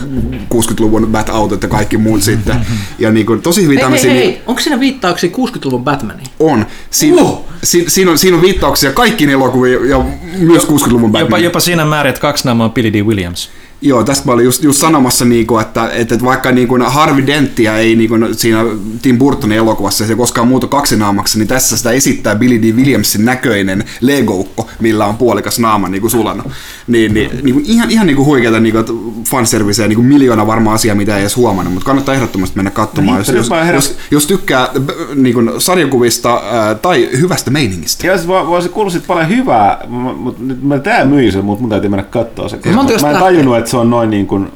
60-luvun 0.53 1.07
Bat-autot 1.11 1.63
ja 1.63 1.69
kaikki 1.69 1.97
muut 1.97 2.21
sitten. 2.23 2.55
Ja 2.99 3.11
niin 3.11 3.25
kuin, 3.25 3.41
tosi 3.41 3.63
hyvin 3.63 3.77
Hei, 3.77 3.77
hei, 3.77 3.83
tämmöisiä 3.83 4.13
niin- 4.13 4.23
hei, 4.23 4.41
onko 4.47 4.61
siinä 4.61 4.79
viittauksia 4.79 5.29
60-luvun 5.29 5.83
Batmaniin? 5.83 6.27
on. 6.39 6.65
Siin, 6.89 7.13
Uh! 7.21 7.45
si, 7.63 7.85
siinä, 7.87 8.11
on, 8.11 8.17
siinä 8.17 8.35
on 8.37 8.41
viittauksia 8.41 8.91
kaikkiin 8.91 9.29
elokuviin 9.29 9.89
ja 9.89 10.05
myös 10.39 10.63
60-luvun 10.67 11.09
Jopa, 11.09 11.19
Batman. 11.19 11.43
jopa 11.43 11.59
siinä 11.59 11.85
määrin, 11.85 12.09
että 12.09 12.21
kaksi 12.21 12.49
on 12.49 12.60
Billy 12.69 12.91
D. 12.91 13.01
Williams. 13.01 13.49
Joo, 13.83 14.03
tästä 14.03 14.25
mä 14.25 14.31
olin 14.31 14.45
just, 14.45 14.63
just 14.63 14.79
sanomassa, 14.81 15.25
niinku, 15.25 15.57
että, 15.57 15.85
että, 15.85 16.15
että 16.15 16.25
vaikka 16.25 16.51
niinku 16.51 16.77
Harvey 16.87 17.27
Denttiä 17.27 17.77
ei 17.77 17.95
niinku, 17.95 18.15
siinä 18.31 18.65
Tim 19.01 19.17
Burtonin 19.17 19.57
elokuvassa 19.57 20.07
se 20.07 20.15
koskaan 20.15 20.47
muutu 20.47 20.67
kaksinaamaksi, 20.67 21.37
niin 21.37 21.47
tässä 21.47 21.77
sitä 21.77 21.91
esittää 21.91 22.35
Billy 22.35 22.61
D. 22.61 22.75
Williamsin 22.75 23.25
näköinen 23.25 23.83
legoukko, 24.01 24.69
millä 24.79 25.05
on 25.05 25.17
puolikas 25.17 25.59
naama 25.59 25.89
niinku 25.89 26.09
sulana. 26.09 26.43
Niin, 26.87 27.13
niin, 27.13 27.29
niinku, 27.43 27.61
ihan, 27.65 27.91
ihan 27.91 28.07
niinku 28.07 28.25
huikeata 28.25 28.59
niinku, 28.59 28.79
että 28.79 28.93
fanserviceä, 29.29 29.87
niinku 29.87 30.03
miljoona 30.03 30.47
varma 30.47 30.73
asia, 30.73 30.95
mitä 30.95 31.15
ei 31.15 31.21
edes 31.21 31.35
huomannut, 31.35 31.73
mutta 31.73 31.85
kannattaa 31.85 32.15
ehdottomasti 32.15 32.55
mennä 32.55 32.71
katsomaan, 32.71 33.17
jos, 33.17 33.27
Nyt 33.27 33.37
jos, 33.37 33.49
mä 33.49 33.63
heräs- 33.63 33.73
jos, 33.73 33.97
jos 34.11 34.27
tykkää 34.27 34.67
b- 34.79 35.15
niinku, 35.15 35.39
sarjakuvista 35.57 36.41
ää, 36.51 36.75
tai 36.75 37.09
hyvästä 37.19 37.51
meiningistä. 37.51 38.07
Ja 38.07 38.17
se 38.17 38.23
vo- 38.23 38.47
voisi 38.47 38.69
kuulla 38.69 38.91
paljon 39.07 39.29
hyvää, 39.29 39.85
mutta 39.87 40.43
nyt 40.43 40.63
mä 40.63 40.79
tää 40.79 41.05
myi 41.05 41.31
sen, 41.31 41.45
mutta 41.45 41.61
mun 41.61 41.69
täytyy 41.69 41.89
mennä 41.89 42.03
katsoa 42.03 42.49
se. 42.49 42.59
jos 42.93 43.01
Mä 43.01 43.11
en 43.11 43.17
tajunnut, 43.17 43.57
että 43.57 43.70
se 43.71 43.77
on 43.77 43.89
noin 43.89 44.09
niin 44.09 44.27
kuin... 44.27 44.51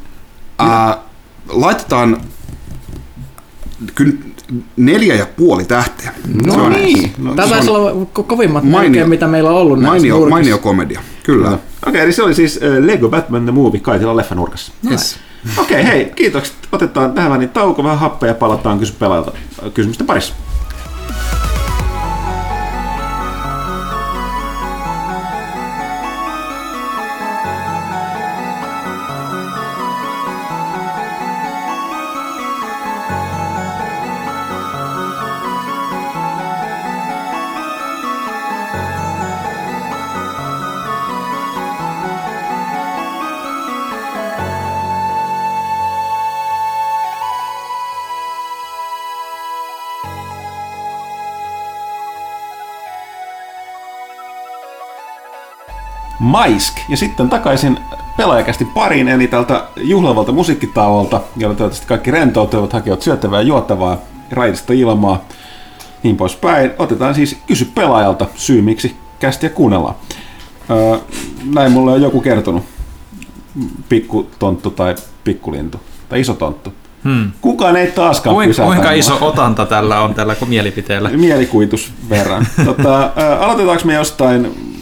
Ää, 0.59 0.97
laitetaan 1.49 2.18
kyllä 3.95 4.13
neljä 4.78 5.16
ja 5.16 5.26
puoli 5.38 5.66
tähteä. 5.66 6.11
No 6.45 6.53
Se 6.53 6.59
on 6.59 6.72
niin. 6.72 7.11
No, 7.18 7.36
Tämä 7.36 7.47
taisi 7.49 7.70
olla 7.70 7.91
ko- 7.91 8.24
kovimmat 8.24 8.63
Mainio- 8.63 8.82
melkein, 8.82 9.09
mitä 9.09 9.28
meillä 9.28 9.49
on 9.49 9.55
ollut 9.55 9.80
näissä 9.80 9.91
Mainio, 9.91 10.16
nurkissa. 10.16 10.30
mainio 10.30 10.57
komedia, 10.57 11.01
kyllä. 11.24 11.47
Okei, 11.47 11.59
okay, 11.88 12.01
eli 12.01 12.13
se 12.13 12.24
oli 12.24 12.36
siis 12.36 12.59
äh, 12.63 12.86
Lego 12.86 13.09
Batman 13.09 13.43
The 13.43 13.51
Movie 13.51 13.80
Kaitila 13.80 14.16
leffanurkassa. 14.18 14.72
Yes. 14.91 15.18
Okei, 15.57 15.82
okay, 15.82 15.93
hei, 15.93 16.11
kiitokset. 16.16 16.55
Otetaan 16.72 17.13
tähän 17.13 17.32
väliin 17.32 17.49
tauko, 17.49 17.84
vähän 17.84 17.99
happea 17.99 18.30
ja 18.30 18.36
palataan 18.36 18.80
kysy 18.80 18.93
pelaajalta 18.99 19.32
äh, 19.66 19.74
kysymysten 19.74 20.07
parissa. 20.07 20.34
Maisk. 56.36 56.77
Ja 56.89 56.97
sitten 56.97 57.29
takaisin 57.29 57.77
pelaajakästi 58.17 58.65
pariin, 58.65 59.07
eli 59.07 59.27
tältä 59.27 59.63
juhlavalta 59.77 60.31
musiikkitauolta, 60.31 61.21
jolla 61.38 61.55
toivottavasti 61.55 61.88
kaikki 61.88 62.11
rentoutuvat, 62.11 62.73
hakevat 62.73 63.01
syöttävää 63.01 63.41
ja 63.41 63.47
juotavaa, 63.47 63.97
raidista 64.31 64.73
ilmaa, 64.73 65.25
niin 66.03 66.17
poispäin. 66.17 66.71
Otetaan 66.79 67.15
siis 67.15 67.38
kysy 67.47 67.65
pelaajalta 67.75 68.25
syy, 68.36 68.61
miksi 68.61 68.95
kästiä 69.19 69.49
kuunnellaan. 69.49 69.95
Öö, 70.69 70.97
näin 71.53 71.71
mulle 71.71 71.91
on 71.91 72.01
joku 72.01 72.21
kertonut. 72.21 72.63
Pikkutonttu 73.89 74.69
tai 74.71 74.95
pikkulintu. 75.23 75.79
Tai 76.09 76.19
iso 76.21 76.33
tonttu. 76.33 76.73
Hmm. 77.03 77.31
Kukaan 77.41 77.75
ei 77.75 77.91
taaskaan 77.91 78.36
Kuinka, 78.36 78.49
pysäytä 78.49 78.67
kuinka 78.67 78.88
mua. 78.88 78.91
iso 78.91 79.17
otanta 79.21 79.65
tällä 79.65 80.01
on 80.01 80.13
tällä 80.13 80.36
mielipiteellä? 80.47 81.09
Mielikuitus 81.09 81.91
verran. 82.09 82.47
tota, 82.65 83.11
aloitetaanko 83.39 83.86
me 83.86 83.93
jostain 83.93 84.74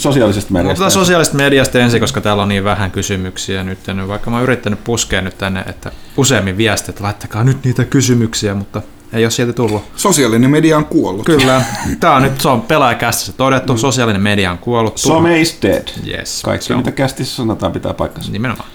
sosiaalisesta 0.00 0.52
mediasta? 0.52 0.72
Otetaan 0.72 0.90
sosiaalisesta 0.90 1.36
mediasta 1.36 1.78
ensin, 1.78 2.00
koska 2.00 2.20
täällä 2.20 2.42
on 2.42 2.48
niin 2.48 2.64
vähän 2.64 2.90
kysymyksiä 2.90 3.64
nyt. 3.64 3.78
Vaikka 4.08 4.30
mä 4.30 4.36
oon 4.36 4.42
yrittänyt 4.42 4.84
puskea 4.84 5.20
nyt 5.20 5.38
tänne, 5.38 5.60
että 5.66 5.92
useammin 6.16 6.56
viestit, 6.56 6.88
että 6.88 7.04
laittakaa 7.04 7.44
nyt 7.44 7.64
niitä 7.64 7.84
kysymyksiä, 7.84 8.54
mutta 8.54 8.82
ei 9.12 9.24
ole 9.24 9.30
sieltä 9.30 9.52
tullut. 9.52 9.84
Sosiaalinen 9.96 10.50
media 10.50 10.76
on 10.76 10.84
kuollut. 10.84 11.26
Kyllä. 11.26 11.62
Tää 12.00 12.14
on 12.14 12.22
nyt, 12.22 12.40
se 12.40 12.48
on 12.48 12.62
pelaajakästissä 12.62 13.32
todettu, 13.32 13.78
sosiaalinen 13.78 14.22
media 14.22 14.50
on 14.50 14.58
kuollut. 14.58 14.98
Some 14.98 15.40
is 15.40 15.58
dead. 15.62 15.88
Yes, 16.06 16.42
Kaikki, 16.44 16.66
se 16.66 16.72
on. 16.72 16.78
mitä 16.78 16.92
kästissä 16.92 17.36
sanotaan, 17.36 17.72
pitää 17.72 17.94
paikkansa. 17.94 18.32
Nimenomaan. 18.32 18.68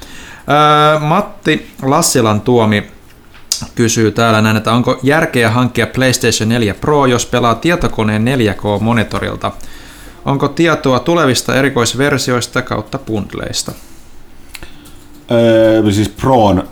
Öö, 0.49 0.99
Matti 0.99 1.71
Lassilan 1.81 2.41
tuomi 2.41 2.87
kysyy 3.75 4.11
täällä 4.11 4.41
näin, 4.41 4.57
että 4.57 4.71
onko 4.71 4.99
järkeä 5.03 5.51
hankkia 5.51 5.87
PlayStation 5.87 6.49
4 6.49 6.73
Pro, 6.73 7.05
jos 7.05 7.25
pelaa 7.25 7.55
tietokoneen 7.55 8.25
4K-monitorilta? 8.25 9.51
Onko 10.25 10.47
tietoa 10.47 10.99
tulevista 10.99 11.55
erikoisversioista 11.55 12.61
kautta 12.61 12.99
bundleista? 12.99 13.71
öö, 15.31 15.91
siis 15.91 16.09
Proon, 16.09 16.63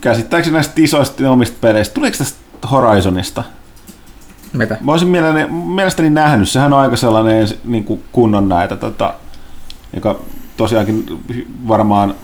käsittääkseni 0.00 0.54
näistä 0.54 0.72
isoista 0.76 1.30
omista 1.30 1.56
peleistä, 1.60 1.94
tuleeko 1.94 2.18
tästä 2.18 2.38
Horizonista? 2.70 3.44
Mitä? 4.52 4.76
Mä 4.80 4.92
olisin 4.92 5.08
mielestäni, 5.08 5.52
mielestäni 5.52 6.10
nähnyt, 6.10 6.48
sehän 6.48 6.72
on 6.72 6.80
aika 6.80 6.96
sellainen 6.96 7.48
niin 7.64 7.84
kuin 7.84 8.02
kunnon 8.12 8.48
näitä, 8.48 8.76
tota, 8.76 9.14
joka 9.94 10.18
tosiaankin 10.56 11.06
varmaan, 11.68 12.14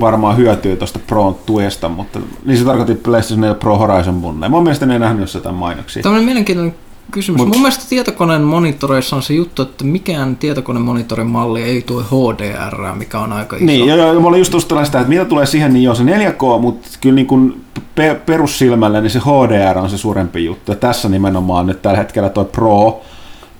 varmaan 0.00 0.36
hyötyy 0.36 0.76
tuosta 0.76 0.98
Proon 1.06 1.34
tuesta, 1.46 1.88
mutta 1.88 2.18
niin 2.44 2.58
se 2.58 2.64
tarkoitti 2.64 2.94
PlayStation 2.94 3.40
4 3.40 3.54
Pro 3.54 3.78
Horizon 3.78 4.20
Bundle. 4.22 4.48
Mä 4.48 4.56
oon 4.56 4.64
mielestäni 4.64 4.98
nähnyt 4.98 5.20
jossain 5.20 5.40
jotain 5.40 5.56
mainoksia. 5.56 6.02
Tämmöinen 6.02 6.24
mielenkiintoinen 6.24 6.74
kysymys. 7.10 7.38
Mut- 7.40 7.48
Mun 7.48 7.58
mielestä 7.58 7.84
tietokoneen 7.88 8.42
monitoreissa 8.42 9.16
on 9.16 9.22
se 9.22 9.34
juttu, 9.34 9.62
että 9.62 9.84
mikään 9.84 10.36
tietokonemonitorin 10.36 11.26
malli 11.26 11.62
ei 11.62 11.82
tue 11.82 12.02
HDR, 12.02 12.94
mikä 12.94 13.18
on 13.20 13.32
aika 13.32 13.56
iso. 13.56 13.64
Niin, 13.64 13.86
ja, 13.86 13.96
ja, 13.96 14.12
ja 14.12 14.20
mä 14.20 14.26
olin 14.28 14.38
just 14.38 14.50
tuosta 14.50 14.84
sitä, 14.84 14.98
että 15.00 15.08
mitä 15.08 15.24
tulee 15.24 15.46
siihen, 15.46 15.72
niin 15.72 15.82
joo 15.82 15.94
se 15.94 16.02
4K, 16.04 16.60
mutta 16.60 16.88
kyllä 17.00 17.14
niin 17.14 17.26
kuin 17.26 17.64
pe- 17.94 18.20
perussilmällä 18.26 19.00
niin 19.00 19.10
se 19.10 19.18
HDR 19.18 19.78
on 19.78 19.90
se 19.90 19.98
suurempi 19.98 20.44
juttu. 20.44 20.72
Ja 20.72 20.76
tässä 20.76 21.08
nimenomaan 21.08 21.66
nyt 21.66 21.82
tällä 21.82 21.98
hetkellä 21.98 22.28
toi 22.28 22.44
Pro, 22.44 23.00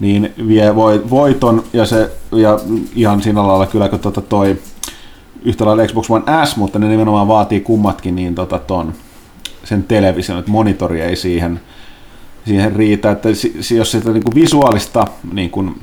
niin 0.00 0.32
vie 0.48 0.74
voi- 0.74 1.02
voiton 1.10 1.64
ja, 1.72 1.86
se, 1.86 2.10
ja 2.32 2.58
ihan 2.94 3.22
siinä 3.22 3.46
lailla 3.46 3.66
kyllä 3.66 3.88
kun 3.88 3.98
tota 3.98 4.20
toi 4.20 4.56
yhtä 5.44 5.64
lailla 5.66 5.86
Xbox 5.86 6.10
One 6.10 6.46
S, 6.46 6.56
mutta 6.56 6.78
ne 6.78 6.88
nimenomaan 6.88 7.28
vaatii 7.28 7.60
kummatkin 7.60 8.16
niin 8.16 8.34
tota 8.34 8.58
ton, 8.58 8.92
sen 9.64 9.82
television, 9.84 10.38
että 10.38 10.50
monitori 10.50 11.00
ei 11.00 11.16
siihen, 11.16 11.60
siihen 12.46 12.76
riitä, 12.76 13.10
että 13.10 13.28
jos 13.76 13.90
sitä 13.90 14.10
niin 14.10 14.24
kuin 14.24 14.34
visuaalista 14.34 15.04
niin 15.32 15.50
kuin 15.50 15.80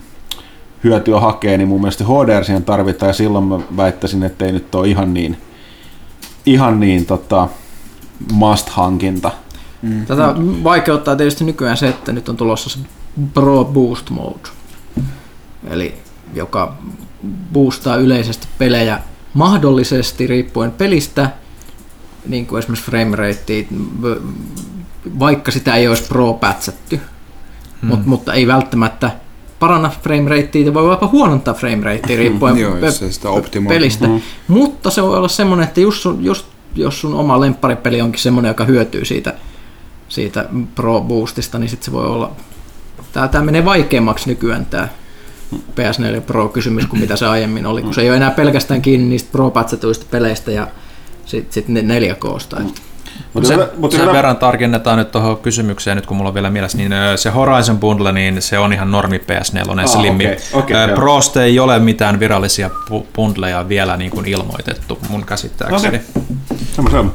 hyötyä 0.83 1.19
hakee, 1.19 1.57
niin 1.57 1.67
mun 1.67 1.81
mielestä 1.81 2.03
HDR 2.03 2.45
siihen 2.45 2.63
tarvitaan, 2.63 3.09
ja 3.09 3.13
silloin 3.13 3.45
mä 3.45 3.59
väittäisin, 3.77 4.23
että 4.23 4.45
ei 4.45 4.51
nyt 4.51 4.75
ole 4.75 4.87
ihan 4.87 5.13
niin, 5.13 5.37
ihan 6.45 6.79
niin 6.79 7.05
tota, 7.05 7.47
must-hankinta. 8.33 9.31
Tätä 10.07 10.35
vaikeuttaa 10.63 11.15
tietysti 11.15 11.43
nykyään 11.43 11.77
se, 11.77 11.87
että 11.87 12.11
nyt 12.11 12.29
on 12.29 12.37
tulossa 12.37 12.69
se 12.69 12.79
Pro 13.33 13.65
Boost 13.65 14.09
Mode, 14.09 14.49
eli 15.69 15.95
joka 16.33 16.77
boostaa 17.53 17.95
yleisesti 17.95 18.47
pelejä 18.57 18.99
mahdollisesti 19.33 20.27
riippuen 20.27 20.71
pelistä, 20.71 21.29
niin 22.27 22.45
kuin 22.45 22.59
esimerkiksi 22.59 22.85
frame 22.85 23.15
ratea, 23.15 23.63
vaikka 25.19 25.51
sitä 25.51 25.75
ei 25.75 25.87
olisi 25.87 26.03
pro-pätsätty, 26.03 26.99
hmm. 27.81 27.89
Mut, 27.89 28.05
mutta 28.05 28.33
ei 28.33 28.47
välttämättä 28.47 29.11
paranna 29.59 29.89
frame 29.89 30.29
ratea, 30.29 30.73
voi 30.73 30.91
jopa 30.91 31.07
huonontaa 31.07 31.53
frame 31.53 31.83
ratea 31.83 32.17
riippuen 32.17 32.57
Joo, 32.61 32.75
pe- 32.75 33.61
pelistä. 33.67 34.07
Mm-hmm. 34.07 34.21
Mutta 34.47 34.89
se 34.89 35.03
voi 35.03 35.17
olla 35.17 35.27
semmoinen, 35.27 35.67
että 35.67 35.81
just, 35.81 36.01
sun, 36.01 36.23
just 36.23 36.45
jos 36.75 37.01
sun 37.01 37.13
oma 37.13 37.39
lempparipeli 37.39 38.01
onkin 38.01 38.21
semmoinen, 38.21 38.49
joka 38.49 38.65
hyötyy 38.65 39.05
siitä, 39.05 39.33
siitä 40.09 40.45
Pro 40.75 41.01
Boostista, 41.01 41.59
niin 41.59 41.69
sitten 41.69 41.85
se 41.85 41.91
voi 41.91 42.05
olla... 42.05 42.31
Tää, 43.13 43.27
tää 43.27 43.41
menee 43.41 43.65
vaikeammaksi 43.65 44.29
nykyään 44.29 44.65
tämä 44.65 44.87
PS4 45.55 46.21
Pro-kysymys 46.21 46.85
kuin 46.85 46.99
mitä 46.99 47.15
se 47.15 47.25
aiemmin 47.25 47.65
oli, 47.65 47.81
kun 47.81 47.93
se 47.93 48.01
ei 48.01 48.09
ole 48.09 48.17
enää 48.17 48.31
pelkästään 48.31 48.81
kiinni 48.81 49.09
niistä 49.09 49.31
pro-patsetuista 49.31 50.05
peleistä 50.11 50.51
ja 50.51 50.67
sitten 51.25 51.53
sit 51.53 51.67
4Ksta. 51.67 52.61
Että 52.61 52.81
Mutta 53.33 53.47
Sen, 53.47 53.59
mutta 53.77 53.95
sen 53.97 54.01
hyvä- 54.05 54.13
verran 54.13 54.37
tarkennetaan 54.37 54.97
nyt 54.97 55.11
tuohon 55.11 55.37
kysymykseen, 55.37 55.95
nyt 55.97 56.05
kun 56.05 56.17
mulla 56.17 56.27
on 56.27 56.33
vielä 56.33 56.49
mielessä, 56.49 56.77
niin 56.77 56.91
se 57.15 57.29
Horizon 57.29 57.79
Bundle, 57.79 58.11
niin 58.11 58.41
se 58.41 58.59
on 58.59 58.73
ihan 58.73 58.91
normi 58.91 59.17
PS4 59.17 59.79
Ah, 59.79 59.87
Slimmi. 59.87 60.25
Ö, 60.25 60.37
joo. 60.53 60.95
Prosta 60.95 61.43
ei 61.43 61.59
ole 61.59 61.79
mitään 61.79 62.19
virallisia 62.19 62.69
bundleja 63.15 63.69
vielä 63.69 63.97
niin 63.97 64.11
kuin 64.11 64.25
ilmoitettu 64.25 64.99
mun 65.09 65.25
käsittääkseni. 65.25 65.87
Okei. 65.87 65.99
Sama, 66.75 66.89
sama. 66.89 67.11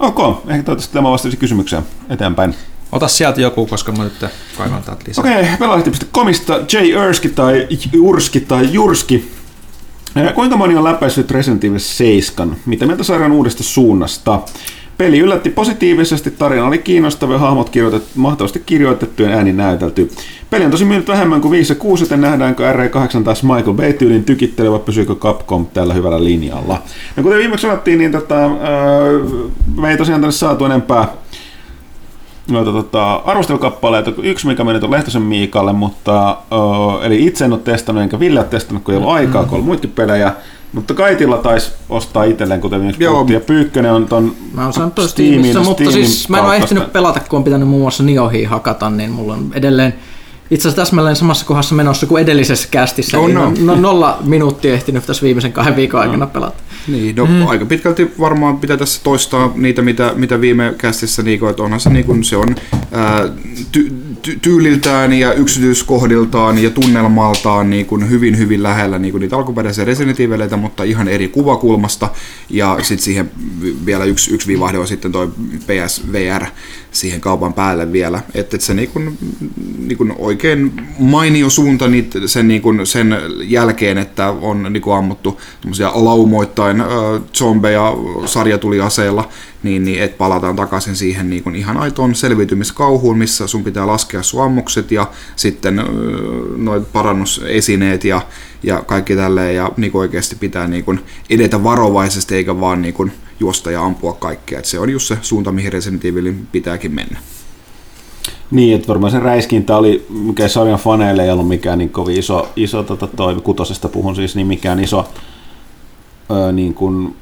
Ok, 0.00 0.18
ehkä 0.18 0.62
toivottavasti 0.62 0.92
tämä 0.92 1.10
vastasi 1.10 1.36
kysymykseen 1.36 1.82
eteenpäin. 2.10 2.54
Ota 2.92 3.08
sieltä 3.08 3.40
joku, 3.40 3.66
koska 3.66 3.92
mä 3.92 4.04
nyt 4.04 4.24
kaivan 4.56 4.82
täältä 4.82 5.04
lisää. 5.08 5.22
Okei, 5.22 5.42
okay, 5.42 5.56
pelaajalehti.comista 5.58 6.52
J. 6.72 6.76
Erski 7.06 7.28
tai 7.28 7.66
Jurski 7.92 8.40
tai 8.40 8.68
Jurski. 8.72 9.32
Kuinka 10.34 10.56
moni 10.56 10.76
on 10.76 10.84
läpäissyt 10.84 11.30
Resident 11.30 11.64
Evil 11.64 11.78
7? 11.78 12.56
Mitä 12.66 12.86
mieltä 12.86 13.02
sarjan 13.04 13.32
uudesta 13.32 13.62
suunnasta? 13.62 14.40
Peli 14.98 15.18
yllätti 15.18 15.50
positiivisesti, 15.50 16.30
tarina 16.30 16.66
oli 16.66 16.78
kiinnostava 16.78 17.32
ja 17.32 17.38
hahmot 17.38 17.70
kirjoitettu, 17.70 18.10
mahtavasti 18.14 18.62
kirjoitettu 18.66 19.22
ja 19.22 19.28
ääni 19.28 19.52
näytelty. 19.52 20.10
Peli 20.50 20.64
on 20.64 20.70
tosi 20.70 20.84
myynyt 20.84 21.08
vähemmän 21.08 21.40
kuin 21.40 21.52
5 21.52 21.72
ja 21.72 21.76
6, 21.76 22.04
joten 22.04 22.20
nähdäänkö 22.20 22.72
RE8 22.72 23.22
taas 23.24 23.42
Michael 23.42 23.74
Bay-tyylin 23.74 24.24
tykittelevä, 24.24 24.78
pysyykö 24.78 25.14
Capcom 25.14 25.66
tällä 25.66 25.94
hyvällä 25.94 26.24
linjalla. 26.24 26.82
No 27.16 27.22
kuten 27.22 27.38
viimeksi 27.38 27.62
sanottiin, 27.62 27.98
niin 27.98 28.12
tota, 28.12 28.44
öö, 28.44 29.20
me 29.76 29.90
ei 29.90 29.96
tosiaan 29.96 30.20
tänne 30.20 30.32
saatu 30.32 30.64
enempää 30.64 31.08
noita 32.50 32.72
tota, 32.72 33.14
arvostelukappaleita. 33.14 34.12
Yksi, 34.22 34.46
mikä 34.46 34.64
meni 34.64 34.80
tuon 34.80 34.92
Lehtosen 34.92 35.22
Miikalle, 35.22 35.72
mutta 35.72 36.36
uh, 36.50 37.04
eli 37.04 37.26
itse 37.26 37.44
en 37.44 37.52
ole 37.52 37.60
testannut, 37.60 38.02
enkä 38.02 38.20
Ville 38.20 38.40
ole 38.40 38.48
testannut, 38.48 38.84
kun 38.84 38.94
ei 38.94 38.98
ollut 38.98 39.12
aikaa, 39.12 39.44
kun 39.44 39.58
on 39.58 39.64
muitakin 39.64 39.90
pelejä. 39.90 40.32
Mutta 40.72 40.94
Kaitilla 40.94 41.36
taisi 41.38 41.72
ostaa 41.88 42.24
itselleen, 42.24 42.60
kuten 42.60 42.94
Joo. 42.98 43.12
puhuttiin, 43.12 43.34
ja 43.34 43.40
Pyykkönen 43.40 43.92
on 43.92 44.06
ton 44.08 44.34
Mä 44.52 44.64
oon 44.64 44.72
saanut 44.72 44.94
Steamin- 44.98 45.58
mutta 45.58 45.84
Steamin 45.84 45.92
siis 45.92 46.28
mä 46.28 46.38
en 46.38 46.44
ole 46.44 46.56
ehtinyt 46.56 46.92
pelata, 46.92 47.20
kun 47.20 47.36
on 47.36 47.44
pitänyt 47.44 47.68
muun 47.68 47.82
muassa 47.82 48.02
Niohia 48.02 48.48
hakata, 48.48 48.90
niin 48.90 49.10
mulla 49.10 49.32
on 49.32 49.50
edelleen 49.54 49.94
itse 50.52 50.68
asiassa 50.68 50.82
täsmälleen 50.82 51.16
samassa 51.16 51.46
kohdassa 51.46 51.74
menossa 51.74 52.06
kuin 52.06 52.22
edellisessä 52.22 52.68
kästissä. 52.70 53.18
Niin 53.18 53.34
no. 53.34 53.52
no, 53.60 53.74
nolla 53.74 54.18
minuuttia 54.24 54.74
ehtinyt 54.74 55.06
tässä 55.06 55.22
viimeisen 55.22 55.52
kahden 55.52 55.76
viikon 55.76 56.00
aikana 56.00 56.26
pelata. 56.26 56.62
Niin, 56.88 57.16
no 57.16 57.26
mm. 57.26 57.46
aika 57.46 57.66
pitkälti 57.66 58.12
varmaan 58.20 58.58
pitää 58.58 58.76
tässä 58.76 59.00
toistaa 59.04 59.52
niitä, 59.54 59.82
mitä, 59.82 60.12
mitä 60.16 60.40
viime 60.40 60.74
kästissä, 60.78 61.22
niin 61.22 61.38
kuin, 61.38 61.50
että 61.50 61.62
onhan 61.62 61.80
se, 61.80 61.90
niin 61.90 62.04
kuin, 62.04 62.24
se 62.24 62.36
on 62.36 62.56
ää, 62.92 63.28
ty, 63.72 63.92
ty, 64.22 64.38
tyyliltään 64.42 65.12
ja 65.12 65.32
yksityiskohdiltaan 65.32 66.58
ja 66.58 66.70
tunnelmaltaan 66.70 67.70
niin 67.70 67.86
kuin 67.86 68.10
hyvin, 68.10 68.38
hyvin 68.38 68.62
lähellä 68.62 68.98
niin 68.98 69.12
kuin 69.12 69.20
niitä 69.20 69.36
alkuperäisiä 69.36 69.84
Resident 69.84 70.18
mutta 70.56 70.84
ihan 70.84 71.08
eri 71.08 71.28
kuvakulmasta. 71.28 72.08
Ja 72.50 72.78
sitten 72.82 73.04
siihen 73.04 73.30
vielä 73.86 74.04
yksi, 74.04 74.34
yksi 74.34 74.48
vivahde 74.48 74.78
on 74.78 74.88
sitten 74.88 75.12
toi 75.12 75.28
PSVR 75.66 76.46
siihen 76.90 77.20
kaupan 77.20 77.52
päälle 77.52 77.92
vielä. 77.92 78.22
Että 78.34 78.56
et 78.56 78.60
se 78.60 78.74
niin 78.74 78.88
kuin, 78.88 79.18
niin 79.78 79.98
kuin 79.98 80.14
oikein 80.18 80.41
mainio 80.98 81.50
suunta 81.50 81.84
sen, 82.26 82.48
niin 82.48 82.62
kuin, 82.62 82.86
sen 82.86 83.16
jälkeen, 83.42 83.98
että 83.98 84.30
on 84.30 84.72
niin 84.72 84.82
kuin 84.82 84.96
ammuttu 84.96 85.40
laumoittain 85.94 86.80
äh, 86.80 86.86
zombeja 87.34 87.92
sarjatuliaseella, 88.26 89.28
niin, 89.62 89.84
niin 89.84 90.02
että 90.02 90.18
palataan 90.18 90.56
takaisin 90.56 90.96
siihen 90.96 91.30
niin 91.30 91.42
kuin 91.42 91.56
ihan 91.56 91.76
aitoon 91.76 92.14
selviytymiskauhuun, 92.14 93.18
missä 93.18 93.46
sun 93.46 93.64
pitää 93.64 93.86
laskea 93.86 94.22
sun 94.22 94.44
ammukset 94.44 94.92
ja 94.92 95.10
sitten 95.36 95.78
äh, 95.78 95.86
noit 96.56 96.92
parannusesineet 96.92 98.04
ja, 98.04 98.20
ja 98.62 98.82
kaikki 98.86 99.16
tälleen 99.16 99.56
ja 99.56 99.70
niin 99.76 99.92
kuin 99.92 100.00
oikeasti 100.00 100.36
pitää 100.36 100.66
niin 100.68 100.84
kuin 100.84 101.00
edetä 101.30 101.64
varovaisesti 101.64 102.34
eikä 102.34 102.60
vaan 102.60 102.82
niin 102.82 102.94
kuin 102.94 103.12
juosta 103.40 103.70
ja 103.70 103.84
ampua 103.84 104.12
kaikkea. 104.12 104.58
Et 104.58 104.64
se 104.64 104.78
on 104.78 104.90
just 104.90 105.06
se 105.06 105.18
suunta, 105.22 105.52
mihin 105.52 105.72
Resident 105.72 106.04
Evilin 106.04 106.48
pitääkin 106.52 106.92
mennä. 106.92 107.18
Niin, 108.52 108.74
että 108.76 108.88
varmaan 108.88 109.10
se 109.10 109.18
räiskintä 109.18 109.76
oli, 109.76 110.06
mikä 110.08 110.48
sarjan 110.48 110.78
faneille 110.78 111.24
ei 111.24 111.30
ollut 111.30 111.48
mikään 111.48 111.78
niin 111.78 111.90
kovin 111.90 112.18
iso, 112.18 112.48
iso 112.56 112.82
tota, 112.82 113.06
toi, 113.06 113.34
kutosesta 113.34 113.88
puhun 113.88 114.16
siis, 114.16 114.36
niin 114.36 114.46
mikään 114.46 114.80
iso 114.80 115.08
öö, 116.30 116.52
niin 116.52 116.74
kuin, 116.74 117.16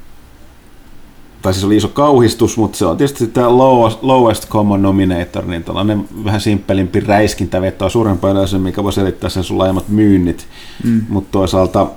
tai 1.41 1.53
siis 1.53 1.65
oli 1.65 1.77
iso 1.77 1.87
kauhistus, 1.87 2.57
mutta 2.57 2.77
se 2.77 2.85
on 2.85 2.97
tietysti 2.97 3.27
tämä 3.27 3.57
lowest, 3.57 4.03
lowest 4.03 4.49
common 4.49 4.81
nominator, 4.81 5.45
niin 5.45 5.63
tällainen 5.63 6.05
vähän 6.25 6.41
simppelimpi 6.41 6.99
räiskintä 6.99 7.61
vetoa 7.61 7.89
suurempaa 7.89 8.31
yleisöä, 8.31 8.59
mikä 8.59 8.83
voi 8.83 8.93
selittää 8.93 9.29
sen 9.29 9.43
sun 9.43 9.57
laajemmat 9.57 9.89
myynnit. 9.89 10.47
Mm. 10.83 11.01
Mutta 11.09 11.29
toisaalta, 11.31 11.87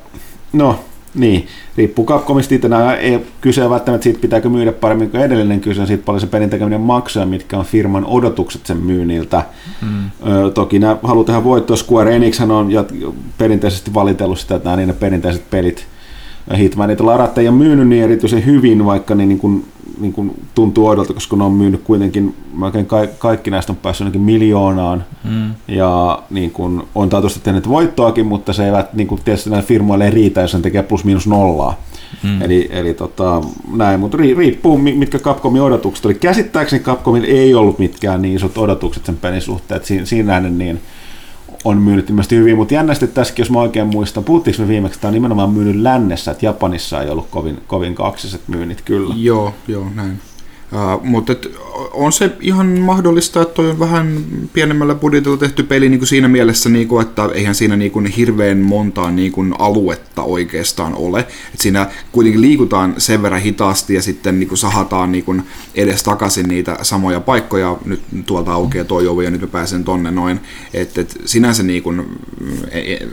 no 0.52 0.78
niin, 1.14 1.46
riippuu 1.76 2.06
Capcomista 2.06 2.54
itse. 2.54 2.68
Nämä 2.68 2.94
ei 2.94 3.20
kyse 3.40 3.70
välttämättä 3.70 4.04
siitä, 4.04 4.18
pitääkö 4.18 4.48
myydä 4.48 4.72
paremmin 4.72 5.10
kuin 5.10 5.22
edellinen. 5.22 5.60
Kyse 5.60 5.80
on 5.80 5.86
siitä 5.86 6.04
paljon 6.04 6.20
se 6.20 6.26
pelin 6.26 6.50
tekeminen 6.50 6.80
maksaa, 6.80 7.26
mitkä 7.26 7.58
on 7.58 7.64
firman 7.64 8.06
odotukset 8.06 8.66
sen 8.66 8.76
myynniltä. 8.76 9.42
Mm. 9.82 10.10
Ö, 10.32 10.50
toki 10.50 10.78
nämä 10.78 10.96
haluaa 11.02 11.24
tehdä 11.24 11.44
voittoa. 11.44 11.76
Square 11.76 12.16
Enix 12.16 12.40
on 12.40 12.70
jat- 12.70 13.12
perinteisesti 13.38 13.94
valitellut 13.94 14.38
sitä, 14.38 14.54
että 14.54 14.68
nämä 14.68 14.76
niin 14.76 14.88
ne 14.88 14.94
perinteiset 14.94 15.50
pelit 15.50 15.86
Hitmanit 16.58 16.98
ja 16.98 17.06
Larat 17.06 17.38
ei 17.38 17.48
ole 17.48 17.56
myynyt 17.56 17.88
niin 17.88 18.04
erityisen 18.04 18.46
hyvin, 18.46 18.84
vaikka 18.84 19.14
ne 19.14 19.26
niin 19.26 19.38
kuin, 19.38 19.64
niin 20.01 20.12
kuin 20.12 20.43
tuntuu 20.55 20.86
oudolta, 20.86 21.15
koska 21.15 21.36
ne 21.36 21.44
on 21.44 21.52
myynyt 21.52 21.81
kuitenkin, 21.85 22.35
melkein 22.55 22.86
ka- 22.86 23.06
kaikki 23.19 23.51
näistä 23.51 23.73
on 23.73 23.77
päässyt 23.77 24.05
ainakin 24.05 24.20
miljoonaan. 24.20 25.05
Mm. 25.24 25.55
Ja 25.69 26.23
niin 26.31 26.51
kuin, 26.51 26.82
on 26.94 27.09
taatusti 27.09 27.40
tehnyt 27.40 27.69
voittoakin, 27.69 28.27
mutta 28.27 28.52
se 28.52 28.66
ei 28.66 28.73
niin 28.93 29.09
kuin, 29.09 29.20
tietysti 29.24 29.51
näille 29.51 29.66
firmoille 29.66 30.05
ei 30.05 30.11
riitä, 30.11 30.40
jos 30.40 30.51
sen 30.51 30.62
tekee 30.62 30.82
plus 30.82 31.05
miinus 31.05 31.27
nollaa. 31.27 31.81
Mm. 32.23 32.43
Eli, 32.43 32.69
eli 32.73 32.94
tota, 32.94 33.43
näin, 33.77 34.01
mutta 34.01 34.16
ri, 34.16 34.35
riippuu 34.35 34.78
mi- 34.78 34.94
mitkä 34.94 35.19
Capcomin 35.19 35.62
odotukset 35.62 36.06
oli. 36.06 36.15
Käsittääkseni 36.15 36.82
Capcomilla 36.82 37.27
ei 37.27 37.55
ollut 37.55 37.78
mitkään 37.78 38.23
niin 38.23 38.36
isot 38.36 38.59
odotukset 38.59 39.06
sen 39.06 39.16
pelin 39.16 39.40
suhteen, 39.40 39.77
että 39.77 39.89
siinä, 39.89 40.05
siinä 40.05 40.32
nähden 40.32 40.59
niin 40.59 40.81
on 41.64 41.78
myynyt 41.78 42.10
ilmeisesti 42.10 42.36
hyvin, 42.36 42.56
mutta 42.56 42.74
jännästi 42.74 43.06
tässäkin, 43.06 43.42
jos 43.42 43.50
mä 43.50 43.60
oikein 43.60 43.86
muistan, 43.86 44.24
puhuttiinko 44.24 44.62
me 44.62 44.68
viimeksi, 44.68 45.00
tämä 45.00 45.08
on 45.08 45.14
nimenomaan 45.14 45.50
myynyt 45.50 45.76
lännessä, 45.76 46.30
että 46.30 46.46
Japanissa 46.46 47.02
ei 47.02 47.10
ollut 47.10 47.28
kovin, 47.30 47.58
kovin 47.66 47.94
kaksiset 47.94 48.40
myynnit 48.48 48.80
kyllä. 48.80 49.14
Joo, 49.18 49.54
joo, 49.68 49.86
näin. 49.94 50.20
Uh, 50.74 51.05
mutta 51.05 51.34
on 51.92 52.12
se 52.12 52.36
ihan 52.40 52.66
mahdollista, 52.66 53.42
että 53.42 53.62
on 53.62 53.78
vähän 53.78 54.24
pienemmällä 54.52 54.94
budjetilla 54.94 55.36
tehty 55.36 55.62
peli 55.62 55.88
niin 55.88 55.98
kuin 55.98 56.09
siinä 56.09 56.28
mielessä, 56.28 56.68
niin 56.68 56.88
kuin, 56.88 57.06
että 57.06 57.28
eihän 57.34 57.55
siinä 57.55 57.76
niin 57.76 57.90
kuin 57.90 58.06
hirveän 58.06 58.59
montaa 58.59 59.10
niin 59.10 59.32
kuin 59.32 59.55
aluetta 59.59 60.22
oikeastaan 60.22 60.94
ole. 60.94 61.20
Et 61.55 61.60
siinä 61.60 61.90
kuitenkin 62.12 62.40
liikutaan 62.40 62.94
sen 62.98 63.22
verran 63.22 63.40
hitaasti 63.40 63.94
ja 63.94 64.02
sitten 64.02 64.38
niin 64.38 64.48
kuin 64.48 64.59
sahataan 64.59 65.12
niin 65.12 65.24
kuin 65.24 65.42
edes 65.74 66.02
takaisin 66.02 66.48
niitä 66.48 66.78
samoja 66.82 67.20
paikkoja. 67.20 67.76
Nyt 67.84 68.02
tuolta 68.26 68.52
aukeaa 68.52 68.84
tuo 68.84 69.02
ovi 69.10 69.24
ja 69.24 69.30
nyt 69.30 69.40
mä 69.40 69.46
pääsen 69.46 69.84
tonne 69.84 70.10
noin. 70.10 70.40
Et, 70.74 70.98
et 70.98 71.20
sinänsä 71.24 71.62
niin 71.62 71.82
kuin, 71.82 72.18
e, 72.70 72.78
e, 72.78 73.09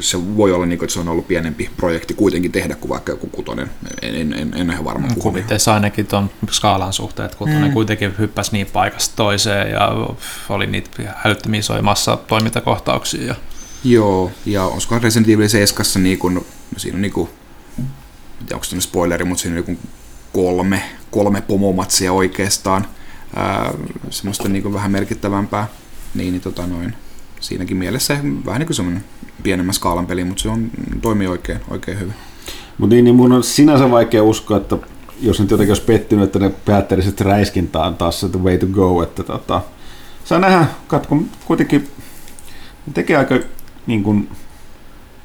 se 0.00 0.36
voi 0.36 0.52
olla 0.52 0.66
niin 0.66 0.78
kuin, 0.78 0.86
että 0.86 0.94
se 0.94 1.00
on 1.00 1.08
ollut 1.08 1.28
pienempi 1.28 1.70
projekti 1.76 2.14
kuitenkin 2.14 2.52
tehdä 2.52 2.74
kuin 2.74 2.88
vaikka 2.88 3.12
joku 3.12 3.26
kutonen. 3.26 3.70
En, 4.02 4.14
en, 4.14 4.32
en, 4.32 4.54
en 4.54 4.70
ole 4.70 4.84
varma. 4.84 5.06
puhumia. 5.08 5.22
Kuvitteessa 5.22 5.74
ainakin 5.74 6.06
tuon 6.06 6.30
skaalan 6.50 6.92
suhteen, 6.92 7.26
että 7.26 7.38
kun 7.38 7.50
mm. 7.50 7.72
kuitenkin 7.72 8.14
hyppäsi 8.18 8.52
niin 8.52 8.66
paikasta 8.66 9.16
toiseen 9.16 9.70
ja 9.70 9.90
oli 10.48 10.66
niitä 10.66 10.90
hälyttömiä 11.16 11.62
soimassa 11.62 12.16
toimintakohtauksia. 12.16 13.26
Ja... 13.26 13.34
Joo, 13.84 14.30
ja 14.46 14.64
olisiko 14.64 14.98
Resident 14.98 15.28
Evil 15.28 15.48
7 15.48 15.86
niin 16.02 16.18
kuin, 16.18 16.34
no 16.34 16.44
siinä 16.76 16.96
on 16.96 17.02
niin 17.02 17.12
kuin, 17.12 17.28
en 17.78 17.86
tiedä 18.38 18.54
onko 18.54 18.64
se 18.64 18.80
spoileri, 18.80 19.24
mutta 19.24 19.42
siinä 19.42 19.58
on 19.58 19.64
niin 19.66 19.78
kolme, 20.32 20.82
kolme 21.10 21.40
pomomatsia 21.40 22.12
oikeastaan, 22.12 22.86
ää, 23.36 23.72
semmoista 24.10 24.48
niin 24.48 24.62
kuin 24.62 24.74
vähän 24.74 24.90
merkittävämpää, 24.90 25.66
niin, 26.14 26.32
niin 26.32 26.40
tota 26.40 26.66
noin, 26.66 26.94
siinäkin 27.40 27.76
mielessä 27.76 28.18
vähän 28.46 28.58
niin 28.60 28.66
kuin 28.66 28.76
semmoinen 28.76 29.04
pienemmän 29.46 29.74
skaalan 29.74 30.06
peli, 30.06 30.24
mutta 30.24 30.42
se 30.42 30.48
on, 30.48 30.70
toimii 31.02 31.26
oikein, 31.26 31.58
oikein 31.70 32.00
hyvin. 32.00 32.14
Mutta 32.78 32.94
niin, 32.94 33.04
niin 33.04 33.14
mun 33.14 33.32
on 33.32 33.42
sinänsä 33.42 33.90
vaikea 33.90 34.22
uskoa, 34.22 34.56
että 34.56 34.76
jos 35.20 35.40
nyt 35.40 35.50
jotenkin 35.50 35.70
olisi 35.70 35.82
pettynyt, 35.82 36.24
että 36.24 36.38
ne 36.38 36.50
päättelisi, 36.64 37.08
että 37.08 37.24
räiskintä 37.24 37.80
on 37.80 37.94
taas 37.94 38.20
se 38.20 38.26
way 38.26 38.58
to 38.58 38.66
go, 38.66 39.02
että 39.02 39.22
tota, 39.22 39.60
saa 40.24 40.38
nähdä, 40.38 40.66
katko 40.86 41.22
kuitenkin 41.44 41.88
ne 42.86 42.92
tekee 42.94 43.16
aika 43.16 43.38
niin 43.86 44.02
kuin, 44.02 44.28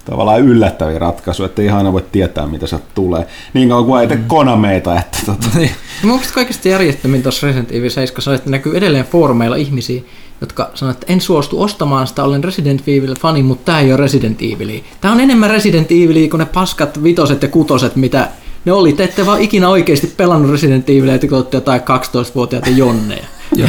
tavallaan 0.06 0.42
yllättäviä 0.42 1.00
ratkaisuja, 1.00 1.46
että 1.46 1.62
ihan 1.62 1.78
aina 1.78 1.94
voi 1.94 2.06
tietää, 2.12 2.48
mitä 2.48 2.68
se 2.68 2.80
tulee. 2.96 3.28
Niin 3.54 3.70
kauan 3.70 3.86
kuin 3.86 4.02
ei 4.02 4.08
tee 4.08 4.20
konameita, 4.28 5.00
että 5.00 5.18
tota. 5.26 5.48
Niin. 5.56 5.72
Mun 6.04 6.12
mielestä 6.12 6.34
kaikista 6.34 6.68
järjettömin 6.68 7.24
tuossa 7.24 7.48
Resident 7.48 7.72
Evil 7.72 7.90
7 7.90 8.24
on, 8.28 8.36
että 8.36 8.50
näkyy 8.50 8.78
edelleen 8.78 9.06
foorumeilla 9.06 9.56
ihmisiä, 9.56 10.02
jotka 10.42 10.72
sanoo, 10.74 10.92
että 10.92 11.06
en 11.10 11.22
suostu 11.22 11.62
ostamaan 11.62 12.08
sitä, 12.08 12.24
olen 12.24 12.44
Resident 12.44 12.82
Evil-fani, 12.88 13.44
mutta 13.44 13.66
tämä 13.66 13.80
ei 13.80 13.94
ole 13.94 14.02
Resident 14.02 14.42
Evil. 14.42 14.80
Tämä 15.02 15.14
on 15.14 15.20
enemmän 15.20 15.50
Resident 15.50 15.92
Evil 15.92 16.30
kuin 16.30 16.40
ne 16.40 16.46
paskat 16.46 17.04
vitoset 17.04 17.42
ja 17.42 17.48
kutoset, 17.48 17.96
mitä 17.96 18.30
ne 18.66 18.72
oli. 18.72 18.94
Te 18.94 19.04
ette 19.04 19.26
vaan 19.26 19.42
ikinä 19.42 19.70
oikeasti 19.70 20.08
pelannut 20.18 20.52
Resident 20.52 20.90
Evilia, 20.90 21.16
että 21.16 21.28
kun 21.28 21.38
olette 21.38 21.58
jotain 21.58 21.82
12-vuotiaita 21.82 22.70
jonneja. 22.70 23.26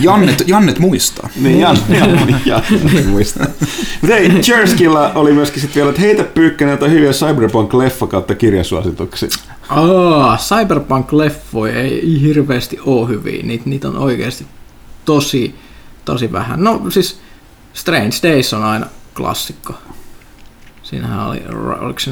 Jannet, 0.00 0.44
Jannet 0.46 0.78
muistaa. 0.78 1.28
Niin, 1.40 1.60
Jan, 1.60 1.78
Jan, 1.88 2.10
Jan, 2.10 2.40
Jan 2.46 2.62
muistaa. 3.06 3.46
Mutta 4.00 4.16
hei, 4.16 4.30
Cherskilla 4.30 5.12
oli 5.14 5.32
myöskin 5.32 5.60
sitten 5.60 5.74
vielä, 5.74 5.90
että 5.90 6.00
heitä 6.00 6.24
pyykkäinen 6.24 6.72
jotain 6.72 6.92
hyviä 6.92 7.10
Cyberpunk-leffa 7.10 8.06
kautta 8.06 8.34
kirjasuosituksia. 8.34 9.28
Aa, 9.68 10.36
Cyberpunk-leffoja 10.36 11.74
ei 11.74 12.20
hirveästi 12.20 12.78
ole 12.86 13.08
hyviä. 13.08 13.42
Niitä, 13.42 13.70
niitä 13.70 13.88
on 13.88 13.98
oikeasti 13.98 14.46
tosi, 15.04 15.54
tosi 16.12 16.32
vähän. 16.32 16.64
No 16.64 16.82
siis 16.88 17.20
Strange 17.74 18.16
Days 18.22 18.54
on 18.54 18.64
aina 18.64 18.86
klassikko. 19.16 19.74
Siinähän 20.82 21.26
oli, 21.26 21.42
oliko 21.80 21.98
se 22.00 22.10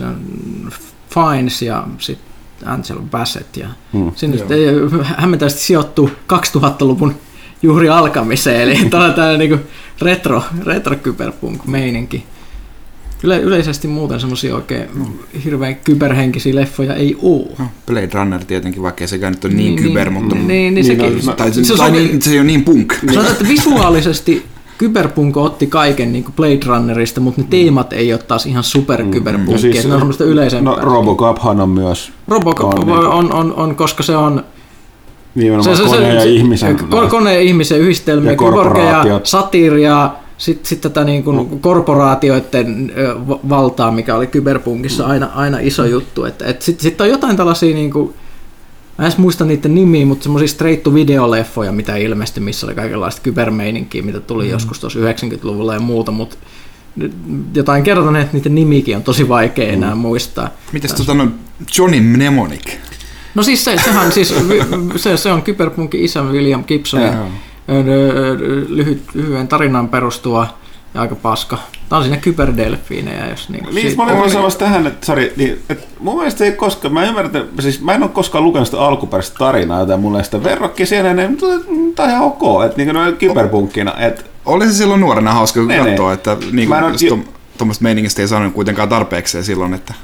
Fines 1.14 1.62
ja 1.62 1.86
sitten 1.98 2.68
Angelo 2.68 3.00
Bassett. 3.00 3.56
Ja 3.56 3.68
Hmm. 3.92 4.12
sinne 4.14 4.38
sitten 4.38 4.58
hämmentävästi 5.04 5.60
sijoittuu 5.60 6.10
2000-luvun 6.32 7.14
juuri 7.62 7.88
alkamiseen, 7.88 8.60
eli 8.62 8.88
tämä 8.90 9.04
on 9.04 9.14
tämä 9.14 9.36
niinku 9.36 9.58
retro, 10.00 10.42
retro 10.66 10.96
kyberpunk-meininki. 10.96 12.26
Yle, 13.22 13.38
yleisesti 13.40 13.88
muuten 13.88 14.20
semmoisia 14.20 14.54
oikein 14.54 14.86
hirveän 15.44 15.76
kyberhenkisiä 15.76 16.54
leffoja 16.54 16.94
ei 16.94 17.16
oo. 17.22 17.48
No, 17.58 17.64
Blade 17.86 18.08
Runner 18.14 18.44
tietenkin, 18.44 18.82
vaikka 18.82 19.06
sekään 19.06 19.32
nyt 19.32 19.44
ole 19.44 19.52
niin, 19.54 19.74
Niin, 19.76 19.82
kyber, 19.88 20.10
niin, 20.10 20.22
mutta... 20.22 20.34
niin, 20.34 20.48
niin, 20.48 20.74
Niin, 20.74 20.84
sekin. 20.86 21.20
no, 21.26 21.32
tai, 21.32 21.52
se- 21.52 21.64
se 21.64 21.76
tai 21.76 21.86
on- 21.90 21.92
niin, 21.92 22.22
se 22.22 22.30
ei 22.30 22.38
ole 22.38 22.46
niin 22.46 22.64
punk. 22.64 22.94
Sanotaan, 23.06 23.32
että 23.32 23.48
visuaalisesti 23.54 24.46
Kyberpunk 24.78 25.36
otti 25.36 25.66
kaiken 25.66 26.12
niin 26.12 26.24
Blade 26.36 26.58
Runnerista, 26.66 27.20
mutta 27.20 27.40
ne 27.40 27.46
teemat 27.50 27.92
ei 27.92 28.12
ole 28.12 28.20
taas 28.22 28.46
ihan 28.46 28.64
super 28.64 29.00
Ja 29.00 29.06
kyberpunkia, 29.10 29.58
siis- 29.58 29.74
siis, 29.76 29.86
ne 29.88 29.94
on 29.94 30.00
semmoista 30.00 30.24
yleisempää. 30.24 30.72
No 30.76 30.82
Robocophan 30.82 31.60
on 31.60 31.68
myös 31.68 32.12
Robocop 32.28 32.66
on 32.74 32.78
on, 32.80 32.86
niinku- 32.86 33.16
on, 33.16 33.32
on, 33.32 33.54
on, 33.54 33.76
koska 33.76 34.02
se 34.02 34.16
on 34.16 34.44
nimenomaan 35.34 35.76
koneen 35.88 36.14
ja 36.16 36.24
ihmisen. 36.24 36.80
ko- 36.80 37.08
koneen 37.10 37.34
ja 37.36 37.42
ihmisen 37.42 37.78
yhdistelmiä, 37.80 38.30
Ja 38.30 38.36
kyborgia, 38.36 38.62
korporaatiot. 38.62 39.26
Sitten 40.38 40.66
sit 40.66 40.80
tätä 40.80 41.04
niin 41.04 41.24
kuin 41.24 41.60
korporaatioiden 41.60 42.92
ö, 42.96 43.28
va- 43.28 43.40
valtaa, 43.48 43.90
mikä 43.90 44.14
oli 44.14 44.26
kyberpunkissa 44.26 45.06
aina, 45.06 45.26
aina 45.34 45.58
iso 45.58 45.84
juttu. 45.84 46.22
Sitten 46.58 46.82
sit, 46.82 47.00
on 47.00 47.08
jotain 47.08 47.36
tällaisia, 47.36 47.74
niin 47.74 47.90
kuin, 47.90 48.14
mä 48.98 49.04
en 49.04 49.04
edes 49.04 49.18
muista 49.18 49.44
niiden 49.44 49.74
nimiä, 49.74 50.06
mutta 50.06 50.22
semmoisia 50.22 50.48
straight 50.48 50.86
video-leffoja, 50.86 51.72
mitä 51.72 51.96
ilmestyi, 51.96 52.42
missä 52.42 52.66
oli 52.66 52.74
kaikenlaista 52.74 53.22
kybermeininkiä, 53.22 54.02
mitä 54.02 54.20
tuli 54.20 54.44
mm. 54.44 54.50
joskus 54.50 54.80
tuossa 54.80 54.98
90-luvulla 54.98 55.74
ja 55.74 55.80
muuta, 55.80 56.12
mutta 56.12 56.36
jotain 57.54 57.82
kertoneet, 57.82 58.24
että 58.24 58.36
niiden 58.36 58.54
nimikin 58.54 58.96
on 58.96 59.02
tosi 59.02 59.28
vaikea 59.28 59.72
enää 59.72 59.94
muistaa. 59.94 60.50
Mites 60.72 60.94
tota 60.94 61.14
no, 61.14 61.28
Johnny 61.78 62.00
Mnemonic? 62.00 62.72
No 63.34 63.42
siis 63.42 63.64
se, 63.64 63.76
sehän 63.84 64.12
siis, 64.12 64.34
se, 64.96 65.16
se 65.16 65.32
on 65.32 65.42
kyberpunkin 65.42 66.04
isä 66.04 66.22
William 66.22 66.64
Gibsonin 66.64 67.12
lyhyt, 68.68 69.02
lyhyen 69.14 69.48
tarinaan 69.48 69.88
perustuva 69.88 70.48
ja 70.94 71.00
aika 71.00 71.14
paska. 71.14 71.58
Tämä 71.88 71.98
on 71.98 72.04
siinä 72.04 72.16
kyberdelfiinejä, 72.20 73.26
jos 73.30 73.48
niinku 73.48 73.70
Niin, 73.70 73.88
siitä- 73.88 74.04
mä 74.04 74.12
olin 74.20 74.30
sanomassa 74.30 74.58
tähän, 74.58 74.86
että, 74.86 75.06
sorry, 75.06 75.32
niin, 75.36 75.62
että 75.70 75.86
mun 76.00 76.16
mielestä 76.16 76.44
ei 76.44 76.52
koskaan, 76.52 76.94
mä 76.94 77.04
ymmärrän, 77.04 77.36
että, 77.36 77.62
siis 77.62 77.80
mä 77.80 77.94
en 77.94 78.02
ole 78.02 78.10
koskaan 78.10 78.44
lukenut 78.44 78.68
sitä 78.68 78.80
alkuperäistä 78.80 79.38
tarinaa, 79.38 79.80
joten 79.80 80.00
mulle 80.00 80.24
sitä 80.24 80.42
verrokki 80.42 80.86
siellä, 80.86 81.14
niin 81.14 81.30
mutta 81.30 81.46
tämä 81.96 82.08
on 82.08 82.10
ihan 82.14 82.24
ok, 82.24 82.64
että 82.66 82.76
niin 82.76 82.94
kuin 82.94 83.16
kyberpunkkina, 83.16 83.94
että 83.98 84.22
Oli 84.46 84.66
se 84.66 84.72
silloin 84.72 85.00
nuorena 85.00 85.32
hauska 85.32 85.60
että 86.12 86.36
niin 86.52 86.68
Mä 86.68 86.78
en 86.78 86.84
kuin, 86.98 87.12
oo- 87.12 87.18
tuommoista 87.58 87.82
meiningistä 87.82 88.22
ei 88.22 88.28
saanut 88.28 88.54
kuitenkaan 88.54 88.88
tarpeekseen 88.88 89.44
silloin, 89.44 89.74
että 89.74 89.94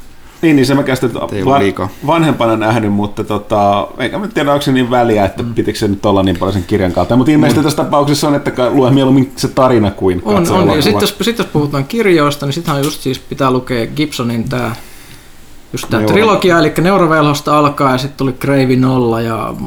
Niin, 0.42 0.56
niin 0.56 0.66
se 0.66 0.74
mä 0.74 0.82
käsitän 0.82 1.10
liikaa. 1.58 1.88
vanhempana 2.06 2.56
nähnyt, 2.56 2.92
mutta 2.92 3.24
tota, 3.24 3.88
eikä 3.98 4.18
mä 4.18 4.24
nyt 4.24 4.34
tiedä, 4.34 4.52
onko 4.52 4.62
se 4.62 4.72
niin 4.72 4.90
väliä, 4.90 5.24
että 5.24 5.42
mm. 5.42 5.54
pitikö 5.54 5.78
se 5.78 5.88
nyt 5.88 6.06
olla 6.06 6.22
niin 6.22 6.36
paljon 6.36 6.52
sen 6.52 6.64
kirjan 6.64 6.92
kautta. 6.92 7.16
Mutta 7.16 7.32
ilmeisesti 7.32 7.62
tässä 7.62 7.84
tapauksessa 7.84 8.28
on, 8.28 8.34
että 8.34 8.70
lue 8.70 8.90
mieluummin 8.90 9.32
se 9.36 9.48
tarina 9.48 9.90
kuin 9.90 10.22
On, 10.24 10.50
on. 10.50 10.76
Ja 10.76 10.82
sitten 10.82 11.00
jos, 11.00 11.16
sit 11.22 11.38
jos 11.38 11.46
puhutaan 11.46 11.84
kirjoista, 11.84 12.46
niin 12.46 12.52
sittenhän 12.52 12.84
just 12.84 13.00
siis 13.00 13.18
pitää 13.18 13.50
lukea 13.50 13.86
Gibsonin 13.86 14.48
tämä 14.48 14.72
just 15.72 15.86
tämä 15.90 16.00
Neuro- 16.00 16.12
trilogia, 16.12 16.58
eli 16.58 16.72
Neurovelhosta 16.80 17.58
alkaa 17.58 17.92
ja 17.92 17.98
sitten 17.98 18.16
tuli 18.16 18.32
Gravy 18.32 18.76
Nolla 18.76 19.20
ja 19.20 19.54
mm, 19.60 19.66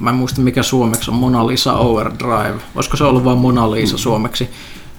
mä 0.00 0.10
en 0.10 0.16
muista 0.16 0.40
mikä 0.40 0.62
suomeksi 0.62 1.10
on 1.10 1.16
Mona 1.16 1.46
Lisa 1.46 1.72
Overdrive. 1.72 2.54
Olisiko 2.74 2.96
se 2.96 3.04
ollut 3.04 3.24
vain 3.24 3.38
Mona 3.38 3.70
Lisa 3.70 3.98
suomeksi? 3.98 4.50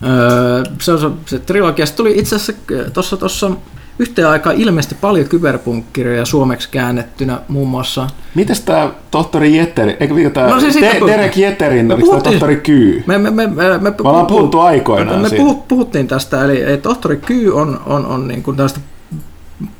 Öö, 0.03 0.63
se 0.81 0.91
on 0.91 0.99
se, 0.99 1.07
se 1.25 1.39
trilogia. 1.39 1.85
Sitten 1.85 1.97
tuli 2.05 2.17
itse 2.17 2.35
asiassa 2.35 2.53
tuossa 2.93 3.17
tossa 3.17 3.51
yhteen 3.99 4.27
aikaan 4.29 4.55
ilmeisesti 4.55 4.95
paljon 5.01 5.27
kyberpunk-kirjoja 5.27 6.25
suomeksi 6.25 6.69
käännettynä, 6.71 7.39
muun 7.47 7.67
muassa 7.69 8.07
Mites 8.35 8.61
tää 8.61 8.89
tohtori 9.11 9.57
Jetteri, 9.57 9.97
eikö 9.99 10.13
mikä 10.13 10.29
tää 10.29 10.47
No 10.47 10.59
siis 10.59 10.73
siitä 10.73 10.87
puhuttiin. 10.91 11.17
Derek 11.19 11.37
Jetterin, 11.37 11.85
Me 11.85 11.93
oliko 11.93 12.07
puhuttiin- 12.07 12.31
tohtori 12.33 12.55
Kyy? 12.55 13.03
Me, 13.07 13.17
me, 13.17 13.31
me, 13.31 13.47
me, 13.47 13.77
me, 13.77 13.93
ollaan 14.03 14.25
puhuttu 14.25 14.59
aikoinaan 14.59 15.21
Me, 15.21 15.29
me 15.29 15.37
puhuttiin 15.67 16.07
tästä, 16.07 16.45
eli 16.45 16.77
tohtori 16.77 17.17
Ky 17.17 17.49
on, 17.51 17.79
on, 17.85 18.05
on 18.05 18.27
niin 18.27 18.43
kuin 18.43 18.57
tällaista 18.57 18.79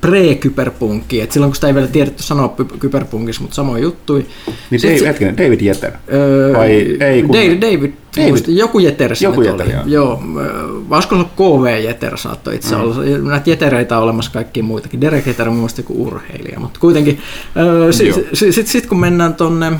pre-kyberpunkkia, 0.01 1.23
että 1.23 1.33
silloin 1.33 1.49
kun 1.49 1.55
sitä 1.55 1.67
ei 1.67 1.75
vielä 1.75 1.87
tiedetty 1.87 2.23
sanoa 2.23 2.55
kyberpunkissa, 2.79 3.41
mutta 3.41 3.55
samoin 3.55 3.83
juttui. 3.83 4.25
Niin 4.69 4.81
Dave, 4.81 4.97
se- 4.97 5.07
hetkinen, 5.07 5.37
David 5.37 5.61
Jetter. 5.61 5.91
Öö, 6.13 6.53
Vai 6.53 6.71
ei, 6.99 7.23
kun- 7.23 7.35
David, 7.35 7.61
David, 7.61 7.93
David. 8.17 8.29
muista, 8.29 8.51
joku 8.51 8.79
Jeter 8.79 9.13
Joku 9.21 9.41
Jeter, 9.41 9.65
oli. 9.65 9.73
joo. 9.73 9.83
joo. 9.85 10.23
öö, 10.39 10.63
olisiko 10.89 11.17
se 11.17 11.23
KV 11.35 11.83
Jeter 11.83 12.17
saattoi 12.17 12.55
itse 12.55 12.75
mm. 12.75 12.81
olla. 12.81 12.95
Näitä 13.29 13.49
Jetereitä 13.49 13.97
on 13.97 14.03
olemassa 14.03 14.31
kaikkia 14.31 14.63
muitakin. 14.63 15.01
Derek 15.01 15.27
Jeter 15.27 15.49
on 15.49 15.55
mielestä 15.55 15.79
joku 15.79 16.03
urheilija, 16.07 16.59
mutta 16.59 16.79
kuitenkin. 16.79 17.19
Öö. 17.57 17.91
Sitten 17.91 18.25
sit, 18.33 18.53
sit, 18.55 18.67
sit, 18.67 18.85
kun 18.85 18.99
mennään 18.99 19.33
tonne 19.33 19.71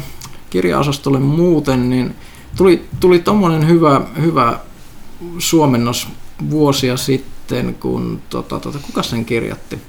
kirja-osastolle 0.49 1.19
muuten, 1.19 1.89
niin 1.89 2.15
tuli, 2.57 2.81
tuli 2.99 3.19
tommonen 3.19 3.67
hyvä, 3.67 4.01
hyvä 4.21 4.59
suomennos 5.37 6.07
vuosia 6.49 6.97
sitten, 6.97 7.34
kun 7.79 8.21
tota, 8.29 8.59
tota, 8.59 8.79
kuka 8.81 9.03
sen 9.03 9.25
kirjoitti? 9.25 9.79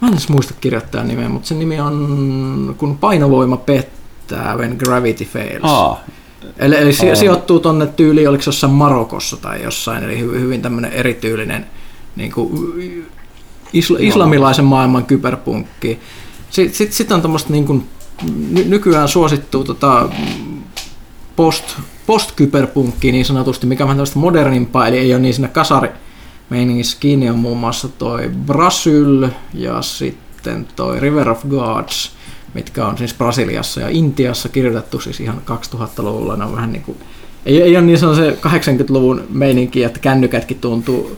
Mä 0.00 0.08
en 0.08 0.14
edes 0.14 0.28
muista 0.28 0.54
kirjoittajan 0.60 1.08
nimeä, 1.08 1.28
mutta 1.28 1.48
sen 1.48 1.58
nimi 1.58 1.80
on 1.80 2.74
Kun 2.78 2.98
painovoima 2.98 3.56
pettää, 3.56 4.56
When 4.56 4.76
Gravity 4.76 5.24
Fails. 5.24 5.60
Aa, 5.62 6.00
Eli, 6.58 6.76
eli 6.76 6.92
si- 6.92 7.16
sijoittuu 7.16 7.60
tonne 7.60 7.86
tyyliin, 7.86 8.28
oliko 8.28 8.42
se 8.42 8.48
jossain 8.48 8.72
Marokossa 8.72 9.36
tai 9.36 9.62
jossain, 9.62 10.04
eli 10.04 10.14
hy- 10.20 10.40
hyvin 10.40 10.62
tämmöinen 10.62 10.92
erityylinen 10.92 11.66
niin 12.16 12.32
kuin 12.32 12.50
isla- 13.72 13.96
islamilaisen 14.00 14.64
maailman 14.64 15.04
kyberpunkki. 15.04 15.98
Sitten 16.50 16.76
sit, 16.76 16.92
sit 16.92 17.12
on 17.12 17.22
tämmöistä 17.22 17.52
niin 17.52 17.66
kuin, 17.66 17.88
ny- 18.50 18.64
nykyään 18.64 19.08
suosittua 19.08 19.64
tota, 19.64 20.08
post, 21.36 21.64
post-kyberpunkkiä 22.06 23.12
niin 23.12 23.24
sanotusti, 23.24 23.66
mikä 23.66 23.84
on 23.84 23.88
vähän 23.88 23.96
tämmöistä 23.96 24.18
modernimpaa, 24.18 24.88
eli 24.88 24.98
ei 24.98 25.14
ole 25.14 25.20
niin 25.22 25.34
siinä 25.34 25.48
kasari 25.48 25.88
meiningissä 26.50 26.96
kiinni 27.00 27.30
on 27.30 27.38
muun 27.38 27.58
muassa 27.58 27.88
toi 27.88 28.30
Brasyl 28.46 29.28
ja 29.54 29.82
sitten 29.82 30.66
toi 30.76 31.00
River 31.00 31.30
of 31.30 31.44
Gods, 31.48 32.12
mitkä 32.54 32.86
on 32.86 32.98
siis 32.98 33.14
Brasiliassa 33.14 33.80
ja 33.80 33.88
Intiassa 33.88 34.48
kirjoitettu 34.48 35.00
siis 35.00 35.20
ihan 35.20 35.42
2000-luvulla. 35.50 36.36
Ne 36.36 36.44
on 36.44 36.56
vähän 36.56 36.72
niin 36.72 36.82
kuin, 36.82 36.98
ei, 37.46 37.62
ei 37.62 37.76
ole 37.76 37.86
niin 37.86 37.98
se 37.98 38.06
80-luvun 38.30 39.24
meininki, 39.30 39.84
että 39.84 40.00
kännykätkin 40.00 40.58
tuntuu 40.58 41.16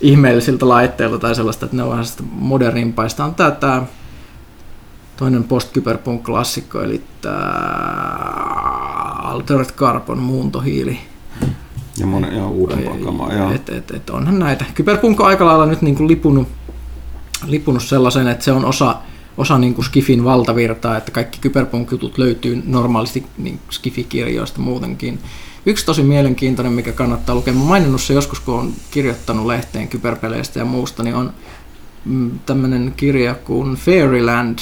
ihmeellisiltä 0.00 0.68
laitteilta 0.68 1.18
tai 1.18 1.34
sellaista, 1.34 1.64
että 1.64 1.76
ne 1.76 1.82
on 1.82 1.90
vähän 1.90 2.04
sitä 2.04 2.22
modernimpaa. 2.30 3.08
Sitten 3.08 3.26
on 3.26 3.34
tää, 3.34 3.50
tää 3.50 3.86
toinen 5.16 5.44
post-kyberpunk-klassikko, 5.44 6.82
eli 6.82 7.02
tämä 7.22 7.38
Altered 9.22 9.66
Carbon 9.76 10.18
muuntohiili. 10.18 10.98
Ja 11.98 12.06
monen 12.06 12.36
ja 12.36 12.46
uudempaa 12.46 12.96
kamaa. 13.04 13.32
Joo. 13.32 13.52
Et, 13.52 13.68
et, 13.68 13.90
et 13.90 14.10
onhan 14.10 14.38
näitä. 14.38 14.64
Kyberpunk 14.74 15.20
on 15.20 15.26
aika 15.26 15.46
lailla 15.46 15.66
nyt 15.66 15.82
niin 15.82 15.96
kuin 15.96 16.08
lipunut, 16.08 16.48
lipunut 17.46 17.82
sellaisen, 17.82 18.28
että 18.28 18.44
se 18.44 18.52
on 18.52 18.64
osa, 18.64 18.96
osa 19.36 19.58
niin 19.58 19.74
kuin 19.74 19.84
Skifin 19.84 20.24
valtavirtaa, 20.24 20.96
että 20.96 21.12
kaikki 21.12 21.38
kyberpunk-jutut 21.40 22.18
löytyy 22.18 22.62
normaalisti 22.66 23.26
niin 23.38 23.60
Skifi-kirjoista 23.70 24.60
muutenkin. 24.60 25.18
Yksi 25.66 25.86
tosi 25.86 26.02
mielenkiintoinen, 26.02 26.72
mikä 26.72 26.92
kannattaa 26.92 27.34
lukea, 27.34 27.54
mä 27.54 27.60
oon 27.60 27.68
maininnut 27.68 28.00
se 28.00 28.14
joskus, 28.14 28.40
kun 28.40 28.54
on 28.54 28.72
kirjoittanut 28.90 29.46
lehteen 29.46 29.88
kyberpeleistä 29.88 30.58
ja 30.58 30.64
muusta, 30.64 31.02
niin 31.02 31.14
on 31.14 31.32
tämmöinen 32.46 32.94
kirja 32.96 33.34
kuin 33.34 33.74
Fairyland, 33.74 34.58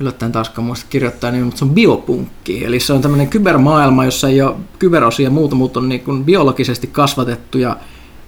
yllättäen 0.00 0.32
taaskaan 0.32 0.66
muista 0.66 0.86
kirjoittaa 0.90 1.30
niin, 1.30 1.44
mutta 1.44 1.58
se 1.58 1.64
on 1.64 1.70
biopunkki. 1.70 2.64
Eli 2.64 2.80
se 2.80 2.92
on 2.92 3.02
tämmöinen 3.02 3.28
kybermaailma, 3.28 4.04
jossa 4.04 4.28
ei 4.28 4.42
ole 4.42 4.54
kyberosia 4.78 5.24
ja 5.24 5.30
muuta, 5.30 5.54
mutta 5.54 5.80
on 5.80 5.88
niin 5.88 6.00
kuin 6.00 6.24
biologisesti 6.24 6.86
kasvatettuja 6.86 7.76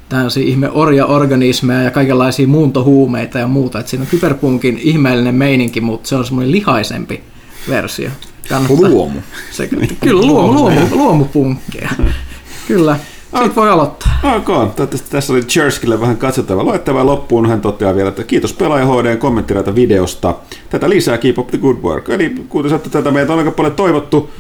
tämmöisiä 0.09 0.43
ihme 0.43 0.71
orja-organismeja 0.71 1.83
ja 1.83 1.91
kaikenlaisia 1.91 2.49
muuntohuumeita 2.49 3.39
ja 3.39 3.47
muuta. 3.47 3.81
Et 3.81 3.89
siinä 3.89 4.03
on 4.03 4.09
kyberpunkin 4.11 4.79
ihmeellinen 4.83 5.35
meininki, 5.35 5.81
mutta 5.81 6.09
se 6.09 6.17
on 6.17 6.25
semmoinen 6.25 6.53
lihaisempi 6.53 7.23
versio. 7.69 8.11
Kannattaa- 8.49 8.89
Luomu. 8.89 9.21
Se, 9.51 9.69
kyllä, 10.01 10.27
luomu, 10.27 10.53
luomu, 10.53 10.81
luomupunkkeja. 10.91 11.91
Kyllä, 12.69 12.97
siitä 13.37 13.55
voi 13.55 13.71
aloittaa. 13.71 14.11
Ok, 14.37 14.47
toivottavasti 14.47 15.11
tässä 15.11 15.33
oli 15.33 15.43
Cherskille 15.43 16.01
vähän 16.01 16.17
katsottava. 16.17 16.65
Luettava 16.65 17.07
loppuun 17.07 17.49
hän 17.49 17.61
toteaa 17.61 17.95
vielä, 17.95 18.09
että 18.09 18.25
kiitos 18.25 18.53
pelaaja 18.53 18.87
HD 18.87 19.17
kommenttirata 19.17 19.75
videosta. 19.75 20.35
Tätä 20.71 20.89
lisää 20.91 21.19
Keep 21.19 21.39
Up 21.39 21.47
the 21.47 21.59
Good 21.59 21.77
Work. 21.83 22.09
Eli 22.09 22.35
kuten 22.49 22.71
sanotte, 22.71 22.91
tätä 22.91 23.11
meitä 23.11 23.33
on 23.33 23.39
aika 23.39 23.51
paljon 23.51 23.75
toivottu. 23.75 24.31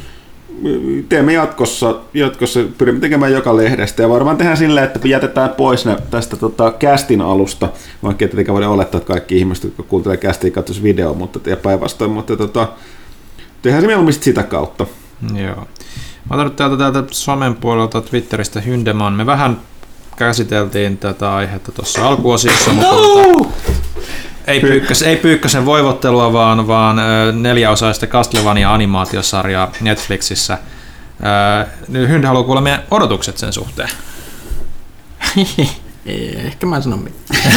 Teemme 1.09 1.32
jatkossa, 1.32 2.01
jatkossa 2.15 2.60
pyrimme 2.78 3.01
tekemään 3.01 3.32
joka 3.32 3.56
lehdestä 3.56 4.02
ja 4.02 4.09
varmaan 4.09 4.36
tehdään 4.36 4.56
silleen, 4.56 4.86
että 4.86 5.09
jätetään 5.09 5.51
pois 5.51 5.85
ne 5.85 5.97
tästä 6.10 6.36
tota, 6.36 6.73
castin 6.81 7.20
alusta, 7.20 7.69
vaikka 8.02 8.24
ei 8.24 8.28
tietenkään 8.28 8.55
voida 8.55 8.69
olettaa, 8.69 8.98
että 8.98 9.09
kaikki 9.09 9.39
ihmiset, 9.39 9.65
jotka 9.65 9.82
kuuntelee 9.82 10.16
castia, 10.16 10.51
katsoisi 10.51 10.82
video, 10.82 11.15
mutta 11.15 11.51
ja 11.51 11.56
päinvastoin, 11.56 12.10
mutta 12.10 12.36
tota, 12.36 12.69
tehdään 13.62 13.82
se 13.82 13.86
mieluummin 13.86 14.15
sit 14.15 14.23
sitä 14.23 14.43
kautta. 14.43 14.86
Joo. 15.35 15.66
Mä 16.31 16.35
otan 16.35 16.47
nyt 16.47 16.57
täältä, 16.57 16.77
täältä 16.77 17.03
somen 17.11 17.55
puolelta 17.55 18.01
Twitteristä 18.01 18.61
Hyndeman. 18.61 19.13
Me 19.13 19.27
vähän 19.27 19.61
käsiteltiin 20.17 20.99
tätä 20.99 21.35
aihetta 21.35 21.73
tuossa 21.73 22.09
alkuosiossa, 22.09 22.73
mutta 22.73 22.91
tota, 22.91 23.49
ei, 24.47 24.61
pyykkäs, 24.61 25.03
ei 25.03 25.17
Pyykkösen 25.17 25.67
voivottelua, 25.67 26.33
vaan, 26.33 26.67
vaan 26.67 26.97
neljäosaista 27.43 28.07
Castlevania-animaatiosarjaa 28.07 29.73
Netflixissä. 29.81 30.59
Ö, 31.63 31.67
nyt 31.89 32.09
Hynde 32.09 32.27
haluaa 32.27 32.45
kuulla 32.45 32.61
meidän 32.61 32.83
odotukset 32.91 33.39
sen 33.39 33.53
suhteen. 33.53 33.89
Ei, 36.07 36.39
Ehkä 36.47 36.67
mä 36.67 36.77
en 36.77 36.83
sano 36.83 36.97
mitään. 36.97 37.53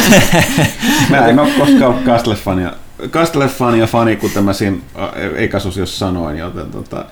Mä 1.10 1.26
en 1.26 1.38
ole 1.38 1.50
koskaan 1.58 1.82
ollut 1.82 2.04
Castlefania, 2.04 2.72
Castlefania 3.10 3.86
fani, 3.86 4.16
kuten 4.16 4.44
mä 4.44 4.52
siinä 4.52 4.76
ä, 4.98 5.08
ekasosiossa 5.36 5.98
sanoin, 5.98 6.38
joten 6.38 6.70
tota, 6.70 7.04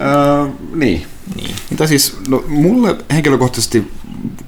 öö, 0.00 0.46
niin. 0.74 1.06
Mitä 1.70 1.86
siis, 1.86 2.16
no, 2.28 2.44
mulle 2.48 2.96
henkilökohtaisesti 3.12 3.92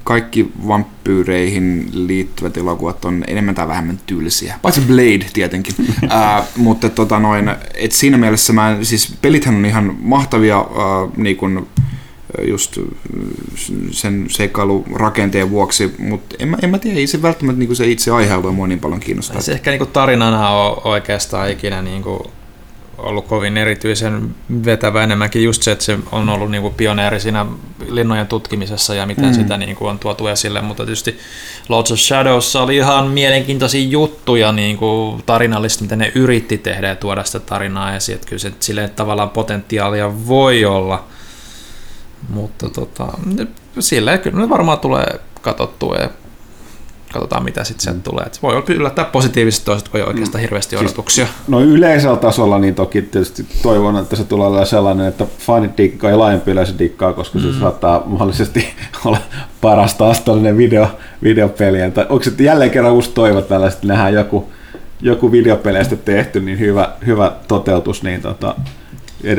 kaikki 0.04 0.52
vampyyreihin 0.68 1.90
liittyvät 1.92 2.56
elokuvat 2.56 3.04
on 3.04 3.24
enemmän 3.26 3.54
tai 3.54 3.68
vähemmän 3.68 4.00
tylsiä. 4.06 4.58
Paitsi 4.62 4.80
Blade 4.80 5.26
tietenkin. 5.32 5.74
uh, 6.04 6.44
mutta 6.56 6.88
tota 6.88 7.18
noin, 7.18 7.50
et 7.74 7.92
siinä 7.92 8.18
mielessä 8.18 8.52
mä, 8.52 8.78
siis 8.82 9.14
pelithän 9.22 9.54
on 9.54 9.64
ihan 9.66 9.96
mahtavia 10.00 10.60
uh, 10.60 11.16
niin 11.16 11.36
kun, 11.36 11.68
just 12.48 12.78
sen 13.90 14.26
seikkailurakenteen 14.28 15.50
vuoksi, 15.50 15.94
mutta 15.98 16.36
en, 16.38 16.48
mä- 16.48 16.58
en 16.62 16.70
mä 16.70 16.78
tiedä, 16.78 16.98
ei 16.98 17.06
se 17.06 17.22
välttämättä 17.22 17.58
niin 17.58 17.76
se 17.76 17.86
itse 17.86 18.10
aihealue 18.10 18.52
mua 18.52 18.66
niin 18.66 18.80
paljon 18.80 19.00
kiinnostaa. 19.00 19.40
Se 19.40 19.52
ehkä 19.52 19.70
niinku 19.70 19.86
tarinana 19.86 20.50
ole 20.50 20.76
oikeastaan 20.84 21.50
ikinä 21.50 21.82
niinku 21.82 22.30
ollut 22.98 23.26
kovin 23.26 23.56
erityisen 23.56 24.34
vetävä 24.64 25.02
enemmänkin 25.02 25.44
just 25.44 25.62
se, 25.62 25.72
että 25.72 25.84
se 25.84 25.98
on 26.12 26.28
ollut 26.28 26.50
niinku 26.50 26.70
pioneeri 26.70 27.20
siinä 27.20 27.46
linnojen 27.88 28.26
tutkimisessa 28.26 28.94
ja 28.94 29.06
miten 29.06 29.24
mm. 29.24 29.34
sitä 29.34 29.56
niinku 29.56 29.86
on 29.86 29.98
tuotu 29.98 30.26
esille, 30.26 30.60
mutta 30.60 30.84
tietysti 30.84 31.18
Lords 31.68 31.92
of 31.92 31.98
Shadows 31.98 32.56
oli 32.56 32.76
ihan 32.76 33.06
mielenkiintoisia 33.06 33.88
juttuja 33.88 34.52
niinku 34.52 35.20
tarinallisesti, 35.26 35.84
miten 35.84 35.98
ne 35.98 36.12
yritti 36.14 36.58
tehdä 36.58 36.88
ja 36.88 36.96
tuoda 36.96 37.24
sitä 37.24 37.40
tarinaa 37.40 37.96
esiin, 37.96 38.16
että 38.16 38.28
kyllä 38.28 38.40
se 38.40 38.52
sille 38.60 38.88
tavallaan 38.88 39.30
potentiaalia 39.30 40.26
voi 40.26 40.64
olla, 40.64 41.04
mutta 42.28 42.68
tota, 42.68 43.06
sillä 43.78 44.18
kyllä 44.18 44.38
ne 44.38 44.48
varmaan 44.48 44.78
tulee 44.78 45.20
katsottua 45.42 45.96
ja 45.96 46.08
katsotaan 47.12 47.44
mitä 47.44 47.64
sitten 47.64 47.82
sieltä 47.82 48.01
tulee. 48.01 48.24
Et 48.24 48.39
voi 48.43 48.62
yllättää 48.68 49.05
positiivisesti 49.05 49.64
toiset, 49.64 49.89
kun 49.89 50.01
ei 50.01 50.06
oikeastaan 50.06 50.40
hirveästi 50.40 50.76
odotuksia. 50.76 51.26
No 51.48 51.60
yleisellä 51.60 52.16
tasolla 52.16 52.59
niin 52.59 52.74
toki 52.74 53.02
tietysti 53.02 53.47
toivon, 53.62 53.97
että 53.97 54.16
se 54.16 54.24
tulee 54.24 54.47
olemaan 54.47 54.66
sellainen, 54.66 55.06
että 55.06 55.26
fanit 55.39 55.78
dikkaa 55.78 56.10
ja 56.10 56.18
laajempi 56.18 56.51
yleisö 56.51 56.72
dikkaa, 56.78 57.12
koska 57.12 57.39
se 57.39 57.59
saattaa 57.60 58.02
mahdollisesti 58.06 58.68
olla 59.05 59.18
paras 59.60 59.94
taas 59.94 60.20
tällainen 60.20 60.56
video, 60.56 60.86
videopeli. 61.22 61.78
Tai 61.94 62.06
onko 62.09 62.24
se 62.24 62.32
jälleen 62.39 62.70
kerran 62.70 62.93
uusi 62.93 63.10
toivo 63.10 63.43
tällaista, 63.43 63.76
että 63.78 63.89
nähdään 63.89 64.14
joku, 64.14 64.48
joku 65.01 65.32
videopeleistä 65.32 65.97
tehty, 65.97 66.40
niin 66.40 66.59
hyvä, 66.59 66.93
hyvä 67.06 67.32
toteutus 67.48 68.02
niin 68.02 68.22
tota, 68.22 68.55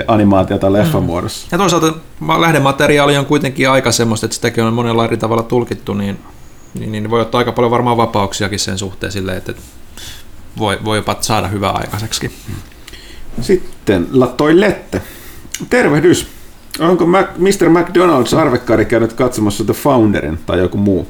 animaatio 0.08 0.58
tai 0.58 0.74
leffan 0.74 1.04
muodossa. 1.04 1.48
Ja 1.52 1.58
toisaalta 1.58 1.94
ma- 2.20 2.42
lähdemateriaali 2.42 3.18
on 3.18 3.26
kuitenkin 3.26 3.70
aika 3.70 3.92
semmoista, 3.92 4.26
että 4.26 4.36
sitäkin 4.36 4.64
on 4.64 4.74
monella 4.74 5.06
eri 5.06 5.18
tavalla 5.18 5.44
tulkittu, 5.44 5.94
niin, 5.94 6.20
niin, 6.74 6.92
niin 6.92 7.10
voi 7.10 7.22
ottaa 7.22 7.40
aika 7.40 7.52
paljon 7.52 7.72
varmaan 7.72 7.98
vapauksiakin 7.98 8.60
sen 8.60 8.78
suhteen 8.78 9.12
silleen, 9.12 9.38
että 9.38 9.54
voi, 10.58 10.80
voi 10.86 10.98
jopa 10.98 11.18
saada 11.22 11.48
hyvää 11.48 11.72
aikaiseksi. 11.72 12.32
Sitten 13.42 14.08
La 14.12 14.28
Toilette. 14.28 15.02
Tervehdys. 15.70 16.28
Onko 16.80 17.06
Mac, 17.06 17.28
Mr. 17.38 17.70
McDonald's 17.70 18.38
arvekkaari 18.38 18.86
käynyt 18.86 19.14
katsomassa 19.14 19.64
The 19.64 19.74
Founderin 19.74 20.40
tai 20.46 20.60
joku 20.60 20.78
muu? 20.78 21.08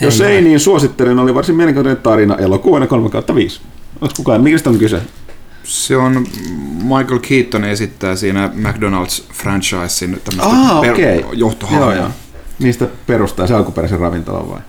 Jos 0.00 0.20
ei, 0.20 0.40
niin 0.42 0.60
suosittelen. 0.60 1.18
Oli 1.18 1.34
varsin 1.34 1.56
mielenkiintoinen 1.56 2.02
tarina 2.02 2.36
elokuuna 2.36 2.86
3 2.86 3.08
5. 3.34 3.60
Onko 4.00 4.14
kukaan? 4.16 4.42
Mistä 4.42 4.70
on 4.70 4.78
kyse? 4.78 5.00
Se 5.64 5.96
on 5.96 6.26
Michael 6.82 7.18
Keaton 7.28 7.64
esittää 7.64 8.16
siinä 8.16 8.50
McDonald's-franchisein 8.54 10.18
tämmöistä 10.24 10.42
Ah, 10.42 10.78
okei. 10.78 11.24
johtohahmoa. 11.32 11.94
Joo, 11.94 12.02
joo. 12.02 12.10
Niistä 12.58 12.88
perustaa 13.06 13.46
se 13.46 13.54
alkuperäisen 13.54 14.00
ravintolan 14.00 14.50
vai? 14.50 14.60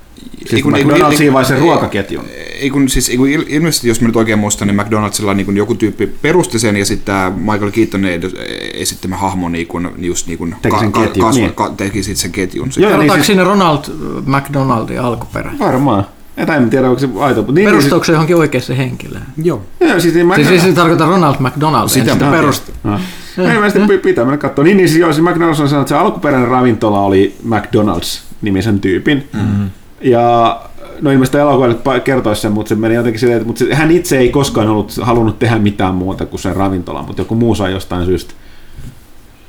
Siis 0.45 0.63
kun- 0.63 0.73
McDonald'siin 0.73 1.21
ei- 1.21 1.33
vai 1.33 1.45
sen 1.45 1.55
ei- 1.57 1.61
ruokaketjun? 1.61 2.25
Ei 2.59 2.69
kun, 2.69 2.89
siis, 2.89 3.09
ei 3.09 3.17
kun 3.17 3.27
il- 3.27 3.45
ilmeisesti, 3.47 3.87
jos 3.87 4.01
mä 4.01 4.07
nyt 4.07 4.15
oikein 4.15 4.39
muistan, 4.39 4.67
niin 4.67 4.75
McDonaldsilla 4.81 5.33
niin 5.33 5.45
kun 5.45 5.57
joku 5.57 5.75
tyyppi 5.75 6.07
perusti 6.07 6.59
sen 6.59 6.77
ja 6.77 6.85
sitten 6.85 7.05
tämä 7.05 7.31
Michael 7.53 7.71
Keaton 7.71 8.05
ed- 8.05 8.31
esittämä 8.73 9.17
hahmo 9.17 9.49
niin 9.49 9.67
kun, 9.67 9.91
just 9.97 10.27
niin 10.27 10.37
kun 10.37 10.55
Teki 10.61 10.79
sen 10.79 10.91
ketjun, 10.91 11.31
niin. 11.33 11.53
ka, 11.53 11.73
teki 11.77 12.03
sitten 12.03 12.21
sen 12.21 12.31
ketjun. 12.31 12.69
Joo, 12.77 12.97
niin 12.97 13.11
siis, 13.11 13.25
siinä 13.25 13.43
Ronald 13.43 13.79
McDonaldin 14.25 15.01
alkuperä? 15.01 15.51
varmaan. 15.59 16.05
Et 16.37 16.49
en 16.49 16.69
tiedä, 16.69 16.87
onko 16.89 16.99
se 16.99 17.09
aito. 17.19 17.45
Niin, 17.51 17.69
Perustuuko 17.69 18.03
se 18.05 18.11
johonkin 18.11 18.35
oikeaan 18.35 18.77
henkilöön? 18.77 19.23
Joo. 19.43 19.61
Niin, 19.79 19.89
joo, 19.89 19.99
siis, 19.99 20.13
niin 20.13 20.27
Siis, 20.35 20.47
McDonald's- 20.47 20.49
siis 20.49 20.61
se 20.63 20.73
tarkoittaa 20.73 21.09
Ronald 21.09 21.35
McDonald, 21.39 21.89
sitä, 21.89 22.13
sitä 22.13 22.27
okei. 22.27 22.39
perust. 22.39 22.69
No. 22.83 22.99
Ei 23.37 23.59
mä 23.59 23.69
sitten 23.69 23.99
pitää 23.99 24.25
mennä 24.25 24.37
katsoa. 24.37 24.63
Niin, 24.63 24.77
niin 24.77 24.89
siis, 24.89 24.99
joo, 25.01 25.13
siis 25.13 25.25
McDonald's 25.27 25.47
on 25.47 25.55
sanonut, 25.55 25.73
että 25.73 25.89
se 25.89 25.95
alkuperäinen 25.95 26.49
ravintola 26.49 27.01
oli 27.01 27.35
McDonald's-nimisen 27.49 28.79
tyypin. 28.79 29.27
Mm-hmm. 29.33 29.69
Ja 30.05 30.61
no 31.01 31.11
ilmeisesti 31.11 31.37
elokuvalle 31.37 31.99
kertoisi 31.99 32.41
sen, 32.41 32.51
mutta 32.51 32.69
se 32.69 32.75
meni 32.75 32.95
jotenkin 32.95 33.19
silleen, 33.19 33.37
että 33.37 33.47
mutta 33.47 33.59
se, 33.59 33.75
hän 33.75 33.91
itse 33.91 34.17
ei 34.17 34.29
koskaan 34.29 34.67
ollut 34.69 34.91
halunnut 35.01 35.39
tehdä 35.39 35.59
mitään 35.59 35.95
muuta 35.95 36.25
kuin 36.25 36.39
sen 36.39 36.55
ravintolan, 36.55 37.05
mutta 37.05 37.21
joku 37.21 37.35
muu 37.35 37.55
sai 37.55 37.71
jostain 37.71 38.05
syystä 38.05 38.33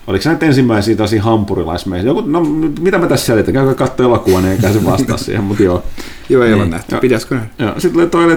Oliko 0.06 0.22
se 0.22 0.28
näitä 0.28 0.46
ensimmäisiä 0.46 0.96
tosi 0.96 1.18
hampurilaismeisiä? 1.18 2.10
Joku, 2.10 2.20
no 2.20 2.40
mitä 2.80 2.98
mä 2.98 3.06
tässä 3.06 3.26
selitän? 3.26 3.54
Käykää 3.54 3.74
katsoa 3.74 4.06
elokuvan, 4.06 4.42
niin 4.42 4.52
eikä 4.52 4.72
se 4.72 4.84
vastaa 4.84 5.16
siihen, 5.16 5.44
mutta 5.44 5.62
joo. 5.62 5.82
Joo, 6.28 6.42
ei 6.44 6.52
ole 6.52 6.62
Niin. 6.62 6.70
nähty. 6.70 6.94
Joo. 6.94 7.00
Pitäisikö 7.00 7.34
nähdä? 7.34 7.80
Sitten 7.80 7.92
tulee 7.92 8.06
toinen, 8.06 8.36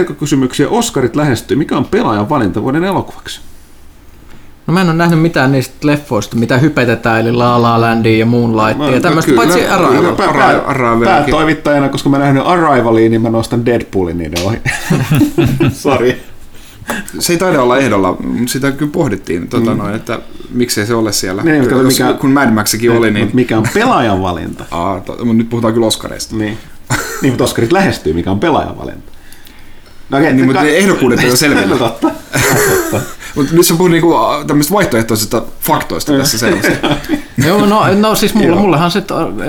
että 0.00 0.14
kysymyksiä. 0.14 0.68
Oskarit 0.68 1.16
lähestyy. 1.16 1.56
Mikä 1.56 1.76
on 1.76 1.84
pelaajan 1.84 2.28
valinta 2.28 2.62
vuoden 2.62 2.84
elokuvaksi? 2.84 3.40
No 4.66 4.74
mä 4.74 4.80
en 4.80 4.86
ole 4.86 4.96
nähnyt 4.96 5.20
mitään 5.20 5.52
niistä 5.52 5.86
leffoista, 5.86 6.36
mitä 6.36 6.58
hypetetään, 6.58 7.20
eli 7.20 7.32
La 7.32 7.62
La 7.62 7.80
Landia 7.80 8.18
ja 8.18 8.26
Moonlightia 8.26 8.90
ja 8.90 9.00
tämmöistä, 9.00 9.30
kyllä, 9.30 9.42
paitsi 9.42 9.58
kyllä, 9.58 9.74
Arrival. 9.74 11.00
pää-. 11.00 11.04
Päätoimittajana, 11.04 11.88
koska 11.88 12.08
mä 12.08 12.16
en 12.16 12.22
nähnyt 12.22 12.42
Arrivalia, 12.46 13.08
niin 13.08 13.22
mä 13.22 13.30
nostan 13.30 13.66
Deadpoolin 13.66 14.18
niiden 14.18 14.44
ohi. 14.44 14.58
Sorry. 15.72 16.20
Se 17.18 17.32
ei 17.32 17.38
taida 17.38 17.62
olla 17.62 17.78
ehdolla, 17.78 18.16
mutta 18.20 18.52
sitä 18.52 18.72
kyllä 18.72 18.92
pohdittiin, 18.92 19.48
tota 19.48 19.70
mm. 19.70 19.76
noin, 19.76 19.94
että 19.94 20.18
miksei 20.50 20.86
se 20.86 20.94
ole 20.94 21.12
siellä. 21.12 21.42
Niin, 21.42 21.70
Jos, 21.70 21.98
mikä- 21.98 22.12
kun 22.12 22.30
Mad 22.30 22.50
Maxikin 22.50 22.90
oli, 22.90 23.10
niin... 23.10 23.30
Mikä 23.32 23.58
on 23.58 23.64
pelaajan 23.74 24.22
valinta? 24.22 24.64
Aa, 24.70 25.00
to, 25.00 25.12
mutta 25.12 25.32
nyt 25.32 25.50
puhutaan 25.50 25.74
kyllä 25.74 25.86
Oscareista. 25.86 26.36
Niin. 26.36 26.58
niin, 27.22 27.32
mutta 27.32 27.44
Oskarit 27.44 27.72
lähestyy, 27.72 28.12
mikä 28.12 28.30
on 28.30 28.40
pelaajan 28.40 28.78
valinta. 28.78 29.12
No 30.12 30.18
okei, 30.18 30.32
Niin, 30.32 30.46
mutta 30.46 30.62
ne 30.62 30.70
ehdokkuudet 30.70 31.20
ei 31.22 31.28
ole 31.28 31.36
selvillä. 31.36 31.66
No 31.66 31.78
totta. 31.78 32.10
Mutta 33.36 33.54
nyt 33.54 33.66
sä 33.66 33.74
puhut 33.74 33.90
niinku 33.90 34.14
tämmöistä 34.46 34.74
vaihtoehtoisista 34.74 35.42
faktoista 35.60 36.12
tässä 36.12 36.38
selvästi. 36.38 36.72
Joo, 37.46 37.66
no, 37.66 37.94
no 37.94 38.14
siis 38.14 38.34
mulla, 38.34 38.56
mullehan 38.56 38.90
se, 38.90 39.02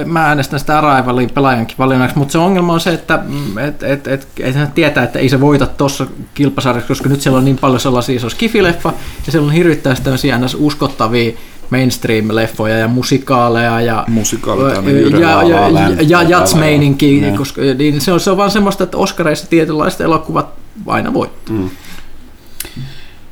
mä 0.05 0.25
äänestän 0.25 0.59
sitä 0.59 0.77
Arrivalin 0.77 1.29
pelaajankin 1.29 1.77
valinnaksi, 1.77 2.17
mutta 2.17 2.31
se 2.31 2.37
ongelma 2.37 2.73
on 2.73 2.79
se, 2.79 2.93
että 2.93 3.19
mm, 3.27 3.57
et, 3.57 3.83
et, 3.83 4.07
et, 4.07 4.27
ei 4.39 4.53
se 4.53 4.67
tietää, 4.75 5.03
että 5.03 5.19
ei 5.19 5.29
se 5.29 5.41
voita 5.41 5.65
tuossa 5.65 6.07
kilpasarjassa, 6.33 6.87
koska 6.87 7.09
nyt 7.09 7.21
siellä 7.21 7.37
on 7.37 7.45
niin 7.45 7.57
paljon 7.57 7.79
sellaisia, 7.79 8.19
se 8.19 8.25
on 8.25 8.31
skifileffa, 8.31 8.93
ja 9.25 9.31
siellä 9.31 9.47
on 9.47 9.53
hirvittävästi 9.53 10.03
tämmöisiä 10.03 10.37
ns. 10.37 10.57
uskottavia 10.59 11.33
mainstream-leffoja 11.73 12.77
ja 12.77 12.87
musikaaleja 12.87 13.81
ja, 13.81 14.05
Musikaali, 14.07 14.73
ja, 15.21 15.43
ja, 15.43 15.69
ja, 15.69 15.89
ja 16.07 16.23
jatsmeininki, 16.23 17.23
koska 17.37 17.61
niin 17.77 18.01
se, 18.01 18.11
on, 18.13 18.19
se 18.19 18.31
on 18.31 18.37
vaan 18.37 18.51
semmoista, 18.51 18.83
että 18.83 18.97
Oscareissa 18.97 19.47
tietynlaiset 19.47 20.01
elokuvat 20.01 20.47
aina 20.87 21.13
voittaa. 21.13 21.55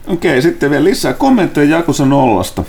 Okei, 0.08 0.42
sitten 0.42 0.70
vielä 0.72 0.84
lisää 0.84 1.14
kommentteja 1.14 1.78
Jakusa 1.78 2.06
nollasta. 2.06 2.64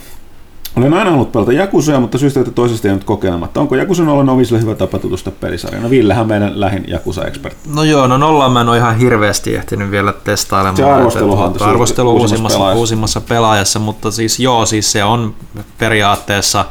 Olen 0.77 0.94
aina 0.94 1.05
halunnut 1.05 1.32
pelata 1.32 1.53
Jakusoja, 1.53 2.01
mutta 2.01 2.19
syystä 2.19 2.40
että 2.40 2.53
toisesta 2.53 2.89
ei 2.89 2.94
nyt 2.94 3.05
kokeilematta. 3.05 3.61
Onko 3.61 3.74
Jakusa 3.74 4.03
nolla 4.03 4.24
novisille 4.24 4.61
hyvä 4.61 4.74
tapa 4.74 4.99
tutustua 4.99 5.32
pelisarjaan? 5.40 5.82
No 5.82 5.90
Villehän 5.90 6.28
meidän 6.28 6.61
lähin 6.61 6.85
Jakusa-ekspertti. 6.89 7.69
No 7.74 7.82
joo, 7.82 8.07
no 8.07 8.19
nolla 8.19 8.49
mä 8.49 8.61
en 8.61 8.69
ole 8.69 8.77
ihan 8.77 8.97
hirveästi 8.97 9.55
ehtinyt 9.55 9.90
vielä 9.90 10.12
testailemaan. 10.12 10.77
Se 10.77 10.85
arvosteluhan 10.85 11.53
tässä 11.53 11.69
arvostelu 11.69 12.11
uusimmassa 12.11 12.32
uusimmassa, 12.32 12.59
pelaajassa. 12.59 12.78
uusimmassa 12.78 13.20
pelaajassa, 13.20 13.78
mutta 13.78 14.11
siis 14.11 14.40
joo, 14.40 14.66
siis 14.66 14.93
se 14.93 15.05
on 15.05 15.35
periaatteessa 15.78 16.65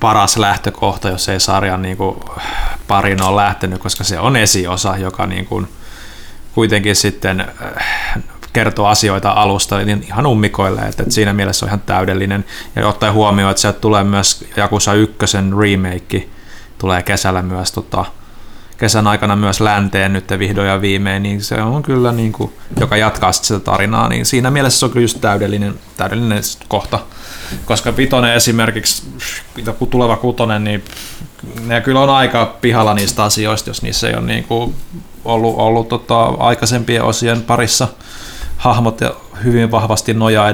paras 0.00 0.36
lähtökohta, 0.36 1.08
jos 1.08 1.28
ei 1.28 1.40
sarjan 1.40 1.82
niin 1.82 1.96
kuin 1.96 2.16
parin 2.88 3.22
ole 3.22 3.36
lähtenyt, 3.36 3.78
koska 3.78 4.04
se 4.04 4.20
on 4.20 4.36
esiosa, 4.36 4.96
joka 4.96 5.26
niin 5.26 5.46
kuin 5.46 5.68
kuitenkin 6.54 6.96
sitten 6.96 7.40
äh, 7.40 7.48
kertoo 8.56 8.86
asioita 8.86 9.30
alusta 9.30 9.78
niin 9.78 10.04
ihan 10.08 10.26
ummikoille, 10.26 10.80
että, 10.80 11.02
että 11.02 11.14
siinä 11.14 11.32
mielessä 11.32 11.66
on 11.66 11.68
ihan 11.68 11.82
täydellinen. 11.86 12.44
Ja 12.76 12.88
ottaen 12.88 13.12
huomioon, 13.12 13.50
että 13.50 13.60
sieltä 13.60 13.80
tulee 13.80 14.04
myös 14.04 14.44
Jakusa 14.56 14.94
1 14.94 15.16
remake, 15.60 16.28
tulee 16.78 17.02
kesällä 17.02 17.42
myös 17.42 17.72
tota, 17.72 18.04
kesän 18.78 19.06
aikana 19.06 19.36
myös 19.36 19.60
länteen 19.60 20.12
nyt 20.12 20.24
vihdoin 20.38 20.68
ja 20.68 20.80
viimein, 20.80 21.22
niin 21.22 21.42
se 21.42 21.62
on 21.62 21.82
kyllä 21.82 22.12
niin 22.12 22.32
kuin, 22.32 22.52
joka 22.80 22.96
jatkaa 22.96 23.32
sitten 23.32 23.46
sitä 23.46 23.60
tarinaa, 23.60 24.08
niin 24.08 24.26
siinä 24.26 24.50
mielessä 24.50 24.78
se 24.78 24.84
on 24.84 24.90
kyllä 24.90 25.04
just 25.04 25.20
täydellinen, 25.20 25.74
täydellinen 25.96 26.42
kohta. 26.68 26.98
Koska 27.64 27.96
vitonen 27.96 28.34
esimerkiksi, 28.34 29.02
joku 29.66 29.86
tuleva 29.86 30.16
kutonen, 30.16 30.64
niin 30.64 30.84
ne 31.66 31.80
kyllä 31.80 32.00
on 32.00 32.10
aika 32.10 32.56
pihalla 32.60 32.94
niistä 32.94 33.24
asioista, 33.24 33.70
jos 33.70 33.82
niissä 33.82 34.08
ei 34.08 34.14
ole 34.14 34.26
niin 34.26 34.44
kuin 34.44 34.74
ollut, 35.24 35.54
ollut 35.58 35.88
tota, 35.88 36.24
aikaisempien 36.24 37.02
osien 37.02 37.42
parissa 37.42 37.88
hahmot 38.56 39.00
hyvin 39.44 39.70
vahvasti 39.70 40.14
nojaa 40.14 40.48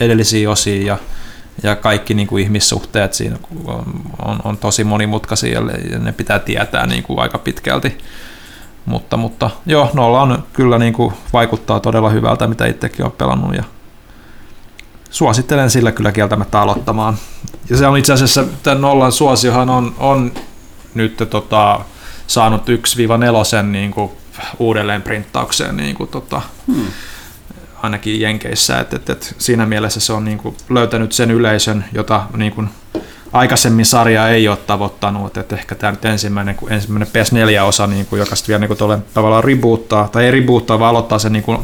edellisiin 0.00 0.48
osiin 0.48 0.86
ja, 0.86 0.98
ja 1.62 1.76
kaikki 1.76 2.14
niin 2.14 2.26
kuin 2.26 2.42
ihmissuhteet 2.42 3.14
siinä 3.14 3.36
on, 3.64 3.84
on, 4.24 4.38
on 4.44 4.58
tosi 4.58 4.84
monimutkaisia 4.84 5.60
ja 5.90 5.98
ne 5.98 6.12
pitää 6.12 6.38
tietää 6.38 6.86
niin 6.86 7.02
kuin 7.02 7.18
aika 7.18 7.38
pitkälti. 7.38 7.98
Mutta, 8.86 9.16
mutta 9.16 9.50
joo, 9.66 9.90
nolla 9.94 10.22
on 10.22 10.44
kyllä 10.52 10.78
niin 10.78 10.92
kuin 10.92 11.14
vaikuttaa 11.32 11.80
todella 11.80 12.10
hyvältä, 12.10 12.46
mitä 12.46 12.66
itsekin 12.66 13.02
olen 13.02 13.12
pelannut 13.18 13.54
ja 13.54 13.64
suosittelen 15.10 15.70
sillä 15.70 15.92
kyllä 15.92 16.12
kieltämättä 16.12 16.60
aloittamaan. 16.60 17.16
Ja 17.70 17.76
se 17.76 17.86
on 17.86 17.98
itse 17.98 18.12
asiassa, 18.12 18.44
tämän 18.62 18.80
nollan 18.80 19.12
suosiohan 19.12 19.70
on, 19.70 19.94
on 19.98 20.32
nyt 20.94 21.16
tota, 21.30 21.80
saanut 22.26 22.62
1-4 22.68 23.62
niin 23.62 23.90
kuin 23.90 24.10
uudelleen 24.58 25.02
printtaukseen 25.02 25.76
niin 25.76 25.96
kuin 25.96 26.10
tota, 26.10 26.42
Hmm. 26.66 26.86
Ainakin 27.86 28.20
Jenkeissä, 28.20 28.80
että, 28.80 28.96
että, 28.96 29.12
että 29.12 29.26
siinä 29.38 29.66
mielessä 29.66 30.00
se 30.00 30.12
on 30.12 30.24
niin 30.24 30.38
kuin 30.38 30.56
löytänyt 30.68 31.12
sen 31.12 31.30
yleisön, 31.30 31.84
jota 31.92 32.22
niin 32.36 32.52
kuin 32.52 32.68
aikaisemmin 33.32 33.86
sarja 33.86 34.28
ei 34.28 34.48
ole 34.48 34.56
tavoittanut, 34.56 35.36
että 35.36 35.56
ehkä 35.56 35.74
tämä 35.74 35.90
nyt 35.90 36.04
ensimmäinen, 36.04 36.56
ensimmäinen 36.70 37.08
PS4-osa, 37.08 37.86
niin 37.86 38.06
kuin, 38.06 38.20
joka 38.20 38.36
sitten 38.36 38.52
vielä 38.52 38.66
niin 38.66 38.78
kuin 38.78 39.02
tavallaan 39.14 39.44
reboottaa, 39.44 40.08
tai 40.08 40.24
ei 40.24 40.30
reboottaa, 40.30 40.78
vaan 40.78 40.90
aloittaa 40.90 41.18
sen 41.18 41.32
niin 41.32 41.42
kuin 41.42 41.58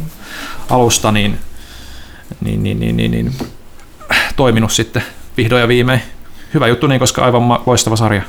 alusta, 0.70 1.12
niin, 1.12 1.38
niin, 2.40 2.62
niin, 2.62 2.80
niin, 2.80 2.96
niin, 2.96 3.10
niin 3.10 3.32
toiminut 4.36 4.72
sitten 4.72 5.02
vihdoin 5.36 5.60
ja 5.60 5.68
viimein. 5.68 6.00
Hyvä 6.54 6.66
juttu, 6.66 6.86
niin, 6.86 7.00
koska 7.00 7.24
aivan 7.24 7.60
loistava 7.66 7.96
sarja. 7.96 8.22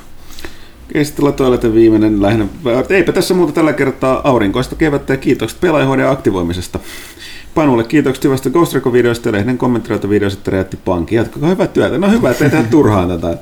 Ei 0.94 1.06
sitten 1.06 1.34
toileten 1.34 1.74
viimeinen 1.74 2.22
lähinnä. 2.22 2.46
Eipä 2.90 3.12
tässä 3.12 3.34
muuta 3.34 3.54
tällä 3.54 3.74
kertaa 3.74 4.22
aurinkoista 4.24 4.76
kevättä 4.76 5.14
ja 5.14 5.18
kiitokset 5.18 5.60
pelaajahoidon 5.60 6.12
aktivoimisesta. 6.12 6.80
Panulle 7.56 7.84
kiitokset 7.84 8.24
hyvästä 8.24 8.50
Ghost 8.50 8.74
Recon-videosta 8.74 9.28
ja 9.28 9.32
lehden 9.32 9.58
kommentoita 9.58 10.10
videosta, 10.10 10.52
räjätti 10.52 10.78
pankki. 10.78 11.16
Jatkakaa 11.16 11.50
hyvää 11.50 11.68
työtä. 11.68 11.98
No 11.98 12.12
hyvä, 12.12 12.32
ettei 12.32 12.50
tehdä 12.50 12.64
turhaan 12.64 13.08
tätä. 13.10 13.38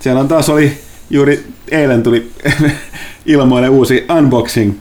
Siellä 0.00 0.20
on 0.20 0.28
taas 0.28 0.48
oli, 0.48 0.72
juuri 1.10 1.46
eilen 1.70 2.02
tuli 2.02 2.30
ilmoille 3.26 3.68
uusi 3.68 4.06
unboxing 4.18 4.74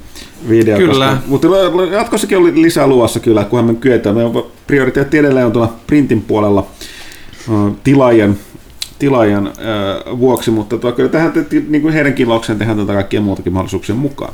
video. 0.50 0.78
Kyllä. 0.78 1.08
Koska, 1.10 1.24
mutta 1.28 1.48
jatkossakin 1.92 2.38
oli 2.38 2.62
lisää 2.62 2.88
luvassa 2.88 3.20
kyllä, 3.20 3.44
kunhan 3.44 3.66
me 3.66 3.74
kyetään. 3.74 4.16
Meidän 4.16 4.32
prioriteetti 4.68 5.18
edelleen 5.18 5.46
on 5.46 5.52
tuolla 5.52 5.74
printin 5.88 6.22
puolella 6.22 6.68
ö, 7.50 7.72
tilaajien, 7.84 8.40
tilaajien 9.00 9.48
ö, 9.48 9.52
vuoksi, 10.20 10.52
mutta 10.52 10.78
tuo, 10.78 10.92
kyllä 10.92 11.10
tähän, 11.10 11.34
niin 11.68 11.82
kuin 11.82 11.94
heidän 11.94 12.14
kilaukseen 12.14 12.60
tehdään 12.60 12.78
tätä 12.78 12.94
kaikkia 12.94 13.22
muutakin 13.22 13.54
mahdollisuuksien 13.54 13.98
mukaan. 13.98 14.34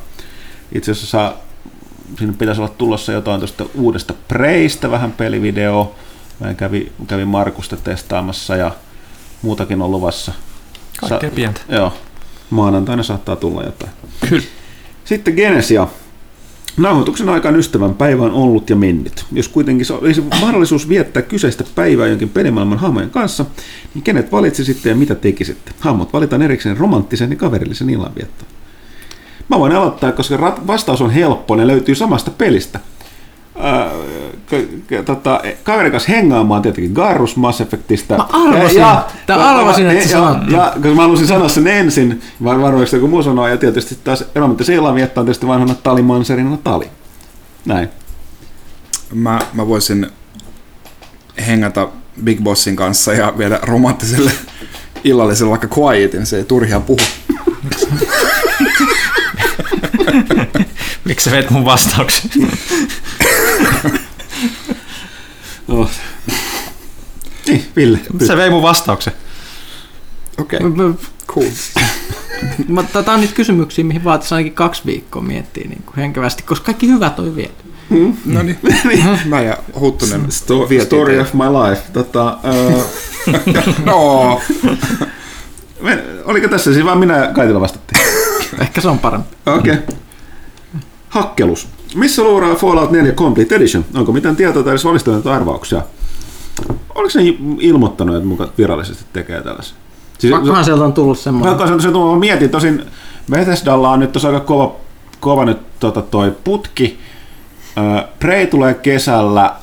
Itse 0.76 0.92
asiassa 0.92 1.10
saa, 1.10 1.38
siinä 2.18 2.34
pitäisi 2.38 2.62
olla 2.62 2.74
tulossa 2.78 3.12
jotain 3.12 3.40
tuosta 3.40 3.66
uudesta 3.76 4.14
Preistä 4.28 4.92
vähän 4.92 5.12
pelivideo. 5.12 5.96
Mä 6.40 6.54
kävin, 6.54 6.92
kävin 7.08 7.28
Markusta 7.28 7.78
testaamassa 7.78 8.56
ja 8.56 8.72
muutakin 9.42 9.82
on 9.82 9.92
luvassa. 9.92 10.32
Kaikkea 11.00 11.30
Sa- 11.30 11.36
pientä. 11.36 11.62
Joo, 11.70 11.94
maanantaina 12.50 13.04
saattaa 13.04 13.36
tulla 13.36 13.64
jotain. 13.64 13.92
Kyllä. 14.30 14.44
Sitten 15.06 15.34
Genesia. 15.34 15.88
Nauhoituksen 16.78 17.30
aikaan 17.30 17.56
ystävän 17.56 17.94
päivä 17.94 18.24
on 18.24 18.32
ollut 18.32 18.70
ja 18.70 18.76
mennyt. 18.76 19.26
Jos 19.32 19.48
kuitenkin 19.48 19.86
olisi 19.92 20.24
mahdollisuus 20.42 20.90
viettää 20.90 21.22
kyseistä 21.22 21.64
päivää 21.76 22.08
jonkin 22.08 22.30
pelimaailman 22.30 22.78
hahmojen 22.78 23.10
kanssa, 23.10 23.46
niin 23.94 24.04
kenet 24.04 24.32
valitsisitte 24.32 24.90
ja 24.90 24.96
mitä 24.96 25.16
tekisitte? 25.16 25.72
Hahmot 25.80 26.14
valitaan 26.14 26.42
erikseen 26.42 26.78
romanttisen 26.78 27.30
ja 27.30 27.36
kaverillisen 27.36 27.90
illanviettoon. 27.90 28.52
Mä 29.52 29.60
voin 29.60 29.76
aloittaa, 29.76 30.12
koska 30.12 30.38
rat- 30.38 30.68
vastaus 30.68 31.02
on 31.02 31.12
helppo, 31.12 31.56
ne 31.56 31.68
löytyy 31.68 31.96
samasta 31.96 32.32
pelistä. 32.32 32.80
K- 34.50 35.06
tota, 35.06 35.42
kaverin 35.64 35.92
kanssa 35.92 36.12
hengaamaan 36.12 36.62
tietenkin 36.62 36.92
Garrus 36.94 37.36
Mass 37.36 37.62
Effectista. 37.62 38.18
Mä 38.18 38.28
arvasin. 38.32 38.82
Tää 39.26 39.50
arvasin, 39.50 39.90
että 39.90 40.08
sä 40.08 40.18
ja, 40.18 40.40
ja, 40.52 40.72
koska 40.74 40.90
mä 40.96 41.02
halusin 41.02 41.28
sanoa 41.28 41.50
sen 41.50 41.68
ensin, 41.68 42.22
vai 42.44 42.62
varmaanko 42.62 42.96
joku 42.96 43.08
muu 43.08 43.24
sanoo, 43.24 43.48
ja 43.48 43.58
tietysti 43.58 43.98
taas 44.04 44.24
romanttisen 44.36 44.76
illan 44.76 44.96
viettaa 44.96 45.24
tietysti 45.24 45.48
vanhana 45.48 45.76
Tali 45.76 46.02
Manserina 46.02 46.58
Tali. 46.64 46.90
Näin. 47.66 47.90
Mä, 49.14 49.40
mä 49.54 49.68
voisin 49.68 50.08
hengata 51.48 51.88
Big 52.24 52.42
Bossin 52.44 52.76
kanssa 52.76 53.14
ja 53.14 53.34
viedä 53.38 53.60
romanttiselle 53.64 54.32
illalliselle 55.04 55.50
vaikka 55.50 55.68
quietin, 55.78 56.26
se 56.26 56.38
ei 56.38 56.44
turhia 56.44 56.80
puhu. 56.80 57.00
Miksi 61.06 61.24
sä 61.24 61.32
veit 61.36 61.50
mun 61.50 61.66
vastauksen? 61.66 62.30
Oh. 65.68 65.90
Niin, 67.48 67.66
Ville. 67.76 68.00
Se 68.28 68.38
vei 68.38 68.50
mun 68.50 68.62
vastauksen. 68.62 69.14
Okei, 70.38 70.60
okay. 70.64 70.94
cool. 71.28 71.46
Mä- 72.68 72.84
Tätä 72.84 73.12
on 73.12 73.20
niitä 73.20 73.34
kysymyksiä, 73.34 73.84
mihin 73.86 74.04
vaatisi 74.04 74.36
ainakin 74.36 74.54
kaksi 74.54 74.82
viikkoa 74.86 75.22
miettiä 75.22 75.68
niin 75.70 75.84
kuin 75.84 75.96
henkevästi, 75.96 76.44
koska 76.44 76.66
kaikki 76.66 76.88
hyvät 76.88 77.20
on 77.20 77.36
viety. 77.36 77.54
No 78.26 78.42
niin. 78.44 78.60
Mä 79.26 79.42
ja 79.42 79.58
Huttunen 79.80 80.26
Sto- 80.26 80.84
story 80.86 81.20
of 81.20 81.34
my 81.34 81.44
life. 81.44 81.82
Tota, 81.94 82.38
uh, 82.44 82.86
no, 83.86 84.42
oliko 86.26 86.48
tässä 86.48 86.74
siis 86.74 86.86
vaan 86.86 86.98
minä 86.98 87.18
ja 87.18 87.28
Kaitila 87.34 87.62
vastattiin? 87.62 88.02
Ehkä 88.62 88.82
se 88.82 88.88
on 88.88 89.00
parempi. 89.00 89.36
Okei. 89.46 89.74
Okay. 89.74 89.96
Hakkelus. 91.10 91.68
Missä 91.96 92.24
luuraa 92.24 92.56
Fallout 92.56 92.92
4 92.92 93.12
Complete 93.12 93.56
Edition? 93.56 93.86
Onko 93.96 94.12
mitään 94.12 94.36
tietoa 94.36 94.64
tai 94.64 94.72
edes 94.72 94.86
valistuneita 94.86 95.36
arvauksia? 95.36 95.82
Oliko 96.96 97.14
ne 97.16 97.24
ilmoittanut, 97.60 98.16
että 98.16 98.28
muka 98.28 98.50
virallisesti 98.58 99.06
tekee 99.14 99.42
tällaisen? 99.42 99.78
Siis, 100.20 100.34
Pakkohan 100.34 100.66
sieltä 100.66 100.84
on 100.84 100.94
tullut 100.94 101.20
semmoinen. 101.20 101.58
Pakko 101.58 101.80
se, 101.80 101.84
se, 101.84 101.92
mä 101.92 102.20
mietin, 102.20 102.50
tosin 102.50 102.86
Bethesdalla 103.32 103.90
on 103.90 104.00
nyt 104.00 104.12
tosi 104.12 104.28
aika 104.28 104.40
kova, 104.40 104.76
kova 105.20 105.46
nyt 105.46 105.80
tota 105.80 106.02
toi 106.02 106.34
putki. 106.44 107.00
Prey 108.20 108.48
tulee 108.48 108.74
kesällä, 108.74 109.56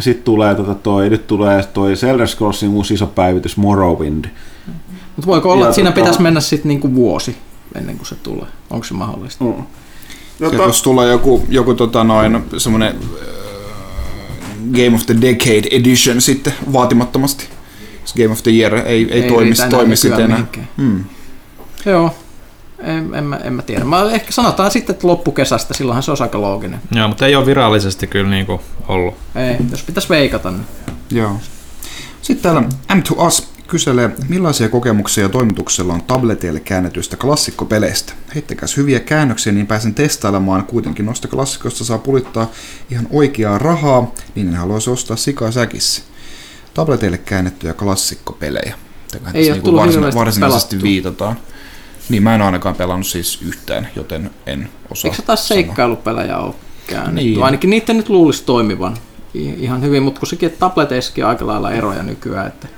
sitten 0.00 0.24
tulee 0.24 0.54
tota 0.54 0.74
toi, 0.74 1.10
nyt 1.10 1.26
tulee 1.26 1.62
toi 1.62 1.92
Elder 2.10 2.28
Scrollsin 2.28 2.70
uusi 2.70 2.94
iso 2.94 3.06
päivitys 3.06 3.56
Morrowind. 3.56 4.24
Mutta 5.16 5.26
voiko 5.26 5.52
olla, 5.52 5.64
Ja 5.64 5.68
että 5.68 5.74
siinä 5.74 5.90
tota- 5.90 5.94
pitäisi 5.94 6.22
mennä 6.22 6.40
sitten 6.40 6.68
niinku 6.68 6.94
vuosi 6.94 7.36
ennen 7.74 7.96
kuin 7.96 8.06
se 8.06 8.14
tulee? 8.14 8.46
Onko 8.70 8.84
se 8.84 8.94
mahdollista? 8.94 9.44
Mm. 9.44 9.54
No, 10.40 10.52
jos 10.52 10.82
tulee 10.82 11.10
joku, 11.10 11.46
joku 11.48 11.74
tota 11.74 12.04
noin, 12.04 12.44
semmoinen 12.58 12.88
äh, 12.88 13.28
Game 14.72 14.94
of 14.94 15.06
the 15.06 15.16
Decade 15.20 15.68
Edition 15.70 16.20
sitten 16.20 16.54
vaatimattomasti. 16.72 17.48
Game 18.16 18.32
of 18.32 18.42
the 18.42 18.50
Year 18.50 18.74
ei, 18.74 18.84
ei, 18.86 19.12
ei 19.12 19.28
toimi, 19.28 19.44
riitä 19.50 19.62
enää 19.62 19.78
toimi 19.78 19.96
sitten 19.96 20.20
enää. 20.20 20.36
mihinkään. 20.36 20.68
Hmm. 20.76 21.04
Joo. 21.86 22.14
En, 22.78 23.14
en, 23.14 23.24
mä, 23.24 23.36
en 23.36 23.52
mä 23.52 23.62
tiedä. 23.62 23.84
Mä 23.84 24.10
ehkä 24.10 24.32
sanotaan 24.32 24.70
sitten, 24.70 24.94
että 24.94 25.06
loppukesästä, 25.06 25.74
silloinhan 25.74 26.02
se 26.02 26.10
on 26.10 26.16
aika 26.20 26.40
looginen. 26.40 26.80
Joo, 26.92 27.08
mutta 27.08 27.26
ei 27.26 27.36
ole 27.36 27.46
virallisesti 27.46 28.06
kyllä 28.06 28.30
niinku 28.30 28.60
ollut. 28.88 29.14
Ei, 29.34 29.56
jos 29.70 29.82
pitäisi 29.82 30.08
veikata, 30.08 30.50
niin 30.50 30.64
Joo. 31.10 31.36
Sitten 32.22 32.42
täällä 32.42 32.68
M2Us 32.92 33.53
kyselee, 33.68 34.10
millaisia 34.28 34.68
kokemuksia 34.68 35.28
toimituksella 35.28 35.94
on 35.94 36.02
tableteille 36.02 36.60
käännetyistä 36.60 37.16
klassikkopeleistä. 37.16 38.12
Heittäkäs 38.34 38.76
hyviä 38.76 39.00
käännöksiä, 39.00 39.52
niin 39.52 39.66
pääsen 39.66 39.94
testailemaan. 39.94 40.64
Kuitenkin 40.64 41.06
noista 41.06 41.28
klassikoista 41.28 41.84
saa 41.84 41.98
pulittaa 41.98 42.50
ihan 42.90 43.06
oikeaa 43.10 43.58
rahaa, 43.58 44.12
niin 44.34 44.48
en 44.48 44.54
haluaisi 44.54 44.90
ostaa 44.90 45.16
sikaa 45.16 45.50
säkissä. 45.50 46.02
Tableteille 46.74 47.18
käännettyjä 47.18 47.72
klassikkopelejä. 47.72 48.74
Tähän 49.12 49.36
Ei 49.36 49.44
ole 49.44 49.52
niinku 49.52 49.64
tullut 49.64 49.82
varsin, 49.84 50.14
varsinaisesti 50.14 50.76
pelattua. 50.76 50.88
viitataan. 50.88 51.36
Niin, 52.08 52.22
mä 52.22 52.34
en 52.34 52.42
ainakaan 52.42 52.74
pelannut 52.74 53.06
siis 53.06 53.42
yhtään, 53.42 53.88
joten 53.96 54.30
en 54.46 54.68
osaa 54.90 55.08
eikö 55.08 55.16
se 55.16 55.22
taas 55.22 55.48
seikkailupelejä 55.48 56.38
ole 56.38 56.54
käännetty? 56.86 57.30
Niin. 57.30 57.42
Ainakin 57.42 57.70
niiden 57.70 57.96
nyt 57.96 58.08
luulisi 58.08 58.44
toimivan 58.44 58.96
ihan 59.34 59.82
hyvin, 59.82 60.02
mutta 60.02 60.18
kun 60.20 60.28
sekin, 60.28 60.46
että 60.46 60.58
tableteissakin 60.58 61.24
on 61.24 61.30
aika 61.30 61.46
lailla 61.46 61.72
eroja 61.72 62.02
nykyään, 62.02 62.46
että 62.46 62.68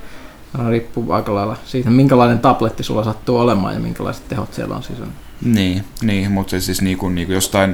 aina 0.58 0.70
riippuu 0.70 1.12
aika 1.12 1.34
lailla 1.34 1.56
siitä, 1.64 1.90
minkälainen 1.90 2.38
tabletti 2.38 2.82
sulla 2.82 3.04
sattuu 3.04 3.38
olemaan 3.38 3.74
ja 3.74 3.80
minkälaiset 3.80 4.28
tehot 4.28 4.54
siellä 4.54 4.76
on 4.76 4.82
sisällä. 4.82 5.12
Niin, 5.44 5.84
niin 6.02 6.32
mutta 6.32 6.50
se 6.50 6.60
siis 6.60 6.82
niinku, 6.82 7.08
niinku 7.08 7.32
jostain, 7.32 7.70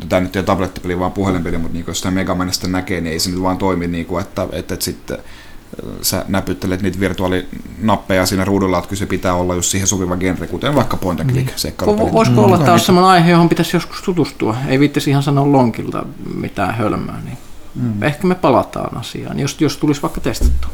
no 0.00 0.06
tämä 0.08 0.20
nyt 0.20 0.36
ei 0.36 0.40
ole 0.40 0.46
tablettipeli, 0.46 0.98
vaan 0.98 1.12
puhelinpeli, 1.12 1.58
mutta 1.58 1.72
niinku 1.74 1.90
jostain 1.90 2.14
Megamanista 2.14 2.68
näkee, 2.68 3.00
niin 3.00 3.12
ei 3.12 3.18
se 3.18 3.30
nyt 3.30 3.42
vaan 3.42 3.58
toimi, 3.58 3.86
niinku, 3.86 4.18
että, 4.18 4.42
että, 4.52 4.74
että 4.74 4.84
sitten 4.84 5.18
äh, 5.18 5.24
sä 6.02 6.24
näpyttelet 6.28 6.82
niitä 6.82 7.00
virtuaalinappeja 7.00 8.26
siinä 8.26 8.44
ruudulla, 8.44 8.78
että 8.78 8.88
kyllä 8.88 8.98
se 8.98 9.06
pitää 9.06 9.34
olla 9.34 9.54
just 9.54 9.70
siihen 9.70 9.88
sopiva 9.88 10.16
genre, 10.16 10.46
kuten 10.46 10.74
vaikka 10.74 10.96
point 10.96 11.20
and 11.20 11.30
click. 11.30 11.48
Vo- 11.82 12.12
Voisiko 12.12 12.44
olla, 12.44 12.56
että 12.56 12.66
tämä 12.66 12.78
sellainen 12.78 13.10
aihe, 13.10 13.30
johon 13.30 13.48
pitäisi 13.48 13.76
joskus 13.76 14.02
tutustua? 14.02 14.56
Ei 14.68 14.80
viittisi 14.80 15.10
ihan 15.10 15.22
sanoa 15.22 15.52
lonkilta 15.52 16.04
mitään 16.34 16.74
hölmää, 16.74 17.20
niin 17.24 17.38
mm. 17.74 18.02
ehkä 18.02 18.26
me 18.26 18.34
palataan 18.34 18.98
asiaan, 18.98 19.40
jos, 19.40 19.60
jos 19.60 19.76
tulisi 19.76 20.02
vaikka 20.02 20.20
testattua 20.20 20.70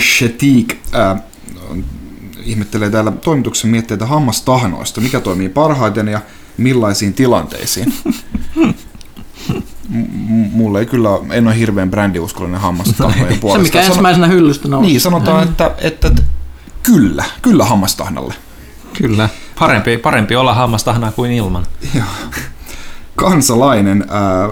Shetik 0.00 0.76
äh, 0.94 1.22
ihmettelee 2.44 2.90
täällä 2.90 3.10
toimituksen 3.10 3.70
mietteitä 3.70 4.06
hammastahnoista, 4.06 5.00
mikä 5.00 5.20
toimii 5.20 5.48
parhaiten 5.48 6.08
ja 6.08 6.20
millaisiin 6.56 7.14
tilanteisiin. 7.14 7.94
M- 9.88 10.50
mulle 10.52 10.80
ei 10.80 10.86
kyllä, 10.86 11.08
en 11.30 11.46
ole 11.46 11.58
hirveän 11.58 11.90
brändiuskollinen 11.90 12.60
hammastahnojen 12.60 13.34
Se, 13.34 13.40
puolesta. 13.40 13.62
mikä 13.62 13.78
Sano- 13.78 13.86
ensimmäisenä 13.86 14.26
hyllystä 14.26 14.68
nousi. 14.68 14.88
Niin, 14.88 15.00
sanotaan, 15.00 15.42
että, 15.48 15.70
että, 15.78 16.08
että 16.08 16.22
kyllä, 16.82 17.24
kyllä 17.42 17.64
hammastahnalle. 17.64 18.34
Kyllä. 18.92 19.28
Parempi, 19.58 19.98
parempi 19.98 20.36
olla 20.36 20.54
hammastahnaa 20.54 21.12
kuin 21.12 21.30
ilman. 21.32 21.66
Kansalainen 23.16 24.04
ää, 24.08 24.48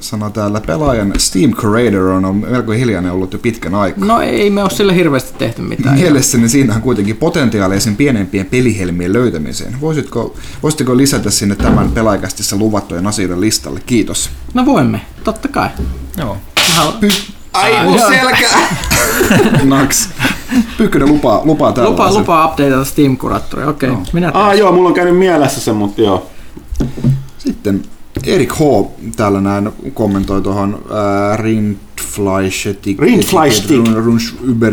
sanoo 0.00 0.30
täällä, 0.30 0.60
pelaajan 0.60 1.12
Steam 1.16 1.50
Curator 1.50 2.02
on, 2.08 2.24
on 2.24 2.36
melko 2.36 2.72
hiljainen 2.72 3.12
ollut 3.12 3.32
jo 3.32 3.38
pitkän 3.38 3.74
aikaa. 3.74 4.04
No 4.04 4.20
ei 4.20 4.50
me 4.50 4.62
ole 4.62 4.70
sille 4.70 4.94
hirveästi 4.94 5.34
tehty 5.38 5.62
mitään. 5.62 5.94
Mielessäni 5.98 6.48
siinä 6.48 6.74
on 6.74 6.82
kuitenkin 6.82 7.16
potentiaalia 7.16 7.80
sen 7.80 7.96
pienempien 7.96 8.46
pelihelmien 8.46 9.12
löytämiseen. 9.12 9.80
Voisitko, 9.80 10.34
voisitteko 10.62 10.96
lisätä 10.96 11.30
sinne 11.30 11.56
tämän 11.56 11.90
pelaajakästissä 11.92 12.56
luvattujen 12.56 13.06
asioiden 13.06 13.40
listalle? 13.40 13.80
Kiitos. 13.86 14.30
No 14.54 14.66
voimme, 14.66 15.00
totta 15.24 15.48
kai. 15.48 15.68
Joo. 16.18 16.36
Haluan- 16.76 16.98
Ai 17.52 17.84
mun 17.84 17.98
selkä! 17.98 18.48
Naks. 19.64 20.08
Pyykkönen 20.78 21.08
lupaa, 21.08 21.40
lupaa 21.44 21.72
täällä. 21.72 21.90
Lupaa, 21.90 22.12
lupaa 22.14 22.46
updateata 22.46 22.84
Steam 22.84 23.16
Curatori. 23.16 23.64
Okei, 23.66 23.90
okay, 23.90 24.02
minä 24.12 24.32
teen. 24.32 24.44
ah, 24.44 24.56
joo, 24.58 24.72
mulla 24.72 24.88
on 24.88 24.94
käynyt 24.94 25.16
mielessä 25.18 25.60
se, 25.60 25.72
mutta 25.72 26.02
joo. 26.02 26.26
Sitten 27.38 27.82
Erik 28.26 28.52
H. 28.52 28.58
täällä 29.16 29.40
näin 29.40 29.70
kommentoi 29.94 30.42
tuohon 30.42 30.74
äh, 30.74 31.38
Rindfleischettik. 31.38 32.98
Rindfleischettik. 32.98 33.94
Runsch 34.04 34.34
über 34.44 34.72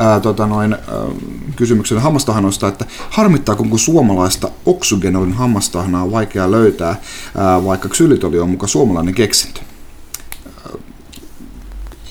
äh, 0.00 0.22
tota 0.22 0.46
noin, 0.46 0.72
äh, 0.72 0.78
kysymyksen 1.56 1.98
hammastahanoista, 1.98 2.68
että 2.68 2.84
harmittaako 3.10 3.64
kun 3.64 3.78
suomalaista 3.78 4.50
oksygenolin 4.66 5.32
hammastahnaa 5.32 6.02
on 6.02 6.12
vaikea 6.12 6.50
löytää, 6.50 6.90
äh, 6.90 7.64
vaikka 7.64 7.88
ksylitoli 7.88 8.38
on 8.38 8.50
muka 8.50 8.66
suomalainen 8.66 9.14
keksintö. 9.14 9.60
Äh, 10.46 10.72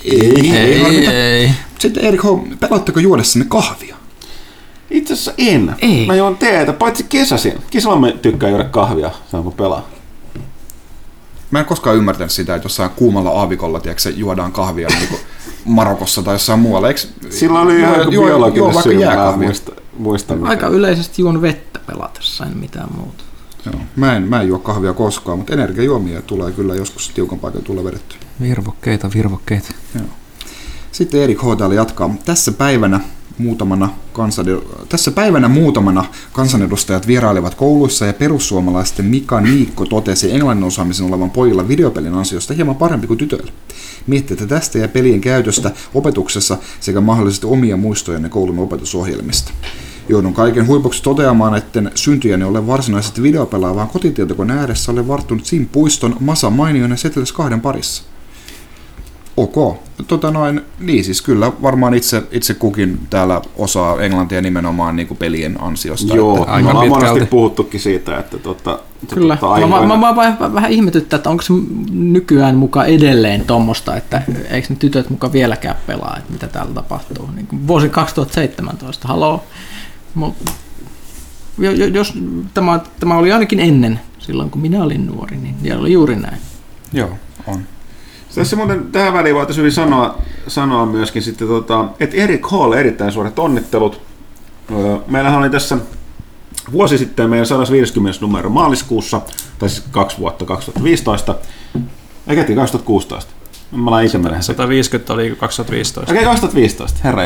Ei, 0.06 0.52
ei, 0.58 0.82
harmita. 0.82 1.12
ei. 1.12 1.52
Sitten 1.80 2.06
Erik 2.06 2.24
H. 2.24 2.28
Pelaatteko 2.60 3.00
juodessanne 3.00 3.46
kahvia? 3.50 3.96
Itse 4.96 5.14
asiassa 5.14 5.34
en. 5.38 5.76
Ei. 5.80 6.06
Mä 6.06 6.16
juon 6.16 6.38
teetä, 6.38 6.74
paitsi 6.74 7.06
kesäsin. 7.10 7.54
Kesällä 7.70 8.00
mä 8.00 8.12
tykkään 8.12 8.52
juoda 8.52 8.66
kahvia, 8.66 9.12
sanon 9.32 9.44
kun 9.44 9.54
pelaa. 9.54 9.88
Mä 11.52 11.60
en 11.60 11.66
koskaan 11.66 11.98
ymmärtänyt 11.98 12.32
sitä, 12.32 12.56
että 12.56 12.66
jossain 12.66 12.90
kuumalla 12.90 13.30
aavikolla 13.30 13.80
tiedätkö, 13.80 14.10
juodaan 14.10 14.52
kahvia 14.52 14.88
niin 14.88 15.08
kuin 15.08 15.20
Marokossa 15.66 16.24
tai 16.24 16.36
jossain 16.36 16.60
muualla. 16.60 16.88
Eikö, 16.88 17.00
Sillä 17.30 17.60
oli 17.60 17.80
ihan 17.80 18.00
joku 18.00 18.12
joo, 18.12 18.28
joo, 18.28 18.38
biologinen 18.38 18.64
vaikka 18.64 18.82
syy, 18.82 19.06
mä 19.06 19.38
muista, 19.38 19.72
muista. 19.98 20.34
Aika 20.44 20.68
yleisesti 20.68 21.22
juon 21.22 21.42
vettä 21.42 21.80
pelatessa, 21.88 22.46
en 22.46 22.58
mitään 22.58 22.90
muuta. 22.98 23.24
Joo. 23.66 23.76
Mä, 23.96 24.16
en, 24.16 24.24
mä 24.24 24.42
en 24.42 24.48
juo 24.48 24.60
kahvia 24.60 24.94
koskaan, 24.94 25.38
mutta 25.38 25.54
energiajuomia 25.54 26.22
tulee 26.22 26.52
kyllä 26.52 26.76
joskus 26.76 27.10
tiukan 27.10 27.40
paikan 27.40 27.64
tulla 27.64 27.84
vedetty. 27.84 28.16
Virvokkeita, 28.42 29.10
virvokkeita. 29.14 29.74
Sitten 30.96 31.22
Erik 31.22 31.44
H. 31.44 31.58
täällä 31.58 31.76
jatkaa. 31.76 32.16
Tässä 32.26 32.52
päivänä 32.52 33.00
muutamana, 33.38 33.90
kansanedu- 34.14 34.86
Tässä 34.90 35.12
päivänä 35.12 35.48
muutamana 35.48 36.06
kansanedustajat 36.34 37.08
vierailivat 37.08 37.56
kouluissa 37.56 38.06
ja 38.06 38.14
perussuomalaisten 38.14 39.06
Mika 39.06 39.42
Niikko 39.42 39.86
totesi 39.86 40.32
englannin 40.32 40.64
osaamisen 40.64 41.06
olevan 41.06 41.30
pojilla 41.30 41.68
videopelin 41.68 42.14
ansiosta 42.14 42.54
hieman 42.54 42.76
parempi 42.76 43.08
kuin 43.08 43.18
tytöillä. 43.18 43.52
Miettitte 44.08 44.46
tästä 44.46 44.78
ja 44.78 44.88
pelien 44.88 45.22
käytöstä 45.22 45.72
opetuksessa 45.94 46.58
sekä 46.80 47.02
mahdollisesti 47.02 47.46
omia 47.46 47.78
muistojanne 47.78 48.30
koulun 48.30 48.60
opetusohjelmista. 48.60 49.52
Joudun 50.10 50.34
kaiken 50.34 50.68
huipuksi 50.68 51.04
toteamaan, 51.04 51.56
etten 51.56 51.92
syntyjäni 51.96 52.44
ole 52.44 52.68
varsinaisesti 52.68 53.22
videopelaa, 53.22 53.76
vaan 53.76 53.90
kotitietokoneen 53.90 54.60
ääressä 54.60 54.92
olen 54.92 55.08
varttunut 55.08 55.46
Sim 55.46 55.66
Puiston, 55.66 56.18
Masa 56.20 56.50
Mainion 56.50 56.92
ja 56.92 56.98
Settlers 56.98 57.32
kahden 57.32 57.62
parissa. 57.62 58.15
Ok. 59.38 59.78
Tota 60.08 60.32
noin, 60.32 60.62
niin 60.80 61.04
siis 61.04 61.22
kyllä 61.22 61.52
varmaan 61.62 61.94
itse, 61.94 62.24
itse 62.32 62.54
kukin 62.54 63.00
täällä 63.10 63.42
osaa 63.58 64.02
englantia 64.02 64.42
nimenomaan 64.42 64.96
niin 64.96 65.08
kuin 65.08 65.18
pelien 65.18 65.62
ansiosta. 65.62 66.16
Joo, 66.16 66.36
Että, 66.38 66.46
me 66.48 66.54
aika 66.54 66.70
ollaan 66.70 66.88
monesti 66.90 67.26
puhuttukin 67.26 67.80
siitä, 67.80 68.18
että 68.20 68.38
tota, 68.38 68.80
Kyllä. 69.14 69.36
tota, 69.36 69.46
mä, 69.48 69.54
aikoina- 69.54 69.82
mä, 69.82 69.98
mä, 69.98 70.08
mä, 70.08 70.16
vähän, 70.16 70.54
vähän 70.54 70.72
ihmetyttää, 70.72 71.18
että 71.18 71.30
onko 71.30 71.42
se 71.44 71.54
nykyään 71.92 72.56
muka 72.56 72.86
edelleen 72.86 73.46
tuommoista, 73.46 73.96
että 73.96 74.22
eikö 74.50 74.68
ne 74.70 74.76
tytöt 74.76 75.10
muka 75.10 75.32
vieläkään 75.32 75.78
pelaa, 75.88 76.16
että 76.18 76.34
mitä 76.34 76.48
täällä 76.48 76.74
tapahtuu. 76.74 77.30
Niin 77.36 77.48
kuin 77.48 77.68
vuosi 77.68 77.90
2017, 77.90 79.08
haloo. 79.08 79.44
Jos 81.94 82.14
tämä, 82.54 82.80
tämä 83.00 83.18
oli 83.18 83.32
ainakin 83.32 83.60
ennen, 83.60 84.00
silloin 84.20 84.50
kun 84.50 84.62
minä 84.62 84.84
olin 84.84 85.08
nuori, 85.08 85.38
niin 85.38 85.78
oli 85.78 85.92
juuri 85.92 86.16
näin. 86.16 86.38
Joo, 86.94 87.10
on. 87.48 87.60
Tässä 88.36 88.56
muuten 88.56 88.92
tähän 88.92 89.14
väliin 89.14 89.36
voitaisiin 89.36 89.62
hyvin 89.62 89.72
sanoa, 89.72 90.18
sanoa 90.48 90.86
myöskin 90.86 91.22
sitten, 91.22 91.48
tota, 91.48 91.86
että 92.00 92.16
Erik 92.16 92.48
Hall 92.48 92.74
erittäin 92.74 93.12
suuret 93.12 93.40
onnittelut. 93.40 94.02
Meillähän 95.08 95.40
oli 95.40 95.50
tässä 95.50 95.78
vuosi 96.72 96.98
sitten 96.98 97.30
meidän 97.30 97.46
150 97.46 98.20
numero 98.22 98.50
maaliskuussa, 98.50 99.22
tai 99.60 99.70
siis 99.70 99.84
kaksi 99.92 100.18
vuotta 100.18 100.46
2015, 100.46 101.36
eikä 102.28 102.44
2016. 102.56 103.32
Mä 103.72 103.92
olen 103.92 104.06
itse 104.06 104.18
mennyt. 104.18 104.44
150 104.44 105.14
oli 105.14 105.36
2015. 105.40 106.12
Okei, 106.12 106.24
okay, 106.24 106.32
2015, 106.32 107.00
herra. 107.04 107.24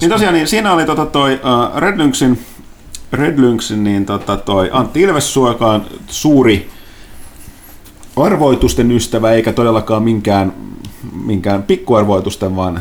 Niin 0.00 0.10
tosiaan, 0.10 0.34
niin 0.34 0.48
siinä 0.48 0.72
oli 0.72 0.86
tota 0.86 1.06
toi 1.06 1.34
uh, 1.34 1.76
Red 1.76 1.98
Lynxin, 1.98 2.38
Red 3.12 3.38
Lynxin 3.38 3.84
niin 3.84 4.06
tota 4.06 4.36
toi 4.36 4.70
Antti 4.72 5.00
Ilvessuo, 5.00 5.48
joka 5.48 5.66
on 5.66 5.86
suuri 6.06 6.70
arvoitusten 8.16 8.90
ystävä, 8.92 9.32
eikä 9.32 9.52
todellakaan 9.52 10.02
minkään, 10.02 10.52
minkään 11.24 11.62
pikkuarvoitusten, 11.62 12.56
vaan 12.56 12.80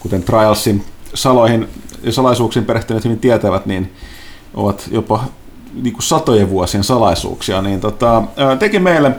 kuten 0.00 0.22
Trialsin 0.22 0.84
saloihin 1.14 1.68
ja 2.02 2.12
salaisuuksiin 2.12 2.64
perehtyneet 2.64 3.04
hyvin 3.04 3.18
tietävät, 3.18 3.66
niin 3.66 3.92
ovat 4.54 4.88
jopa 4.90 5.24
niin 5.82 5.92
kuin 5.92 6.02
satojen 6.02 6.50
vuosien 6.50 6.84
salaisuuksia, 6.84 7.62
niin 7.62 7.80
tota, 7.80 8.22
teki 8.58 8.78
meille 8.78 9.12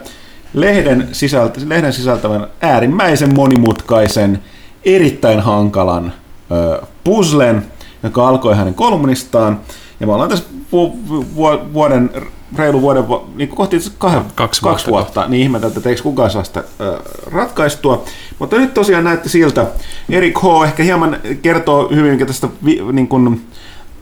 lehden, 0.54 1.08
sisältä, 1.12 1.60
lehden 1.66 1.92
sisältävän 1.92 2.46
äärimmäisen 2.60 3.34
monimutkaisen, 3.34 4.42
erittäin 4.84 5.40
hankalan 5.40 6.12
ö, 6.50 6.82
puzzlen, 7.04 7.66
joka 8.02 8.28
alkoi 8.28 8.56
hänen 8.56 8.74
kolumnistaan. 8.74 9.60
Ja 10.00 10.06
me 10.06 10.12
ollaan 10.12 10.30
tässä 10.30 10.44
vu- 10.72 10.98
vu- 11.36 11.60
vuoden, 11.74 12.10
reilu 12.56 12.80
vuoden, 12.80 13.04
niin 13.36 13.48
kohti 13.48 13.76
kahden, 13.98 14.22
Kaksi 14.34 14.62
kaksi 14.62 14.86
vuotta. 14.86 14.90
vuotta, 14.90 15.30
niin 15.30 15.42
ihmetä, 15.42 15.66
että 15.66 15.88
eikö 15.88 16.02
kukaan 16.02 16.30
saa 16.30 16.44
sitä 16.44 16.64
ö, 16.80 16.98
ratkaistua. 17.26 18.04
Mutta 18.38 18.56
nyt 18.56 18.74
tosiaan 18.74 19.04
näytti 19.04 19.28
siltä, 19.28 19.66
Erik 20.10 20.38
H. 20.42 20.64
ehkä 20.64 20.82
hieman 20.82 21.16
kertoo 21.42 21.88
hyvinkin 21.88 22.26
tästä 22.26 22.48
vi, 22.64 22.80
niin 22.92 23.08
kuin, 23.08 23.46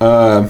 ö, 0.02 0.44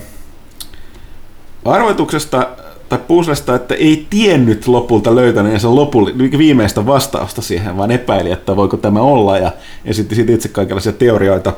arvoituksesta 1.65 2.49
tai 2.89 2.99
puzzlesta, 3.09 3.55
että 3.55 3.75
ei 3.75 4.07
tiennyt 4.11 4.67
lopulta 4.69 5.15
löytäneensä 5.15 5.75
lopulli, 5.75 6.15
viimeistä 6.39 6.87
vastausta 6.87 7.43
siihen, 7.43 7.77
vaan 7.77 7.91
epäili, 7.91 8.31
että 8.31 8.57
voiko 8.57 8.77
tämä 8.77 9.01
olla 9.01 9.39
ja 9.39 9.53
esitti 9.85 10.15
siitä 10.15 10.33
itse 10.33 10.49
kaikenlaisia 10.49 10.93
teorioita. 10.93 11.53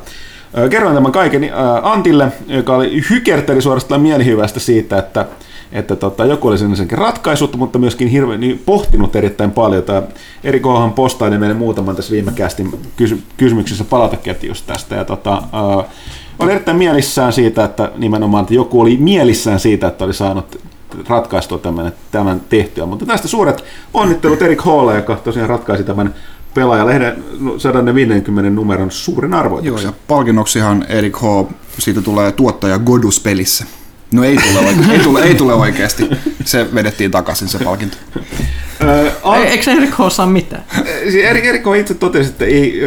Kerroin 0.69 0.95
tämän 0.95 1.11
kaiken 1.11 1.51
Antille, 1.83 2.31
joka 2.47 2.75
oli 2.75 3.01
hykerteli 3.09 3.61
suorastaan 3.61 4.01
mielihyvästä 4.01 4.59
siitä, 4.59 4.97
että, 4.97 5.25
että 5.71 5.95
tota, 5.95 6.25
joku 6.25 6.47
oli 6.47 6.57
sen 6.57 6.91
ratkaisut, 6.91 7.55
mutta 7.55 7.79
myöskin 7.79 8.07
hirveän 8.07 8.39
niin 8.39 8.61
pohtinut 8.65 9.15
erittäin 9.15 9.51
paljon. 9.51 9.83
Tämä 9.83 10.03
Eri 10.43 10.59
Kohan 10.59 10.93
postaili 10.93 11.37
meille 11.37 11.55
muutaman 11.55 11.95
tässä 11.95 12.11
viime 12.11 12.31
kästin 12.31 12.79
kysy- 12.95 13.23
kysymyksissä 13.37 13.83
palataketjusta 13.83 14.73
tästä. 14.73 14.95
Ja 14.95 15.05
tota, 15.05 15.43
ö, 15.79 15.83
oli 16.39 16.51
erittäin 16.51 16.77
mielissään 16.77 17.33
siitä, 17.33 17.63
että 17.63 17.91
nimenomaan 17.97 18.41
että 18.41 18.53
joku 18.53 18.81
oli 18.81 18.97
mielissään 18.97 19.59
siitä, 19.59 19.87
että 19.87 20.05
oli 20.05 20.13
saanut 20.13 20.61
ratkaistua 21.07 21.57
tämän, 21.57 21.91
tämän 22.11 22.41
tehtyä. 22.49 22.85
Mutta 22.85 23.05
tästä 23.05 23.27
suuret 23.27 23.63
onnittelut 23.93 24.41
Erik 24.41 24.61
Hall, 24.61 24.95
joka 24.95 25.15
tosiaan 25.15 25.49
ratkaisi 25.49 25.83
tämän 25.83 26.15
pelaajalehden 26.53 27.23
150 27.57 28.49
numeron 28.49 28.91
suuren 28.91 29.31
Joo, 29.31 29.39
arvoituksen. 29.39 29.87
ja 29.87 29.93
palkinnoksihan 30.07 30.85
Erik 30.89 31.17
H. 31.17 31.23
siitä 31.79 32.01
tulee 32.01 32.31
tuottaja 32.31 32.79
Godus-pelissä. 32.79 33.65
No 34.13 34.23
ei 34.23 34.35
tule, 34.37 34.65
oike- 34.69 34.91
ei, 34.91 34.99
tule, 34.99 35.21
ei 35.23 35.35
tule 35.35 35.53
oikeasti. 35.53 36.09
Se 36.45 36.67
vedettiin 36.75 37.11
takaisin 37.11 37.47
se 37.47 37.59
palkinto. 37.63 37.97
Öö, 38.83 39.11
An- 39.23 39.37
Ei, 39.37 39.43
eikö 39.47 39.71
Erik 39.71 39.91
H. 39.91 40.11
saa 40.11 40.25
mitään? 40.25 40.63
Siis 41.11 41.25
Erik, 41.25 41.45
Erik 41.45 41.67
on 41.67 41.75
itse 41.75 41.93
totesi, 41.93 42.29
että 42.29 42.45
ei, 42.45 42.81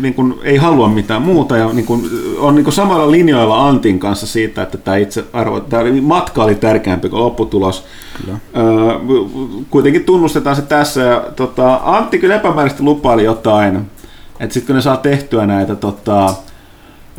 niin 0.00 0.14
kuin, 0.14 0.34
ei 0.42 0.56
halua 0.56 0.88
mitään 0.88 1.22
muuta 1.22 1.56
ja 1.56 1.72
niin 1.72 1.86
kuin, 1.86 2.04
on 2.38 2.54
niin 2.54 2.64
kuin 2.64 2.74
samalla 2.74 3.10
linjoilla 3.10 3.68
Antin 3.68 3.98
kanssa 3.98 4.26
siitä, 4.26 4.62
että 4.62 4.78
tämä 4.78 4.96
itse 4.96 5.24
arvo, 5.32 5.60
tämä 5.60 5.82
matka 6.02 6.44
oli 6.44 6.54
tärkeämpi 6.54 7.08
kuin 7.08 7.22
lopputulos. 7.22 7.84
Kyllä. 8.20 8.38
Öö, 8.56 8.98
kuitenkin 9.70 10.04
tunnustetaan 10.04 10.56
se 10.56 10.62
tässä. 10.62 11.00
Ja, 11.00 11.24
tota, 11.36 11.80
Antti 11.84 12.18
kyllä 12.18 12.36
epämääräisesti 12.36 12.82
lupaili 12.82 13.24
jotain, 13.24 13.76
että 14.40 14.54
sitten 14.54 14.66
kun 14.66 14.76
ne 14.76 14.82
saa 14.82 14.96
tehtyä 14.96 15.46
näitä, 15.46 15.74
tota, 15.76 16.34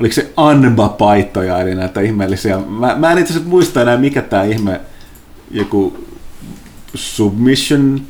oliko 0.02 0.14
se 0.14 0.32
Anba-paitoja, 0.38 1.62
eli 1.62 1.76
näitä 1.76 2.02
ihmeellisiä, 2.02 2.58
mä, 2.58 2.96
mä 2.96 3.12
en 3.12 3.18
itse 3.18 3.34
asiassa 3.34 3.50
muista 3.50 3.82
enää 3.82 3.98
mikä 3.98 4.22
tämä 4.22 4.44
ihme, 4.44 4.82
joku 5.52 6.08
submission 6.96 8.02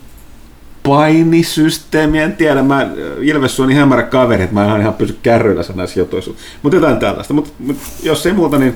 painisysteemi, 0.83 2.19
en 2.19 2.35
tiedä, 2.35 2.63
mä 2.63 2.89
Ilves 3.21 3.59
on 3.59 3.67
niin 3.67 3.77
hämärä 3.77 4.03
kaveri, 4.03 4.43
että 4.43 4.53
mä 4.53 4.75
en 4.75 4.81
ihan 4.81 4.93
pysy 4.93 5.17
kärryillä 5.23 5.63
näissä 5.75 5.99
jutuissa, 5.99 6.31
mutta 6.63 6.75
jotain 6.75 6.97
tällaista, 6.97 7.33
mutta 7.33 7.51
mut, 7.59 7.77
jos 8.03 8.25
ei 8.25 8.33
muuta, 8.33 8.57
niin, 8.57 8.73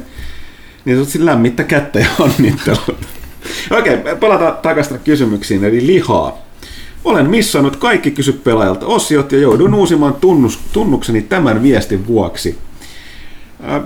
niin 0.86 1.06
se 1.06 1.26
lämmittä 1.26 1.64
kättä 1.64 2.00
ja 2.00 2.08
onnittelut. 2.20 2.96
Okei, 3.80 3.98
palataan 4.20 4.58
takaisin 4.58 5.00
kysymyksiin, 5.00 5.64
eli 5.64 5.88
lihaa. 5.88 6.38
Olen 7.04 7.30
missannut 7.30 7.76
kaikki 7.76 8.12
kysy 8.12 8.34
pelaajalta 8.34 8.86
osiot 8.86 9.32
ja 9.32 9.40
joudun 9.40 9.74
uusimaan 9.74 10.14
tunnus, 10.14 10.60
tunnukseni 10.74 11.22
tämän 11.22 11.64
viestin 11.64 12.08
vuoksi. 12.08 12.58
Äh, 13.64 13.82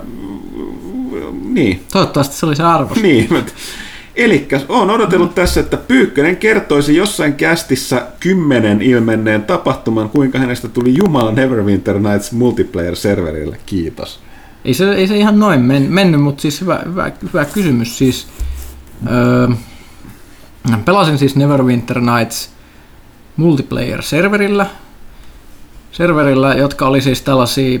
niin, 1.42 1.84
Toivottavasti 1.92 2.36
se 2.36 2.46
oli 2.46 2.56
se 2.56 2.62
arvo. 2.62 2.94
niin. 3.02 3.28
Eli 4.16 4.48
olen 4.68 4.90
odotellut 4.90 5.34
tässä, 5.34 5.60
että 5.60 5.76
Pyykkönen 5.76 6.36
kertoisi 6.36 6.96
jossain 6.96 7.34
kästissä 7.34 8.06
kymmenen 8.20 8.82
ilmenneen 8.82 9.42
tapahtuman, 9.42 10.10
kuinka 10.10 10.38
hänestä 10.38 10.68
tuli 10.68 10.96
Jumala 10.96 11.32
Neverwinter 11.32 11.98
Nights 11.98 12.32
multiplayer-serverille. 12.32 13.56
Kiitos. 13.66 14.20
Ei 14.64 14.74
se, 14.74 14.92
ei 14.92 15.08
se 15.08 15.16
ihan 15.16 15.38
noin 15.38 15.60
men, 15.60 15.82
mennyt, 15.82 16.20
mutta 16.20 16.42
siis 16.42 16.60
hyvä, 16.60 16.82
hyvä, 16.84 17.12
hyvä 17.22 17.44
kysymys. 17.44 17.98
Siis, 17.98 18.26
öö, 19.10 19.48
pelasin 20.84 21.18
siis 21.18 21.36
Neverwinter 21.36 22.00
Nights 22.00 22.50
multiplayer-serverillä, 23.36 24.66
serverillä, 25.92 26.54
jotka 26.54 26.86
oli 26.86 27.00
siis 27.00 27.22
tällaisia, 27.22 27.78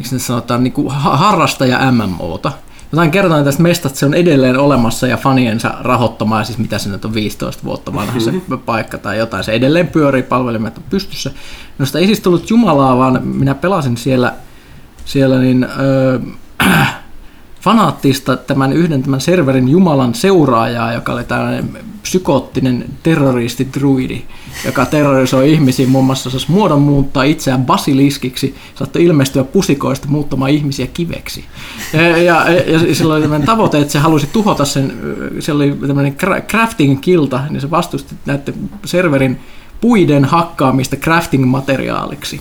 miksi 0.00 0.14
nyt 0.14 0.22
sanotaan, 0.22 0.64
niin 0.64 0.72
kuin 0.72 0.88
harrastaja 0.90 1.92
MMOta. 1.92 2.52
Jotain 2.92 3.10
kertoin 3.10 3.44
tästä 3.44 3.62
mestasta, 3.62 3.88
että 3.88 3.98
se 3.98 4.06
on 4.06 4.14
edelleen 4.14 4.58
olemassa 4.58 5.06
ja 5.06 5.16
faniensa 5.16 5.74
rahoittamaa, 5.80 6.44
siis 6.44 6.58
mitä 6.58 6.78
se 6.78 6.88
nyt 6.88 7.04
on 7.04 7.14
15 7.14 7.64
vuotta 7.64 7.94
vanha 7.94 8.20
se 8.20 8.32
paikka 8.66 8.98
tai 8.98 9.18
jotain. 9.18 9.44
Se 9.44 9.52
edelleen 9.52 9.88
pyörii, 9.88 10.22
palvelimet 10.22 10.78
on 10.78 10.84
pystyssä. 10.90 11.30
No 11.78 11.86
sitä 11.86 11.98
ei 11.98 12.06
siis 12.06 12.20
tullut 12.20 12.50
Jumalaa, 12.50 12.98
vaan 12.98 13.20
minä 13.26 13.54
pelasin 13.54 13.96
siellä, 13.96 14.34
siellä 15.04 15.38
niin, 15.38 15.66
öö, 15.80 16.18
fanaattista 17.60 18.36
tämän 18.36 18.72
yhden 18.72 19.02
tämän 19.02 19.20
serverin 19.20 19.68
Jumalan 19.68 20.14
seuraajaa, 20.14 20.92
joka 20.92 21.12
oli 21.12 21.24
tällainen 21.24 21.70
psykoottinen 22.02 22.84
terroristi-druidi, 23.02 24.22
joka 24.64 24.86
terrorisoi 24.86 25.52
ihmisiä 25.52 25.86
muun 25.86 26.04
muassa 26.04 26.30
jos 26.32 26.48
muodon 26.48 26.82
muuttaa 26.82 27.22
itseään 27.22 27.64
basiliskiksi, 27.64 28.54
saattoi 28.74 29.04
ilmestyä 29.04 29.44
pusikoista 29.44 30.08
muuttamaan 30.08 30.50
ihmisiä 30.50 30.86
kiveksi. 30.86 31.44
Ja, 31.92 32.02
ja, 32.02 32.50
ja 32.50 32.94
sillä 32.94 33.14
oli 33.14 33.20
tämmöinen 33.20 33.46
tavoite, 33.46 33.78
että 33.78 33.92
se 33.92 33.98
halusi 33.98 34.28
tuhota 34.32 34.64
sen, 34.64 34.92
siellä 35.40 35.64
oli 35.64 35.76
tämmöinen 35.86 36.16
cra- 36.22 36.42
crafting-kilta, 36.42 37.40
niin 37.50 37.60
se 37.60 37.70
vastusti 37.70 38.14
näiden 38.26 38.54
serverin 38.84 39.40
puiden 39.80 40.24
hakkaamista 40.24 40.96
crafting-materiaaliksi. 40.96 42.40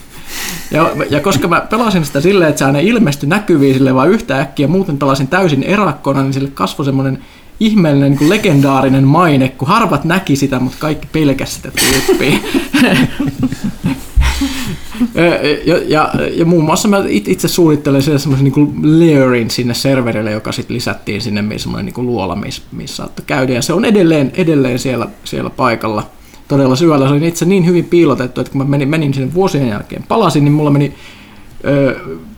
Ja, 0.72 0.92
ja 1.10 1.20
koska 1.20 1.48
mä 1.48 1.62
pelasin 1.62 2.06
sitä 2.06 2.22
silleen, 2.22 2.50
että 2.50 2.60
se 2.60 2.66
aina 2.66 2.80
ilmestyi 2.80 3.30
näkyviin 3.30 3.74
sille 3.74 3.96
vaan 3.96 4.10
yhtä 4.10 4.40
äkkiä, 4.40 4.68
muuten 4.68 4.98
pelasin 4.98 5.28
täysin 5.28 5.64
erakkona, 5.64 6.24
niin 6.24 6.34
sille 6.34 6.50
kasvoi 6.54 6.86
semmoinen 6.86 7.20
ihmeellinen 7.60 8.12
niin 8.12 8.30
legendaarinen 8.30 9.04
maine, 9.04 9.50
kun 9.50 9.68
harvat 9.68 10.04
näki 10.04 10.36
sitä, 10.36 10.60
mutta 10.60 10.78
kaikki 10.80 11.08
pelkäs 11.12 11.56
sitä 11.56 11.72
tyyppiä. 11.72 12.40
ja, 15.66 15.78
ja, 15.88 16.12
ja, 16.34 16.46
muun 16.46 16.64
muassa 16.64 16.88
mä 16.88 17.04
it- 17.08 17.28
itse 17.28 17.48
suunnittelin 17.48 18.02
siellä 18.02 18.20
semmoisen 18.20 18.52
niin 18.56 19.00
layerin 19.00 19.50
sinne 19.50 19.74
serverille, 19.74 20.32
joka 20.32 20.52
sitten 20.52 20.76
lisättiin 20.76 21.22
sinne 21.22 21.44
semmoinen 21.58 21.94
niin 21.96 22.06
luola, 22.06 22.36
missä, 22.36 22.62
missä 22.72 22.96
saattoi 22.96 23.26
käydä. 23.26 23.54
Ja 23.54 23.62
se 23.62 23.74
on 23.74 23.86
edelleen, 23.86 24.32
edelleen 24.36 24.80
siellä, 24.80 25.08
siellä 25.24 25.50
paikalla 25.50 26.10
todella 26.50 26.76
syvällä. 26.76 27.08
Se 27.08 27.14
oli 27.14 27.28
itse 27.28 27.46
niin 27.46 27.66
hyvin 27.66 27.86
piilotettu, 27.86 28.42
että 28.42 28.52
kun 28.52 28.62
mä 28.62 28.68
menin, 28.68 28.90
menin 28.90 29.14
sinne 29.14 29.34
vuosien 29.34 29.68
jälkeen, 29.68 30.04
palasin, 30.08 30.44
niin 30.44 30.54
mulla 30.54 30.72
meni 30.72 30.94
ö, 31.66 31.96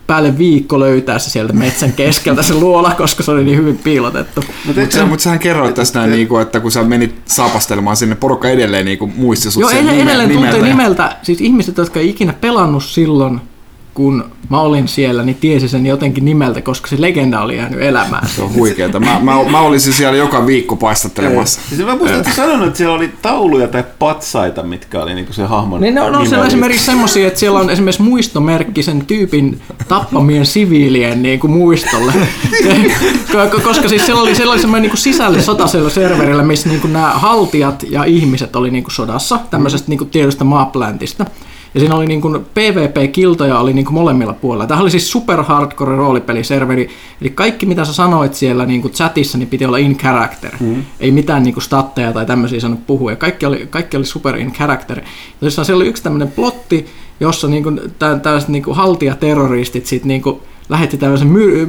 päälle 0.07 0.37
viikko 0.37 0.79
löytää 0.79 1.19
se 1.19 1.29
sieltä 1.29 1.53
metsän 1.53 1.93
keskeltä 1.93 2.43
se 2.43 2.53
luola, 2.53 2.91
koska 2.97 3.23
se 3.23 3.31
oli 3.31 3.43
niin 3.43 3.57
hyvin 3.57 3.77
piilotettu. 3.77 4.43
Mutta 4.65 4.81
sä, 4.89 5.05
mut 5.05 5.19
sähän 5.19 5.39
kerroit 5.39 5.75
tästä 5.75 5.99
näin, 5.99 6.11
niinku, 6.11 6.37
että 6.37 6.59
kun 6.59 6.71
sä 6.71 6.83
menit 6.83 7.15
saapastelemaan 7.25 7.95
sinne, 7.97 8.15
porukka 8.15 8.49
edelleen 8.49 8.85
niinku, 8.85 9.07
muisti 9.07 9.51
sut 9.51 9.61
Joo, 9.61 9.69
sen 9.69 9.79
edelleen, 9.79 9.97
nime- 9.97 10.09
edelleen 10.09 10.29
tuntee 10.29 10.51
nimeltä. 10.51 10.67
nimeltä, 10.69 11.15
siis 11.23 11.41
ihmiset, 11.41 11.77
jotka 11.77 11.99
ei 11.99 12.09
ikinä 12.09 12.33
pelannut 12.33 12.83
silloin, 12.83 13.41
kun 13.93 14.31
mä 14.49 14.61
olin 14.61 14.87
siellä, 14.87 15.23
niin 15.23 15.35
tiesi 15.35 15.67
sen 15.67 15.85
jotenkin 15.85 16.25
nimeltä, 16.25 16.61
koska 16.61 16.87
se 16.87 17.01
legenda 17.01 17.41
oli 17.41 17.57
jäänyt 17.57 17.81
elämään. 17.81 18.27
Se 18.27 18.41
on 18.41 18.53
huikeeta. 18.53 18.99
Mä, 18.99 19.19
mä, 19.21 19.43
mä 19.51 19.59
olisin 19.59 19.93
siellä 19.93 20.17
joka 20.17 20.45
viikko 20.45 20.75
paistattelemassa. 20.75 21.61
Siis 21.69 21.85
mä 21.85 21.95
muistan, 21.95 22.19
että 22.21 22.35
sanonut, 22.35 22.67
että 22.67 22.77
siellä 22.77 22.95
oli 22.95 23.11
tauluja 23.21 23.67
tai 23.67 23.83
patsaita, 23.99 24.63
mitkä 24.63 25.01
oli 25.03 25.13
niinku 25.13 25.33
se 25.33 25.43
hahmon 25.43 25.81
Niin 25.81 25.95
ne 25.95 26.01
on, 26.01 26.13
no, 26.13 26.25
siellä 26.25 26.41
on 26.41 26.47
esimerkiksi 26.47 26.85
semmoisia, 26.85 27.27
että 27.27 27.39
siellä 27.39 27.59
on 27.59 27.69
esimerkiksi 27.69 28.01
muistomerkki 28.01 28.83
sen 28.83 29.05
tyypin 29.05 29.61
tappamien 29.87 30.45
siviilien 30.45 31.23
niin 31.23 31.39
kuin 31.39 31.51
muistolle. 31.51 32.13
Ko- 33.31 33.61
Koska 33.61 33.89
siis 33.89 34.05
siellä 34.05 34.21
oli, 34.21 34.35
siellä 34.35 34.51
oli 34.51 34.61
semmoinen 34.61 34.89
niin 34.89 34.97
sisällissota 34.97 35.67
siellä 35.67 35.89
serverillä, 35.89 36.43
missä 36.43 36.69
niin 36.69 36.81
kuin 36.81 36.93
nämä 36.93 37.09
haltijat 37.09 37.83
ja 37.89 38.03
ihmiset 38.03 38.55
oli 38.55 38.71
niin 38.71 38.83
kuin 38.83 38.93
sodassa 38.93 39.39
tämmöisestä 39.49 39.89
niin 39.89 39.97
kuin 39.97 40.09
tietystä 40.09 40.43
maapläntistä. 40.43 41.25
Ja 41.73 41.79
siinä 41.79 41.95
oli 41.95 42.05
niin 42.05 42.21
kuin 42.21 42.45
PvP-kiltoja 42.53 43.59
oli 43.59 43.73
niin 43.73 43.85
kuin 43.85 43.93
molemmilla 43.93 44.33
puolilla. 44.33 44.67
Tämä 44.67 44.81
oli 44.81 44.91
siis 44.91 45.11
super 45.11 45.43
hardcore 45.43 45.95
roolipeliserveri, 45.95 46.89
eli 47.21 47.29
kaikki 47.29 47.65
mitä 47.65 47.85
sä 47.85 47.93
sanoit 47.93 48.33
siellä 48.33 48.65
niin 48.65 48.81
kuin 48.81 48.93
chatissa, 48.93 49.37
niin 49.37 49.47
piti 49.47 49.65
olla 49.65 49.77
in 49.77 49.97
character. 49.97 50.51
Mm. 50.59 50.83
Ei 50.99 51.11
mitään 51.11 51.43
niin 51.43 51.53
kuin 51.53 51.63
statteja 51.63 52.13
tai 52.13 52.25
tämmöisiä 52.25 52.59
sanonut 52.59 52.87
puhua, 52.87 53.11
ja 53.11 53.15
kaikki 53.15 53.45
oli, 53.45 53.67
kaikki 53.69 53.97
oli 53.97 54.05
super 54.05 54.37
in 54.37 54.53
character. 54.53 55.01
Ja 55.41 55.51
siellä 55.51 55.75
oli 55.75 55.87
yksi 55.87 56.03
tämmöinen 56.03 56.31
plotti, 56.31 56.85
jossa 57.19 57.47
niin 57.47 57.63
kuin, 57.63 57.81
tällaiset 57.99 58.49
niin 58.49 58.63
kuin 58.63 58.77
haltijaterroristit 58.77 59.85
sit 59.85 60.05
niin 60.05 60.21
kuin 60.21 60.39
lähetti 60.69 60.97
tällaisen 60.97 61.27
myr, 61.27 61.67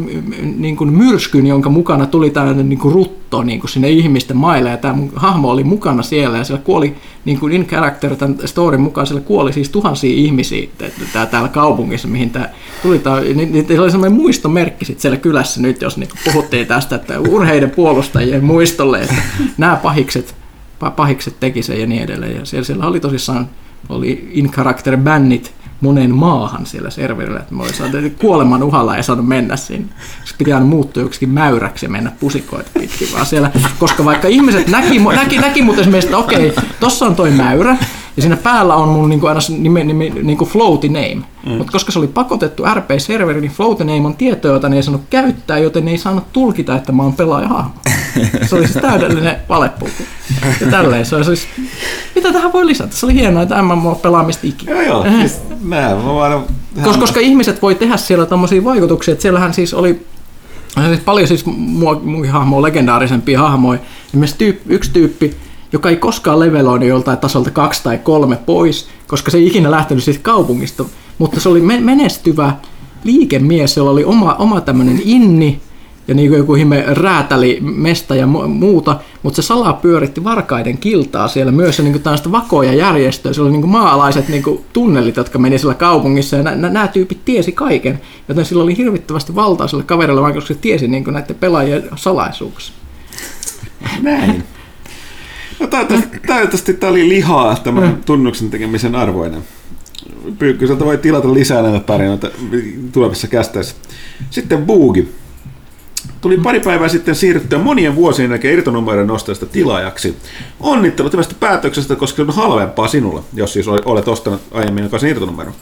niin 0.56 0.76
kuin 0.76 0.92
myrskyn, 0.92 1.46
jonka 1.46 1.70
mukana 1.70 2.06
tuli 2.06 2.30
tällainen 2.30 2.68
niin 2.68 2.78
kuin 2.78 2.94
rutto 2.94 3.42
niin 3.42 3.60
kuin 3.60 3.70
sinne 3.70 3.90
ihmisten 3.90 4.36
maille, 4.36 4.70
ja 4.70 4.76
tämä 4.76 4.94
hahmo 5.16 5.50
oli 5.50 5.64
mukana 5.64 6.02
siellä, 6.02 6.38
ja 6.38 6.44
siellä 6.44 6.62
kuoli 6.64 6.94
niin 7.24 7.40
kuin 7.40 7.52
in 7.52 7.66
character 7.66 8.16
tämän 8.16 8.36
storin 8.44 8.80
mukaan, 8.80 9.06
siellä 9.06 9.24
kuoli 9.26 9.52
siis 9.52 9.68
tuhansia 9.70 10.16
ihmisiä 10.16 10.68
tää, 11.12 11.26
täällä 11.26 11.48
kaupungissa, 11.48 12.08
mihin 12.08 12.30
tämä 12.30 12.48
tuli. 12.82 12.98
Tämä, 12.98 13.20
niin, 13.20 13.52
niin, 13.52 13.80
oli 13.80 13.90
semmoinen 13.90 14.18
muistomerkki 14.20 14.84
sit 14.84 15.00
siellä 15.00 15.18
kylässä 15.18 15.62
nyt, 15.62 15.82
jos 15.82 15.96
niin 15.96 16.08
puhuttiin 16.24 16.66
tästä, 16.66 16.96
että 16.96 17.20
urheiden 17.20 17.70
puolustajien 17.70 18.44
muistolle, 18.44 19.00
että 19.00 19.22
nämä 19.58 19.76
pahikset, 19.76 20.34
pahikset 20.96 21.40
teki 21.40 21.62
sen 21.62 21.80
ja 21.80 21.86
niin 21.86 22.02
edelleen. 22.02 22.36
Ja 22.36 22.44
siellä, 22.44 22.64
siellä 22.64 22.86
oli 22.86 23.00
tosissaan 23.00 23.48
oli 23.88 24.28
in 24.32 24.50
character 24.50 24.96
bännit, 24.96 25.52
monen 25.82 26.14
maahan 26.14 26.66
siellä 26.66 26.90
serverillä, 26.90 27.40
että 27.40 27.54
mä 27.54 27.62
olisin 27.62 28.16
kuoleman 28.20 28.62
uhalla 28.62 28.96
ja 28.96 29.02
saanut 29.02 29.28
mennä 29.28 29.56
sinne. 29.56 29.88
Se 30.24 30.34
piti 30.38 30.52
aina 30.52 30.66
muuttua 30.66 31.02
joksikin 31.02 31.28
mäyräksi 31.28 31.86
ja 31.86 31.90
mennä 31.90 32.12
pusikoita 32.20 32.70
pitkin 32.78 33.08
vaan 33.14 33.26
siellä, 33.26 33.50
koska 33.78 34.04
vaikka 34.04 34.28
ihmiset 34.28 34.68
näki, 34.68 34.98
näki, 34.98 35.38
näki 35.38 35.62
mutta 35.62 35.80
esimerkiksi, 35.80 36.06
että 36.08 36.18
okei, 36.18 36.54
tossa 36.80 37.06
on 37.06 37.16
toi 37.16 37.30
mäyrä, 37.30 37.76
ja 38.16 38.22
siinä 38.22 38.36
päällä 38.36 38.74
on 38.74 38.88
mun 38.88 39.08
niinku 39.08 39.26
aina 39.26 39.40
nime, 39.58 39.84
nime, 39.84 40.10
niinku 40.22 40.44
floaty 40.44 40.88
name. 40.88 41.22
Mm. 41.46 41.52
Mutta 41.52 41.72
koska 41.72 41.92
se 41.92 41.98
oli 41.98 42.06
pakotettu 42.06 42.62
RP-serveri, 42.74 43.40
niin 43.40 43.50
floaty 43.50 43.84
name 43.84 44.06
on 44.06 44.14
tietoa, 44.14 44.52
jota 44.52 44.68
ne 44.68 44.76
ei 44.76 44.82
saanut 44.82 45.02
käyttää, 45.10 45.58
joten 45.58 45.84
ne 45.84 45.90
ei 45.90 45.98
saanut 45.98 46.32
tulkita, 46.32 46.76
että 46.76 46.92
mä 46.92 47.02
oon 47.02 47.12
pelaaja 47.12 47.48
Se 48.48 48.54
oli 48.54 48.68
siis 48.68 48.82
täydellinen 48.82 49.36
valepulku. 49.48 50.02
Ja 50.60 50.66
tälleen 50.70 51.06
se 51.06 51.16
oli 51.16 51.24
siis, 51.24 51.48
mitä 52.14 52.32
tähän 52.32 52.52
voi 52.52 52.66
lisätä? 52.66 52.96
Se 52.96 53.06
oli 53.06 53.14
hienoa, 53.14 53.42
että 53.42 53.62
MMO 53.62 53.94
pelaamista 53.94 54.46
ikinä. 54.46 54.72
Joo, 54.72 54.82
joo. 54.82 55.06
Siis, 55.20 55.40
mä, 55.60 55.96
vaan, 56.04 56.44
koska, 56.82 57.00
koska 57.00 57.20
ihmiset 57.20 57.62
voi 57.62 57.74
tehdä 57.74 57.96
siellä 57.96 58.26
tämmöisiä 58.26 58.64
vaikutuksia, 58.64 59.12
että 59.12 59.22
siellähän 59.22 59.54
siis 59.54 59.74
oli 59.74 60.06
siis 60.88 61.00
paljon 61.00 61.28
siis 61.28 61.46
muihin 61.46 62.32
hahmoja, 62.32 62.62
legendaarisempia 62.62 63.40
hahmoja. 63.40 63.80
Esimerkiksi 64.08 64.38
tyyp, 64.38 64.60
yksi 64.66 64.90
tyyppi, 64.90 65.36
joka 65.72 65.90
ei 65.90 65.96
koskaan 65.96 66.40
leveloinut 66.40 66.88
joltain 66.88 67.18
tasolta 67.18 67.50
kaksi 67.50 67.82
tai 67.82 67.98
kolme 67.98 68.36
pois, 68.36 68.88
koska 69.06 69.30
se 69.30 69.38
ei 69.38 69.46
ikinä 69.46 69.70
lähtenyt 69.70 70.04
siitä 70.04 70.20
kaupungista, 70.22 70.84
mutta 71.18 71.40
se 71.40 71.48
oli 71.48 71.60
menestyvä 71.60 72.52
liikemies, 73.04 73.76
jolla 73.76 73.90
oli 73.90 74.04
oma, 74.04 74.34
oma 74.34 74.60
tämmöinen 74.60 75.00
inni, 75.04 75.60
ja 76.08 76.14
niin 76.14 76.28
kuin 76.28 76.38
joku 76.38 76.54
hime 76.54 76.84
räätäli, 76.86 77.58
mesta 77.60 78.16
ja 78.16 78.26
muuta, 78.26 79.00
mutta 79.22 79.42
se 79.42 79.46
salaa 79.46 79.72
pyöritti 79.72 80.24
varkaiden 80.24 80.78
kiltaa 80.78 81.28
siellä 81.28 81.52
myös 81.52 81.78
ja 81.78 81.84
niin 81.84 81.92
kuin 81.92 82.02
tällaista 82.02 82.32
vakoja 82.32 82.74
järjestöä. 82.74 83.32
Se 83.32 83.42
oli 83.42 83.50
niin 83.50 83.60
kuin 83.60 83.70
maalaiset 83.70 84.28
niin 84.28 84.42
kuin 84.42 84.64
tunnelit, 84.72 85.16
jotka 85.16 85.38
meni 85.38 85.58
siellä 85.58 85.74
kaupungissa 85.74 86.36
ja 86.36 86.42
nämä 86.42 86.88
tyypit 86.88 87.24
tiesi 87.24 87.52
kaiken, 87.52 88.00
joten 88.28 88.44
sillä 88.44 88.62
oli 88.62 88.76
hirvittävästi 88.76 89.34
valtaa 89.34 89.68
sille 89.68 89.82
kaverille, 89.82 90.22
vaikka 90.22 90.40
se 90.40 90.54
tiesi 90.54 90.88
niin 90.88 91.04
kuin 91.04 91.14
näiden 91.14 91.36
pelaajien 91.36 91.88
salaisuuksia. 91.96 92.74
Näin. 94.02 94.44
No 95.62 95.68
toivottavasti, 95.68 96.20
toivottavasti 96.26 96.74
tämä 96.74 96.90
oli 96.90 97.08
lihaa 97.08 97.56
tämän 97.56 97.84
mm. 97.84 98.02
tunnuksen 98.04 98.50
tekemisen 98.50 98.94
arvoinen. 98.94 99.44
Pyykköseltä 100.38 100.84
voi 100.84 100.98
tilata 100.98 101.34
lisää 101.34 101.62
näitä 101.62 101.80
tarinoita 101.80 102.30
tulevissa 102.92 103.26
kästeissä. 103.26 103.74
Sitten 104.30 104.66
Boogi. 104.66 105.08
Tuli 106.20 106.36
pari 106.36 106.60
päivää 106.60 106.88
sitten 106.88 107.14
siirryttyä 107.14 107.58
monien 107.58 107.96
vuosien 107.96 108.30
jälkeen 108.30 108.54
irtonumeroiden 108.54 109.06
nostajasta 109.06 109.46
tilaajaksi. 109.46 110.16
Onnittelut 110.60 111.12
tästä 111.12 111.34
päätöksestä, 111.40 111.96
koska 111.96 112.16
se 112.16 112.22
on 112.22 112.34
halvempaa 112.34 112.88
sinulle, 112.88 113.22
jos 113.34 113.52
siis 113.52 113.68
olet 113.68 114.08
ostanut 114.08 114.40
aiemmin 114.50 114.84
jokaisen 114.84 115.10
irtonumeron. 115.10 115.54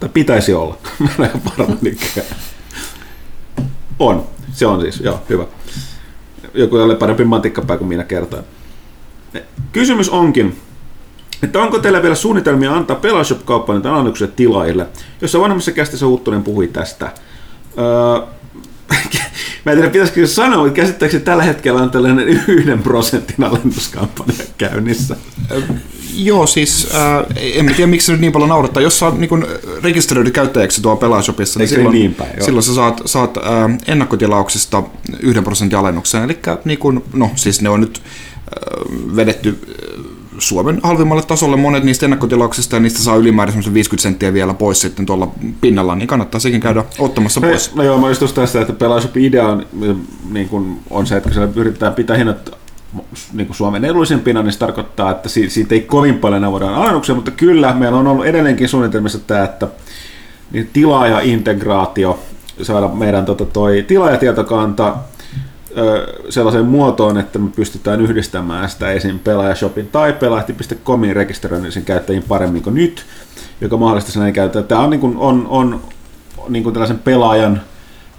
Tai 0.00 0.08
pitäisi 0.08 0.54
olla. 0.54 0.78
Mä 1.18 1.24
en 1.24 1.42
varma 1.44 1.76
On. 3.98 4.26
Se 4.52 4.66
on 4.66 4.80
siis, 4.80 5.00
joo, 5.00 5.22
hyvä 5.28 5.46
joku 6.54 6.76
jolle 6.78 6.96
parempi 6.96 7.24
matikkapää 7.24 7.76
kuin 7.76 7.88
minä 7.88 8.04
kertaan. 8.04 8.44
Kysymys 9.72 10.08
onkin, 10.08 10.56
että 11.42 11.58
onko 11.58 11.78
teillä 11.78 12.02
vielä 12.02 12.14
suunnitelmia 12.14 12.74
antaa 12.74 12.96
Pelashop-kauppainen 12.96 13.86
alennukset 13.86 14.36
tilaajille, 14.36 14.86
jossa 15.20 15.40
vanhemmassa 15.40 15.72
kästissä 15.72 16.06
Huttunen 16.06 16.42
puhui 16.42 16.68
tästä. 16.68 17.12
Öö, 17.78 18.26
mä 19.64 19.72
en 19.72 19.78
tiedä, 19.78 19.90
pitäisikö 19.90 20.26
sanoa, 20.26 20.64
mutta 20.64 20.74
käsittääkseni 20.74 21.24
tällä 21.24 21.42
hetkellä 21.42 21.82
on 21.82 21.90
tällainen 21.90 22.28
yhden 22.28 22.82
prosentin 22.82 23.44
alennuskampanja 23.44 24.44
käynnissä. 24.58 25.16
Joo, 26.16 26.46
siis 26.46 26.88
äh, 26.94 27.26
en 27.54 27.74
tiedä 27.76 27.86
miksi 27.90 28.06
se 28.06 28.12
nyt 28.12 28.20
niin 28.20 28.32
paljon 28.32 28.48
naurattaa. 28.48 28.82
Jos 28.82 28.98
sä 28.98 29.06
oot 29.06 29.18
niin 29.18 29.46
rekisteröidy 29.82 30.30
käyttäjäksi 30.30 30.82
tuolla 30.82 31.00
Pelaashopissa, 31.00 31.58
niin 31.58 31.68
silloin, 31.68 31.94
niin 31.94 32.14
päin, 32.14 32.44
silloin 32.44 32.62
sä 32.62 32.74
saat, 32.74 33.02
saat 33.04 33.36
äh, 33.36 33.42
ennakkotilauksesta 33.86 34.82
yhden 35.20 35.44
prosentin 35.44 35.78
alennuksen. 35.78 36.22
Eli 36.22 36.38
niin 36.64 36.78
kuin, 36.78 37.04
no 37.12 37.30
siis 37.36 37.60
ne 37.60 37.68
on 37.68 37.80
nyt 37.80 38.02
äh, 38.02 39.16
vedetty 39.16 39.58
äh, 39.68 40.21
Suomen 40.42 40.80
halvimmalle 40.82 41.22
tasolle 41.22 41.56
monet 41.56 41.84
niistä 41.84 42.06
ennakkotilauksista 42.06 42.76
ja 42.76 42.80
niistä 42.80 43.00
saa 43.00 43.16
ylimääräisen 43.16 43.74
50 43.74 44.02
senttiä 44.02 44.32
vielä 44.32 44.54
pois 44.54 44.80
sitten 44.80 45.06
tuolla 45.06 45.32
pinnalla, 45.60 45.94
niin 45.94 46.06
kannattaa 46.06 46.40
sekin 46.40 46.60
käydä 46.60 46.84
ottamassa 46.98 47.40
no, 47.40 47.48
pois. 47.48 47.74
No 47.74 47.82
joo, 47.82 47.98
mä 47.98 48.08
just 48.08 48.34
tästä, 48.34 48.60
että 48.60 48.72
Pelaashop-idea 48.72 49.48
on, 49.48 49.66
niin 50.30 50.48
kuin 50.48 50.80
on 50.90 51.06
se, 51.06 51.16
että 51.16 51.28
kun 51.28 51.34
siellä 51.34 51.52
yritetään 51.56 51.94
pitää 51.94 52.16
hinnat 52.16 52.50
niin 53.32 53.46
kuin 53.46 53.56
Suomen 53.56 53.84
edullisimpina, 53.84 54.42
niin 54.42 54.52
se 54.52 54.58
tarkoittaa, 54.58 55.10
että 55.10 55.28
siitä 55.28 55.74
ei 55.74 55.80
kovin 55.80 56.18
paljon 56.18 56.52
voidaan 56.52 56.74
alennuksia, 56.74 57.14
mutta 57.14 57.30
kyllä 57.30 57.74
meillä 57.74 57.98
on 57.98 58.06
ollut 58.06 58.26
edelleenkin 58.26 58.68
suunnitelmissa 58.68 59.18
tämä, 59.18 59.44
että 59.44 59.68
niin 60.52 60.70
tilaaja-integraatio, 60.72 62.18
saada 62.62 62.88
meidän 62.88 63.24
tota, 63.24 63.44
toi 63.44 63.84
tilaajatietokanta 63.88 64.96
sellaiseen 66.28 66.66
muotoon, 66.66 67.18
että 67.18 67.38
me 67.38 67.50
pystytään 67.56 68.00
yhdistämään 68.00 68.70
sitä 68.70 68.92
esim. 68.92 69.18
Pelaajashopin 69.18 69.86
tai 69.86 70.12
pelahti.comin 70.12 71.16
rekisteröinnisen 71.16 71.84
käyttäjiin 71.84 72.24
paremmin 72.28 72.62
kuin 72.62 72.74
nyt, 72.74 73.06
joka 73.60 73.76
mahdollistaa 73.76 74.12
sen 74.12 74.32
käyttää. 74.32 74.62
Tämä 74.62 74.80
on, 74.80 74.90
niin 74.90 75.00
kuin, 75.00 75.16
on, 75.16 75.46
on 75.48 75.80
niin 76.48 76.62
kuin 76.62 76.72
tällaisen 76.72 76.98
pelaajan 76.98 77.60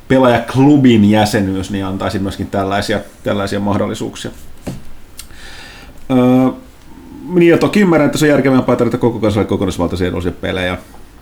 pelaajaklubin 0.07 1.09
jäsenyys, 1.09 1.71
niin 1.71 1.85
antaisi 1.85 2.19
myöskin 2.19 2.47
tällaisia, 2.47 2.99
tällaisia 3.23 3.59
mahdollisuuksia. 3.59 4.31
Öö, 6.11 6.49
niin 7.33 7.49
ja 7.51 7.57
toki 7.57 7.79
ymmärrän, 7.79 8.05
että 8.05 8.17
se 8.17 8.25
on 8.25 8.29
järkevämpää 8.29 8.75
tarjota 8.75 8.97
koko 8.97 9.19
kansalle 9.19 9.47
kokonaisvaltaisia 9.47 10.07
edullisia 10.07 10.31
pelejä. 10.31 10.77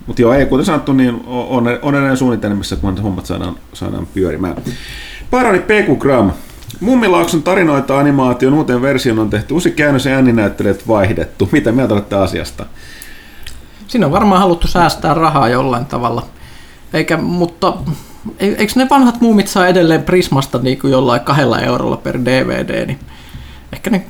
Mutta 0.07 0.21
joo, 0.21 0.33
ei 0.33 0.45
kuten 0.45 0.65
sanottu, 0.65 0.93
niin 0.93 1.23
on, 1.27 1.67
on 1.81 1.95
edelleen 1.95 2.17
suunnitelmissa, 2.17 2.75
kun 2.75 2.97
hommat 2.97 3.25
saadaan, 3.25 3.55
saadaan 3.73 4.07
pyörimään. 4.13 4.55
Parani 5.31 5.59
PQ 5.59 5.99
Gram. 5.99 6.31
Mummilaakson 6.79 7.43
tarinoita 7.43 7.99
animaation 7.99 8.53
uuteen 8.53 8.81
versioon 8.81 9.19
on 9.19 9.29
tehty 9.29 9.53
uusi 9.53 9.71
käännös 9.71 10.05
ja 10.05 10.15
ääninäyttelijät 10.15 10.87
vaihdettu. 10.87 11.49
Mitä 11.51 11.71
mieltä 11.71 11.93
olette 11.93 12.15
asiasta? 12.15 12.65
Siinä 13.87 14.05
on 14.05 14.11
varmaan 14.11 14.41
haluttu 14.41 14.67
säästää 14.67 15.13
rahaa 15.13 15.49
jollain 15.49 15.85
tavalla. 15.85 16.25
Eikä, 16.93 17.17
mutta 17.17 17.77
eikö 18.39 18.73
ne 18.75 18.87
vanhat 18.89 19.21
muumit 19.21 19.47
saa 19.47 19.67
edelleen 19.67 20.03
Prismasta 20.03 20.57
niin 20.57 20.79
kuin 20.79 20.91
jollain 20.91 21.21
kahdella 21.21 21.59
eurolla 21.59 21.97
per 21.97 22.19
DVD, 22.19 22.85
niin 22.85 22.99
ehkä 23.73 23.89
ne, 23.89 24.05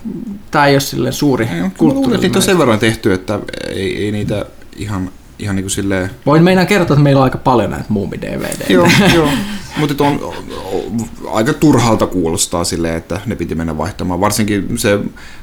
tämä 0.51 0.67
ei 0.67 0.73
ole 0.73 0.79
silleen 0.79 1.13
suuri 1.13 1.47
kulttuuri. 1.77 2.17
Niitä 2.17 2.39
on 2.39 2.43
sen 2.43 2.57
verran 2.57 2.79
tehty, 2.79 3.13
että 3.13 3.39
ei, 3.67 4.05
ei 4.05 4.11
niitä 4.11 4.45
ihan, 4.75 5.09
ihan 5.41 5.55
niin 5.55 5.63
kuin 5.63 5.71
silleen... 5.71 6.09
Voin 6.25 6.43
meinaan 6.43 6.67
kertoa, 6.67 6.93
että 6.93 7.03
meillä 7.03 7.19
on 7.19 7.23
aika 7.23 7.37
paljon 7.37 7.71
näitä 7.71 7.85
muumi-DVD. 7.89 8.73
Joo, 8.73 8.87
joo. 9.15 9.29
Mutta 9.77 10.03
on, 10.03 10.19
on, 10.23 10.33
on, 10.73 11.07
aika 11.31 11.53
turhalta 11.53 12.07
kuulostaa 12.07 12.63
silleen, 12.63 12.95
että 12.95 13.21
ne 13.25 13.35
piti 13.35 13.55
mennä 13.55 13.77
vaihtamaan. 13.77 14.19
Varsinkin 14.19 14.77
se 14.77 14.99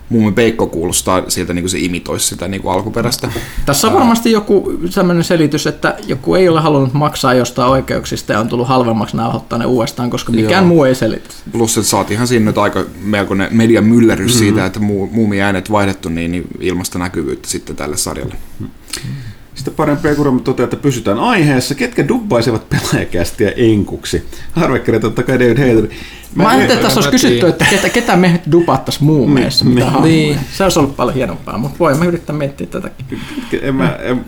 Muumi 0.08 0.32
Peikko 0.32 0.66
kuulostaa 0.66 1.22
siltä, 1.28 1.54
niin 1.54 1.62
kuin 1.62 1.70
se 1.70 1.78
imitoisi 1.78 2.26
sitä 2.26 2.48
niin 2.48 2.62
kuin 2.62 2.72
alkuperäistä. 2.72 3.30
Tässä 3.66 3.86
on 3.88 3.94
varmasti 3.94 4.32
joku 4.32 4.78
sellainen 4.90 5.24
selitys, 5.24 5.66
että 5.66 5.96
joku 6.06 6.34
ei 6.34 6.48
ole 6.48 6.60
halunnut 6.60 6.94
maksaa 6.94 7.34
jostain 7.34 7.70
oikeuksista 7.70 8.32
ja 8.32 8.40
on 8.40 8.48
tullut 8.48 8.68
halvemmaksi 8.68 9.16
nauhoittaa 9.16 9.58
ne 9.58 9.66
uudestaan, 9.66 10.10
koska 10.10 10.32
mikään 10.32 10.64
Joo. 10.64 10.68
muu 10.68 10.84
ei 10.84 10.94
selitä. 10.94 11.28
Plus, 11.52 11.78
että 11.78 11.90
saatiinhan 11.90 12.28
siinä 12.28 12.44
nyt 12.44 12.58
aika 12.58 12.84
melkoinen 13.02 13.48
median 13.50 13.84
myllerys 13.84 14.32
mm-hmm. 14.32 14.38
siitä, 14.38 14.66
että 14.66 14.80
muumi 14.80 15.42
äänet 15.42 15.70
vaihdettu, 15.70 16.08
niin, 16.08 16.32
niin 16.32 16.46
ilmasta 16.60 16.98
näkyvyyttä 16.98 17.48
sitten 17.48 17.76
tälle 17.76 17.96
sarjalle. 17.96 18.34
Mm-hmm. 18.34 18.70
Sitten 19.68 19.86
sitten 19.86 20.00
parempi 20.02 20.16
Kuromu 20.16 20.40
toteaa, 20.40 20.64
että 20.64 20.76
pysytään 20.76 21.18
aiheessa. 21.18 21.74
Ketkä 21.74 22.08
dubbaisivat 22.08 22.68
pelaajakästiä 22.68 23.52
enkuksi? 23.56 24.24
Harvekkari 24.52 25.00
totta 25.00 25.22
kai 25.22 25.38
David 25.38 25.58
Hayter. 25.58 25.88
Mä 26.34 26.48
ajattelin, 26.48 26.72
että 26.72 26.82
tässä 26.82 26.98
olisi 26.98 27.08
mä 27.08 27.12
kysytty, 27.12 27.48
että 27.48 27.64
ketä, 27.64 27.88
ketä 27.88 28.16
me 28.16 28.40
dupattaisiin 28.52 29.04
muumeissa, 29.04 29.64
Niin, 29.64 29.74
mitä 29.74 29.90
niin. 29.90 30.02
Niin. 30.02 30.38
Se 30.52 30.64
olisi 30.64 30.78
ollut 30.78 30.96
paljon 30.96 31.14
hienompaa, 31.14 31.58
mutta 31.58 31.78
voi 31.78 31.94
mä 31.94 32.04
yrittää 32.04 32.36
miettiä 32.36 32.66
tätäkin. 32.66 33.06
En 33.62 33.74
mä, 33.74 33.96
en, 34.00 34.24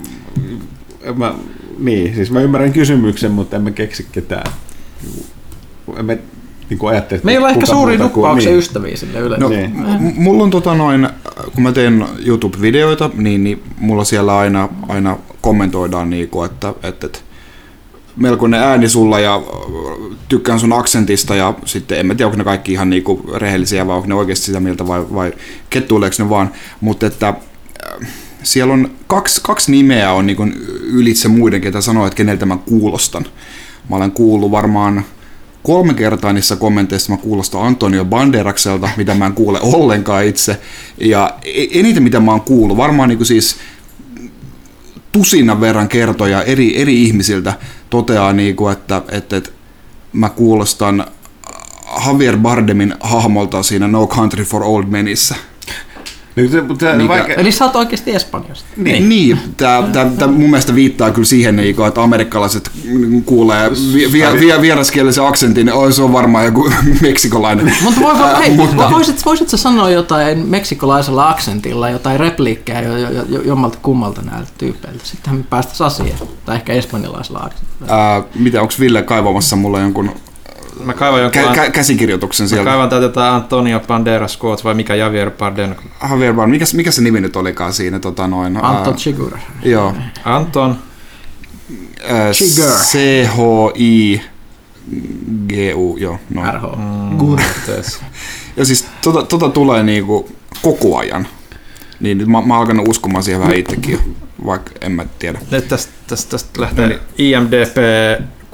en 1.03 1.19
mä, 1.19 1.35
niin, 1.79 2.15
siis 2.15 2.31
mä 2.31 2.41
ymmärrän 2.41 2.73
kysymyksen, 2.73 3.31
mutta 3.31 3.57
en 3.57 3.63
mä 3.63 3.71
keksi 3.71 4.07
ketään. 4.13 4.53
En 5.97 6.05
mä 6.05 6.17
niin 6.71 6.79
kuin 6.79 6.91
ajattele, 6.91 7.17
että 7.17 7.27
Meillä 7.27 7.47
on 7.47 7.53
ehkä 7.53 7.67
suuri 7.67 7.99
muuta 7.99 8.15
kuin- 8.15 8.23
duppauksen 8.23 8.51
niin. 8.53 8.59
ystäviä 8.59 8.97
sille 8.97 9.19
yleensä. 9.19 9.45
No, 9.45 9.49
Niin. 9.49 9.71
m- 10.01 10.23
mulla 10.23 10.43
on 10.45 10.51
tota 10.51 10.75
noin, 10.75 11.09
kun 11.55 11.63
mä 11.63 11.73
teen 11.73 12.05
YouTube-videoita, 12.27 13.11
niin, 13.15 13.45
niin 13.45 13.63
mulla 13.79 14.05
siellä 14.05 14.39
aina, 14.39 14.69
aina 14.89 15.17
kommentoidaan 15.41 16.11
niinku, 16.11 16.43
että, 16.43 16.75
että, 16.83 17.07
että 17.07 17.19
melkoinen 18.17 18.61
ääni 18.61 18.89
sulla 18.89 19.21
ja 19.21 19.35
äh, 19.35 20.17
tykkään 20.29 20.61
sun 20.61 20.73
aksentista 20.73 21.35
ja 21.35 21.55
sitten 21.65 21.99
en 21.99 22.07
mä 22.07 22.15
tiedä, 22.15 22.27
onko 22.27 22.39
ne 22.39 22.45
kaikki 22.45 22.73
ihan 22.73 22.91
niinku 22.91 23.21
rehellisiä 23.37 23.87
vai 23.87 23.97
onko 23.97 24.09
ne 24.09 24.15
oikeasti 24.15 24.47
sitä 24.47 24.61
mieltä 24.61 24.87
vai, 24.87 25.05
vai 25.15 25.33
kettuileeko 25.71 26.17
ne 26.19 26.29
vaan, 26.29 26.51
mutta 26.81 27.07
että 27.07 27.29
äh, 27.29 28.09
siellä 28.43 28.75
on 28.75 28.91
kaksi, 29.07 29.41
kaksi 29.45 29.71
nimeä 29.71 30.13
on 30.13 30.27
niinku 30.27 30.47
ylitse 30.83 31.29
muiden, 31.29 31.61
ketä 31.61 31.81
sanoo, 31.81 32.07
että 32.07 32.17
keneltä 32.17 32.47
mä 32.47 32.57
kuulostan. 32.57 33.25
Mä 33.91 33.97
olen 33.97 34.13
kuullut 34.13 34.51
varmaan 34.51 35.05
kolme 35.63 35.95
kertaa 35.95 36.33
niissä 36.33 36.57
kommenteissa 36.57 37.13
mä 37.13 37.17
kuulostan 37.17 37.63
Antonio 37.63 38.05
Banderakselta, 38.05 38.89
mitä 38.97 39.15
mä 39.15 39.27
en 39.27 39.33
kuule 39.33 39.59
ollenkaan 39.63 40.25
itse. 40.25 40.61
Ja 41.01 41.35
e- 41.45 41.81
eniten 41.81 42.03
mitä 42.03 42.21
mä 42.21 42.31
oon 42.31 42.41
kuullut, 42.41 42.77
varmaan 42.77 43.09
niin 43.09 43.27
siis 43.27 43.57
tusinan 45.13 45.61
verran 45.61 45.89
kertoja 45.89 46.43
eri, 46.43 46.81
eri 46.81 47.03
ihmisiltä 47.03 47.55
toteaa, 47.91 48.33
niin 48.33 48.57
kuin, 48.57 48.73
että, 48.73 49.03
että, 49.09 49.37
että 49.37 49.51
mä 50.13 50.29
kuulostan 50.29 51.05
Javier 52.07 52.37
Bardemin 52.37 52.95
hahmolta 53.01 53.63
siinä 53.63 53.89
No 53.89 54.07
Country 54.07 54.45
for 54.45 54.63
Old 54.63 54.85
Menissä. 54.85 55.35
Niin, 56.37 56.51
se, 56.51 56.61
mutta 56.61 56.87
Mikä- 56.87 57.09
vaikka, 57.09 57.33
Eli 57.33 57.53
sä 57.53 57.65
oot 57.65 57.77
oikeasti 57.77 58.15
Espanjasta. 58.15 58.65
Niin, 58.77 59.09
niin 59.09 59.39
tämä, 59.57 59.83
tämä, 59.93 60.11
tämä 60.19 60.33
mun 60.33 60.51
mielestä 60.51 60.75
viittaa 60.75 61.11
kyllä 61.11 61.27
siihen, 61.27 61.57
niin 61.57 61.77
että 61.89 62.03
amerikkalaiset 62.03 62.71
kuulee 63.25 63.71
vi, 63.71 64.13
vi, 64.13 64.23
vi, 64.41 64.61
vieraskielisen 64.61 65.25
aksentin, 65.27 65.67
niin 65.67 65.75
oi, 65.75 65.93
se 65.93 66.03
on 66.03 66.13
varmaan 66.13 66.45
joku 66.45 66.71
meksikolainen. 67.03 67.75
Mutta 67.83 68.01
voi, 68.01 68.19
voi, 68.19 68.29
Ää, 68.31 68.39
hei, 68.39 68.51
mutta- 68.51 68.91
voisit, 68.91 69.25
voisit 69.27 69.49
sä 69.49 69.57
sanoa 69.57 69.91
jotain 69.91 70.39
meksikolaisella 70.49 71.29
aksentilla, 71.29 71.91
jotain 71.91 72.21
repliikkejä 72.21 72.81
jo, 72.81 72.97
jo, 72.97 73.11
jo, 73.29 73.41
jommalta 73.43 73.79
kummalta 73.83 74.23
näiltä 74.23 74.51
tyypeiltä? 74.59 75.01
Sittenhän 75.05 75.39
me 75.39 75.45
päästäisiin 75.51 75.87
asiaan. 75.87 76.19
Tai 76.45 76.57
ehkä 76.57 76.73
espanjalaisella 76.73 77.39
aksentilla. 77.39 77.87
Ää, 78.13 78.23
mitä, 78.35 78.63
onko 78.63 78.75
Ville 78.81 79.03
kaivamassa 79.03 79.57
mulle 79.57 79.81
jonkun 79.81 80.11
Mä 80.85 80.95
kaivan 80.95 81.21
jonkun... 81.23 81.43
kä- 81.43 81.57
kä- 81.57 81.71
käsikirjoituksen 81.71 82.45
Mä 82.45 82.49
sieltä? 82.49 82.65
kaivan 82.71 82.89
täältä 82.89 83.05
jotain 83.05 83.35
Antonio 83.35 83.81
Banderas 83.81 84.39
quotes 84.45 84.65
vai 84.65 84.75
mikä 84.75 84.95
Javier 84.95 85.31
Bardem. 85.31 85.75
Javier 86.11 86.35
Bardem, 86.35 86.51
mikä, 86.51 86.65
mikä 86.75 86.91
se 86.91 87.03
nimi 87.03 87.21
nyt 87.21 87.37
olikaan 87.37 87.73
siinä? 87.73 87.99
Tota, 87.99 88.27
noin, 88.27 88.57
ää, 88.57 88.63
Anton 88.69 88.95
Chigurh. 88.97 89.39
Joo. 89.63 89.95
Anton. 90.25 90.79
ää, 92.09 92.33
Chigurh. 92.33 92.81
C-H-I-G-U, 94.93 95.97
joo. 96.01 96.19
Noin. 96.35 96.55
RH. 96.55 96.63
Mm, 96.77 97.19
Ja 98.57 98.65
siis 98.65 98.87
tota, 99.03 99.23
tota 99.23 99.49
tulee 99.49 99.83
niinku 99.83 100.29
koko 100.63 100.99
ajan. 100.99 101.27
Niin 102.01 102.19
nyt 102.19 102.29
mä, 102.29 102.41
mä 102.43 102.55
oon 102.55 102.61
alkanut 102.61 102.89
uskomaan 102.89 103.25
siihen 103.25 103.41
vähän 103.41 103.57
itsekin 103.57 103.93
jo, 103.93 103.99
vaikka 104.47 104.71
en 104.81 104.93
mä 104.93 105.05
tiedä. 105.19 105.39
Nyt 105.51 105.69
tästä, 105.69 105.93
tästä, 106.07 106.31
tästä 106.31 106.61
lähtee 106.61 107.01
IMDP 107.19 107.77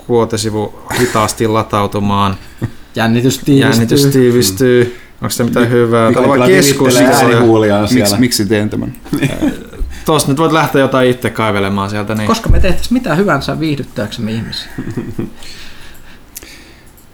kuotesivu 0.06 0.78
hitaasti 1.00 1.46
latautumaan. 1.46 2.36
Jännitys 2.96 3.38
tiivistyy. 3.38 3.70
Jännitys 3.70 4.06
tiivistyy. 4.06 5.00
Onko 5.22 5.30
se 5.30 5.44
mitään 5.44 5.70
hyvää? 5.70 6.12
Täällä 6.12 6.32
on 6.32 6.38
Kaikilla 6.38 6.60
keskus. 6.60 6.94
virittelee 6.94 7.14
äänihuuliaan 7.34 7.80
Miksi, 7.82 7.94
siellä. 7.94 8.16
miksi 8.18 8.46
teen 8.46 8.70
tämän? 8.70 8.94
Tuosta 10.06 10.30
nyt 10.30 10.38
voit 10.38 10.52
lähteä 10.52 10.80
jotain 10.80 11.10
itse 11.10 11.30
kaivelemaan 11.30 11.90
sieltä. 11.90 12.14
Niin. 12.14 12.26
Koska 12.26 12.48
me 12.48 12.60
tehtäisiin 12.60 12.92
mitä 12.92 13.14
hyvänsä 13.14 13.60
viihdyttääksemme 13.60 14.32
ihmisiä. 14.32 14.68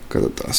Katsotaan. 0.08 0.52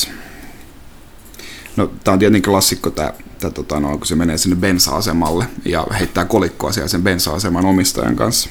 No, 1.75 1.91
tää 2.03 2.13
on 2.13 2.19
tietenkin 2.19 2.51
klassikko 2.51 2.89
tää, 2.89 3.13
tää 3.39 3.51
tota, 3.51 3.79
no, 3.79 3.97
kun 3.97 4.07
se 4.07 4.15
menee 4.15 4.37
sinne 4.37 4.55
bensa-asemalle 4.55 5.45
ja 5.65 5.87
heittää 5.99 6.25
kolikkoa 6.25 6.71
siellä 6.71 6.87
sen 6.87 7.01
bensa-aseman 7.03 7.65
omistajan 7.65 8.15
kanssa. 8.15 8.49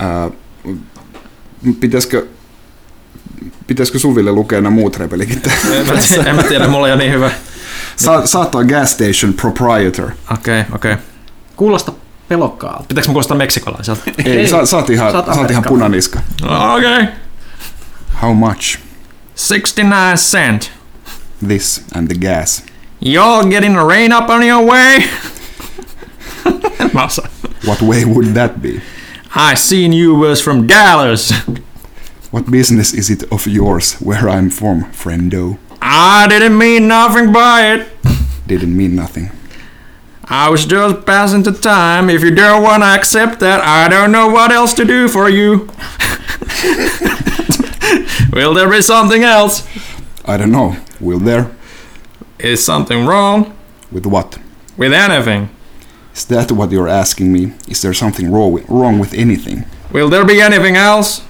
Ää, 0.00 0.30
pitäisikö, 1.80 2.26
pitäisikö 3.66 3.98
Suville 3.98 4.32
lukea 4.32 4.60
nämä 4.60 4.74
muut 4.74 4.96
repelikit? 4.96 5.46
En, 5.46 5.86
mä 5.86 5.92
tiedä, 6.08 6.30
en 6.30 6.36
mä 6.36 6.42
tiedä, 6.42 6.68
mulla 6.68 6.86
ei 6.86 6.92
ole 6.92 7.02
niin 7.02 7.12
hyvä. 7.12 7.30
Sa, 7.96 8.26
saat 8.26 8.54
on 8.54 8.66
gas 8.66 8.92
station 8.92 9.34
proprietor. 9.34 10.10
Okei, 10.32 10.60
okay, 10.60 10.74
okei. 10.74 10.92
Okay. 10.92 11.04
Kuulosta 11.56 11.92
pelokkaalta. 12.28 12.84
Pitääkö 12.88 13.08
mä 13.08 13.12
kuulostaa 13.12 13.36
meksikolaiselta? 13.36 14.02
Ei, 14.24 14.38
Ei. 14.38 14.48
Sa, 14.48 14.66
saat 14.66 14.90
ihan, 14.90 15.12
Saat 15.12 15.34
saat 15.34 15.50
ihan 15.50 15.64
punaniska. 15.68 16.20
Okei. 16.42 16.92
Okay. 16.92 17.06
How 18.22 18.34
much? 18.34 18.78
69 19.34 20.16
cent. 20.16 20.72
This 21.46 21.84
and 21.94 22.08
the 22.08 22.14
gas. 22.14 22.64
You're 23.04 23.48
getting 23.50 23.76
a 23.78 23.84
rain 23.84 24.12
up 24.12 24.30
on 24.30 24.42
your 24.42 24.64
way. 24.64 25.02
en 26.80 26.90
mä 26.94 27.04
osaa. 27.04 27.28
What 27.66 27.82
way 27.82 28.04
would 28.04 28.26
that 28.26 28.52
be? 28.62 28.82
I 29.38 29.54
seen 29.54 29.92
you 29.92 30.14
was 30.14 30.40
from 30.40 30.66
Dallas. 30.66 31.32
What 32.32 32.50
business 32.50 32.92
is 32.92 33.08
it 33.08 33.22
of 33.32 33.46
yours 33.46 33.94
where 34.00 34.28
I'm 34.28 34.50
from, 34.50 34.84
friendo? 34.92 35.58
I 35.80 36.26
didn't 36.28 36.58
mean 36.58 36.88
nothing 36.88 37.32
by 37.32 37.72
it. 37.72 37.88
Didn't 38.46 38.76
mean 38.76 38.96
nothing. 38.96 39.30
I 40.24 40.50
was 40.50 40.66
just 40.66 41.06
passing 41.06 41.44
the 41.44 41.52
time. 41.52 42.10
If 42.10 42.22
you 42.22 42.34
don't 42.34 42.62
want 42.64 42.82
to 42.82 42.88
accept 42.88 43.38
that, 43.40 43.60
I 43.62 43.88
don't 43.88 44.10
know 44.10 44.26
what 44.28 44.50
else 44.50 44.74
to 44.74 44.84
do 44.84 45.06
for 45.08 45.28
you. 45.30 45.70
Will 48.32 48.52
there 48.54 48.68
be 48.68 48.82
something 48.82 49.22
else? 49.22 49.66
I 50.24 50.36
don't 50.36 50.50
know. 50.50 50.76
Will 51.00 51.20
there? 51.20 51.50
Is 52.38 52.64
something 52.64 53.06
wrong 53.06 53.54
With 53.92 54.04
what? 54.04 54.38
with 54.76 54.92
anything? 54.92 55.48
Is 56.16 56.24
that 56.26 56.50
what 56.50 56.72
you're 56.72 56.88
asking 56.88 57.30
me? 57.30 57.52
Is 57.68 57.82
there 57.82 57.92
something 57.92 58.32
wrong 58.32 58.50
with, 58.52 58.66
wrong 58.70 58.98
with 58.98 59.12
anything? 59.12 59.66
Will 59.92 60.08
there 60.08 60.24
be 60.24 60.40
anything 60.40 60.74
else? 60.74 61.22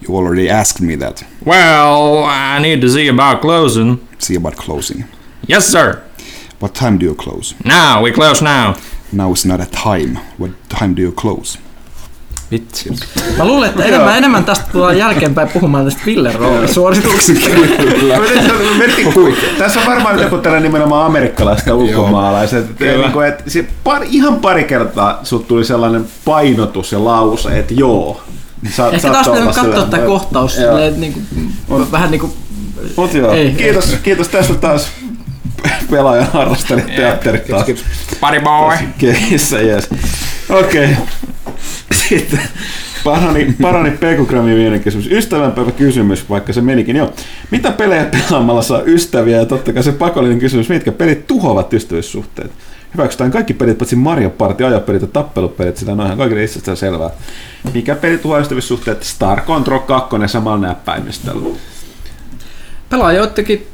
You 0.00 0.14
already 0.14 0.48
asked 0.48 0.80
me 0.80 0.94
that. 0.94 1.24
Well, 1.44 2.22
I 2.22 2.60
need 2.60 2.80
to 2.82 2.88
see 2.88 3.08
about 3.08 3.40
closing. 3.40 4.06
See 4.20 4.36
about 4.36 4.54
closing. 4.56 5.06
Yes, 5.42 5.66
sir. 5.66 6.04
What 6.60 6.76
time 6.76 6.98
do 6.98 7.06
you 7.06 7.16
close? 7.16 7.52
Now, 7.64 8.00
we 8.00 8.12
close 8.12 8.40
now. 8.40 8.76
Now 9.10 9.32
is 9.32 9.44
not 9.44 9.60
a 9.60 9.66
time. 9.66 10.14
What 10.38 10.52
time 10.68 10.94
do 10.94 11.02
you 11.02 11.10
close? 11.10 11.58
Vitsi. 12.50 12.90
Mä 13.38 13.44
luulen, 13.44 13.70
että 13.70 13.84
enemmän, 13.84 14.18
enemmän 14.18 14.44
tästä 14.44 14.64
tullaan 14.72 14.98
jälkeenpäin 14.98 15.48
puhumaan 15.48 15.84
tästä 15.84 16.00
Villen 16.06 16.34
roolisuorituksesta. 16.34 17.50
Tässä 19.58 19.80
on 19.80 19.86
varmaan 19.86 20.20
joku 20.20 20.38
tällainen 20.38 20.72
nimenomaan 20.72 21.06
amerikkalaista 21.06 21.74
ulkomaalaiset. 21.74 22.70
Et, 22.70 22.78
niin 22.80 23.12
se 23.46 23.66
pari, 23.84 24.06
ihan 24.10 24.36
pari 24.36 24.64
kertaa 24.64 25.20
sut 25.22 25.48
tuli 25.48 25.64
sellainen 25.64 26.06
painotus 26.24 26.92
ja 26.92 27.04
lause, 27.04 27.58
että 27.58 27.74
joo. 27.74 28.22
Sa, 28.76 28.90
Ehkä 28.90 29.10
taas 29.12 29.28
pitää 29.28 29.52
katsoa 29.52 29.86
tämä 29.86 30.06
kohtaus 30.06 30.56
niin 30.96 31.12
kuin, 31.68 31.92
vähän 31.92 32.10
niin 32.10 32.20
kuin, 32.20 32.32
Mut 32.96 33.14
joo, 33.14 33.32
Ei, 33.32 33.52
kiitos, 33.52 33.96
kiitos 34.02 34.28
tästä 34.28 34.54
taas 34.54 34.88
pelaajan 35.90 36.28
harrastelijat 36.32 36.96
teatterit 36.96 37.46
taas. 37.46 37.66
Buddy 38.20 38.40
boy. 38.40 38.76
Keissä, 38.98 39.60
yes. 39.60 39.88
Okei. 40.48 40.84
Okay. 40.84 40.96
Sitten 42.08 42.40
parani, 43.04 43.54
parani 43.62 43.90
Pekugrammin 43.90 44.54
viimeinen 44.54 44.80
kysymys. 44.80 45.06
Ystävänpäivä 45.10 45.72
kysymys, 45.72 46.30
vaikka 46.30 46.52
se 46.52 46.60
menikin 46.60 46.96
jo. 46.96 47.12
Mitä 47.50 47.72
pelejä 47.72 48.04
pelaamalla 48.04 48.62
saa 48.62 48.82
ystäviä? 48.86 49.36
Ja 49.36 49.46
totta 49.46 49.72
kai 49.72 49.82
se 49.82 49.92
pakollinen 49.92 50.38
kysymys, 50.38 50.68
mitkä 50.68 50.92
pelit 50.92 51.26
tuhoavat 51.26 51.72
ystävyyssuhteet? 51.72 52.52
Hyväksytään 52.94 53.30
kaikki 53.30 53.54
pelit, 53.54 53.78
paitsi 53.78 53.96
Mario 53.96 54.30
Party, 54.30 54.64
ajopelit 54.64 55.02
ja 55.02 55.08
tappelupelit, 55.08 55.76
sitä 55.76 55.92
on 55.92 56.00
ihan 56.00 56.18
kaikille 56.18 56.44
itsestään 56.44 56.76
selvää. 56.76 57.10
Mikä 57.74 57.94
peli 57.94 58.18
tuhoaa 58.18 58.40
ystävyyssuhteet? 58.40 59.02
Star 59.02 59.40
Control 59.40 59.78
2 59.78 60.16
samalla 60.26 60.66
näppäimistöllä. 60.66 61.48
pelaa 62.90 63.12
joidenkin 63.12 63.66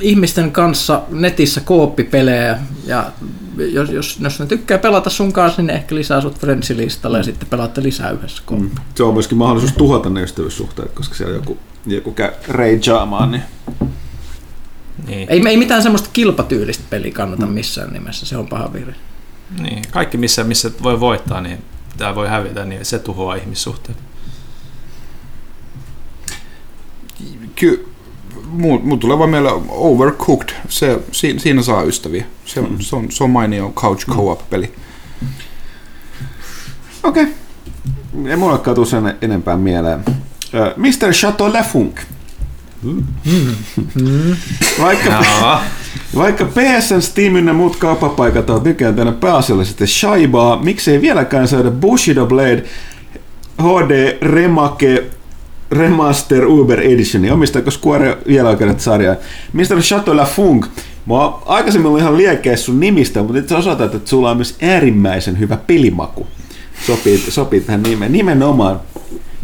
ihmisten 0.00 0.52
kanssa 0.52 1.02
netissä 1.10 1.60
kooppipelejä 1.60 2.58
ja 2.86 3.12
jos, 3.58 3.90
jos, 3.90 4.18
jos 4.20 4.40
ne 4.40 4.46
tykkää 4.46 4.78
pelata 4.78 5.10
sun 5.10 5.32
kanssa, 5.32 5.62
niin 5.62 5.66
ne 5.66 5.72
ehkä 5.72 5.94
lisää 5.94 6.20
sut 6.20 6.38
friendsilistalle 6.38 7.18
ja 7.18 7.24
sitten 7.24 7.48
pelaatte 7.48 7.82
lisää 7.82 8.10
yhdessä. 8.10 8.42
Mm. 8.50 8.70
Se 8.94 9.02
on 9.02 9.14
myöskin 9.14 9.38
mahdollisuus 9.38 9.72
tuhota 9.72 10.10
ne 10.10 10.22
ystävyyssuhteet, 10.22 10.92
koska 10.92 11.14
siellä 11.14 11.34
joku, 11.34 11.58
joku 11.86 12.12
käy 12.12 12.30
ragaamaan, 12.48 13.30
niin 13.30 13.42
Niin. 15.06 15.30
Ei, 15.30 15.42
ei 15.48 15.56
mitään 15.56 15.82
semmoista 15.82 16.08
kilpatyylistä 16.12 16.84
peliä 16.90 17.12
kannata 17.12 17.46
missään 17.46 17.92
nimessä, 17.92 18.26
se 18.26 18.36
on 18.36 18.46
paha 18.46 18.72
virhe. 18.72 18.94
niin. 19.60 19.82
Kaikki, 19.90 20.16
missä, 20.16 20.44
missä 20.44 20.70
voi 20.82 21.00
voittaa, 21.00 21.40
niin 21.40 21.58
tämä 21.96 22.14
voi 22.14 22.28
hävitä, 22.28 22.64
niin 22.64 22.84
se 22.84 22.98
tuhoaa 22.98 23.34
ihmissuhteet. 23.34 23.98
Ky- 27.54 27.93
muu 28.58 28.96
tulee 28.96 29.18
vaan 29.18 29.30
mieleen 29.30 29.54
Overcooked. 29.68 30.48
Se, 30.68 30.98
siinä, 31.12 31.38
siinä 31.38 31.62
saa 31.62 31.82
ystäviä. 31.82 32.24
Se 32.44 32.60
on, 32.60 32.76
se 32.80 32.96
on, 32.96 33.12
se 33.12 33.24
on 33.24 33.30
mainio 33.30 33.72
couch 33.76 34.06
co-op-peli. 34.06 34.72
Okei. 37.02 37.22
Okay. 37.22 37.34
Ei 38.30 38.36
mulle 38.36 38.74
tuu 38.74 38.84
sen 38.84 39.14
enempää 39.22 39.56
mieleen. 39.56 40.04
Mr. 40.76 41.12
Chateau 41.12 41.52
Lafunk. 41.52 42.00
Vaikka, 44.80 45.10
Jaa. 45.10 45.64
vaikka 46.16 46.44
PSN, 46.44 47.00
Steam 47.02 47.36
ynnä 47.36 47.52
muut 47.52 47.76
kauppapaikat 47.76 48.50
ovat 48.50 48.64
nykyään 48.64 48.94
tänne 48.94 49.12
pääasiallisesti 49.12 49.86
shaibaa, 49.86 50.62
miksei 50.62 51.00
vieläkään 51.00 51.48
saada 51.48 51.70
Bushido 51.70 52.26
Blade 52.26 52.64
HD 53.62 54.18
Remake 54.20 55.04
Remaster 55.70 56.46
Uber 56.46 56.80
Edition. 56.80 57.32
Omistaako 57.32 57.70
Square 57.70 58.18
vielä 58.26 58.48
oikeudet 58.48 58.80
sarjaa? 58.80 59.16
Mr. 59.52 59.80
Chateau 59.80 60.16
Lafunk. 60.16 60.66
Mä 61.06 61.14
oon 61.14 61.42
aikaisemmin 61.46 61.86
ollut 61.86 62.00
ihan 62.00 62.16
liekeä 62.16 62.56
sun 62.56 62.80
nimistä, 62.80 63.20
mutta 63.20 63.34
nyt 63.34 63.48
sä 63.48 63.56
osoitat, 63.56 63.94
että 63.94 64.10
sulla 64.10 64.30
on 64.30 64.36
myös 64.36 64.56
äärimmäisen 64.62 65.38
hyvä 65.38 65.56
pelimaku. 65.56 66.26
Sopii, 66.86 67.18
sopii 67.18 67.60
tähän 67.60 67.82
nimeen. 67.82 68.12
Nimenomaan. 68.12 68.80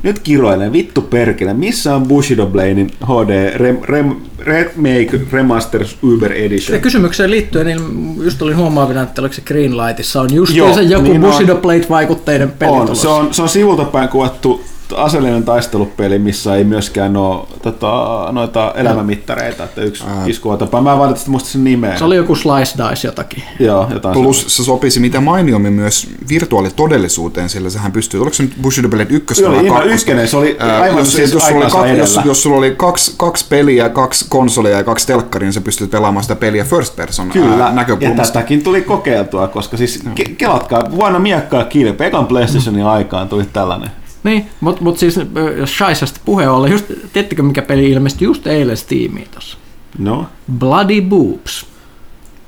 Nyt 0.02 0.18
kiroilen, 0.18 0.72
vittu 0.72 1.02
perkele. 1.02 1.54
Missä 1.54 1.96
on 1.96 2.02
Bushido 2.02 2.46
Bladein 2.46 2.90
HD 3.04 3.58
Rem, 3.58 3.78
Rem, 3.82 4.16
Remake 4.38 5.20
Remasters 5.32 5.98
Uber 6.02 6.32
Edition? 6.32 6.74
Ja 6.74 6.82
kysymykseen 6.82 7.30
liittyen, 7.30 7.66
niin 7.66 8.16
just 8.22 8.42
olin 8.42 8.56
huomaavina, 8.56 9.02
että 9.02 9.22
oliko 9.22 9.34
se 9.34 9.42
Greenlightissa 9.42 10.20
on 10.20 10.34
just 10.34 10.54
Joo, 10.54 10.74
se 10.74 10.82
joku 10.82 11.08
niin. 11.08 11.20
Bushido 11.20 11.54
Blade-vaikutteinen 11.54 12.50
peli 12.58 12.70
On, 12.70 12.96
se 12.96 13.08
on, 13.08 13.34
se 13.34 13.42
on 13.42 13.48
sivulta 13.48 13.84
päin 13.84 14.08
kuvattu 14.08 14.64
aseellinen 14.96 15.44
taistelupeli, 15.44 16.18
missä 16.18 16.54
ei 16.56 16.64
myöskään 16.64 17.16
ole 17.16 17.46
tota, 17.62 18.28
noita 18.32 18.72
elämämittareita, 18.76 19.64
että 19.64 19.80
yksi 19.80 20.04
Ää. 20.08 20.26
iskuva 20.26 20.56
tapa. 20.56 20.80
Mä 20.82 20.92
en 20.92 20.98
valitettavasti 20.98 21.30
muista 21.30 21.48
sen 21.48 21.64
nimeä. 21.64 21.98
Se 21.98 22.04
oli 22.04 22.16
joku 22.16 22.34
Slice 22.34 22.74
Dice 22.90 23.08
jotakin. 23.08 23.42
Joo, 23.58 23.86
jotain 23.92 24.12
Plus 24.12 24.56
se 24.56 24.64
sopisi 24.64 25.00
mitä 25.00 25.20
mainioimmin 25.20 25.72
myös 25.72 26.08
virtuaalitodellisuuteen, 26.28 27.48
sillä 27.48 27.70
sehän 27.70 27.92
pystyy, 27.92 28.20
oliko 28.22 28.34
se 28.34 28.42
nyt 28.42 28.52
Bushido 28.62 28.88
Blade 28.88 29.06
1 29.10 29.34
Se 29.34 29.46
oli 29.46 29.56
vai 29.56 29.64
ihan 29.64 29.76
kakkosta? 29.80 29.94
ykkönen, 30.02 30.28
se 30.28 30.36
oli 30.36 30.56
Ää, 30.58 30.80
aivan 30.80 30.98
jos, 30.98 31.12
siis 31.12 31.32
jos, 31.32 31.46
sulla 31.46 31.64
oli, 31.64 31.70
kaksi, 31.70 31.96
jos, 31.98 32.20
jos 32.24 32.42
sulla 32.42 32.56
oli 32.56 32.70
kaksi, 32.76 33.14
kaksi 33.16 33.46
peliä, 33.48 33.88
kaksi 33.88 34.26
konsolia 34.28 34.76
ja 34.76 34.84
kaksi 34.84 35.06
telkkaria, 35.06 35.46
niin 35.46 35.52
sä 35.52 35.60
pystyt 35.60 35.90
pelaamaan 35.90 36.22
sitä 36.24 36.36
peliä 36.36 36.64
first 36.64 36.96
person 36.96 37.28
Kyllä, 37.30 37.50
ää, 37.64 37.68
ja 37.68 37.72
näkökulmasta. 37.74 38.22
tätäkin 38.32 38.62
tuli 38.62 38.82
kokeiltua, 38.82 39.48
koska 39.48 39.76
siis 39.76 40.00
ke- 40.20 40.34
kelatkaa, 40.38 40.90
vuonna 40.90 41.18
miekkaa 41.18 41.64
kilpe, 41.64 42.06
ekan 42.06 42.26
PlayStationin 42.26 42.84
aikaan 42.86 43.28
tuli 43.28 43.44
tällainen. 43.52 43.90
Niin, 44.24 44.46
mutta 44.60 44.82
mut 44.82 44.98
siis 44.98 45.20
jos 45.58 45.76
Shaisasta 45.76 46.20
puhe 46.24 46.48
ollen, 46.48 46.72
just, 46.72 46.84
tiedättekö 47.12 47.42
mikä 47.42 47.62
peli 47.62 47.90
ilmestyi 47.90 48.26
just 48.26 48.46
eilen 48.46 48.76
Steamiin 48.76 49.28
tossa? 49.34 49.58
No, 49.98 50.26
Bloody 50.58 51.00
Boobs. 51.00 51.66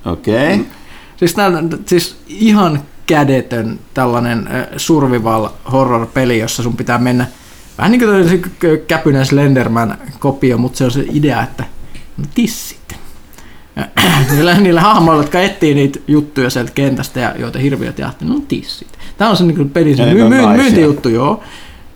okei. 0.05 0.55
Okay. 0.55 0.67
Siis, 1.17 1.35
tää, 1.35 1.53
siis 1.87 2.17
ihan 2.29 2.83
kädetön 3.07 3.79
tällainen 3.95 4.49
survival 4.77 5.49
horror-peli, 5.73 6.39
jossa 6.39 6.63
sun 6.63 6.77
pitää 6.77 6.99
mennä 6.99 7.27
vähän 7.79 7.93
niin 7.93 8.01
kuin 8.01 8.29
se 8.29 8.39
k- 8.39 8.87
käpynen 8.87 9.27
Slenderman 9.27 9.99
kopio, 10.19 10.59
mutta 10.59 10.79
se 10.79 10.85
on 10.85 10.91
se 10.91 11.05
idea, 11.13 11.43
että 11.43 11.65
no 12.17 12.25
tissit. 12.35 12.97
Niillä, 14.31 14.61
niillä 14.61 14.81
hahmoilla, 14.81 15.23
jotka 15.23 15.41
etsii 15.41 15.75
niitä 15.75 15.99
juttuja 16.09 16.51
sieltä 16.51 16.73
kentästä 16.75 17.21
ja 17.21 17.35
joita 17.39 17.59
hirviöt 17.59 17.99
jahtii, 17.99 18.29
no 18.29 18.41
tissit. 18.49 18.89
Tämä 19.19 19.31
on 19.31 19.37
se 19.37 19.45
niin 19.45 19.71
peli, 19.71 19.97
se 19.97 20.15
myy, 20.15 20.29
myy, 20.29 20.47
myyntijuttu, 20.47 21.09
joo. 21.09 21.43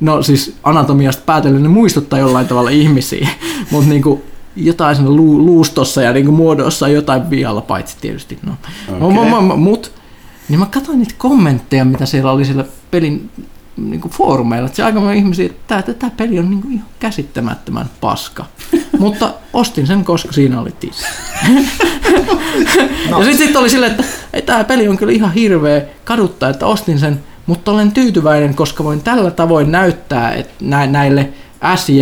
No 0.00 0.22
siis 0.22 0.56
anatomiasta 0.62 1.22
päätellen 1.26 1.62
ne 1.62 1.68
muistuttaa 1.68 2.18
jollain 2.18 2.48
tavalla 2.48 2.70
ihmisiä, 2.70 3.28
mutta 3.70 3.88
niinku 3.88 4.22
jotain 4.56 4.96
siinä 4.96 5.10
lu, 5.10 5.46
luustossa 5.46 6.02
ja 6.02 6.12
niinku 6.12 6.32
muodossa 6.32 6.88
jotain 6.88 7.30
vialla, 7.30 7.60
paitsi 7.60 7.96
tietysti. 8.00 8.38
No. 8.42 8.52
Okay. 9.00 9.30
Mä, 9.30 9.56
mut, 9.56 9.92
niin 10.48 10.60
mä 10.60 10.66
katsoin 10.66 10.98
niitä 10.98 11.14
kommentteja, 11.18 11.84
mitä 11.84 12.06
siellä 12.06 12.32
oli 12.32 12.44
siellä 12.44 12.64
pelin 12.90 13.30
niinku 13.76 14.08
foorumeilla, 14.08 14.66
että 14.66 14.76
se 14.76 14.82
aika 14.82 15.00
moni 15.00 15.18
ihmisiä, 15.18 15.46
että 15.46 15.82
tämä, 15.82 15.94
tämä 15.94 16.10
peli 16.16 16.38
on 16.38 16.50
niinku 16.50 16.68
ihan 16.70 16.86
käsittämättömän 16.98 17.90
paska. 18.00 18.44
Mutta 18.98 19.34
ostin 19.52 19.86
sen, 19.86 20.04
koska 20.04 20.32
siinä 20.32 20.60
oli 20.60 20.72
tissi. 20.80 21.06
no. 23.10 23.18
Ja 23.18 23.24
sitten 23.24 23.46
sit 23.46 23.56
oli 23.56 23.70
silleen, 23.70 23.92
että 23.92 24.04
ei, 24.32 24.42
tämä 24.42 24.64
peli 24.64 24.88
on 24.88 24.96
kyllä 24.96 25.12
ihan 25.12 25.32
hirveä 25.32 25.82
kaduttaa, 26.04 26.50
että 26.50 26.66
ostin 26.66 26.98
sen, 26.98 27.20
mutta 27.46 27.70
olen 27.70 27.92
tyytyväinen, 27.92 28.54
koska 28.54 28.84
voin 28.84 29.00
tällä 29.00 29.30
tavoin 29.30 29.72
näyttää 29.72 30.34
että 30.34 30.54
nä- 30.60 30.86
näille 30.86 31.28
SJ, 31.76 32.00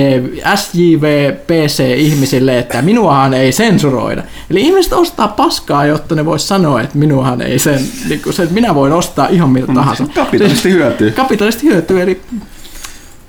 SJV-PC-ihmisille, 0.56 2.58
että 2.58 2.82
minuahan 2.82 3.34
ei 3.34 3.52
sensuroida. 3.52 4.22
Eli 4.50 4.60
ihmiset 4.60 4.92
ostaa 4.92 5.28
paskaa, 5.28 5.86
jotta 5.86 6.14
ne 6.14 6.24
vois 6.24 6.48
sanoa, 6.48 6.80
että 6.80 6.98
minuahan 6.98 7.42
ei 7.42 7.58
sen, 7.58 7.80
niin 8.08 8.22
kuin 8.22 8.32
se, 8.32 8.42
että 8.42 8.54
minä 8.54 8.74
voin 8.74 8.92
ostaa 8.92 9.28
ihan 9.28 9.50
mitä 9.50 9.72
tahansa. 9.74 10.06
Kapitalisti 10.14 10.70
hyötyy. 10.70 11.10
Kapitalisti 11.10 11.66
hyötyy, 11.66 12.02
eli 12.02 12.20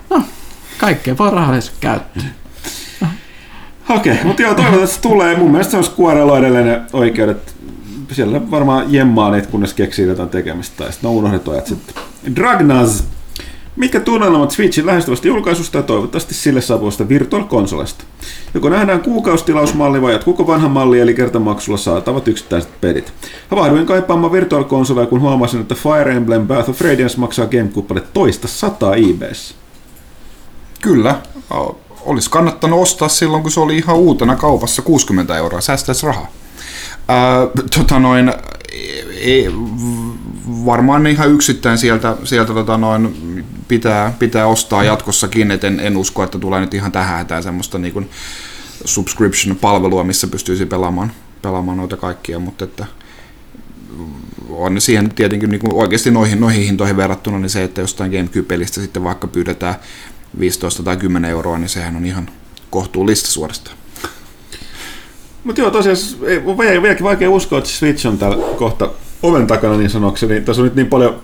no, 0.10 0.24
kaikkea 0.78 1.18
voi 1.18 1.32
rahallisesti 1.32 1.78
käyttää. 1.80 2.24
Okei, 3.90 4.14
okay, 4.14 4.26
mutta 4.26 4.42
joo, 4.42 4.88
se 4.88 5.02
tulee. 5.02 5.38
Mun 5.38 5.52
mielestä 5.52 5.84
se 5.84 5.90
Squarella 5.90 6.40
edelleen 6.40 6.66
ne 6.66 6.82
oikeudet. 6.94 7.56
Siellä 8.11 8.52
varmaan 8.52 8.94
jemmaa 8.94 9.32
niitä, 9.32 9.48
kunnes 9.48 9.73
keksii 9.73 10.07
jotain 10.07 10.30
tekemistä. 10.30 10.84
Tai 10.84 10.91
sitten 10.91 11.10
on 11.10 11.15
unohdettu 11.15 11.52
ajat 11.52 11.68
sitten. 11.68 11.95
Dragnaz. 12.36 13.03
Mitkä 13.76 13.99
tunnelmat 13.99 14.52
Switchin 14.52 14.86
lähestyvästä 14.86 15.27
julkaisusta 15.27 15.77
ja 15.77 15.84
toivottavasti 15.84 16.34
sille 16.34 16.61
saapuvasta 16.61 17.10
Virtual? 17.10 17.44
Joko 18.53 18.69
nähdään 18.69 19.02
kuukausitilausmalli 19.02 20.02
vai 20.02 20.14
jatkuuko 20.14 20.48
vanha 20.48 20.69
malli 20.69 20.99
eli 20.99 21.14
kertamaksulla 21.14 21.77
saatavat 21.77 22.27
yksittäiset 22.27 22.82
pelit? 22.82 23.14
Havahduin 23.49 23.86
kaipaamaan 23.86 24.32
Virtual 24.32 24.64
Consolea, 24.64 25.06
kun 25.06 25.22
huomasin, 25.22 25.61
että 25.61 25.76
Fire 25.76 26.15
Emblem 26.15 26.48
Path 26.48 26.69
of 26.69 26.82
Radiance 26.82 27.19
maksaa 27.19 27.48
GameCubelle 27.48 28.03
toista 28.14 28.48
sataa 28.48 28.95
eBayssä. 28.95 29.56
Kyllä, 30.82 31.22
olisi 32.02 32.30
kannattanut 32.30 32.82
ostaa 32.82 33.10
silloin, 33.10 33.44
kun 33.44 33.52
se 33.52 33.60
oli 33.60 33.77
ihan 33.77 33.95
uutena 33.95 34.36
kaupassa 34.36 34.82
60 34.82 35.38
euroa, 35.38 35.61
säästäisi 35.61 36.06
rahaa. 36.06 36.27
Ää, 37.07 37.48
tota 37.77 37.99
noin, 37.99 38.34
ei, 39.22 39.48
varmaan 40.65 41.07
ihan 41.07 41.32
yksittäin 41.32 41.77
sieltä, 41.77 42.18
sieltä 42.23 42.53
tota 42.53 42.77
noin, 42.77 43.15
pitää, 43.68 44.14
pitää 44.19 44.48
ostaa 44.48 44.84
jatkossakin, 44.84 45.52
et 45.52 45.64
en, 45.64 45.80
en 45.80 45.98
usko, 45.98 46.23
että 46.23 46.40
tulee 46.40 46.61
nyt 46.61 46.73
ihan 46.73 46.91
tähän 46.91 47.18
hätään 47.18 47.44
semmoista 47.44 47.77
niin 47.77 47.94
kuin 47.94 48.10
subscription-palvelua, 48.86 50.03
missä 50.03 50.27
pystyisi 50.27 50.65
pelaamaan, 50.65 51.11
pelaamaan 51.41 51.77
noita 51.77 51.98
kaikkia, 51.98 52.40
mutta 52.40 52.65
että 52.65 52.86
on 54.49 54.82
siihen 54.82 55.10
tietenkin 55.10 55.49
niin 55.49 55.61
kuin 55.61 55.73
oikeasti 55.73 56.11
noihin, 56.11 56.40
noihin 56.40 56.64
hintoihin 56.64 56.98
verrattuna 56.98 57.40
niin 57.40 57.49
se, 57.49 57.64
että 57.64 57.82
jostain 57.82 58.11
GameCube-pelistä 58.11 58.82
sitten 58.82 59.03
vaikka 59.03 59.27
pyydetään 59.27 59.76
15 60.40 60.84
tai 60.84 60.98
10 60.98 61.32
euroa, 61.32 61.57
niin 61.57 61.69
sehän 61.69 61.95
on 61.95 62.06
ihan 62.06 62.30
kohtuullista 62.69 63.30
suorastaan. 63.30 63.77
Mutta 65.45 65.61
joo, 65.61 65.72
tosiaan 65.72 65.97
ei, 66.26 66.41
on 66.45 66.57
vielä- 66.57 66.81
vieläkin 66.81 67.03
vaikea 67.03 67.30
uskoa, 67.30 67.57
että 67.57 67.69
Switch 67.69 68.07
on 68.07 68.17
täällä 68.17 68.38
kohta 68.57 68.89
oven 69.23 69.47
takana 69.47 69.77
niin 69.77 69.89
sanokseni. 69.89 70.41
Tässä 70.41 70.61
on 70.61 70.65
nyt 70.65 70.76
niin 70.76 70.88
paljon 70.88 71.15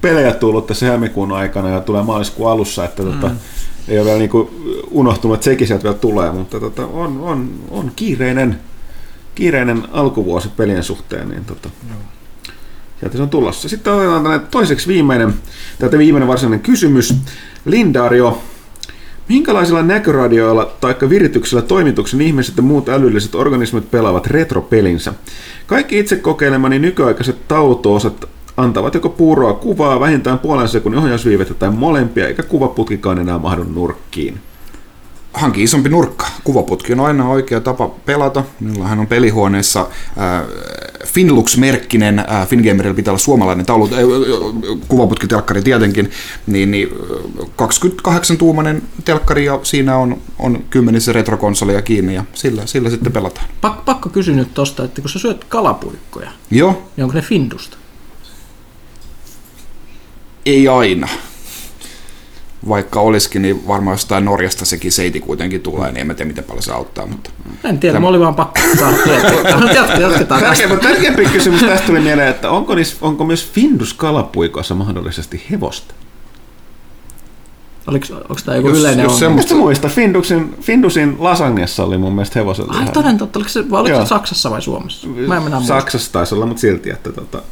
pelejä 0.00 0.32
tullut 0.32 0.66
tässä 0.66 0.86
helmikuun 0.86 1.32
aikana 1.32 1.68
ja 1.68 1.80
tulee 1.80 2.02
maaliskuun 2.02 2.50
alussa, 2.50 2.84
että 2.84 3.02
tota, 3.02 3.30
ei 3.88 3.98
ole 3.98 4.04
vielä 4.06 4.18
niinku 4.18 4.50
unohtunut, 4.90 5.34
että 5.34 5.44
sekin 5.44 5.66
sieltä 5.66 5.82
vielä 5.84 5.96
tulee, 5.96 6.32
mutta 6.32 6.60
tota, 6.60 6.86
on, 6.86 7.20
on, 7.20 7.50
on 7.70 7.92
kiireinen, 7.96 8.60
kiireinen 9.34 9.82
alkuvuosi 9.92 10.48
pelien 10.48 10.84
suhteen, 10.84 11.28
niin 11.28 11.44
tota, 11.44 11.68
sieltä 13.00 13.16
se 13.16 13.22
on 13.22 13.30
tulossa. 13.30 13.68
Sitten 13.68 13.92
otetaan 13.92 14.22
tänne 14.22 14.38
toiseksi 14.38 14.88
viimeinen, 14.88 15.34
tätä 15.78 15.98
viimeinen 15.98 16.28
varsinainen 16.28 16.60
kysymys. 16.60 17.14
Lindario, 17.64 18.42
Minkälaisilla 19.28 19.82
näköradioilla 19.82 20.72
tai 20.80 20.94
virityksellä 21.08 21.62
toimituksen 21.62 22.20
ihmiset 22.20 22.56
ja 22.56 22.62
muut 22.62 22.88
älylliset 22.88 23.34
organismit 23.34 23.90
pelaavat 23.90 24.26
retropelinsä? 24.26 25.14
Kaikki 25.66 25.98
itse 25.98 26.16
kokeilemani 26.16 26.78
nykyaikaiset 26.78 27.48
tautoosat 27.48 28.28
antavat 28.56 28.94
joko 28.94 29.08
puuroa 29.08 29.52
kuvaa, 29.52 30.00
vähintään 30.00 30.38
puolen 30.38 30.68
sekunnin 30.68 31.02
ohjausviivettä 31.02 31.54
tai 31.54 31.70
molempia, 31.70 32.28
eikä 32.28 32.42
kuvaputkikaan 32.42 33.18
enää 33.18 33.38
mahdu 33.38 33.64
nurkkiin. 33.64 34.40
hanki 35.32 35.62
isompi 35.62 35.88
nurkka. 35.88 36.26
Kuvaputki 36.44 36.92
on 36.92 37.00
aina 37.00 37.28
oikea 37.28 37.60
tapa 37.60 37.88
pelata. 37.88 38.44
Minullahan 38.60 38.98
on 38.98 39.06
pelihuoneessa 39.06 39.80
äh, 39.80 40.42
Finlux-merkkinen, 41.06 42.18
äh, 42.18 42.48
Fingamerilla 42.48 42.94
pitää 42.94 43.12
olla 43.12 43.18
suomalainen 43.18 43.66
taulu, 43.66 43.84
äh, 43.84 43.98
kuvaputkitelkkari 44.88 45.62
tietenkin, 45.62 46.10
niin, 46.46 46.70
niin 46.70 46.88
äh, 47.38 47.46
28-tuumainen 47.62 48.82
telkkari 49.04 49.44
ja 49.44 49.60
siinä 49.62 49.96
on, 49.96 50.20
on 50.38 50.64
kymmenissä 50.70 51.12
retrokonsoleja 51.12 51.82
kiinni 51.82 52.14
ja 52.14 52.24
sillä, 52.34 52.66
sillä 52.66 52.90
sitten 52.90 53.12
pelataan. 53.12 53.46
Pak, 53.60 53.84
pakko 53.84 54.08
kysyä 54.08 54.36
nyt 54.36 54.54
tosta, 54.54 54.84
että 54.84 55.00
kun 55.00 55.10
sä 55.10 55.18
syöt 55.18 55.44
kalapuikkoja, 55.44 56.30
Joo, 56.50 56.82
niin 56.96 57.04
onko 57.04 57.14
ne 57.14 57.22
Findusta? 57.22 57.76
ei 60.46 60.68
aina. 60.68 61.08
Vaikka 62.68 63.00
olisikin, 63.00 63.42
niin 63.42 63.68
varmaan 63.68 63.94
jostain 63.94 64.24
Norjasta 64.24 64.64
sekin 64.64 64.92
seiti 64.92 65.20
kuitenkin 65.20 65.60
tulee, 65.60 65.92
niin 65.92 66.00
en 66.00 66.06
mä 66.06 66.14
tiedä 66.14 66.28
miten 66.28 66.44
paljon 66.44 66.62
se 66.62 66.72
auttaa. 66.72 67.06
Mutta 67.06 67.30
En 67.64 67.78
tiedä, 67.78 68.00
mä 68.00 68.08
olin 68.08 68.20
vaan 68.20 68.34
pakko 68.34 68.60
saada 68.78 68.96
Jatketaan. 70.00 70.42
Tärkeä, 70.42 70.68
mutta 70.68 70.88
tärkeämpi 70.88 71.24
kysymys 71.26 71.60
tästä 71.60 71.86
tuli 71.86 72.00
mieleen, 72.00 72.28
että 72.28 72.50
onko, 72.50 72.74
niissä, 72.74 72.96
onko 73.00 73.24
myös 73.24 73.50
Findus 73.52 73.94
kalapuikoissa 73.94 74.74
mahdollisesti 74.74 75.42
hevosta? 75.50 75.94
Oliko, 77.86 78.06
onko 78.14 78.36
tämä 78.44 78.56
joku 78.56 78.68
Jos- 78.68 78.78
yleinen 78.78 79.02
jos 79.02 79.12
ongelma? 79.12 79.28
semmoista- 79.42 79.54
muista, 79.54 79.88
Findusin, 79.88 80.54
Findusin 80.60 81.16
lasagnessa 81.18 81.84
oli 81.84 81.98
mun 81.98 82.12
mielestä 82.12 82.38
hevosen 82.38 82.70
Ai 82.70 82.86
toden 82.92 83.18
totta, 83.18 83.38
oliko 83.38 83.48
se, 83.48 83.70
vai 83.70 83.80
oliko 83.80 84.00
se 84.00 84.06
Saksassa 84.06 84.50
vai 84.50 84.62
Suomessa? 84.62 85.06
Mä 85.08 85.36
en. 85.36 85.62
Saksassa 85.66 86.12
taisi 86.12 86.34
olla, 86.34 86.46
mutta 86.46 86.60
silti, 86.60 86.90
että 86.90 87.12
tota, 87.12 87.42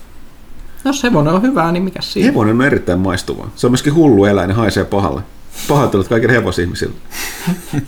Jos 0.84 1.02
hevonen 1.02 1.34
on 1.34 1.42
hyvää, 1.42 1.72
niin 1.72 1.82
mikä 1.82 2.02
siinä? 2.02 2.30
hevonen 2.30 2.54
on 2.54 2.66
erittäin 2.66 2.98
maistuva. 2.98 3.48
Se 3.56 3.66
on 3.66 3.70
myöskin 3.70 3.94
hullu 3.94 4.24
eläin 4.24 4.50
ja 4.50 4.56
haisee 4.56 4.84
pahalle. 4.84 5.22
Pahoittelut 5.68 6.08
kaikille 6.08 6.32
hevosihmisille. 6.32 6.94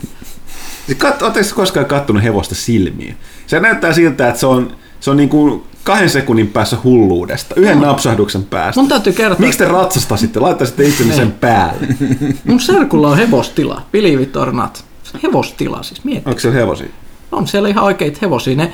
Siis 0.85 0.97
Oletteko 1.21 1.47
koskaan 1.55 1.85
kattonut 1.85 2.23
hevosta 2.23 2.55
silmiin? 2.55 3.17
Se 3.47 3.59
näyttää 3.59 3.93
siltä, 3.93 4.27
että 4.27 4.39
se 4.39 4.45
on, 4.45 4.71
se 4.99 5.11
on 5.11 5.17
niin 5.17 5.29
kuin 5.29 5.63
kahden 5.83 6.09
sekunnin 6.09 6.47
päässä 6.47 6.77
hulluudesta, 6.83 7.55
yhden 7.55 7.81
napsahduksen 7.81 8.43
päästä. 8.43 8.81
Mun 8.81 8.89
täytyy 8.89 9.13
kertoa, 9.13 9.39
Miksi 9.39 9.59
te 9.59 9.65
ratsastasitte? 9.65 10.39
Laittaisitte 10.39 10.83
itsenne 10.83 11.13
sen 11.13 11.31
päälle. 11.31 11.87
mun 12.45 12.59
serkulla 12.59 13.09
on 13.09 13.17
hevostila, 13.17 13.81
believe 13.91 14.23
it 14.23 14.35
or 14.35 14.51
not. 14.51 14.85
Se 15.03 15.11
on 15.15 15.19
hevostila 15.23 15.83
siis, 15.83 16.03
mieti. 16.03 16.29
Onko 16.29 16.39
siellä 16.39 16.59
hevosia? 16.59 16.89
On 17.31 17.47
siellä 17.47 17.69
ihan 17.69 17.83
oikeita 17.83 18.17
hevosia. 18.21 18.55
Ne 18.55 18.71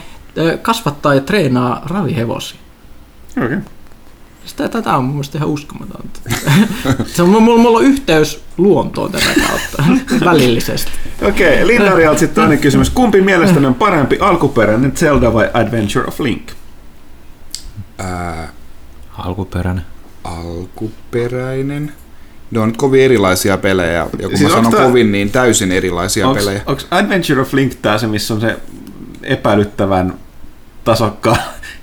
kasvattaa 0.61 1.13
ja 1.13 1.21
treenaa 1.21 1.81
ravihevosia. 1.85 2.59
Okei. 3.37 3.45
Okay. 3.45 3.59
Sitä, 4.45 4.69
tätä 4.69 4.97
on 4.97 5.03
mun 5.03 5.13
mielestä 5.13 5.37
ihan 5.37 5.49
uskomatonta. 5.49 6.19
Se 7.13 7.21
on, 7.23 7.29
mulla, 7.29 7.61
mulla 7.61 7.77
on 7.77 7.83
yhteys 7.83 8.43
luontoon 8.57 9.11
tätä 9.11 9.25
kautta, 9.47 9.83
välillisesti. 10.25 10.91
Okei, 11.21 11.53
okay, 11.53 11.67
Linnarialta 11.67 12.19
sitten 12.19 12.43
toinen 12.43 12.59
kysymys. 12.59 12.89
Kumpi 12.89 13.21
mielestäni 13.21 13.65
on 13.65 13.75
parempi, 13.75 14.17
alkuperäinen 14.19 14.91
Zelda 14.91 15.33
vai 15.33 15.49
Adventure 15.53 16.05
of 16.07 16.19
Link? 16.19 16.51
ää, 17.97 18.49
Alkuperäinen. 19.17 19.85
alkuperäinen. 20.23 21.93
Ne 22.51 22.59
on 22.59 22.67
nyt 22.67 22.77
kovin 22.77 23.01
erilaisia 23.01 23.57
pelejä, 23.57 23.91
ja 23.93 24.07
kun 24.29 24.37
Siis 24.37 24.49
mä 24.49 24.55
sanon 24.55 24.71
tää- 24.71 24.85
kovin, 24.85 25.11
niin 25.11 25.31
täysin 25.31 25.71
erilaisia 25.71 26.27
Onks, 26.27 26.39
pelejä. 26.43 26.61
onks 26.65 26.87
Adventure 26.91 27.41
of 27.41 27.53
Link 27.53 27.73
tää 27.81 27.97
se, 27.97 28.07
missä 28.07 28.33
on 28.33 28.41
se 28.41 28.57
epäilyttävän 29.23 30.13
tasokka, 30.83 31.35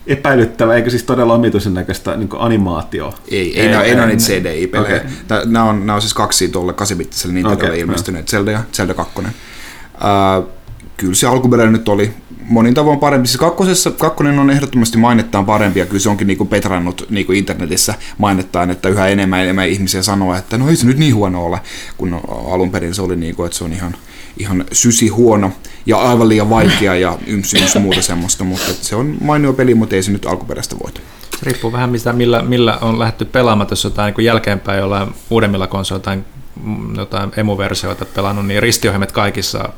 epäilyttävä, 0.09 0.75
eikä 0.75 0.91
siis 0.91 1.03
todella 1.03 1.35
omituisen 1.35 1.75
näköistä 1.75 2.17
niin 2.17 2.29
animaatio? 2.39 3.15
Ei, 3.31 3.61
ei, 3.61 3.69
Ei, 3.69 3.75
ei. 3.75 4.07
niitä 4.07 4.23
CDI-pelejä. 4.23 4.97
Okei. 4.97 5.11
Okay. 5.27 5.47
Nämä 5.47 5.65
on, 5.65 5.81
nämä 5.81 5.95
on 5.95 6.01
siis 6.01 6.15
kaksi 6.15 6.49
tuolle 6.49 6.73
8-bittiselle 6.73 7.33
Nintendolle 7.33 7.55
Okei, 7.55 7.69
okay, 7.69 7.79
ilmestyneet, 7.79 8.29
Zelda 8.29 8.51
ja 8.51 8.63
Zelda 8.73 8.95
2. 8.95 9.21
Uh, 9.21 10.49
kyllä 10.97 11.15
se 11.15 11.27
alkuperäinen 11.27 11.73
nyt 11.73 11.89
oli 11.89 12.13
monin 12.49 12.75
tavoin 12.75 12.99
parempi. 12.99 13.29
Siis 13.29 13.41
kakkosessa, 13.41 13.91
kakkonen 13.91 14.39
on 14.39 14.51
ehdottomasti 14.51 14.99
mainettaan 14.99 15.47
parempi 15.47 15.81
ja 15.81 15.87
kyllä 15.87 16.01
se 16.01 16.09
onkin 16.09 16.27
niinku 16.27 16.45
petrannut 16.45 17.07
niinku 17.11 17.33
internetissä 17.33 17.95
mainettaan, 18.19 18.71
että 18.71 18.89
yhä 18.89 19.09
enemmän 19.09 19.41
enemmän 19.41 19.69
ihmisiä 19.69 20.03
sanoo, 20.03 20.35
että 20.35 20.59
no 20.59 20.69
ei 20.69 20.77
se 20.77 20.87
nyt 20.87 20.99
niin 20.99 21.15
huono 21.15 21.45
ole, 21.45 21.61
kun 21.97 22.21
alun 22.53 22.71
perin 22.71 22.95
se 22.95 23.03
oli 23.03 23.17
niinku, 23.17 23.45
että 23.45 23.59
se 23.59 23.65
on 23.65 23.73
ihan, 23.73 23.95
ihan 24.39 24.65
sysi 24.73 25.09
huono 25.09 25.53
ja 25.87 25.97
aivan 25.99 26.29
liian 26.29 26.51
vaikea 26.51 26.95
ja 26.95 27.19
yms, 27.27 27.55
yms 27.55 27.77
muuta 27.77 28.03
semmoista, 28.03 28.45
mutta 28.45 28.73
se 28.81 28.97
on 28.97 29.17
mainio 29.21 29.53
peli, 29.53 29.75
mutta 29.75 29.95
ei 29.97 30.03
se 30.03 30.11
nyt 30.11 30.27
alkuperäistä 30.27 30.77
voita. 30.85 31.01
Riippuu 31.43 31.73
vähän 31.73 31.91
mistä, 31.91 32.13
millä, 32.13 32.43
millä 32.43 32.79
on 32.81 32.99
lähdetty 32.99 33.25
pelaamaan, 33.25 33.69
jos 33.71 33.85
jotain 33.85 34.15
niin 34.17 34.25
jälkeenpäin 34.25 34.79
jollain 34.79 35.15
uudemmilla 35.31 35.67
konsoleilla 35.67 36.01
jotain, 36.03 36.25
mm, 36.65 36.97
jotain 36.97 37.31
emuversioita 37.37 38.05
pelannut, 38.05 38.47
niin 38.47 38.63
ristiohjelmat 38.63 39.13
kaikissa 39.13 39.69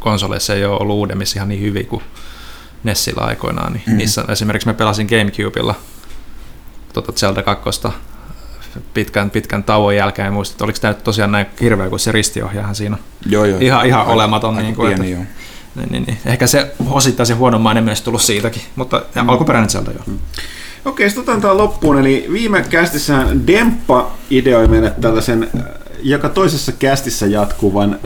konsoleissa 0.00 0.54
ei 0.54 0.64
ole 0.64 0.78
ollut 0.80 0.96
uudemmissa 0.96 1.38
ihan 1.38 1.48
niin 1.48 1.60
hyviä 1.60 1.84
kuin 1.84 2.02
Nessillä 2.84 3.22
aikoinaan. 3.22 3.72
Niin 3.72 3.82
Mm. 3.86 3.96
niissä, 3.96 4.24
esimerkiksi 4.28 4.68
mä 4.68 4.74
pelasin 4.74 5.06
Gamecubella 5.06 5.74
tuota 6.92 7.12
Zelda 7.12 7.42
2 7.42 7.80
pitkän, 8.94 9.30
pitkän 9.30 9.64
tauon 9.64 9.96
jälkeen, 9.96 10.28
en 10.28 10.32
muista, 10.34 10.54
että 10.54 10.64
oliko 10.64 10.78
tämä 10.80 10.92
nyt 10.92 11.04
tosiaan 11.04 11.32
näin 11.32 11.46
hirveä 11.60 11.88
kuin 11.88 12.00
se 12.00 12.12
ristiohjaahan 12.12 12.74
siinä 12.74 12.96
on 12.96 13.02
Joo, 13.32 13.44
joo. 13.44 13.58
ihan, 13.60 13.86
ihan 13.86 14.00
Aika- 14.00 14.12
olematon. 14.12 14.50
aika 14.54 14.62
Niin 14.62 14.74
kuin, 14.74 14.88
pieni, 14.88 15.12
että, 15.12 15.22
joo. 15.22 15.26
niin, 15.74 15.92
niin, 15.92 16.04
niin. 16.06 16.18
Ehkä 16.26 16.46
se 16.46 16.72
osittain 16.90 17.26
se 17.26 17.34
huono 17.34 17.58
maine 17.58 17.80
myös 17.80 18.02
tullut 18.02 18.22
siitäkin, 18.22 18.62
mutta 18.76 19.02
ja 19.14 19.24
alkuperäinen 19.28 19.70
Zelda 19.70 19.90
joo. 19.90 20.16
Okei, 20.84 21.08
sitten 21.10 21.22
otetaan 21.22 21.40
tämä 21.40 21.56
loppuun. 21.56 21.98
Eli 21.98 22.26
viime 22.32 22.64
kästissähän 22.70 23.46
Demppa 23.46 24.10
ideoi 24.30 24.68
meille 24.68 24.90
tällaisen 25.00 25.50
joka 26.02 26.28
toisessa 26.28 26.72
kästissä 26.72 27.26
jatkuvan 27.26 27.98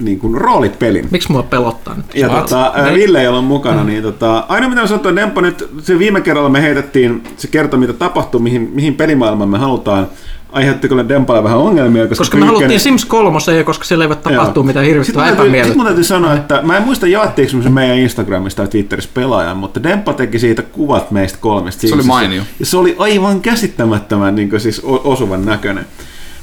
niin 0.00 0.18
kuin 0.18 0.34
roolipelin. 0.34 1.08
Miksi 1.10 1.32
mua 1.32 1.42
pelottaa 1.42 1.94
nyt? 1.96 2.06
Ja 2.14 2.28
What? 2.28 2.40
tota, 2.46 2.72
Ne- 2.84 2.94
Ville 2.94 3.20
ei 3.20 3.28
ole 3.28 3.40
mukana, 3.40 3.84
niin 3.84 4.02
tota, 4.02 4.44
ainoa 4.48 4.70
mitä 4.70 4.82
että 4.96 5.16
Demppa 5.16 5.40
nyt, 5.40 5.68
se 5.82 5.98
viime 5.98 6.20
kerralla 6.20 6.48
me 6.48 6.62
heitettiin, 6.62 7.22
se 7.36 7.48
kertoi 7.48 7.80
mitä 7.80 7.92
tapahtuu, 7.92 8.40
mihin, 8.40 8.70
mihin 8.74 8.94
pelimaailmaan 8.94 9.50
me 9.50 9.58
halutaan. 9.58 10.08
Aiheuttiko 10.52 10.94
ne 10.94 11.08
Dempalle 11.08 11.44
vähän 11.44 11.58
ongelmia? 11.58 12.02
Koska, 12.06 12.20
Koska 12.20 12.36
me 12.38 12.46
haluttiin 12.46 12.80
Sims 12.80 13.04
3, 13.04 13.38
koska 13.64 13.84
siellä 13.84 14.04
ei 14.04 14.08
voi 14.08 14.16
tapahtua 14.16 14.62
mitään 14.62 14.86
hirvittävää 14.86 15.26
täytyy- 15.36 15.52
Sitten 15.56 15.76
mun 15.76 15.86
täytyy 15.86 16.04
sanoa, 16.04 16.34
että 16.34 16.60
mä 16.62 16.76
en 16.76 16.82
muista 16.82 17.06
jaettiinko 17.06 17.56
me 17.56 17.62
se 17.62 17.70
meidän 17.70 17.98
Instagramista 17.98 18.62
tai 18.62 18.68
Twitterissä 18.70 19.10
pelaajan, 19.14 19.56
mutta 19.56 19.82
Demppa 19.82 20.12
teki 20.12 20.38
siitä 20.38 20.62
kuvat 20.62 21.10
meistä 21.10 21.38
kolmesta. 21.40 21.80
Se 21.80 21.86
oli 21.86 21.90
Simsistä. 21.90 22.08
mainio. 22.12 22.42
Ja 22.60 22.66
se 22.66 22.76
oli 22.76 22.96
aivan 22.98 23.40
käsittämättömän 23.40 24.34
niin 24.34 24.60
siis 24.60 24.80
o- 24.84 25.00
osuvan 25.04 25.44
näköinen. 25.44 25.86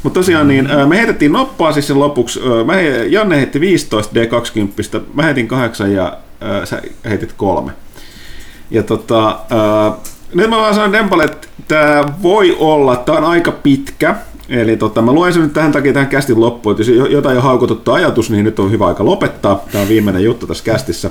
Mutta 0.07 0.19
tosiaan 0.19 0.47
niin, 0.47 0.69
me 0.87 0.97
heitettiin 0.97 1.31
noppaa 1.31 1.71
siis 1.71 1.87
sen 1.87 1.99
lopuksi. 1.99 2.39
Mä 2.65 2.73
he, 2.73 3.05
Janne 3.05 3.37
heitti 3.37 3.59
15 3.59 4.13
D20, 4.15 5.01
mä 5.13 5.23
heitin 5.23 5.47
8 5.47 5.93
ja 5.93 6.17
ää, 6.41 6.65
sä 6.65 6.81
heitit 7.05 7.33
kolme. 7.37 7.71
Ja 8.71 8.83
tota, 8.83 9.27
ää, 9.27 9.91
nyt 10.33 10.49
mä 10.49 10.57
vaan 10.57 10.75
sanon 10.75 10.91
Dempalle, 10.91 11.23
että 11.23 11.47
tämä 11.67 12.05
voi 12.21 12.57
olla, 12.59 12.95
tämä 12.95 13.17
on 13.17 13.23
aika 13.23 13.51
pitkä. 13.51 14.15
Eli 14.49 14.77
tota, 14.77 15.01
mä 15.01 15.11
luen 15.11 15.33
sen 15.33 15.41
nyt 15.41 15.53
tähän 15.53 15.71
takia 15.71 15.93
tähän 15.93 16.09
kästin 16.09 16.39
loppuun, 16.39 16.73
että 16.79 16.91
jos 16.91 17.11
jotain 17.11 17.37
on 17.37 17.43
haukututtu 17.43 17.91
ajatus, 17.91 18.29
niin 18.29 18.45
nyt 18.45 18.59
on 18.59 18.71
hyvä 18.71 18.87
aika 18.87 19.05
lopettaa. 19.05 19.63
Tämä 19.71 19.81
on 19.81 19.89
viimeinen 19.89 20.23
juttu 20.23 20.47
tässä 20.47 20.63
kästissä. 20.63 21.09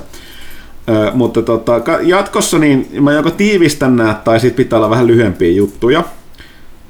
Ö, 0.89 1.11
mutta 1.13 1.41
tota, 1.41 1.81
jatkossa 2.01 2.59
niin 2.59 3.03
mä 3.03 3.13
joko 3.13 3.31
tiivistän 3.31 3.95
nämä, 3.95 4.21
tai 4.23 4.39
siitä 4.39 4.57
pitää 4.57 4.79
olla 4.79 4.89
vähän 4.89 5.07
lyhyempiä 5.07 5.51
juttuja. 5.51 6.03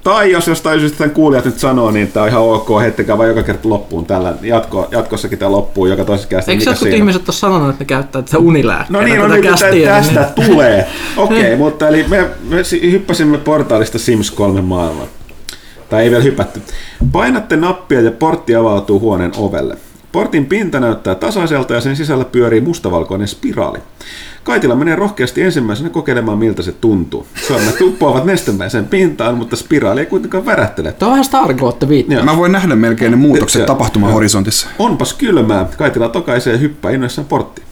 Tai 0.08 0.32
jos 0.32 0.48
jostain 0.48 0.80
syystä 0.80 0.98
tämän 0.98 1.12
kuulijat 1.12 1.46
nyt 1.46 1.60
sanoo, 1.60 1.92
niin 1.92 2.08
tämä 2.08 2.24
on 2.24 2.30
ihan 2.30 2.42
ok, 2.42 2.68
heittäkää 2.82 3.18
vaan 3.18 3.30
joka 3.30 3.44
kerta 3.44 3.70
loppuun 3.70 4.06
tällä. 4.06 4.34
Jatko, 4.42 4.88
jatkossakin 4.92 5.40
tämä 5.40 5.52
loppuu 5.52 5.86
joka 5.86 6.06
toisessa 6.06 6.30
kästissä. 6.30 6.52
Eikö 6.52 6.64
jotkut 6.64 6.84
siinä? 6.84 6.98
ihmiset 6.98 7.30
ole 7.30 7.36
sanonut, 7.36 7.70
että 7.70 7.82
ne 7.82 7.86
käyttää 7.86 8.22
tätä 8.22 8.38
unilääkkeenä? 8.38 9.00
No 9.00 9.06
niin, 9.06 9.20
no 9.20 9.28
niin, 9.28 9.44
kästiä, 9.44 9.90
tästä 9.90 10.32
niin- 10.38 10.50
tulee. 10.50 10.88
Okei, 11.18 11.40
okay, 11.40 11.56
mutta 11.56 11.88
eli 11.88 12.06
me, 12.08 12.30
me 12.50 12.64
si- 12.64 12.92
hyppäsimme 12.92 13.38
portaalista 13.38 14.00
Sims 14.00 14.32
3 14.32 14.62
maailmaan. 14.62 15.08
Tai 15.90 16.04
ei 16.04 16.12
vielä 16.12 16.24
hypätty. 16.24 16.62
Painatte 17.12 17.56
nappia 17.56 18.02
ja 18.02 18.12
portti 18.12 18.56
avautuu 18.56 19.00
huoneen 19.00 19.32
ovelle. 19.38 19.78
Portin 20.12 20.46
pinta 20.46 20.80
näyttää 20.80 21.16
tasaiselta 21.16 21.74
ja 21.74 21.82
sen 21.82 21.96
sisällä 21.96 22.26
pyörii 22.26 22.62
mustavalkoinen 22.62 23.28
spiraali. 23.28 23.80
Kaitila 24.44 24.76
menee 24.76 24.96
rohkeasti 24.96 25.42
ensimmäisenä 25.42 25.90
kokeilemaan, 25.90 26.38
miltä 26.38 26.62
se 26.62 26.72
tuntuu. 26.72 27.28
Sormet 27.48 27.82
uppoavat 27.82 28.26
nestemäiseen 28.26 28.88
pintaan, 28.88 29.38
mutta 29.38 29.56
spiraali 29.56 30.00
ei 30.00 30.06
kuitenkaan 30.06 30.46
värähtele. 30.46 30.92
Tuo 30.92 31.08
on 31.08 31.12
vähän 31.12 31.26
Stargotte 31.26 31.90
viitti. 31.90 32.14
Joo. 32.14 32.24
Mä 32.24 32.38
voin 32.38 32.52
nähdä 32.52 32.76
melkein 32.76 33.12
ne 33.12 33.18
muutokset 33.18 33.66
tapahtumahorisontissa. 33.66 34.68
Onpas 34.80 35.14
kylmää. 35.14 35.66
Kaitila 35.78 36.10
tokaisee 36.10 36.54
ja 36.54 36.60
hyppää 36.60 36.92
innoissaan 36.92 37.28
porttiin. 37.28 37.68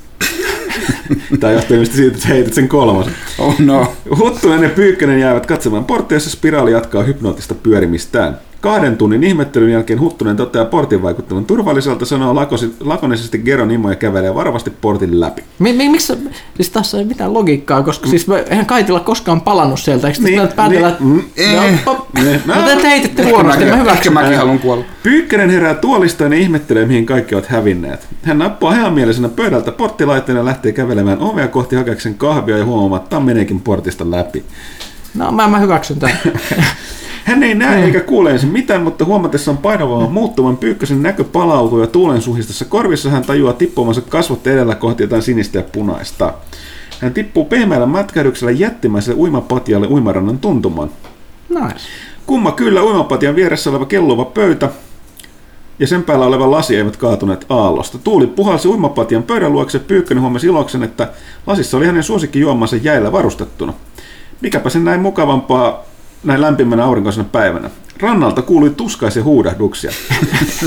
Tämä 1.40 1.54
johtuu 1.54 1.76
ilmeisesti 1.76 1.98
siitä, 1.98 2.16
että 2.16 2.28
heität 2.28 2.54
sen 2.54 2.68
kolmosen. 2.68 3.14
Oh 3.40 3.60
no. 3.60 3.94
Huttunen 4.18 4.64
ja 4.64 4.70
Pyykkönen 4.70 5.20
jäävät 5.20 5.46
katsomaan 5.46 5.86
porttia, 5.86 6.16
jossa 6.16 6.30
spiraali 6.30 6.72
jatkaa 6.72 7.04
hypnoottista 7.04 7.56
pyörimistään. 7.56 8.38
Kahden 8.66 8.98
tunnin 8.98 9.24
ihmettelyn 9.24 9.72
jälkeen 9.72 10.00
Huttunen 10.00 10.36
toteaa 10.38 10.66
portin 10.66 11.02
vaikuttavan 11.02 11.46
turvalliselta, 11.46 12.06
sanoo 12.06 12.34
lakosi- 12.36 12.74
lakonisesti 12.80 13.38
Geronimo 13.38 13.90
ja 13.90 13.96
kävelee 13.96 14.36
varovasti 14.36 14.70
portin 14.70 15.20
läpi. 15.20 15.44
Mi- 15.60 15.74
mi- 15.74 15.90
miksi, 15.90 16.14
siis 16.56 16.70
tässä 16.70 16.98
ei 16.98 17.06
mitään 17.06 17.34
logiikkaa, 17.34 17.84
koska 17.84 18.08
siis 18.08 18.28
me, 18.28 18.46
eihän 18.50 18.66
Kaitila 18.66 19.00
koskaan 19.00 19.42
palannut 19.42 19.80
sieltä, 19.80 20.08
eikö 20.08 20.22
Niin, 20.22 20.48
päätellä, 20.56 20.88
että 20.90 21.04
niin, 21.04 21.16
mm, 21.16 21.24
eh, 21.38 21.86
pop, 21.86 21.98
niin. 22.24 22.42
no, 22.46 22.54
te 22.82 22.90
heititte 22.90 23.24
huonosti, 23.24 23.66
mä 23.66 23.76
hyväksyn. 23.76 24.14
mäkin 24.14 24.38
haluan 24.38 24.60
kuolla. 24.60 24.84
Pyykkönen 25.04 25.50
herää 25.50 25.74
tuolistaan 25.74 26.34
ja 26.34 26.40
ihmettelee, 26.40 26.86
mihin 26.86 27.06
kaikki 27.06 27.36
ovat 27.36 27.46
hävinneet. 27.48 28.08
Hän 28.24 28.38
nappaa 28.38 28.72
heamielisenä 28.72 29.30
pöydältä 29.30 29.72
porttilaitteen 29.72 30.38
ja 30.38 30.46
lähtee 30.46 30.72
kävelemään 30.72 31.20
ovea 31.20 31.48
kohti 31.48 31.76
hakeakseen 31.76 32.16
kahvia 32.16 32.58
ja 32.58 32.66
huomaamattaan 32.66 33.24
meneekin 33.24 33.60
portista 33.60 34.12
läpi. 34.12 34.44
No 35.16 35.32
mä, 35.32 35.48
mä 35.48 35.60
hyväksyn 35.60 36.00
tämän. 36.00 36.18
Hän 37.26 37.44
ei 37.44 37.56
näe 37.56 37.86
eikä 37.86 38.00
kuule 38.00 38.32
ensin 38.32 38.50
mitään, 38.50 38.82
mutta 38.82 39.06
huomatessaan 39.06 39.58
painavaa 39.58 40.10
muuttuvan 40.10 40.58
pyykkösen 40.58 41.04
näkö 41.04 41.24
palautuu 41.24 41.80
ja 41.80 41.88
tuulen 41.88 42.22
suhistessa 42.22 42.66
korvissa 42.66 43.10
hän 43.10 43.24
tajuaa 43.24 43.54
tippumansa 43.54 44.02
kasvot 44.02 44.48
edellä 44.48 44.76
kohti 44.76 45.04
jotain 45.04 45.22
sinistä 45.22 45.58
ja 45.58 45.64
punaista. 45.72 46.34
Hän 47.00 47.14
tippuu 47.14 47.46
pehmeällä 47.46 47.86
mätkähdyksellä 47.86 48.52
jättimäiselle 48.52 49.20
uimapatjalle 49.20 49.88
uimarannan 49.88 50.40
tuntumaan. 50.40 50.90
Nice. 51.50 51.80
Kumma 52.26 52.52
kyllä 52.52 52.84
uimapatian 52.84 53.36
vieressä 53.36 53.70
oleva 53.70 53.86
kelluva 53.86 54.26
pöytä 54.26 54.70
ja 55.80 55.88
sen 55.88 56.04
päällä 56.04 56.26
oleva 56.26 56.52
lasi 56.52 56.76
eivät 56.76 56.98
kaatuneet 56.98 57.46
aallosta. 57.50 57.98
Tuuli 57.98 58.28
puhalsi 58.28 58.68
uimapatian 58.68 59.24
pöydän 59.24 59.54
luokse, 59.54 59.80
Pyykkönen 59.80 60.22
huomasi 60.22 60.48
iloksen, 60.48 60.84
että 60.84 61.10
lasissa 61.48 61.78
oli 61.78 61.86
hänen 61.86 62.04
suosikkijuomansa 62.04 62.76
jäillä 62.76 63.12
varustettuna. 63.12 63.74
Mikäpä 64.42 64.70
sen 64.70 64.86
näin 64.86 65.02
mukavampaa 65.02 65.84
näin 66.26 66.42
lämpimänä 66.42 66.84
aurinkoisena 66.86 67.28
päivänä. 67.32 67.70
Rannalta 68.00 68.42
kuului 68.42 68.70
tuskaisia 68.70 69.24
huudahduksia. 69.24 69.92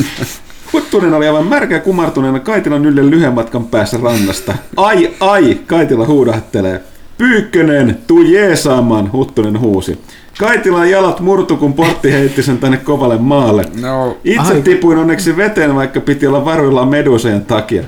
Huttunen 0.73 1.15
oli 1.15 1.27
aivan 1.27 1.47
märkä 1.47 1.81
kumartuneena 1.81 2.41
Kaitilan 2.41 2.87
ylle 2.87 3.11
lyhyen 3.11 3.33
matkan 3.33 3.65
päässä 3.65 3.99
rannasta. 4.03 4.55
Ai, 4.77 5.11
ai, 5.21 5.61
Kaitila 5.67 6.07
huudahtelee. 6.07 6.83
Pyykkönen, 7.19 7.99
tuu 8.07 8.23
jeesaamaan, 8.23 9.13
Huttunen 9.13 9.61
huusi. 9.61 9.99
Kaitilan 10.39 10.91
jalat 10.91 11.21
murtu, 11.21 11.57
kun 11.57 11.75
portti 11.75 12.13
heitti 12.13 12.43
sen 12.43 12.59
tänne 12.59 12.77
kovalle 12.77 13.19
maalle. 13.19 13.65
No, 13.81 14.17
Itse 14.25 14.53
Ai. 14.55 14.63
tipuin 14.63 14.99
onneksi 14.99 15.37
veteen, 15.37 15.75
vaikka 15.75 16.01
piti 16.01 16.27
olla 16.27 16.45
varuillaan 16.45 16.89
medusojen 16.89 17.45
takia. 17.45 17.83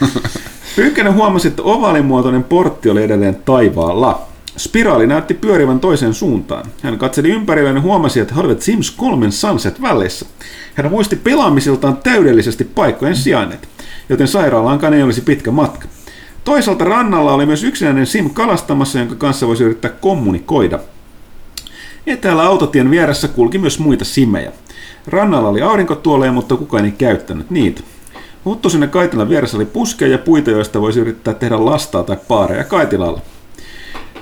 Pyykkönen 0.76 1.14
huomasi, 1.14 1.48
että 1.48 1.62
ovaalimuotoinen 1.62 2.44
portti 2.44 2.90
oli 2.90 3.02
edelleen 3.02 3.36
taivaalla. 3.44 4.25
Spiraali 4.56 5.06
näytti 5.06 5.34
pyörivän 5.34 5.80
toiseen 5.80 6.14
suuntaan. 6.14 6.64
Hän 6.82 6.98
katseli 6.98 7.30
ympärilleen 7.30 7.76
ja 7.76 7.82
huomasi, 7.82 8.20
että 8.20 8.34
he 8.34 8.40
olivat 8.40 8.62
Sims 8.62 8.90
3 8.90 9.30
Sunset 9.30 9.82
välissä. 9.82 10.26
Hän 10.74 10.90
muisti 10.90 11.16
pelaamisiltaan 11.16 11.96
täydellisesti 11.96 12.64
paikkojen 12.64 13.16
sijainnit, 13.16 13.68
joten 14.08 14.28
sairaalaankaan 14.28 14.94
ei 14.94 15.02
olisi 15.02 15.20
pitkä 15.20 15.50
matka. 15.50 15.88
Toisaalta 16.44 16.84
rannalla 16.84 17.34
oli 17.34 17.46
myös 17.46 17.64
yksinäinen 17.64 18.06
Sim 18.06 18.30
kalastamassa, 18.30 18.98
jonka 18.98 19.14
kanssa 19.14 19.46
voisi 19.46 19.64
yrittää 19.64 19.90
kommunikoida. 19.90 20.78
Etäällä 22.06 22.42
autotien 22.42 22.90
vieressä 22.90 23.28
kulki 23.28 23.58
myös 23.58 23.78
muita 23.78 24.04
simejä. 24.04 24.52
Rannalla 25.06 25.48
oli 25.48 25.62
aurinkotuoleja, 25.62 26.32
mutta 26.32 26.56
kukaan 26.56 26.84
ei 26.84 26.92
käyttänyt 26.92 27.50
niitä. 27.50 27.80
Huttusen 28.44 28.82
ja 28.82 28.88
Kaitilan 28.88 29.28
vieressä 29.28 29.56
oli 29.56 29.64
puskeja 29.64 30.12
ja 30.12 30.18
puita, 30.18 30.50
joista 30.50 30.80
voisi 30.80 31.00
yrittää 31.00 31.34
tehdä 31.34 31.64
lastaa 31.64 32.02
tai 32.02 32.16
paareja 32.28 32.64
Kaitilalla. 32.64 33.20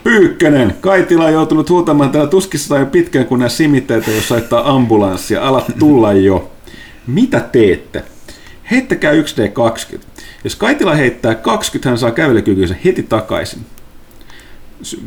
Pyykkönen! 0.04 0.74
Kaitila 0.80 1.24
on 1.24 1.32
joutunut 1.32 1.70
huutamaan 1.70 2.10
täällä 2.10 2.30
tuskissa 2.30 2.78
jo 2.78 2.86
pitkään, 2.86 3.26
kun 3.26 3.38
nämä 3.38 3.48
simiteitä 3.48 4.10
jos 4.10 4.28
soittaa 4.28 4.74
ambulanssia. 4.74 5.42
Alat 5.42 5.66
tulla 5.78 6.12
jo. 6.12 6.50
Mitä 7.06 7.40
teette? 7.40 8.04
Heittäkää 8.70 9.12
1D20. 9.12 9.98
Jos 10.44 10.56
Kaitila 10.56 10.94
heittää 10.94 11.34
20, 11.34 11.88
hän 11.88 11.98
saa 11.98 12.10
kävelykykynsä 12.10 12.74
heti 12.84 13.02
takaisin 13.02 13.60
sy- 14.84 15.00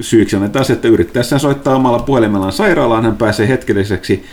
syyksi 0.00 0.36
on 0.36 0.50
taas, 0.50 0.70
että 0.70 0.88
yrittäessään 0.88 1.40
soittaa 1.40 1.76
omalla 1.76 1.98
puhelimellaan 1.98 2.52
sairaalaan, 2.52 3.04
hän 3.04 3.16
pääsee 3.16 3.48
hetkelliseksi, 3.48 4.24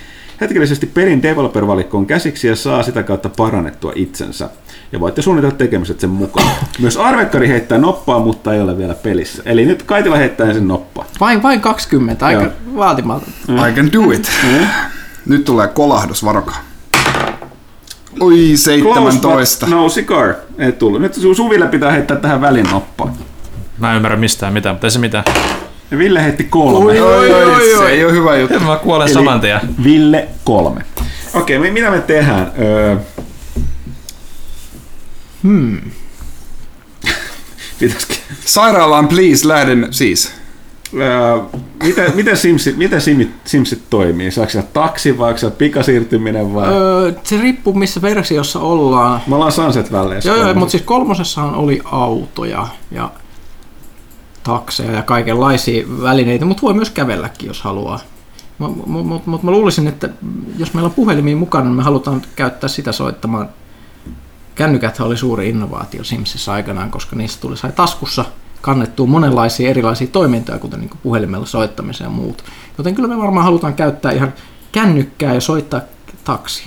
hetkellisesti 0.41 0.85
perin 0.85 1.23
developer-valikkoon 1.23 2.05
käsiksi 2.05 2.47
ja 2.47 2.55
saa 2.55 2.83
sitä 2.83 3.03
kautta 3.03 3.29
parannettua 3.29 3.93
itsensä. 3.95 4.49
Ja 4.91 4.99
voitte 4.99 5.21
suunnitella 5.21 5.55
tekemiset 5.55 5.99
sen 5.99 6.09
mukaan. 6.09 6.47
Myös 6.79 6.97
arvekkari 6.97 7.47
heittää 7.47 7.77
noppaa, 7.77 8.19
mutta 8.19 8.53
ei 8.53 8.61
ole 8.61 8.77
vielä 8.77 8.93
pelissä. 8.93 9.43
Eli 9.45 9.65
nyt 9.65 9.83
Kaitila 9.83 10.17
heittää 10.17 10.47
ensin 10.47 10.67
noppaa. 10.67 11.05
Vain, 11.19 11.43
vain 11.43 11.61
20, 11.61 12.25
aika 12.25 12.41
Joo. 12.41 12.51
vaatimaton. 12.75 13.29
I 13.69 13.73
can 13.73 13.93
do 13.93 14.11
it. 14.11 14.31
Nyt 15.25 15.45
tulee 15.45 15.67
kolahdus, 15.67 16.25
varokaa. 16.25 16.57
Oi, 18.19 18.51
17. 18.55 19.21
Close, 19.21 19.75
no 19.75 19.89
cigar. 19.89 20.33
Ei 20.57 20.71
tullut. 20.71 21.01
Nyt 21.01 21.17
Su- 21.17 21.35
Suville 21.35 21.67
pitää 21.67 21.91
heittää 21.91 22.17
tähän 22.17 22.41
väliin 22.41 22.67
noppaa. 22.71 23.15
Mä 23.77 23.89
en 23.89 23.95
ymmärrä 23.95 24.17
mistään 24.17 24.53
mitään, 24.53 24.75
mutta 24.75 24.87
ei 24.87 24.91
se 24.91 24.99
mitään. 24.99 25.23
Ja 25.91 25.97
Ville 25.97 26.23
heitti 26.23 26.43
kolme. 26.43 26.77
Oi, 26.77 26.99
oi, 26.99 27.33
oi, 27.33 27.77
se 27.77 27.87
ei 27.87 28.05
ole 28.05 28.13
hyvä 28.13 28.37
juttu. 28.37 28.59
Mä 28.59 28.75
kuolen 28.75 29.13
saman 29.13 29.41
tien. 29.41 29.59
Ville 29.83 30.27
kolme. 30.43 30.81
Okei, 31.33 31.57
okay, 31.57 31.71
mitä 31.71 31.91
me 31.91 32.01
tehdään? 32.01 32.51
Öö... 32.59 32.95
Hmm. 35.43 35.81
Pitäisikö... 37.79 38.13
Sairaalaan, 38.45 39.07
please, 39.07 39.47
lähden 39.47 39.87
siis. 39.91 40.31
Öö, 40.93 41.59
miten, 41.83 42.15
miten, 42.15 42.37
Simsit, 42.37 42.77
miten 42.77 43.01
Simsit, 43.01 43.31
Simsit 43.45 43.83
toimii? 43.89 44.31
Saako 44.31 44.49
siellä 44.49 44.69
taksi 44.73 45.17
vai 45.17 45.27
onko 45.27 45.37
siellä 45.37 45.55
pikasiirtyminen 45.55 46.53
vai? 46.53 46.67
Öö. 46.67 47.03
Öö, 47.03 47.11
se 47.23 47.37
riippuu 47.41 47.73
missä 47.73 48.01
versiossa 48.01 48.59
ollaan. 48.59 49.21
Me 49.27 49.35
ollaan 49.35 49.51
Sunset 49.51 49.91
väleissä. 49.91 50.29
Joo, 50.29 50.37
joo, 50.37 50.53
mutta 50.53 50.71
siis 50.71 50.83
kolmosessahan 50.83 51.55
oli 51.55 51.81
autoja 51.85 52.67
ja 52.91 53.11
takseja 54.43 54.91
ja 54.91 55.01
kaikenlaisia 55.01 55.85
välineitä, 56.01 56.45
mutta 56.45 56.61
voi 56.61 56.73
myös 56.73 56.89
kävelläkin, 56.89 57.47
jos 57.47 57.61
haluaa. 57.61 57.99
Mutta 58.57 58.87
mut, 58.87 59.27
mut 59.27 59.43
mä 59.43 59.51
luulisin, 59.51 59.87
että 59.87 60.09
jos 60.57 60.73
meillä 60.73 60.87
on 60.87 60.93
puhelimia 60.93 61.35
mukana, 61.35 61.65
niin 61.65 61.75
me 61.75 61.83
halutaan 61.83 62.21
käyttää 62.35 62.67
sitä 62.67 62.91
soittamaan. 62.91 63.49
Kännykät 64.59 64.99
oli 64.99 65.17
suuri 65.17 65.49
innovaatio 65.49 66.03
Simsissä 66.03 66.53
aikanaan, 66.53 66.91
koska 66.91 67.15
niistä 67.15 67.41
tuli 67.41 67.57
sai 67.57 67.71
taskussa 67.71 68.25
kannettua 68.61 69.07
monenlaisia 69.07 69.69
erilaisia 69.69 70.07
toimintoja, 70.07 70.59
kuten 70.59 70.79
niin 70.79 70.89
puhelimella 71.03 71.45
soittamisen 71.45 72.05
ja 72.05 72.09
muut. 72.09 72.43
Joten 72.77 72.95
kyllä 72.95 73.07
me 73.07 73.17
varmaan 73.17 73.43
halutaan 73.45 73.73
käyttää 73.73 74.11
ihan 74.11 74.33
kännykkää 74.71 75.33
ja 75.33 75.41
soittaa 75.41 75.81
taksi. 76.23 76.63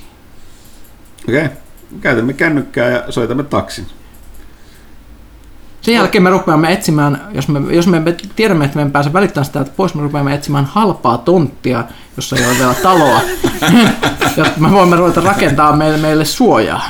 Okei. 1.29 1.45
Okay. 1.45 1.57
Käytämme 2.01 2.33
kännykkää 2.33 2.91
ja 2.91 3.05
soitamme 3.09 3.43
taksin. 3.43 3.87
Sen 5.81 5.95
jälkeen 5.95 6.23
me 6.23 6.31
rupeamme 6.31 6.73
etsimään, 6.73 7.29
jos 7.33 7.49
me, 7.49 7.75
jos 7.75 7.87
me 7.87 8.03
tiedämme, 8.37 8.65
että 8.65 8.77
me 8.77 8.83
emme 8.83 8.93
pääse 8.93 9.13
välittämään 9.13 9.45
sitä 9.45 9.61
että 9.61 9.73
pois, 9.77 9.95
me 9.95 10.03
rupeamme 10.03 10.35
etsimään 10.35 10.65
halpaa 10.65 11.19
tonttia, 11.19 11.85
jossa 12.17 12.37
ei 12.37 12.47
ole 12.47 12.59
vielä 12.59 12.75
taloa, 12.75 13.21
jotta 14.37 14.61
me 14.61 14.71
voimme 14.71 14.97
ruveta 14.97 15.21
rakentaa 15.21 15.77
meille, 15.77 15.99
meille 15.99 16.25
suojaa. 16.25 16.83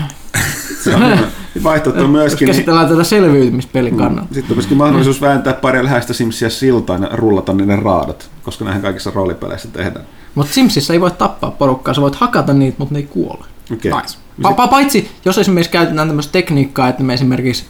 Se 0.85 0.95
on 0.95 1.07
hyvä. 1.07 1.27
Vaihtoehto 1.63 2.05
on 2.05 2.11
myöskin... 2.11 2.49
käsitellään 2.49 2.89
tätä 2.89 3.05
selviytymispelin 3.05 3.97
kannalta. 3.97 4.35
Sitten 4.35 4.53
on 4.53 4.57
myöskin 4.57 4.77
mahdollisuus 4.77 5.21
vääntää 5.21 5.55
pari 5.55 5.85
läheistä 5.85 6.13
Simsia 6.13 6.51
siltaan 6.51 7.03
ja 7.03 7.09
rullata 7.13 7.53
niiden 7.53 7.79
raadot, 7.79 8.31
koska 8.43 8.65
näihin 8.65 8.83
kaikissa 8.83 9.13
roolipeleissä 9.15 9.69
tehdään. 9.73 10.05
Mutta 10.35 10.53
Simsissä 10.53 10.93
ei 10.93 11.01
voi 11.01 11.11
tappaa 11.11 11.51
porukkaa, 11.51 11.95
sä 11.95 12.01
voit 12.01 12.15
hakata 12.15 12.53
niitä, 12.53 12.77
mutta 12.79 12.95
ne 12.95 12.99
ei 12.99 13.07
kuole. 13.07 13.45
Okei. 13.73 13.93
Nice. 13.93 14.19
Pa- 14.43 14.55
pa- 14.55 14.69
paitsi, 14.69 15.11
jos 15.25 15.39
esimerkiksi 15.39 15.73
käytetään 15.73 16.09
tämmöistä 16.09 16.33
tekniikkaa, 16.33 16.89
että 16.89 17.03
me 17.03 17.15
esimerkiksi 17.15 17.65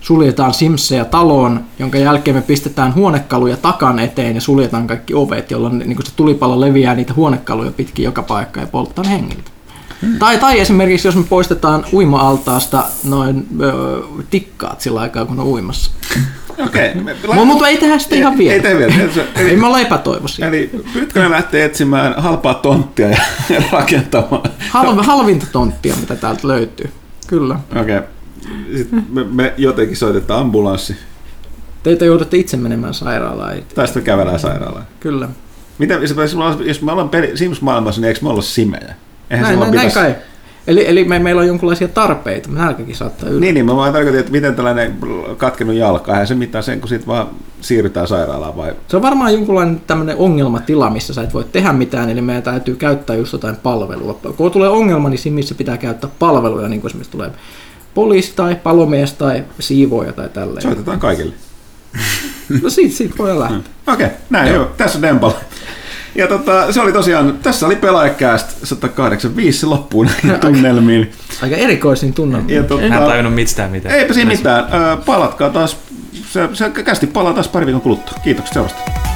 suljetaan 0.00 0.54
Simsejä 0.54 1.04
taloon, 1.04 1.60
jonka 1.78 1.98
jälkeen 1.98 2.36
me 2.36 2.42
pistetään 2.42 2.94
huonekaluja 2.94 3.56
takan 3.56 3.98
eteen 3.98 4.34
ja 4.34 4.40
suljetaan 4.40 4.86
kaikki 4.86 5.14
ovet, 5.14 5.50
jolloin 5.50 5.78
niin 5.78 5.96
se 6.04 6.12
tulipalo 6.16 6.60
leviää 6.60 6.94
niitä 6.94 7.14
huonekaluja 7.14 7.70
pitkin 7.70 8.04
joka 8.04 8.22
paikka 8.22 8.60
ja 8.60 8.66
polttaa 8.66 9.04
ne 9.04 9.10
hengiltä. 9.10 9.51
Tai, 10.18 10.38
tai 10.38 10.60
esimerkiksi 10.60 11.08
jos 11.08 11.16
me 11.16 11.24
poistetaan 11.28 11.84
uima-altaasta 11.92 12.84
noin 13.04 13.46
ö, 13.62 13.72
tikkaat 14.30 14.80
sillä 14.80 15.00
aikaa, 15.00 15.24
kun 15.24 15.40
on 15.40 15.46
uimassa. 15.46 15.90
Okei. 16.66 16.94
me- 16.94 17.16
Mutta 17.26 17.44
mut 17.44 17.62
ei 17.66 17.76
tehdä 17.78 17.98
sitä 17.98 18.14
ihan 18.16 18.38
vielä. 18.38 18.54
Ei 18.54 18.60
tee 18.60 18.78
vielä. 18.78 18.92
Se- 19.14 19.20
Ei 19.36 19.46
Eli, 19.50 19.56
me 19.56 19.66
olla 19.66 19.80
epätoivoisia. 19.80 20.46
eli 20.48 20.70
Pytkönen 20.92 21.30
lähtee 21.30 21.64
etsimään 21.64 22.14
halpaa 22.22 22.54
tonttia 22.54 23.08
ja 23.08 23.16
rakentamaan. 23.72 24.42
Halv, 24.70 24.98
halvinta 24.98 25.46
tonttia, 25.52 25.94
mitä 26.00 26.16
täältä 26.16 26.48
löytyy. 26.48 26.90
Kyllä. 27.26 27.56
Okei. 27.80 28.00
Sitten 28.76 29.06
me, 29.12 29.24
me 29.24 29.54
jotenkin 29.56 29.96
soitetaan 29.96 30.40
ambulanssi. 30.40 30.96
Teitä 31.82 32.04
joudutte 32.04 32.36
itse 32.36 32.56
menemään 32.56 32.94
sairaalaan. 32.94 33.56
Tai 33.74 33.86
sitten 33.86 34.02
kävelään 34.02 34.38
sairaalaan. 34.38 34.86
Kyllä. 35.00 35.28
Mitä, 35.78 35.94
jos, 35.94 36.14
me 36.16 36.22
ollaan- 36.36 36.66
jos 36.66 36.82
me 36.82 36.92
ollaan 36.92 37.08
peli, 37.08 37.36
Sims-maailmassa, 37.36 38.00
niin 38.00 38.08
eikö 38.08 38.20
me 38.22 38.28
olla 38.28 38.42
simejä? 38.42 38.94
Eihän 39.32 39.46
Näin, 39.46 39.60
näin, 39.60 39.74
näin 39.74 39.92
kai. 39.92 40.14
Eli, 40.66 40.88
eli 40.88 41.04
me, 41.04 41.18
meillä 41.18 41.40
on 41.40 41.46
jonkinlaisia 41.46 41.88
tarpeita. 41.88 42.48
Nälkäkin 42.52 42.96
saattaa 42.96 43.28
yllä. 43.28 43.40
Niin, 43.40 43.54
niin, 43.54 43.66
mä 43.66 43.76
vaan 43.76 43.92
tarkoitin, 43.92 44.20
että 44.20 44.32
miten 44.32 44.54
tällainen 44.54 44.96
katkenut 45.36 45.74
jalka, 45.74 46.12
eihän 46.12 46.26
se 46.26 46.34
mitään 46.34 46.64
sen, 46.64 46.80
kun 46.80 46.88
siitä 46.88 47.06
vaan 47.06 47.26
siirrytään 47.60 48.08
sairaalaan 48.08 48.56
vai... 48.56 48.72
Se 48.88 48.96
on 48.96 49.02
varmaan 49.02 49.32
jonkunlainen 49.32 49.80
tämmöinen 49.86 50.16
ongelmatila, 50.16 50.90
missä 50.90 51.14
sä 51.14 51.22
et 51.22 51.34
voi 51.34 51.44
tehdä 51.52 51.72
mitään, 51.72 52.10
eli 52.10 52.20
meidän 52.20 52.42
täytyy 52.42 52.76
käyttää 52.76 53.16
just 53.16 53.32
jotain 53.32 53.56
palvelua. 53.56 54.20
Kun 54.36 54.50
tulee 54.50 54.68
ongelma, 54.68 55.08
niin 55.08 55.18
siinä 55.18 55.34
missä 55.34 55.54
pitää 55.54 55.76
käyttää 55.76 56.10
palveluja, 56.18 56.68
niin 56.68 56.80
kuin 56.80 56.88
esimerkiksi 56.88 57.12
tulee 57.12 57.30
poliisi 57.94 58.32
tai 58.36 58.54
palomies 58.54 59.12
tai 59.12 59.44
siivooja 59.58 60.12
tai 60.12 60.28
tälleen. 60.28 60.62
Soitetaan 60.62 61.00
kaikille. 61.00 61.34
No 62.62 62.70
siitä, 62.70 62.96
siitä 62.96 63.14
voi 63.18 63.38
lähteä. 63.38 63.58
Okei, 63.86 64.06
okay, 64.06 64.18
näin 64.30 64.48
joo. 64.48 64.56
joo. 64.56 64.70
Tässä 64.76 64.98
on 64.98 65.02
Dempal. 65.02 65.32
Ja 66.14 66.26
tota, 66.26 66.72
se 66.72 66.80
oli 66.80 66.92
tosiaan, 66.92 67.38
tässä 67.42 67.66
oli 67.66 67.76
pelaajakääst 67.76 68.48
185 68.64 69.66
loppuun 69.66 70.06
näihin 70.24 70.40
tunnelmiin. 70.40 71.12
Aika 71.42 71.56
erikoisin 71.56 72.12
tunnelma. 72.12 72.50
Ja 72.50 72.62
tota, 72.62 72.82
en 72.82 72.92
tajunnut 72.92 73.34
mistään 73.34 73.70
mitään. 73.70 73.94
eipä 73.94 74.14
siinä 74.14 74.30
mitään. 74.30 74.64
Palatkaa 75.06 75.50
taas, 75.50 75.76
se, 76.28 76.48
se 76.52 76.70
kästi 76.70 77.06
palaa 77.06 77.32
taas 77.34 77.48
pari 77.48 77.66
viikon 77.66 77.82
kuluttua. 77.82 78.18
Kiitoksia 78.24 78.52
seurasta. 78.54 79.11